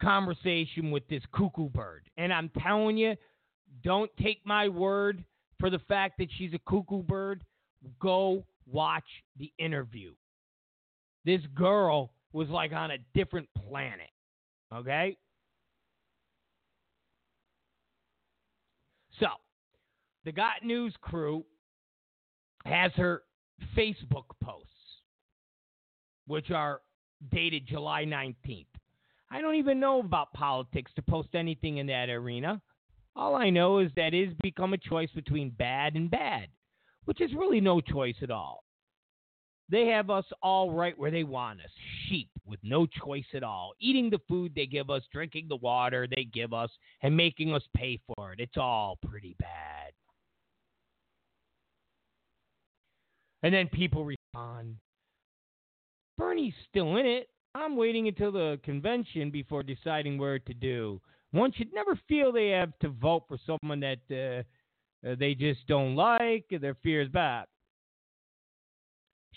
conversation 0.00 0.90
with 0.90 1.06
this 1.08 1.22
cuckoo 1.32 1.68
bird. 1.68 2.08
And 2.16 2.32
I'm 2.32 2.50
telling 2.62 2.96
you, 2.96 3.14
don't 3.82 4.10
take 4.20 4.40
my 4.44 4.68
word 4.68 5.24
for 5.58 5.70
the 5.70 5.78
fact 5.80 6.18
that 6.18 6.28
she's 6.36 6.54
a 6.54 6.60
cuckoo 6.68 7.02
bird. 7.02 7.44
Go 8.00 8.44
watch 8.66 9.04
the 9.36 9.52
interview. 9.58 10.12
This 11.24 11.40
girl 11.54 12.12
was 12.32 12.48
like 12.48 12.72
on 12.72 12.90
a 12.90 12.98
different 13.14 13.48
planet. 13.68 14.10
Okay? 14.74 15.16
So, 19.18 19.26
the 20.24 20.32
Got 20.32 20.64
News 20.64 20.94
crew 21.00 21.44
has 22.64 22.92
her 22.92 23.22
Facebook 23.76 24.24
posts, 24.42 24.68
which 26.26 26.50
are 26.50 26.80
dated 27.30 27.66
July 27.66 28.04
19th. 28.04 28.66
I 29.30 29.40
don't 29.40 29.54
even 29.56 29.78
know 29.78 30.00
about 30.00 30.32
politics 30.32 30.90
to 30.96 31.02
post 31.02 31.28
anything 31.34 31.76
in 31.76 31.86
that 31.86 32.08
arena. 32.08 32.60
All 33.14 33.34
I 33.34 33.50
know 33.50 33.78
is 33.78 33.90
that 33.96 34.14
it's 34.14 34.34
become 34.42 34.72
a 34.72 34.78
choice 34.78 35.10
between 35.14 35.50
bad 35.50 35.94
and 35.94 36.10
bad, 36.10 36.48
which 37.04 37.20
is 37.20 37.32
really 37.34 37.60
no 37.60 37.80
choice 37.80 38.16
at 38.22 38.30
all. 38.30 38.64
They 39.68 39.86
have 39.86 40.10
us 40.10 40.24
all 40.42 40.72
right 40.72 40.98
where 40.98 41.12
they 41.12 41.22
want 41.22 41.60
us 41.60 41.70
sheep 42.08 42.28
with 42.44 42.58
no 42.64 42.86
choice 42.86 43.26
at 43.34 43.44
all, 43.44 43.72
eating 43.78 44.10
the 44.10 44.18
food 44.28 44.52
they 44.54 44.66
give 44.66 44.90
us, 44.90 45.02
drinking 45.12 45.46
the 45.48 45.56
water 45.56 46.08
they 46.08 46.24
give 46.24 46.52
us, 46.52 46.70
and 47.02 47.16
making 47.16 47.54
us 47.54 47.62
pay 47.76 48.00
for 48.06 48.32
it. 48.32 48.40
It's 48.40 48.56
all 48.56 48.98
pretty 49.08 49.36
bad. 49.38 49.92
And 53.42 53.54
then 53.54 53.68
people 53.68 54.04
respond 54.04 54.76
Bernie's 56.20 56.54
still 56.68 56.96
in 56.96 57.06
it. 57.06 57.30
I'm 57.54 57.76
waiting 57.76 58.06
until 58.06 58.30
the 58.30 58.60
convention 58.62 59.30
before 59.30 59.62
deciding 59.62 60.18
where 60.18 60.38
to 60.38 60.54
do. 60.54 61.00
One 61.32 61.50
should 61.50 61.72
never 61.72 61.98
feel 62.08 62.30
they 62.30 62.48
have 62.50 62.78
to 62.80 62.90
vote 62.90 63.24
for 63.26 63.38
someone 63.46 63.80
that 63.80 64.00
uh, 64.10 65.08
uh, 65.08 65.14
they 65.18 65.34
just 65.34 65.66
don't 65.66 65.96
like, 65.96 66.44
their 66.60 66.76
fear 66.82 67.00
is 67.00 67.08
back. 67.08 67.48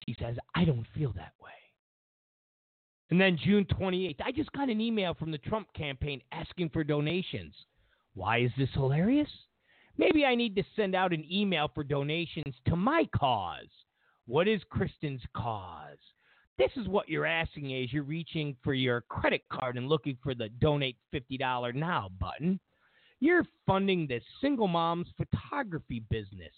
She 0.05 0.13
says, 0.19 0.35
I 0.55 0.65
don't 0.65 0.85
feel 0.93 1.13
that 1.13 1.31
way. 1.41 1.51
And 3.09 3.21
then 3.21 3.39
June 3.41 3.65
28th, 3.65 4.21
I 4.25 4.33
just 4.33 4.51
got 4.51 4.69
an 4.69 4.81
email 4.81 5.13
from 5.13 5.31
the 5.31 5.37
Trump 5.37 5.67
campaign 5.73 6.21
asking 6.33 6.69
for 6.69 6.83
donations. 6.83 7.53
Why 8.13 8.39
is 8.39 8.51
this 8.57 8.69
hilarious? 8.73 9.29
Maybe 9.97 10.25
I 10.25 10.35
need 10.35 10.55
to 10.57 10.63
send 10.75 10.95
out 10.95 11.13
an 11.13 11.23
email 11.31 11.71
for 11.73 11.83
donations 11.85 12.55
to 12.67 12.75
my 12.75 13.07
cause. 13.15 13.69
What 14.25 14.49
is 14.49 14.61
Kristin's 14.69 15.23
cause? 15.33 15.97
This 16.57 16.71
is 16.75 16.87
what 16.87 17.09
you're 17.09 17.25
asking 17.25 17.71
is 17.71 17.91
you're 17.91 18.03
reaching 18.03 18.55
for 18.63 18.73
your 18.73 19.01
credit 19.01 19.41
card 19.51 19.77
and 19.77 19.89
looking 19.89 20.17
for 20.21 20.35
the 20.35 20.49
donate 20.61 20.97
$50 21.13 21.73
now 21.73 22.09
button. 22.19 22.59
You're 23.19 23.45
funding 23.65 24.05
this 24.05 24.23
single 24.39 24.67
mom's 24.67 25.07
photography 25.17 26.03
business 26.09 26.53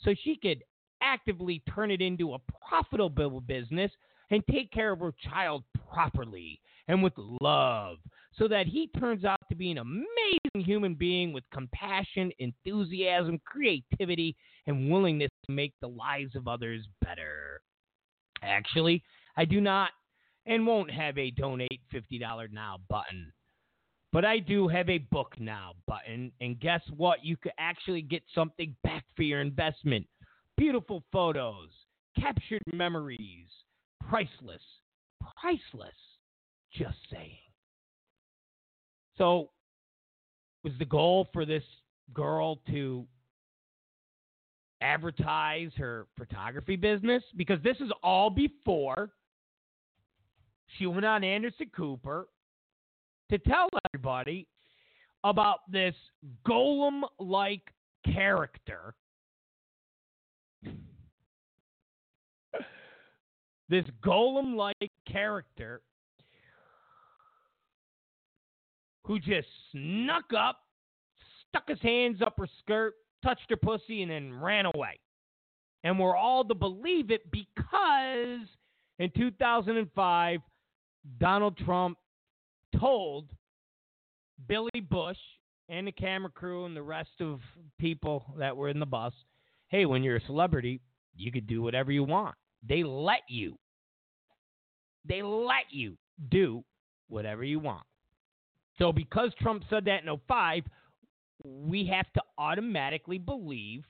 so 0.00 0.14
she 0.22 0.36
could 0.36 0.62
actively 1.02 1.62
turn 1.74 1.90
it 1.90 2.00
into 2.00 2.34
a 2.34 2.38
profitable 2.68 3.40
business 3.40 3.90
and 4.30 4.42
take 4.50 4.70
care 4.70 4.92
of 4.92 5.00
her 5.00 5.12
child 5.30 5.64
properly 5.92 6.60
and 6.88 7.02
with 7.02 7.12
love 7.40 7.98
so 8.38 8.48
that 8.48 8.66
he 8.66 8.88
turns 8.98 9.24
out 9.24 9.40
to 9.48 9.54
be 9.54 9.70
an 9.70 9.78
amazing 9.78 10.66
human 10.66 10.94
being 10.94 11.32
with 11.32 11.44
compassion, 11.52 12.32
enthusiasm, 12.38 13.38
creativity, 13.44 14.34
and 14.66 14.90
willingness 14.90 15.30
to 15.46 15.52
make 15.52 15.72
the 15.80 15.88
lives 15.88 16.34
of 16.34 16.48
others 16.48 16.86
better. 17.04 17.60
Actually, 18.42 19.02
I 19.36 19.44
do 19.44 19.60
not 19.60 19.90
and 20.46 20.66
won't 20.66 20.90
have 20.90 21.18
a 21.18 21.30
donate 21.30 21.80
$50 21.92 22.52
now 22.52 22.78
button. 22.88 23.32
But 24.12 24.24
I 24.24 24.38
do 24.38 24.68
have 24.68 24.88
a 24.88 24.98
book 24.98 25.34
now 25.38 25.72
button. 25.86 26.30
And 26.40 26.60
guess 26.60 26.82
what? 26.96 27.24
You 27.24 27.36
could 27.36 27.52
actually 27.58 28.02
get 28.02 28.22
something 28.34 28.74
back 28.84 29.04
for 29.16 29.22
your 29.22 29.40
investment. 29.40 30.06
Beautiful 30.56 31.02
photos, 31.10 31.70
captured 32.18 32.62
memories, 32.72 33.48
priceless. 34.08 34.62
Priceless. 35.40 35.94
Just 36.72 36.96
saying. 37.10 37.38
So, 39.18 39.50
was 40.62 40.72
the 40.78 40.84
goal 40.84 41.28
for 41.32 41.44
this 41.44 41.64
girl 42.12 42.60
to 42.68 43.06
advertise 44.80 45.70
her 45.76 46.06
photography 46.16 46.76
business? 46.76 47.22
Because 47.36 47.60
this 47.62 47.76
is 47.80 47.90
all 48.02 48.30
before 48.30 49.10
she 50.78 50.86
went 50.86 51.04
on 51.04 51.24
Anderson 51.24 51.70
Cooper 51.74 52.28
to 53.30 53.38
tell 53.38 53.68
everybody 53.86 54.46
about 55.22 55.60
this 55.70 55.94
Gollum 56.46 57.02
like 57.18 57.62
character. 58.04 58.94
this 63.68 63.84
Gollum 64.04 64.56
like 64.56 64.92
character 65.10 65.80
who 69.04 69.18
just 69.18 69.48
snuck 69.72 70.24
up, 70.36 70.58
stuck 71.48 71.68
his 71.68 71.80
hands 71.80 72.22
up 72.22 72.34
her 72.38 72.48
skirt, 72.60 72.94
touched 73.22 73.50
her 73.50 73.56
pussy, 73.56 74.02
and 74.02 74.10
then 74.10 74.40
ran 74.40 74.66
away. 74.66 74.98
And 75.82 75.98
we're 75.98 76.16
all 76.16 76.44
to 76.44 76.54
believe 76.54 77.10
it 77.10 77.30
because 77.30 78.46
in 78.98 79.10
2005, 79.16 80.40
Donald 81.18 81.56
Trump 81.58 81.98
told 82.78 83.28
Billy 84.48 84.80
Bush 84.90 85.18
and 85.68 85.86
the 85.86 85.92
camera 85.92 86.30
crew 86.30 86.66
and 86.66 86.76
the 86.76 86.82
rest 86.82 87.20
of 87.20 87.40
people 87.78 88.24
that 88.38 88.56
were 88.56 88.68
in 88.68 88.80
the 88.80 88.86
bus, 88.86 89.12
hey, 89.68 89.86
when 89.86 90.02
you're 90.02 90.16
a 90.16 90.26
celebrity, 90.26 90.80
you 91.16 91.30
could 91.32 91.46
do 91.46 91.62
whatever 91.62 91.92
you 91.92 92.04
want. 92.04 92.34
They 92.66 92.82
let 92.82 93.22
you. 93.28 93.58
They 95.06 95.22
let 95.22 95.66
you 95.70 95.96
do 96.30 96.64
whatever 97.08 97.44
you 97.44 97.60
want. 97.60 97.84
So 98.78 98.92
because 98.92 99.30
Trump 99.40 99.62
said 99.70 99.84
that 99.84 100.04
in 100.04 100.20
05, 100.28 100.64
we 101.44 101.86
have 101.86 102.10
to 102.14 102.22
automatically 102.38 103.18
believe 103.18 103.84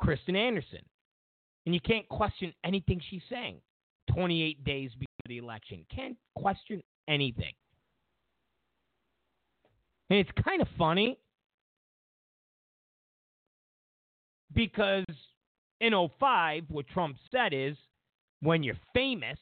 Kristin 0.00 0.36
Anderson. 0.36 0.82
And 1.66 1.74
you 1.74 1.80
can't 1.80 2.08
question 2.08 2.52
anything 2.64 3.00
she's 3.10 3.22
saying. 3.28 3.60
28 4.08 4.64
days 4.64 4.90
before 4.92 5.06
the 5.26 5.38
election. 5.38 5.84
Can't 5.94 6.16
question 6.36 6.82
anything. 7.08 7.52
And 10.10 10.18
it's 10.18 10.30
kind 10.42 10.62
of 10.62 10.68
funny 10.78 11.18
because 14.54 15.04
in 15.80 15.92
05, 16.18 16.64
what 16.68 16.86
Trump 16.88 17.16
said 17.30 17.52
is 17.52 17.76
when 18.40 18.62
you're 18.62 18.78
famous, 18.94 19.38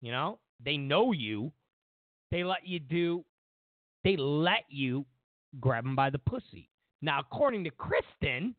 you 0.00 0.10
know, 0.10 0.38
they 0.64 0.76
know 0.76 1.12
you, 1.12 1.52
they 2.30 2.44
let 2.44 2.66
you 2.66 2.80
do, 2.80 3.24
they 4.04 4.16
let 4.16 4.64
you 4.68 5.06
grab 5.60 5.84
them 5.84 5.94
by 5.94 6.10
the 6.10 6.18
pussy. 6.18 6.68
Now, 7.02 7.20
according 7.20 7.64
to 7.64 7.70
Kristin, 7.70 8.54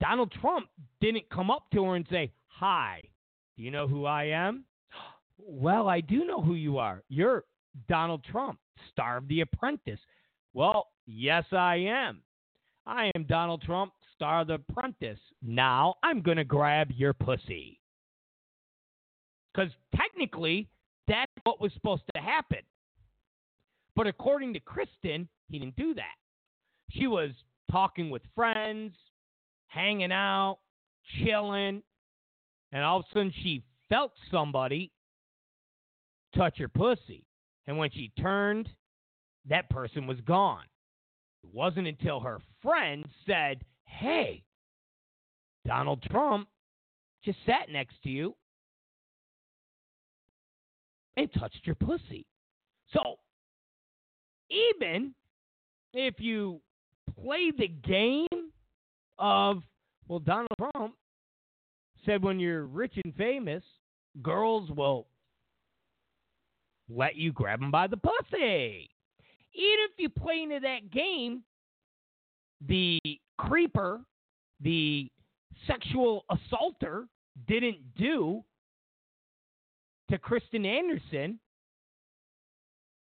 Donald 0.00 0.32
Trump 0.40 0.68
didn't 1.00 1.28
come 1.30 1.50
up 1.50 1.66
to 1.72 1.84
her 1.84 1.96
and 1.96 2.06
say, 2.10 2.32
Hi, 2.58 3.00
do 3.56 3.62
you 3.62 3.70
know 3.70 3.86
who 3.86 4.04
I 4.04 4.24
am? 4.24 4.64
Well, 5.40 5.88
I 5.88 6.00
do 6.00 6.24
know 6.24 6.42
who 6.42 6.54
you 6.54 6.78
are. 6.78 7.04
You're 7.08 7.44
Donald 7.88 8.24
Trump, 8.24 8.58
star 8.90 9.18
of 9.18 9.28
The 9.28 9.42
Apprentice. 9.42 10.00
Well, 10.52 10.88
yes, 11.06 11.44
I 11.52 11.76
am. 11.76 12.22
I 12.84 13.12
am 13.14 13.22
Donald 13.22 13.62
Trump, 13.62 13.92
star 14.16 14.40
of 14.40 14.48
The 14.48 14.54
Apprentice. 14.54 15.20
Now 15.40 15.94
I'm 16.02 16.22
going 16.22 16.38
to 16.38 16.44
grab 16.44 16.90
your 16.90 17.12
pussy. 17.12 17.80
Because 19.54 19.70
technically, 19.94 20.68
that's 21.06 21.32
what 21.44 21.60
was 21.60 21.72
supposed 21.74 22.02
to 22.16 22.20
happen. 22.20 22.62
But 23.94 24.08
according 24.08 24.54
to 24.54 24.60
Kristin, 24.60 25.28
he 25.48 25.60
didn't 25.60 25.76
do 25.76 25.94
that. 25.94 26.16
She 26.90 27.06
was 27.06 27.30
talking 27.70 28.10
with 28.10 28.22
friends, 28.34 28.92
hanging 29.68 30.12
out, 30.12 30.58
chilling, 31.22 31.82
and 32.72 32.84
all 32.84 33.00
of 33.00 33.06
a 33.10 33.12
sudden 33.12 33.32
she 33.42 33.62
felt 33.88 34.12
somebody 34.30 34.90
touch 36.34 36.58
her 36.58 36.68
pussy. 36.68 37.24
And 37.66 37.78
when 37.78 37.90
she 37.90 38.12
turned, 38.20 38.68
that 39.48 39.68
person 39.70 40.06
was 40.06 40.20
gone. 40.22 40.64
It 41.44 41.50
wasn't 41.52 41.86
until 41.86 42.20
her 42.20 42.38
friend 42.62 43.06
said, 43.26 43.62
Hey, 43.84 44.44
Donald 45.66 46.02
Trump 46.02 46.48
just 47.24 47.38
sat 47.46 47.70
next 47.70 48.02
to 48.02 48.08
you 48.08 48.34
and 51.16 51.32
touched 51.34 51.60
your 51.64 51.74
pussy. 51.74 52.26
So, 52.92 53.18
even 54.50 55.14
if 55.92 56.14
you 56.18 56.60
play 57.22 57.50
the 57.56 57.68
game 57.68 58.52
of, 59.18 59.62
well, 60.06 60.20
Donald 60.20 60.48
Trump 60.58 60.94
said 62.04 62.22
when 62.22 62.38
you're 62.38 62.66
rich 62.66 62.94
and 63.04 63.14
famous, 63.14 63.62
girls 64.22 64.70
will 64.70 65.06
let 66.88 67.16
you 67.16 67.32
grab 67.32 67.60
them 67.60 67.70
by 67.70 67.86
the 67.86 67.96
pussy. 67.96 68.90
Even 69.54 69.78
if 69.84 69.92
you 69.98 70.08
play 70.08 70.42
into 70.42 70.60
that 70.60 70.90
game, 70.90 71.42
the 72.66 72.98
creeper, 73.38 74.00
the 74.60 75.10
sexual 75.66 76.24
assaulter, 76.30 77.06
didn't 77.46 77.78
do 77.96 78.42
to 80.10 80.18
Kristin 80.18 80.66
Anderson 80.66 81.38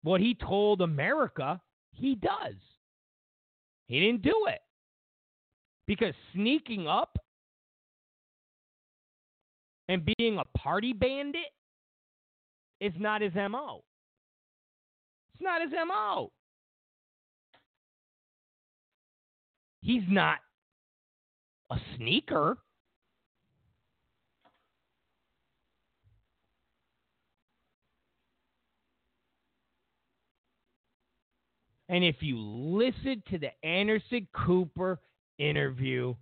what 0.02 0.20
he 0.20 0.34
told 0.34 0.80
America 0.80 1.60
he 1.92 2.14
does. 2.14 2.54
He 3.86 4.00
didn't 4.00 4.22
do 4.22 4.46
it. 4.48 4.60
Because 5.86 6.14
sneaking 6.34 6.86
up 6.86 7.18
and 9.88 10.08
being 10.18 10.38
a 10.38 10.58
party 10.58 10.92
bandit 10.92 11.52
is 12.80 12.92
not 12.98 13.22
his 13.22 13.34
MO. 13.34 13.82
It's 15.34 15.42
not 15.42 15.62
his 15.62 15.72
MO. 15.72 16.30
He's 19.80 20.02
not 20.08 20.38
a 21.70 21.76
sneaker. 21.96 22.58
And 31.88 32.04
if 32.04 32.16
you 32.20 32.38
listen 32.38 33.22
to 33.30 33.38
the 33.38 33.50
Anderson 33.66 34.28
Cooper 34.34 35.00
interview, 35.38 36.14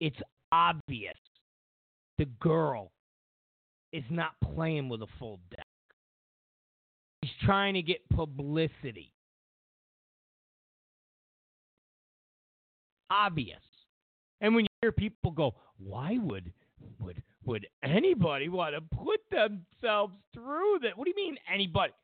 it's 0.00 0.20
obvious 0.50 1.14
the 2.20 2.26
girl 2.38 2.92
is 3.94 4.04
not 4.10 4.32
playing 4.54 4.90
with 4.90 5.00
a 5.00 5.06
full 5.18 5.40
deck. 5.56 5.66
He's 7.22 7.30
trying 7.46 7.72
to 7.72 7.82
get 7.82 8.06
publicity. 8.10 9.10
Obvious. 13.10 13.62
And 14.42 14.54
when 14.54 14.64
you 14.64 14.68
hear 14.82 14.92
people 14.92 15.30
go, 15.30 15.54
why 15.78 16.18
would 16.20 16.52
would 16.98 17.22
would 17.46 17.66
anybody 17.82 18.50
want 18.50 18.74
to 18.74 18.82
put 18.96 19.20
themselves 19.30 20.12
through 20.34 20.80
that? 20.82 20.98
What 20.98 21.06
do 21.06 21.10
you 21.16 21.16
mean 21.16 21.38
anybody? 21.52 21.94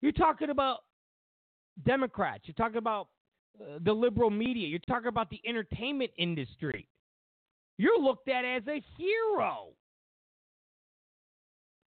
You're 0.00 0.12
talking 0.12 0.48
about 0.48 0.78
Democrats. 1.84 2.44
You're 2.46 2.54
talking 2.54 2.78
about 2.78 3.08
uh, 3.60 3.78
the 3.84 3.92
liberal 3.92 4.30
media. 4.30 4.66
You're 4.68 4.78
talking 4.80 5.08
about 5.08 5.28
the 5.28 5.40
entertainment 5.46 6.12
industry. 6.16 6.88
You're 7.78 8.00
looked 8.00 8.28
at 8.28 8.44
as 8.44 8.62
a 8.68 8.82
hero. 8.96 9.68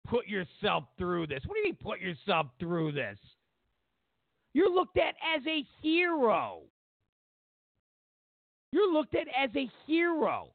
Put 0.07 0.27
yourself 0.27 0.85
through 0.99 1.27
this. 1.29 1.43
What 1.47 1.55
do 1.55 1.61
you 1.61 1.65
mean, 1.65 1.79
put 1.83 2.01
yourself 2.01 2.47
through 2.59 2.93
this? 2.93 3.19
You're 4.55 4.71
looked 4.71 4.99
at 4.99 5.15
as 5.37 5.47
a 5.47 5.65
hero. 5.81 6.61
You're 8.73 8.93
looked 8.93 9.15
at 9.15 9.27
as 9.29 9.51
a 9.57 9.71
hero. 9.87 10.49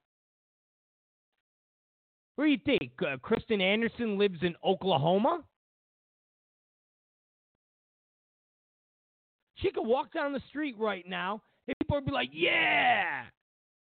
What 2.35 2.45
do 2.45 2.51
you 2.51 2.59
think? 2.63 2.91
Uh, 3.01 3.17
Kristin 3.17 3.61
Anderson 3.61 4.17
lives 4.17 4.39
in 4.43 4.55
Oklahoma? 4.63 5.43
She 9.55 9.71
could 9.71 9.87
walk 9.87 10.13
down 10.13 10.33
the 10.33 10.41
street 10.49 10.75
right 10.77 11.07
now 11.07 11.41
and 11.67 11.75
people 11.79 11.97
would 11.97 12.05
be 12.05 12.11
like, 12.11 12.29
yeah, 12.31 13.23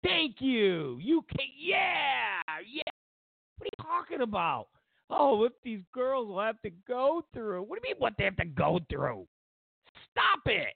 thank 0.04 0.36
you. 0.40 0.98
You 1.02 1.24
can, 1.30 1.48
yeah, 1.58 2.42
yeah. 2.72 2.84
What 3.58 3.66
are 3.66 3.70
you 3.78 3.84
talking 3.84 4.22
about? 4.22 4.68
Oh, 5.10 5.38
what 5.38 5.54
these 5.64 5.82
girls 5.94 6.28
will 6.28 6.42
have 6.42 6.62
to 6.62 6.72
go 6.88 7.24
through. 7.34 7.64
What 7.64 7.82
do 7.82 7.88
you 7.88 7.94
mean 7.94 8.00
what 8.00 8.14
they 8.18 8.24
have 8.24 8.38
to 8.38 8.46
go 8.46 8.80
through? 8.90 9.28
Stop 10.12 10.42
it. 10.46 10.76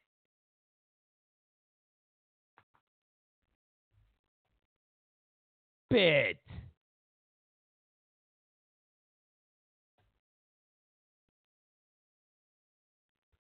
it. 5.96 6.38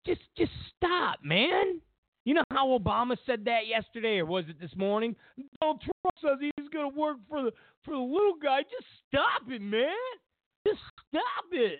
Just 0.05 0.21
just 0.37 0.51
stop, 0.77 1.19
man. 1.23 1.79
You 2.25 2.33
know 2.35 2.43
how 2.51 2.67
Obama 2.67 3.17
said 3.25 3.43
that 3.45 3.67
yesterday, 3.67 4.19
or 4.19 4.25
was 4.25 4.45
it 4.47 4.59
this 4.59 4.71
morning? 4.77 5.15
Donald 5.59 5.81
Trump 5.81 6.15
says 6.21 6.39
he's 6.39 6.69
going 6.69 6.89
to 6.89 6.97
work 6.97 7.17
for 7.29 7.43
the 7.43 7.51
for 7.83 7.91
the 7.91 7.99
little 7.99 8.35
guy. 8.41 8.61
Just 8.61 8.87
stop 9.09 9.49
it, 9.49 9.61
man. 9.61 9.89
Just 10.65 10.79
stop 11.09 11.45
it. 11.51 11.79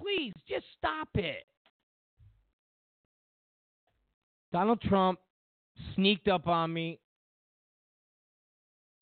Please, 0.00 0.32
just 0.48 0.64
stop 0.76 1.08
it. 1.14 1.44
Donald 4.52 4.80
Trump 4.80 5.18
sneaked 5.94 6.28
up 6.28 6.46
on 6.48 6.72
me. 6.72 6.98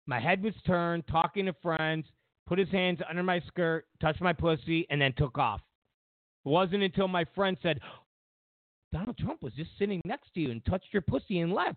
My 0.07 0.21
head 0.21 0.43
was 0.43 0.55
turned, 0.67 1.07
talking 1.09 1.47
to 1.47 1.55
friends, 1.63 2.07
put 2.47 2.59
his 2.59 2.69
hands 2.71 3.01
under 3.09 3.23
my 3.23 3.41
skirt, 3.47 3.87
touched 4.01 4.21
my 4.21 4.33
pussy, 4.33 4.87
and 4.91 5.01
then 5.01 5.13
took 5.17 5.39
off. 5.39 5.61
It 6.47 6.49
wasn't 6.49 6.85
until 6.85 7.09
my 7.09 7.25
friend 7.35 7.57
said, 7.61 7.81
Donald 8.93 9.19
Trump 9.19 9.43
was 9.43 9.53
just 9.55 9.71
sitting 9.81 10.01
next 10.05 10.33
to 10.35 10.41
you 10.41 10.53
and 10.53 10.65
touched 10.65 10.87
your 10.93 11.03
pussy 11.03 11.41
and 11.41 11.53
left. 11.53 11.77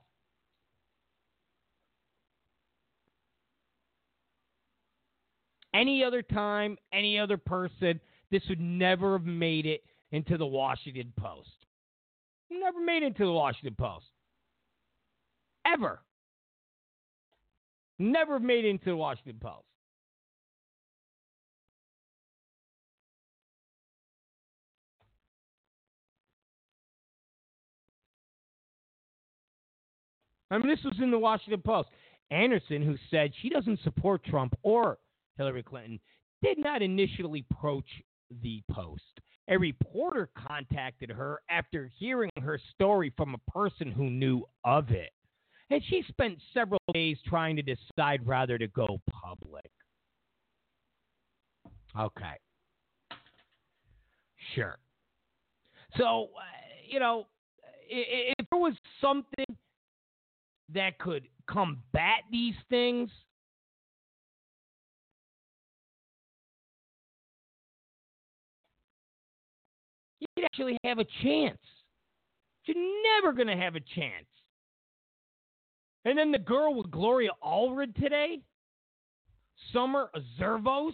Any 5.74 6.04
other 6.04 6.22
time, 6.22 6.78
any 6.94 7.18
other 7.18 7.38
person, 7.38 8.00
this 8.30 8.44
would 8.48 8.60
never 8.60 9.18
have 9.18 9.26
made 9.26 9.66
it 9.66 9.82
into 10.12 10.38
the 10.38 10.46
Washington 10.46 11.14
Post. 11.18 11.50
Never 12.52 12.80
made 12.80 13.02
it 13.02 13.08
into 13.08 13.26
the 13.26 13.32
Washington 13.32 13.76
Post. 13.76 14.06
Ever. 15.66 16.00
Never 17.98 18.40
made 18.40 18.66
it 18.66 18.70
into 18.70 18.86
the 18.86 18.96
Washington 18.96 19.38
Post. 19.42 19.69
I 30.52 30.58
mean, 30.58 30.68
this 30.68 30.84
was 30.84 30.98
in 31.02 31.12
the 31.12 31.20
Washington 31.20 31.62
Post. 31.62 31.90
Anderson, 32.32 32.82
who 32.82 32.96
said 33.10 33.32
she 33.42 33.50
doesn't 33.50 33.80
support 33.84 34.24
Trump 34.24 34.54
or 34.64 34.98
Hillary 35.38 35.64
Clinton, 35.64 36.00
did 36.44 36.58
not 36.58 36.82
initially 36.82 37.46
approach 37.52 37.86
the 38.42 38.62
Post. 38.72 39.04
A 39.50 39.58
reporter 39.58 40.30
contacted 40.48 41.10
her 41.10 41.40
after 41.50 41.92
hearing 41.98 42.30
her 42.40 42.60
story 42.76 43.12
from 43.18 43.34
a 43.34 43.52
person 43.52 43.92
who 43.92 44.10
knew 44.10 44.44
of 44.64 44.92
it. 44.92 45.12
And 45.72 45.82
she 45.88 46.04
spent 46.08 46.38
several 46.54 46.80
days 46.94 47.18
trying 47.28 47.56
to 47.56 47.62
decide 47.62 48.26
whether 48.26 48.58
to 48.58 48.68
go 48.68 49.00
public. 49.10 49.70
Okay. 52.00 52.34
Sure. 54.56 54.78
So, 55.98 56.30
uh, 56.36 56.42
you 56.88 57.00
know, 57.00 57.26
if, 57.90 58.36
if 58.38 58.50
there 58.52 58.60
was 58.60 58.74
something 59.02 59.46
that 60.74 61.00
could 61.00 61.28
combat 61.48 62.24
these 62.32 62.56
things, 62.70 63.10
you'd 70.20 70.46
actually 70.46 70.78
have 70.84 71.00
a 71.00 71.06
chance. 71.24 71.58
You're 72.66 72.78
never 73.16 73.34
going 73.34 73.48
to 73.48 73.56
have 73.56 73.76
a 73.76 73.80
chance. 73.80 74.28
And 76.06 76.18
then 76.18 76.32
the 76.32 76.40
girl 76.40 76.76
with 76.76 76.92
Gloria 76.92 77.32
Allred 77.44 77.96
today, 77.96 78.40
Summer 79.74 80.10
Zervos. 80.40 80.94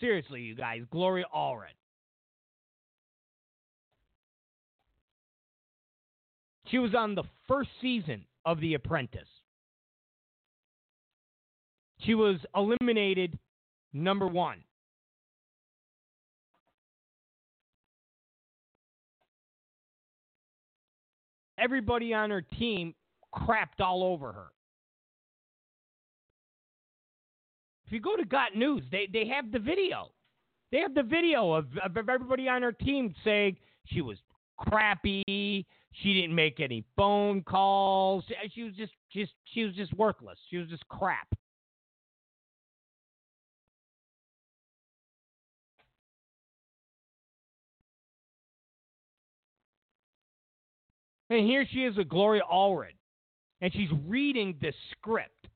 Seriously, 0.00 0.40
you 0.40 0.54
guys, 0.54 0.82
Gloria 0.90 1.26
Allred. 1.34 1.74
She 6.68 6.78
was 6.78 6.94
on 6.94 7.14
the 7.14 7.22
first 7.46 7.70
season 7.80 8.24
of 8.46 8.60
The 8.60 8.74
Apprentice. 8.74 9.28
She 11.98 12.14
was 12.14 12.36
eliminated 12.54 13.38
number 13.92 14.26
one. 14.26 14.58
Everybody 21.58 22.14
on 22.14 22.30
her 22.30 22.42
team 22.42 22.94
crapped 23.34 23.80
all 23.80 24.04
over 24.04 24.32
her. 24.32 24.46
If 27.86 27.92
you 27.92 28.00
go 28.00 28.16
to 28.16 28.24
Got 28.24 28.56
News, 28.56 28.82
they, 28.92 29.08
they 29.12 29.26
have 29.28 29.50
the 29.50 29.58
video. 29.58 30.10
They 30.70 30.78
have 30.78 30.94
the 30.94 31.02
video 31.02 31.52
of, 31.52 31.66
of 31.82 31.96
everybody 31.96 32.48
on 32.48 32.62
her 32.62 32.72
team 32.72 33.14
saying 33.24 33.56
she 33.86 34.02
was 34.02 34.18
crappy, 34.58 35.64
she 36.02 36.14
didn't 36.14 36.34
make 36.34 36.60
any 36.60 36.84
phone 36.96 37.42
calls. 37.42 38.24
She 38.54 38.62
was 38.64 38.74
just, 38.74 38.92
just 39.12 39.32
she 39.54 39.64
was 39.64 39.74
just 39.74 39.94
worthless. 39.94 40.38
She 40.50 40.58
was 40.58 40.68
just 40.68 40.86
crap. 40.88 41.28
And 51.28 51.44
here 51.44 51.66
she 51.70 51.84
is 51.84 51.96
with 51.96 52.08
Gloria 52.08 52.42
Allred. 52.50 52.94
And 53.60 53.72
she's 53.72 53.88
reading 54.06 54.56
the 54.60 54.72
script. 54.92 55.48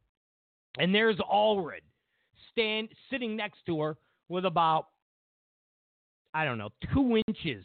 And 0.78 0.94
there's 0.94 1.16
Allred 1.18 1.82
stand 2.50 2.88
sitting 3.10 3.36
next 3.36 3.58
to 3.66 3.80
her 3.80 3.96
with 4.28 4.44
about 4.46 4.86
I 6.32 6.44
don't 6.44 6.58
know, 6.58 6.70
two 6.94 7.20
inches 7.26 7.64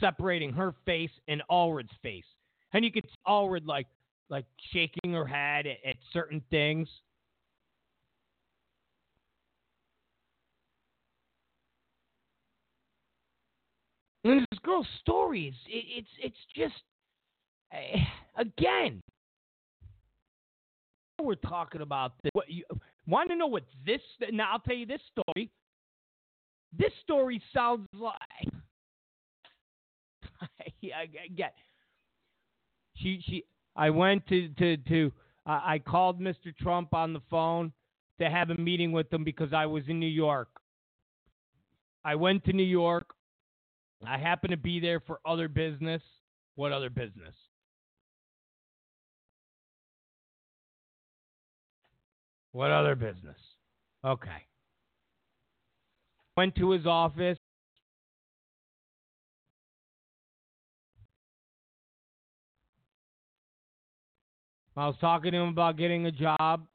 separating 0.00 0.52
her 0.52 0.74
face 0.84 1.10
and 1.28 1.42
Allred's 1.50 1.92
face. 2.02 2.24
And 2.72 2.84
you 2.84 2.92
could 2.92 3.04
see 3.04 3.18
Allred 3.26 3.66
like 3.66 3.86
like 4.28 4.44
shaking 4.72 5.12
her 5.12 5.26
head 5.26 5.66
at, 5.66 5.78
at 5.88 5.96
certain 6.12 6.42
things. 6.50 6.88
And 14.24 14.40
this 14.50 14.58
girl's 14.64 14.88
stories, 15.00 15.54
it, 15.68 15.84
it's 15.88 16.08
it's 16.20 16.36
just 16.54 16.82
eh, 17.72 17.98
again, 18.36 19.00
we're 21.22 21.36
talking 21.36 21.80
about 21.80 22.12
this. 22.22 22.30
What, 22.32 22.50
you 22.50 22.64
want 23.06 23.30
to 23.30 23.36
know 23.36 23.46
what 23.46 23.64
this? 23.84 24.00
Now 24.32 24.50
I'll 24.52 24.58
tell 24.58 24.74
you 24.74 24.86
this 24.86 25.00
story. 25.12 25.50
This 26.76 26.92
story 27.02 27.40
sounds 27.54 27.86
like. 27.94 28.52
yeah, 30.80 31.04
get. 31.34 31.54
She 32.96 33.22
she. 33.26 33.44
I 33.74 33.90
went 33.90 34.26
to 34.28 34.48
to 34.58 34.76
to. 34.76 35.12
Uh, 35.46 35.60
I 35.64 35.78
called 35.78 36.20
Mr. 36.20 36.56
Trump 36.60 36.92
on 36.92 37.12
the 37.12 37.20
phone 37.30 37.72
to 38.20 38.28
have 38.28 38.50
a 38.50 38.56
meeting 38.56 38.92
with 38.92 39.12
him 39.12 39.22
because 39.22 39.52
I 39.52 39.66
was 39.66 39.84
in 39.88 40.00
New 40.00 40.06
York. 40.06 40.48
I 42.04 42.14
went 42.14 42.44
to 42.44 42.52
New 42.52 42.62
York. 42.62 43.14
I 44.06 44.18
happened 44.18 44.50
to 44.50 44.56
be 44.56 44.80
there 44.80 45.00
for 45.00 45.20
other 45.26 45.48
business. 45.48 46.02
What 46.54 46.72
other 46.72 46.90
business? 46.90 47.34
What 52.52 52.70
other 52.70 52.94
business? 52.94 53.36
Okay. 54.04 54.46
Went 56.36 56.54
to 56.56 56.70
his 56.70 56.86
office. 56.86 57.38
I 64.76 64.86
was 64.86 64.96
talking 65.00 65.32
to 65.32 65.38
him 65.38 65.48
about 65.48 65.78
getting 65.78 66.06
a 66.06 66.12
job. 66.12 66.66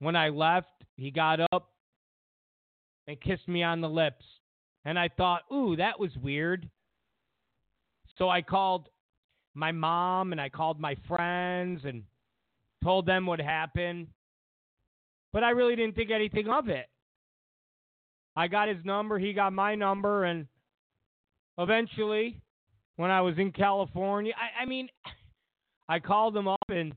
When 0.00 0.14
I 0.14 0.28
left, 0.28 0.68
he 0.96 1.10
got 1.10 1.40
up 1.52 1.70
and 3.06 3.20
kissed 3.20 3.48
me 3.48 3.62
on 3.62 3.80
the 3.80 3.88
lips. 3.88 4.24
And 4.84 4.98
I 4.98 5.08
thought, 5.08 5.42
ooh, 5.52 5.74
that 5.76 5.98
was 5.98 6.10
weird. 6.22 6.68
So 8.18 8.28
I 8.28 8.42
called 8.42 8.88
my 9.54 9.72
mom 9.72 10.32
and 10.32 10.40
I 10.40 10.48
called 10.48 10.78
my 10.78 10.96
friends 11.08 11.80
and 11.84 12.02
told 12.84 13.06
them 13.06 13.26
what 13.26 13.40
happened. 13.40 14.08
But 15.32 15.42
I 15.42 15.50
really 15.50 15.76
didn't 15.76 15.96
think 15.96 16.10
anything 16.10 16.48
of 16.48 16.68
it. 16.68 16.86
I 18.36 18.48
got 18.48 18.68
his 18.68 18.84
number, 18.84 19.18
he 19.18 19.32
got 19.32 19.54
my 19.54 19.74
number, 19.74 20.24
and 20.24 20.46
eventually, 21.56 22.38
when 22.96 23.10
I 23.10 23.22
was 23.22 23.38
in 23.38 23.50
California, 23.50 24.34
I, 24.36 24.62
I 24.62 24.66
mean, 24.66 24.88
I 25.88 26.00
called 26.00 26.36
him 26.36 26.46
up 26.46 26.60
and 26.68 26.94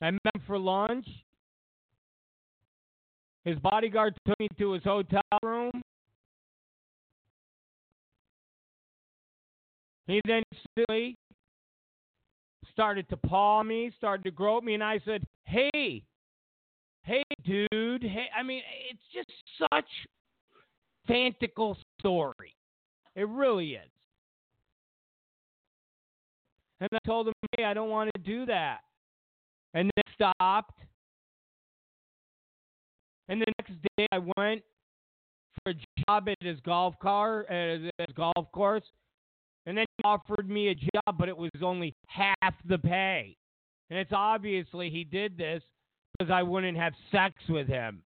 I 0.00 0.10
met 0.10 0.20
him 0.34 0.42
for 0.46 0.58
lunch. 0.58 1.06
His 3.44 3.58
bodyguard 3.58 4.14
took 4.26 4.38
me 4.38 4.48
to 4.58 4.72
his 4.72 4.84
hotel 4.84 5.22
room. 5.42 5.70
He 10.06 10.20
then 10.24 10.42
instantly 10.52 11.16
started 12.72 13.08
to 13.10 13.16
paw 13.16 13.62
me, 13.62 13.92
started 13.96 14.22
to 14.24 14.30
grope 14.30 14.64
me, 14.64 14.74
and 14.74 14.84
I 14.84 15.00
said, 15.04 15.24
Hey, 15.44 16.02
hey, 17.02 17.22
dude. 17.44 18.02
Hey, 18.02 18.26
I 18.36 18.42
mean, 18.42 18.62
it's 18.90 19.00
just 19.12 19.30
such 19.72 19.84
fantical 21.08 21.76
story. 21.98 22.54
It 23.16 23.28
really 23.28 23.72
is. 23.72 23.90
And 26.80 26.88
I 26.92 26.98
told 27.06 27.28
him, 27.28 27.34
Hey, 27.56 27.64
I 27.64 27.74
don't 27.74 27.90
want 27.90 28.10
to 28.14 28.20
do 28.20 28.46
that. 28.46 28.80
And 29.74 29.90
then 29.94 30.02
stopped. 30.14 30.78
And 33.28 33.40
the 33.40 33.52
next 33.58 33.74
day 33.96 34.06
I 34.10 34.18
went 34.18 34.62
for 35.62 35.70
a 35.70 35.74
job 36.06 36.28
at 36.28 36.36
his 36.40 36.58
golf 36.60 36.94
car 37.00 37.44
at 37.50 37.80
his 37.80 38.14
golf 38.16 38.50
course. 38.52 38.84
And 39.66 39.76
then 39.76 39.84
he 39.98 40.02
offered 40.04 40.48
me 40.48 40.68
a 40.68 40.74
job, 40.74 41.18
but 41.18 41.28
it 41.28 41.36
was 41.36 41.50
only 41.62 41.94
half 42.06 42.54
the 42.66 42.78
pay. 42.78 43.36
And 43.90 43.98
it's 43.98 44.12
obviously 44.14 44.90
he 44.90 45.04
did 45.04 45.36
this 45.36 45.62
because 46.18 46.32
I 46.32 46.42
wouldn't 46.42 46.76
have 46.78 46.94
sex 47.12 47.34
with 47.48 47.66
him. 47.66 48.02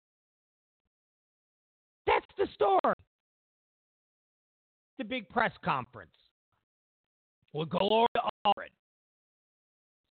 That's 2.06 2.26
the 2.38 2.46
story. 2.54 2.94
The 4.98 5.04
big 5.04 5.28
press 5.28 5.52
conference 5.64 6.10
with 7.52 7.68
Gloria 7.68 8.06
Allred. 8.46 8.72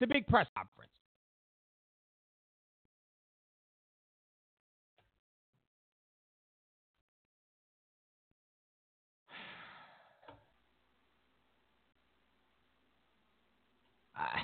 The 0.00 0.06
big 0.06 0.26
press 0.26 0.46
conference. 0.56 0.90
I, 14.16 14.40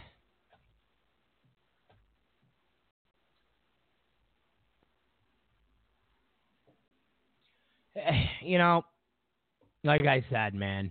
eh, 7.96 8.24
you 8.42 8.58
know, 8.58 8.84
like 9.84 10.02
I 10.02 10.24
said, 10.30 10.54
man, 10.54 10.90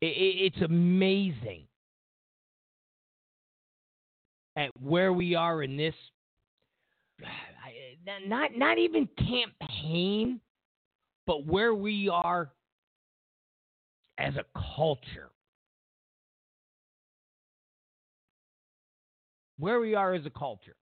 it, 0.00 0.06
it, 0.06 0.52
it's 0.54 0.62
amazing 0.62 1.66
at 4.56 4.70
where 4.80 5.12
we 5.12 5.34
are 5.34 5.62
in 5.62 5.76
this. 5.76 5.94
Eh, 8.06 8.26
not 8.26 8.56
not 8.56 8.78
even 8.78 9.06
campaign, 9.16 10.40
but 11.26 11.46
where 11.46 11.74
we 11.74 12.08
are 12.08 12.50
as 14.20 14.34
a 14.36 14.44
culture. 14.76 15.30
Where 19.58 19.80
we 19.80 19.94
are 19.94 20.14
as 20.14 20.24
a 20.26 20.30
culture. 20.30 20.76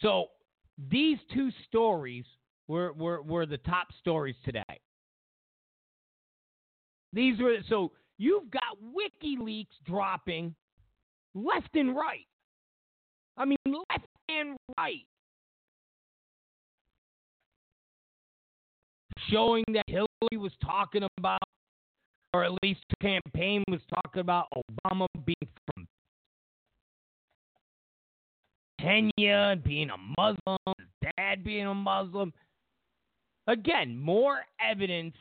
So 0.00 0.26
these 0.90 1.18
two 1.32 1.50
stories 1.68 2.24
were, 2.68 2.92
were, 2.92 3.22
were 3.22 3.46
the 3.46 3.58
top 3.58 3.88
stories 4.00 4.36
today. 4.44 4.62
These 7.12 7.40
were 7.40 7.56
so 7.68 7.92
you've 8.18 8.50
got 8.50 8.62
WikiLeaks 8.84 9.66
dropping 9.86 10.54
left 11.34 11.74
and 11.74 11.96
right. 11.96 12.26
I 13.38 13.46
mean 13.46 13.56
left 13.64 14.06
and 14.28 14.56
right. 14.78 15.06
Showing 19.30 19.64
that 19.72 19.84
Hillary 19.88 20.36
was 20.36 20.52
talking 20.64 21.06
about, 21.18 21.42
or 22.32 22.44
at 22.44 22.52
least 22.62 22.80
the 22.90 22.96
campaign 23.00 23.62
was 23.68 23.80
talking 23.94 24.20
about 24.20 24.46
Obama 24.54 25.06
being 25.24 25.36
from 25.74 25.86
Kenya 28.80 29.50
and 29.52 29.64
being 29.64 29.90
a 29.90 29.96
Muslim, 30.18 30.58
his 30.78 31.10
dad 31.16 31.42
being 31.42 31.66
a 31.66 31.74
Muslim. 31.74 32.32
Again, 33.46 33.96
more 33.96 34.40
evidence 34.60 35.14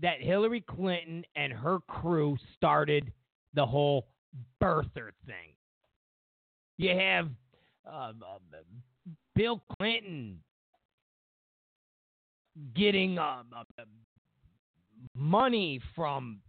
that 0.00 0.20
Hillary 0.20 0.60
Clinton 0.60 1.24
and 1.36 1.52
her 1.52 1.78
crew 1.86 2.36
started 2.56 3.12
the 3.54 3.64
whole 3.64 4.06
birther 4.62 5.10
thing. 5.26 5.54
You 6.78 6.96
have 6.96 7.28
uh, 7.86 8.12
uh, 8.12 8.38
Bill 9.34 9.62
Clinton 9.78 10.40
getting 12.74 13.18
um, 13.18 13.46
uh, 13.56 13.82
money 15.14 15.80
from 15.94 16.40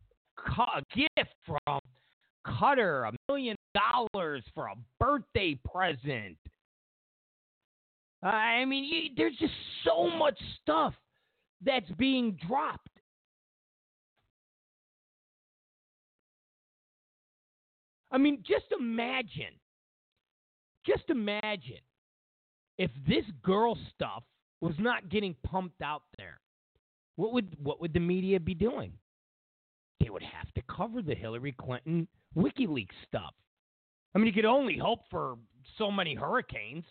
a 0.58 0.82
gift 0.96 1.34
from 1.46 1.80
Qatar, 2.46 3.10
a 3.10 3.14
million 3.30 3.56
dollars 3.74 4.44
for 4.54 4.68
a 4.68 4.76
birthday 5.00 5.58
present. 5.72 6.38
I 8.22 8.64
mean, 8.66 8.84
you, 8.86 9.10
there's 9.18 9.36
just 9.38 9.54
so 9.84 10.10
much 10.10 10.38
stuff 10.62 10.94
that's 11.66 11.90
being 11.98 12.38
dropped. 12.48 12.88
I 18.12 18.18
mean, 18.18 18.44
just 18.48 18.66
imagine, 18.78 19.56
just 20.86 21.04
imagine 21.10 21.80
if 22.78 22.92
this 23.08 23.26
girl 23.42 23.78
stuff 23.94 24.24
was 24.64 24.76
not 24.80 25.10
getting 25.10 25.36
pumped 25.44 25.82
out 25.82 26.04
there, 26.18 26.40
what 27.18 27.34
would 27.34 27.54
what 27.62 27.82
would 27.82 27.94
the 27.94 28.00
media 28.00 28.40
be 28.40 28.54
doing? 28.54 28.94
They 30.00 30.10
would 30.10 30.24
have 30.24 30.54
to 30.54 30.62
cover 30.74 31.02
the 31.02 31.14
Hillary 31.14 31.54
Clinton 31.60 32.08
WikiLeaks 32.36 32.88
stuff. 33.06 33.34
I 34.16 34.20
mean, 34.20 34.28
you 34.28 34.34
could 34.34 34.46
only 34.46 34.78
hope 34.78 35.00
for 35.12 35.38
so 35.78 35.92
many 35.92 36.16
hurricanes. 36.16 36.86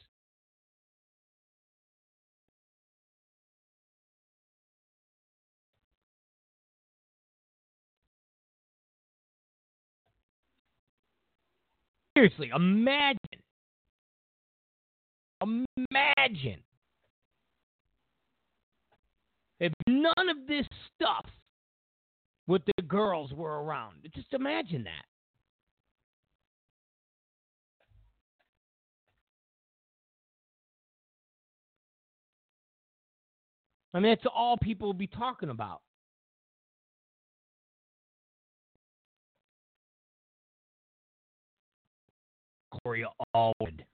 Seriously, 12.14 12.50
imagine. 12.54 13.16
Imagine 15.40 16.62
if 19.62 19.72
none 19.86 20.28
of 20.28 20.48
this 20.48 20.66
stuff 20.96 21.24
with 22.48 22.62
the 22.76 22.82
girls 22.82 23.32
were 23.32 23.62
around. 23.62 23.94
Just 24.12 24.32
imagine 24.32 24.82
that. 24.82 25.04
I 33.94 34.00
mean, 34.00 34.10
that's 34.10 34.26
all 34.34 34.56
people 34.56 34.88
will 34.88 34.94
be 34.94 35.06
talking 35.06 35.50
about. 35.50 35.80
Gloria 42.82 43.06
Allred. 43.36 43.84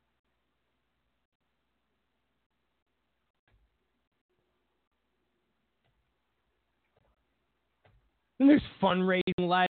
And 8.40 8.48
there's 8.48 8.62
fundraising 8.82 9.23
letters. 9.39 9.69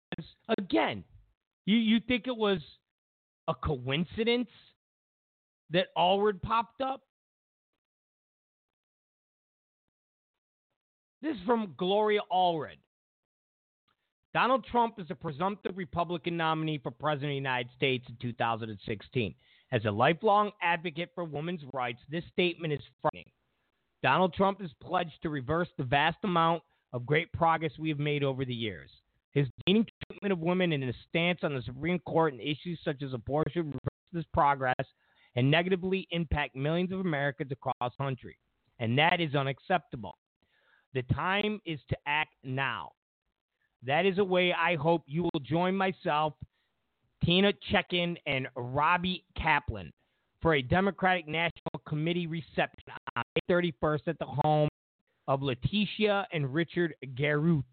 Again, 0.57 1.03
you, 1.65 1.77
you 1.77 1.99
think 2.07 2.27
it 2.27 2.35
was 2.35 2.59
a 3.47 3.53
coincidence 3.53 4.49
that 5.71 5.87
Allred 5.97 6.41
popped 6.41 6.81
up? 6.81 7.01
This 11.21 11.35
is 11.35 11.41
from 11.45 11.73
Gloria 11.77 12.21
Allred. 12.31 12.77
Donald 14.33 14.65
Trump 14.69 14.99
is 14.99 15.07
a 15.09 15.15
presumptive 15.15 15.77
Republican 15.77 16.37
nominee 16.37 16.77
for 16.77 16.91
President 16.91 17.31
of 17.31 17.31
the 17.31 17.35
United 17.35 17.69
States 17.75 18.05
in 18.07 18.15
2016. 18.21 19.33
As 19.71 19.85
a 19.85 19.91
lifelong 19.91 20.51
advocate 20.61 21.09
for 21.15 21.23
women's 21.23 21.63
rights, 21.73 21.99
this 22.09 22.23
statement 22.31 22.71
is 22.71 22.79
frightening. 23.01 23.31
Donald 24.03 24.33
Trump 24.33 24.61
is 24.61 24.69
pledged 24.81 25.21
to 25.23 25.29
reverse 25.29 25.69
the 25.77 25.83
vast 25.83 26.17
amount 26.23 26.61
of 26.97 27.05
great 27.05 27.31
progress 27.31 27.71
we 27.77 27.89
have 27.89 27.99
made 27.99 28.23
over 28.23 28.43
the 28.43 28.53
years. 28.53 28.89
His 29.31 29.47
demeaning 29.65 29.85
treatment 30.09 30.33
of 30.33 30.39
women 30.39 30.73
and 30.73 30.83
his 30.83 30.95
stance 31.07 31.39
on 31.43 31.53
the 31.53 31.61
Supreme 31.61 31.99
Court 31.99 32.33
and 32.33 32.41
issues 32.41 32.79
such 32.83 33.03
as 33.03 33.13
abortion 33.13 33.67
reverse 33.67 34.09
this 34.11 34.25
progress 34.33 34.73
and 35.35 35.51
negatively 35.51 36.07
impact 36.09 36.55
millions 36.55 36.91
of 36.91 37.01
Americans 37.01 37.51
across 37.51 37.75
the 37.79 38.03
country. 38.03 38.35
And 38.79 38.97
that 38.97 39.21
is 39.21 39.35
unacceptable. 39.35 40.17
The 40.95 41.03
time 41.13 41.61
is 41.67 41.79
to 41.89 41.97
act 42.07 42.33
now. 42.43 42.93
That 43.85 44.07
is 44.07 44.17
a 44.17 44.23
way 44.23 44.51
I 44.51 44.75
hope 44.75 45.03
you 45.05 45.21
will 45.21 45.41
join 45.43 45.75
myself, 45.75 46.33
Tina 47.23 47.53
Chaikin, 47.71 48.17
and 48.25 48.47
Robbie 48.55 49.23
Kaplan 49.39 49.93
for 50.41 50.55
a 50.55 50.63
Democratic 50.63 51.27
National 51.27 51.79
Committee 51.87 52.25
reception 52.25 52.91
on 53.15 53.23
May 53.35 53.71
31st 53.83 54.07
at 54.07 54.17
the 54.17 54.25
home 54.25 54.69
of 55.27 55.41
Letitia 55.41 56.27
and 56.31 56.53
Richard 56.53 56.95
Garut, 57.15 57.63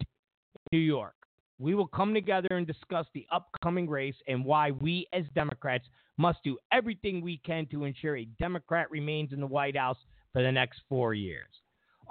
New 0.73 0.79
York. 0.79 1.15
We 1.59 1.75
will 1.75 1.87
come 1.87 2.13
together 2.15 2.49
and 2.51 2.67
discuss 2.67 3.07
the 3.15 3.27
upcoming 3.31 3.89
race 3.89 4.17
and 4.27 4.45
why 4.45 4.73
we 4.73 5.07
as 5.13 5.25
Democrats 5.35 5.87
must 6.19 6.43
do 6.43 6.59
everything 6.73 7.21
we 7.21 7.39
can 7.39 7.67
to 7.67 7.85
ensure 7.85 8.17
a 8.17 8.25
Democrat 8.39 8.91
remains 8.91 9.33
in 9.33 9.41
the 9.41 9.47
White 9.47 9.77
House 9.77 9.99
for 10.33 10.43
the 10.43 10.51
next 10.51 10.81
four 10.89 11.15
years. 11.15 11.49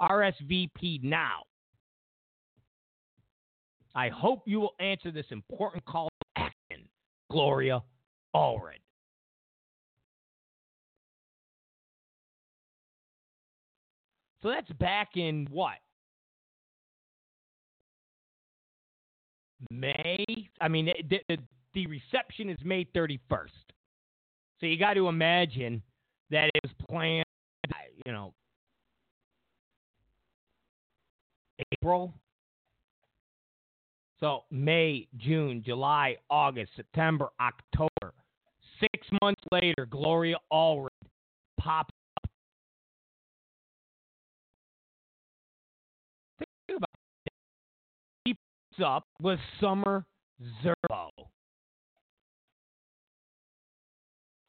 RSVP 0.00 1.02
now. 1.02 1.42
I 3.94 4.08
hope 4.08 4.42
you 4.46 4.60
will 4.60 4.74
answer 4.80 5.10
this 5.10 5.26
important 5.30 5.84
call 5.84 6.08
to 6.08 6.42
action, 6.42 6.88
Gloria 7.30 7.82
Allred. 8.34 8.83
So 14.44 14.50
that's 14.50 14.70
back 14.72 15.16
in 15.16 15.48
what? 15.50 15.76
May? 19.70 20.22
I 20.60 20.68
mean, 20.68 20.92
the, 21.08 21.20
the, 21.30 21.38
the 21.72 21.86
reception 21.86 22.50
is 22.50 22.58
May 22.62 22.84
31st. 22.94 23.48
So 24.60 24.66
you 24.66 24.78
got 24.78 24.94
to 24.94 25.08
imagine 25.08 25.82
that 26.30 26.50
it 26.54 26.60
was 26.62 26.72
planned, 26.90 27.24
you 28.04 28.12
know, 28.12 28.34
April. 31.72 32.12
So 34.20 34.44
May, 34.50 35.08
June, 35.16 35.62
July, 35.64 36.16
August, 36.28 36.72
September, 36.76 37.28
October. 37.40 38.12
Six 38.78 39.08
months 39.22 39.42
later, 39.50 39.86
Gloria 39.90 40.36
Allred 40.52 40.88
pops 41.58 41.94
up 48.82 49.04
with 49.20 49.38
Summer 49.60 50.06
Zerbo. 50.62 51.10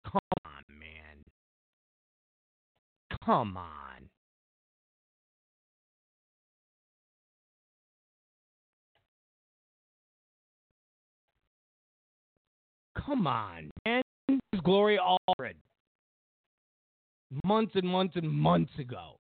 Come 0.06 0.22
on, 0.46 0.64
man. 0.70 1.24
Come 3.24 3.58
on. 3.58 4.10
Come 13.06 13.28
on, 13.28 13.70
man. 13.86 14.02
This 14.28 14.40
is 14.54 14.60
Gloria 14.62 15.00
Allred. 15.00 15.56
Months 17.44 17.74
and 17.76 17.88
months 17.88 18.16
and 18.16 18.30
months 18.30 18.72
ago, 18.80 19.18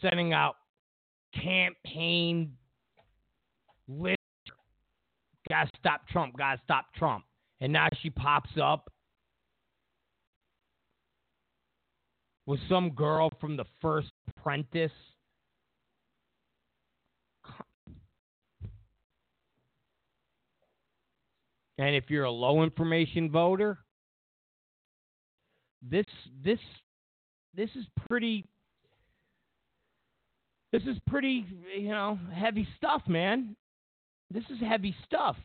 sending 0.00 0.32
out 0.32 0.56
campaign 1.34 2.52
literature. 3.88 4.19
Gotta 5.50 5.68
stop 5.76 6.06
Trump, 6.08 6.38
gotta 6.38 6.60
stop 6.62 6.86
Trump. 6.94 7.24
And 7.60 7.72
now 7.72 7.88
she 8.00 8.08
pops 8.08 8.50
up 8.62 8.88
with 12.46 12.60
some 12.68 12.90
girl 12.90 13.30
from 13.40 13.56
the 13.56 13.64
first 13.82 14.12
apprentice. 14.28 14.92
And 21.78 21.96
if 21.96 22.04
you're 22.10 22.24
a 22.24 22.30
low 22.30 22.62
information 22.62 23.28
voter, 23.30 23.78
this 25.82 26.06
this 26.44 26.58
this 27.54 27.70
is 27.74 27.86
pretty 28.08 28.44
this 30.72 30.82
is 30.82 30.96
pretty, 31.08 31.44
you 31.76 31.88
know, 31.88 32.18
heavy 32.32 32.68
stuff, 32.76 33.02
man. 33.08 33.56
This 34.32 34.44
is 34.50 34.60
heavy 34.60 34.94
stuff. 35.04 35.36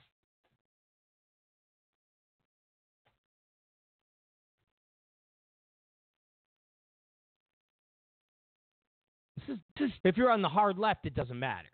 This 9.37 9.55
is, 9.55 9.59
is, 9.79 9.91
if 10.03 10.17
you're 10.17 10.31
on 10.31 10.41
the 10.41 10.49
hard 10.49 10.77
left, 10.77 11.05
it 11.05 11.15
doesn't 11.15 11.39
matter. 11.39 11.67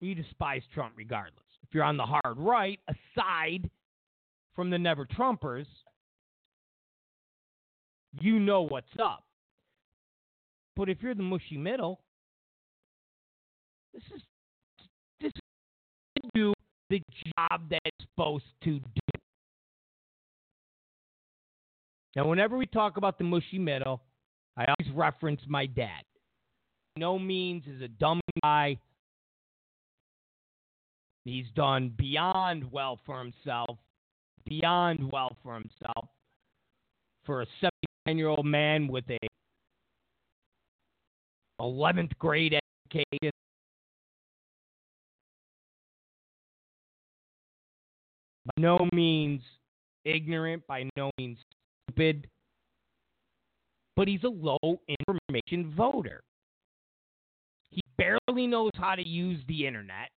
You 0.00 0.14
despise 0.14 0.62
Trump 0.74 0.92
regardless. 0.96 1.44
If 1.62 1.74
you're 1.74 1.84
on 1.84 1.96
the 1.96 2.04
hard 2.04 2.36
right, 2.36 2.78
aside 2.88 3.70
from 4.54 4.70
the 4.70 4.78
never 4.78 5.06
Trumpers, 5.06 5.66
you 8.20 8.38
know 8.38 8.62
what's 8.62 8.92
up. 9.02 9.24
But 10.76 10.90
if 10.90 11.02
you're 11.02 11.14
the 11.14 11.22
mushy 11.22 11.56
middle, 11.56 12.00
this 13.94 14.02
is 14.14 14.22
the 16.90 17.00
job 17.24 17.68
that 17.70 17.80
it's 17.84 18.06
supposed 18.10 18.44
to 18.64 18.78
do. 18.80 19.20
Now, 22.14 22.28
whenever 22.28 22.56
we 22.56 22.66
talk 22.66 22.96
about 22.96 23.18
the 23.18 23.24
mushy 23.24 23.58
middle, 23.58 24.00
I 24.56 24.64
always 24.64 24.94
reference 24.94 25.40
my 25.48 25.66
dad. 25.66 26.02
No 26.96 27.18
means 27.18 27.64
is 27.66 27.82
a 27.82 27.88
dumb 27.88 28.20
guy 28.42 28.78
He's 31.26 31.46
done 31.56 31.92
beyond 31.98 32.70
well 32.70 33.00
for 33.04 33.18
himself, 33.18 33.78
beyond 34.48 35.10
well 35.10 35.36
for 35.42 35.54
himself. 35.54 36.08
For 37.24 37.42
a 37.42 37.46
79 37.60 38.16
year 38.16 38.28
old 38.28 38.46
man 38.46 38.86
with 38.86 39.02
a 39.10 39.18
11th 41.60 42.16
grade 42.20 42.54
education, 42.54 43.32
no 48.56 48.88
means 48.92 49.42
ignorant, 50.04 50.66
by 50.66 50.88
no 50.96 51.10
means 51.18 51.38
stupid, 51.88 52.28
but 53.96 54.08
he's 54.08 54.22
a 54.24 54.28
low 54.28 54.80
information 54.88 55.74
voter. 55.76 56.22
He 57.70 57.80
barely 57.98 58.46
knows 58.46 58.72
how 58.76 58.94
to 58.94 59.06
use 59.06 59.40
the 59.48 59.66
internet. 59.66 60.10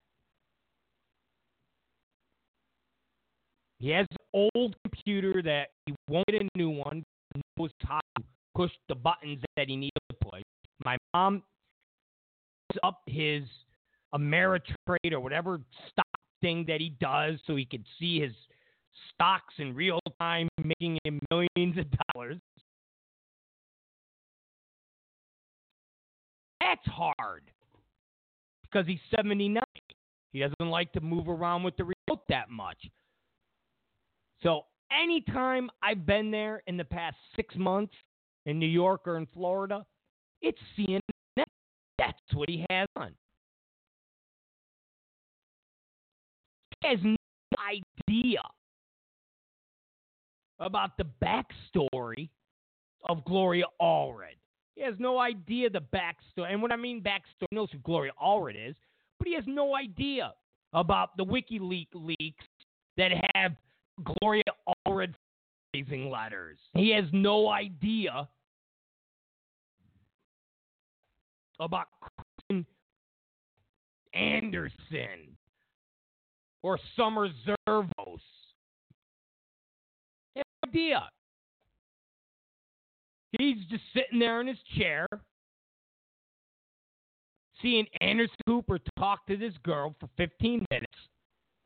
He 3.80 3.90
has 3.92 4.06
an 4.12 4.50
old 4.56 4.76
computer 4.84 5.42
that 5.42 5.70
he 5.86 5.96
won't 6.10 6.28
get 6.28 6.42
a 6.42 6.58
new 6.58 6.70
one. 6.70 7.04
Knows 7.58 7.72
how 7.82 8.00
to 8.18 8.24
push 8.56 8.72
the 8.90 8.96
buttons 8.96 9.42
that 9.56 9.68
he 9.70 9.76
needs 9.78 9.96
to 10.10 10.18
push. 10.30 10.42
My 10.84 10.98
mom 11.14 11.44
up 12.84 13.02
his 13.08 13.44
Ameritrade 14.14 15.12
or 15.12 15.20
whatever 15.20 15.62
stock 15.90 16.06
thing 16.42 16.66
that 16.68 16.80
he 16.80 16.90
does 17.00 17.40
so 17.46 17.56
he 17.56 17.66
can 17.66 17.84
see 18.00 18.20
his 18.20 18.34
stocks 19.14 19.54
in 19.58 19.76
real 19.76 20.00
time, 20.20 20.48
making 20.64 20.98
him 21.04 21.20
millions 21.32 21.78
of 21.78 21.86
dollars. 22.14 22.38
That's 26.62 26.86
hard 26.86 27.44
because 28.62 28.86
he's 28.86 29.00
79. 29.16 29.64
He 30.32 30.40
doesn't 30.40 30.70
like 30.70 30.92
to 30.94 31.02
move 31.02 31.28
around 31.28 31.64
with 31.64 31.76
the 31.78 31.84
remote 31.84 32.24
that 32.30 32.50
much. 32.50 32.78
So 34.44 34.66
anytime 34.92 35.70
I've 35.82 36.06
been 36.06 36.32
there 36.32 36.62
in 36.68 36.78
the 36.78 36.86
past 36.86 37.18
six 37.36 37.56
months 37.56 37.94
in 38.46 38.60
New 38.60 38.68
York 38.68 39.02
or 39.08 39.18
in 39.18 39.28
Florida, 39.34 39.86
it's 40.42 40.60
CNN. 40.78 41.00
That's 41.98 42.18
what 42.34 42.50
he 42.50 42.66
has 42.70 42.88
on. 42.96 43.14
Has 46.82 47.00
no 47.04 47.16
idea 47.68 48.42
about 50.60 50.98
the 50.98 51.06
backstory 51.24 52.30
of 53.08 53.24
Gloria 53.26 53.66
Allred. 53.82 54.38
He 54.76 54.82
has 54.84 54.96
no 54.98 55.20
idea 55.20 55.70
the 55.70 55.82
backstory. 55.82 56.52
And 56.52 56.62
when 56.62 56.72
I 56.72 56.78
mean 56.78 57.02
backstory, 57.02 57.48
he 57.50 57.56
knows 57.56 57.70
who 57.72 57.80
Gloria 57.80 58.12
Allred 58.22 58.70
is, 58.70 58.76
but 59.18 59.28
he 59.28 59.36
has 59.36 59.44
no 59.46 59.76
idea 59.76 60.34
about 60.74 61.18
the 61.18 61.26
WikiLeaks 61.26 61.88
leaks 61.94 62.46
that 62.98 63.12
have 63.36 63.54
Gloria 64.22 64.44
Allred 64.88 65.14
raising 65.74 66.10
letters. 66.10 66.58
He 66.74 66.92
has 66.92 67.06
no 67.12 67.50
idea 67.50 68.28
about 71.60 71.88
Kristin 72.50 72.66
Anderson 74.14 75.38
or 76.64 76.80
Summer 76.96 77.30
Zervos. 77.46 78.20
No 80.36 80.44
idea. 80.68 81.10
He's 83.38 83.58
just 83.70 83.84
sitting 83.94 84.20
there 84.20 84.42
in 84.42 84.48
his 84.48 84.58
chair, 84.78 85.06
seeing 87.62 87.86
Anderson 88.02 88.36
Cooper 88.48 88.80
talk 88.98 89.26
to 89.28 89.38
this 89.38 89.54
girl 89.64 89.96
for 90.00 90.10
15 90.18 90.66
minutes, 90.72 90.94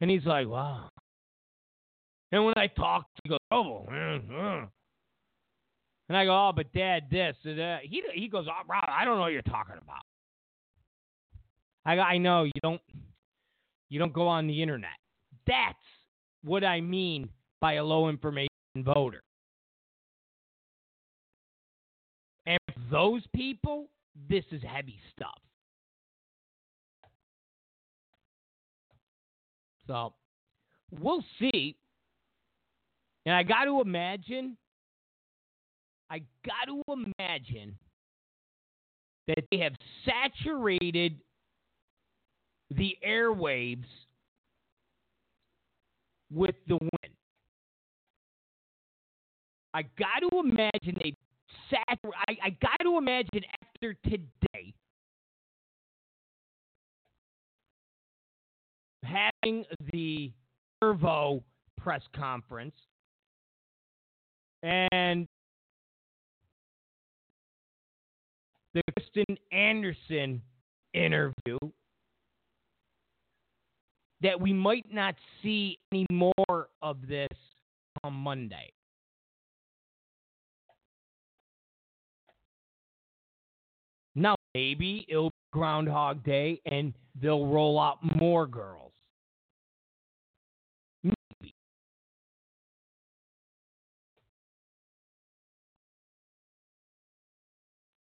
and 0.02 0.12
he's 0.12 0.26
like, 0.26 0.48
wow. 0.48 0.90
And 2.32 2.46
when 2.46 2.56
I 2.58 2.68
talk, 2.68 3.06
he 3.24 3.30
goes, 3.30 3.40
oh, 3.52 3.86
uh, 3.88 4.66
and 6.10 6.18
I 6.18 6.26
go, 6.26 6.32
oh, 6.32 6.52
but 6.54 6.72
Dad, 6.74 7.04
this, 7.10 7.36
and 7.46 7.60
that. 7.60 7.82
He 7.84 8.04
he 8.14 8.28
goes, 8.28 8.48
oh, 8.50 8.68
Rob, 8.68 8.84
I 8.88 9.06
don't 9.06 9.16
know 9.16 9.22
what 9.22 9.32
you're 9.32 9.42
talking 9.44 9.76
about. 9.82 10.02
I 11.86 11.98
I 11.98 12.18
know 12.18 12.44
you 12.44 12.52
don't 12.62 12.82
you 13.94 14.00
don't 14.00 14.12
go 14.12 14.28
on 14.28 14.48
the 14.48 14.60
internet. 14.60 14.98
That's 15.46 15.78
what 16.44 16.64
I 16.64 16.82
mean 16.82 17.30
by 17.62 17.74
a 17.74 17.84
low 17.84 18.10
information 18.10 18.50
voter. 18.78 19.22
And 22.48 22.58
those 22.90 23.22
people, 23.36 23.90
this 24.28 24.46
is 24.52 24.64
heavy 24.64 25.00
stuff. 25.16 25.38
So 29.86 30.14
we'll 31.00 31.24
see. 31.40 31.76
And 33.28 33.36
I 33.36 33.44
got 33.44 33.66
to 33.66 33.80
imagine, 33.80 34.58
I 36.10 36.24
got 36.44 36.66
to 36.66 36.82
imagine 37.20 37.78
that 39.28 39.44
they 39.52 39.60
have 39.60 39.74
saturated 40.04 41.20
the 42.76 42.98
airwaves 43.08 43.85
with 46.32 46.56
the 46.68 46.76
win. 46.76 47.11
I 49.74 49.84
got 49.98 50.19
to 50.22 50.40
imagine 50.40 50.98
they 51.02 51.16
sat. 51.69 52.00
I, 52.27 52.38
I 52.43 52.50
got 52.61 52.77
to 52.84 52.98
imagine 52.98 53.43
after 53.61 53.95
today, 54.03 54.74
having 59.03 59.66
the 59.92 60.32
Servo 60.80 61.43
press 61.82 62.02
conference 62.16 62.76
and 64.61 65.27
the 68.74 68.82
Kristin 69.00 69.38
Anderson 69.52 70.42
interview 70.93 71.58
that 74.24 74.40
we 74.40 74.53
might 74.53 74.85
not 74.92 75.16
see 75.43 75.77
any 75.92 76.08
more 76.10 76.69
of 76.82 77.08
this 77.08 77.27
on 78.03 78.14
Monday. 78.14 78.72
Now, 84.16 84.35
maybe 84.53 85.06
it'll 85.10 85.30
be 85.30 85.35
Groundhog 85.52 86.24
Day 86.24 86.61
and 86.66 86.93
they'll 87.22 87.48
roll 87.48 87.80
out 87.80 87.98
more 88.18 88.48
girls. 88.48 88.93
Maybe. 91.03 91.53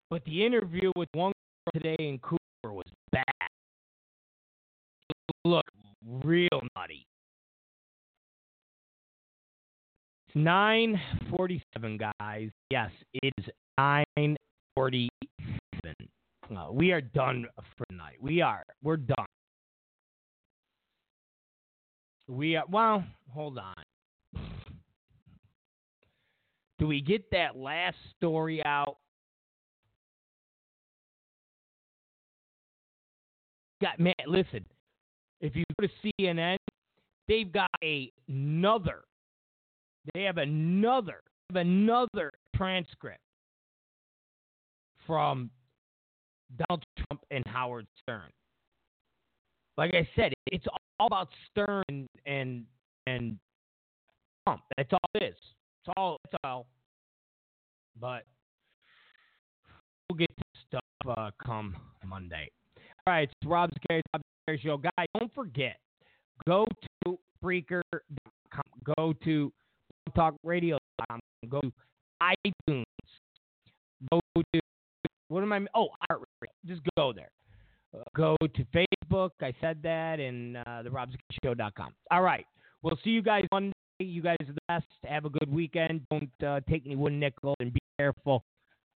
But 0.09 0.23
the 0.25 0.45
interview 0.45 0.91
with 0.95 1.09
one 1.13 1.33
girl 1.33 1.81
today 1.81 1.95
in 1.99 2.19
Cooper 2.19 2.39
was 2.71 2.85
bad. 3.11 3.23
Look, 5.45 5.62
real 6.07 6.61
nutty. 6.75 7.05
It's 10.27 10.35
947, 10.35 11.99
guys. 12.19 12.49
Yes, 12.69 12.91
it 13.13 13.33
is 13.37 13.45
947. 13.77 15.09
Uh, 16.55 16.71
we 16.71 16.91
are 16.91 17.01
done 17.01 17.45
for 17.77 17.85
tonight. 17.89 18.17
We 18.19 18.41
are. 18.41 18.63
We're 18.83 18.97
done. 18.97 19.25
We 22.27 22.55
are. 22.55 22.65
Well, 22.69 23.03
hold 23.31 23.57
on. 23.57 23.73
Do 26.79 26.87
we 26.87 27.01
get 27.01 27.29
that 27.31 27.55
last 27.55 27.97
story 28.17 28.63
out? 28.65 28.97
Got 33.81 33.99
man, 33.99 34.13
listen. 34.27 34.65
If 35.43 35.57
you 35.57 35.63
go 35.79 35.85
to 35.85 35.93
CNN, 36.23 36.55
they've 37.27 37.51
got 37.51 37.69
a, 37.83 38.09
another. 38.29 39.03
They 40.13 40.23
have 40.23 40.37
another. 40.37 41.19
Have 41.51 41.57
another 41.57 42.31
transcript 42.55 43.19
from 45.05 45.51
Donald 46.57 46.85
Trump 46.97 47.21
and 47.29 47.43
Howard 47.45 47.85
Stern. 48.01 48.29
Like 49.77 49.93
I 49.93 50.07
said, 50.15 50.31
it's 50.47 50.65
all 50.99 51.07
about 51.07 51.27
Stern 51.51 51.83
and 51.89 52.07
and, 52.25 52.65
and 53.05 53.37
Trump. 54.47 54.61
That's 54.77 54.93
all 54.93 55.09
it 55.15 55.23
is. 55.23 55.35
It's 55.35 55.93
all. 55.97 56.19
It's 56.23 56.35
all. 56.45 56.67
But 57.99 58.23
we'll 60.09 60.17
get 60.17 60.29
to 60.37 60.43
stuff 60.67 61.17
uh, 61.17 61.31
come 61.45 61.75
Monday. 62.05 62.49
All 63.05 63.13
right, 63.13 63.23
it's 63.29 63.33
Rob 63.45 63.71
Zicari's 63.71 64.03
Rob 64.47 64.59
Zicari. 64.59 65.05
don't 65.17 65.33
forget, 65.33 65.77
go 66.47 66.65
to 67.05 67.17
Spreaker.com, 67.43 68.63
go 68.97 69.13
to 69.23 69.51
TalkRadio.com, 70.15 71.19
go 71.49 71.61
to 71.61 71.71
iTunes, 72.21 72.83
go 74.11 74.19
to 74.53 74.59
what 75.33 75.41
am 75.41 75.51
I? 75.51 75.65
Oh, 75.73 75.89
art. 76.09 76.21
just 76.67 76.81
go 76.95 77.11
there. 77.11 77.29
Go 78.15 78.35
to 78.39 78.65
Facebook. 78.65 79.31
I 79.41 79.53
said 79.61 79.79
that, 79.83 80.19
and 80.19 80.57
uh, 80.57 80.83
the. 80.83 80.91
All 82.11 82.21
right. 82.21 82.45
We'll 82.81 82.99
see 83.03 83.11
you 83.11 83.21
guys 83.21 83.45
Monday. 83.51 83.73
You 83.99 84.21
guys 84.21 84.37
are 84.41 84.53
the 84.53 84.59
best. 84.67 84.85
Have 85.05 85.25
a 85.25 85.29
good 85.29 85.51
weekend. 85.51 86.01
Don't 86.11 86.29
uh, 86.45 86.59
take 86.69 86.83
any 86.85 86.95
one 86.95 87.19
nickel, 87.19 87.55
and 87.59 87.73
be 87.73 87.79
careful 87.97 88.43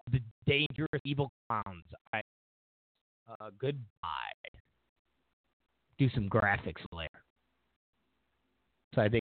of 0.06 0.12
the 0.12 0.20
dangerous 0.46 1.02
evil 1.04 1.30
clowns. 1.48 1.84
All 1.92 2.10
right. 2.12 2.24
Uh, 3.28 3.50
goodbye. 3.58 4.60
Do 5.98 6.08
some 6.10 6.28
graphics 6.28 6.82
later. 6.92 7.22
So 8.94 9.02
I 9.02 9.08
think 9.08 9.22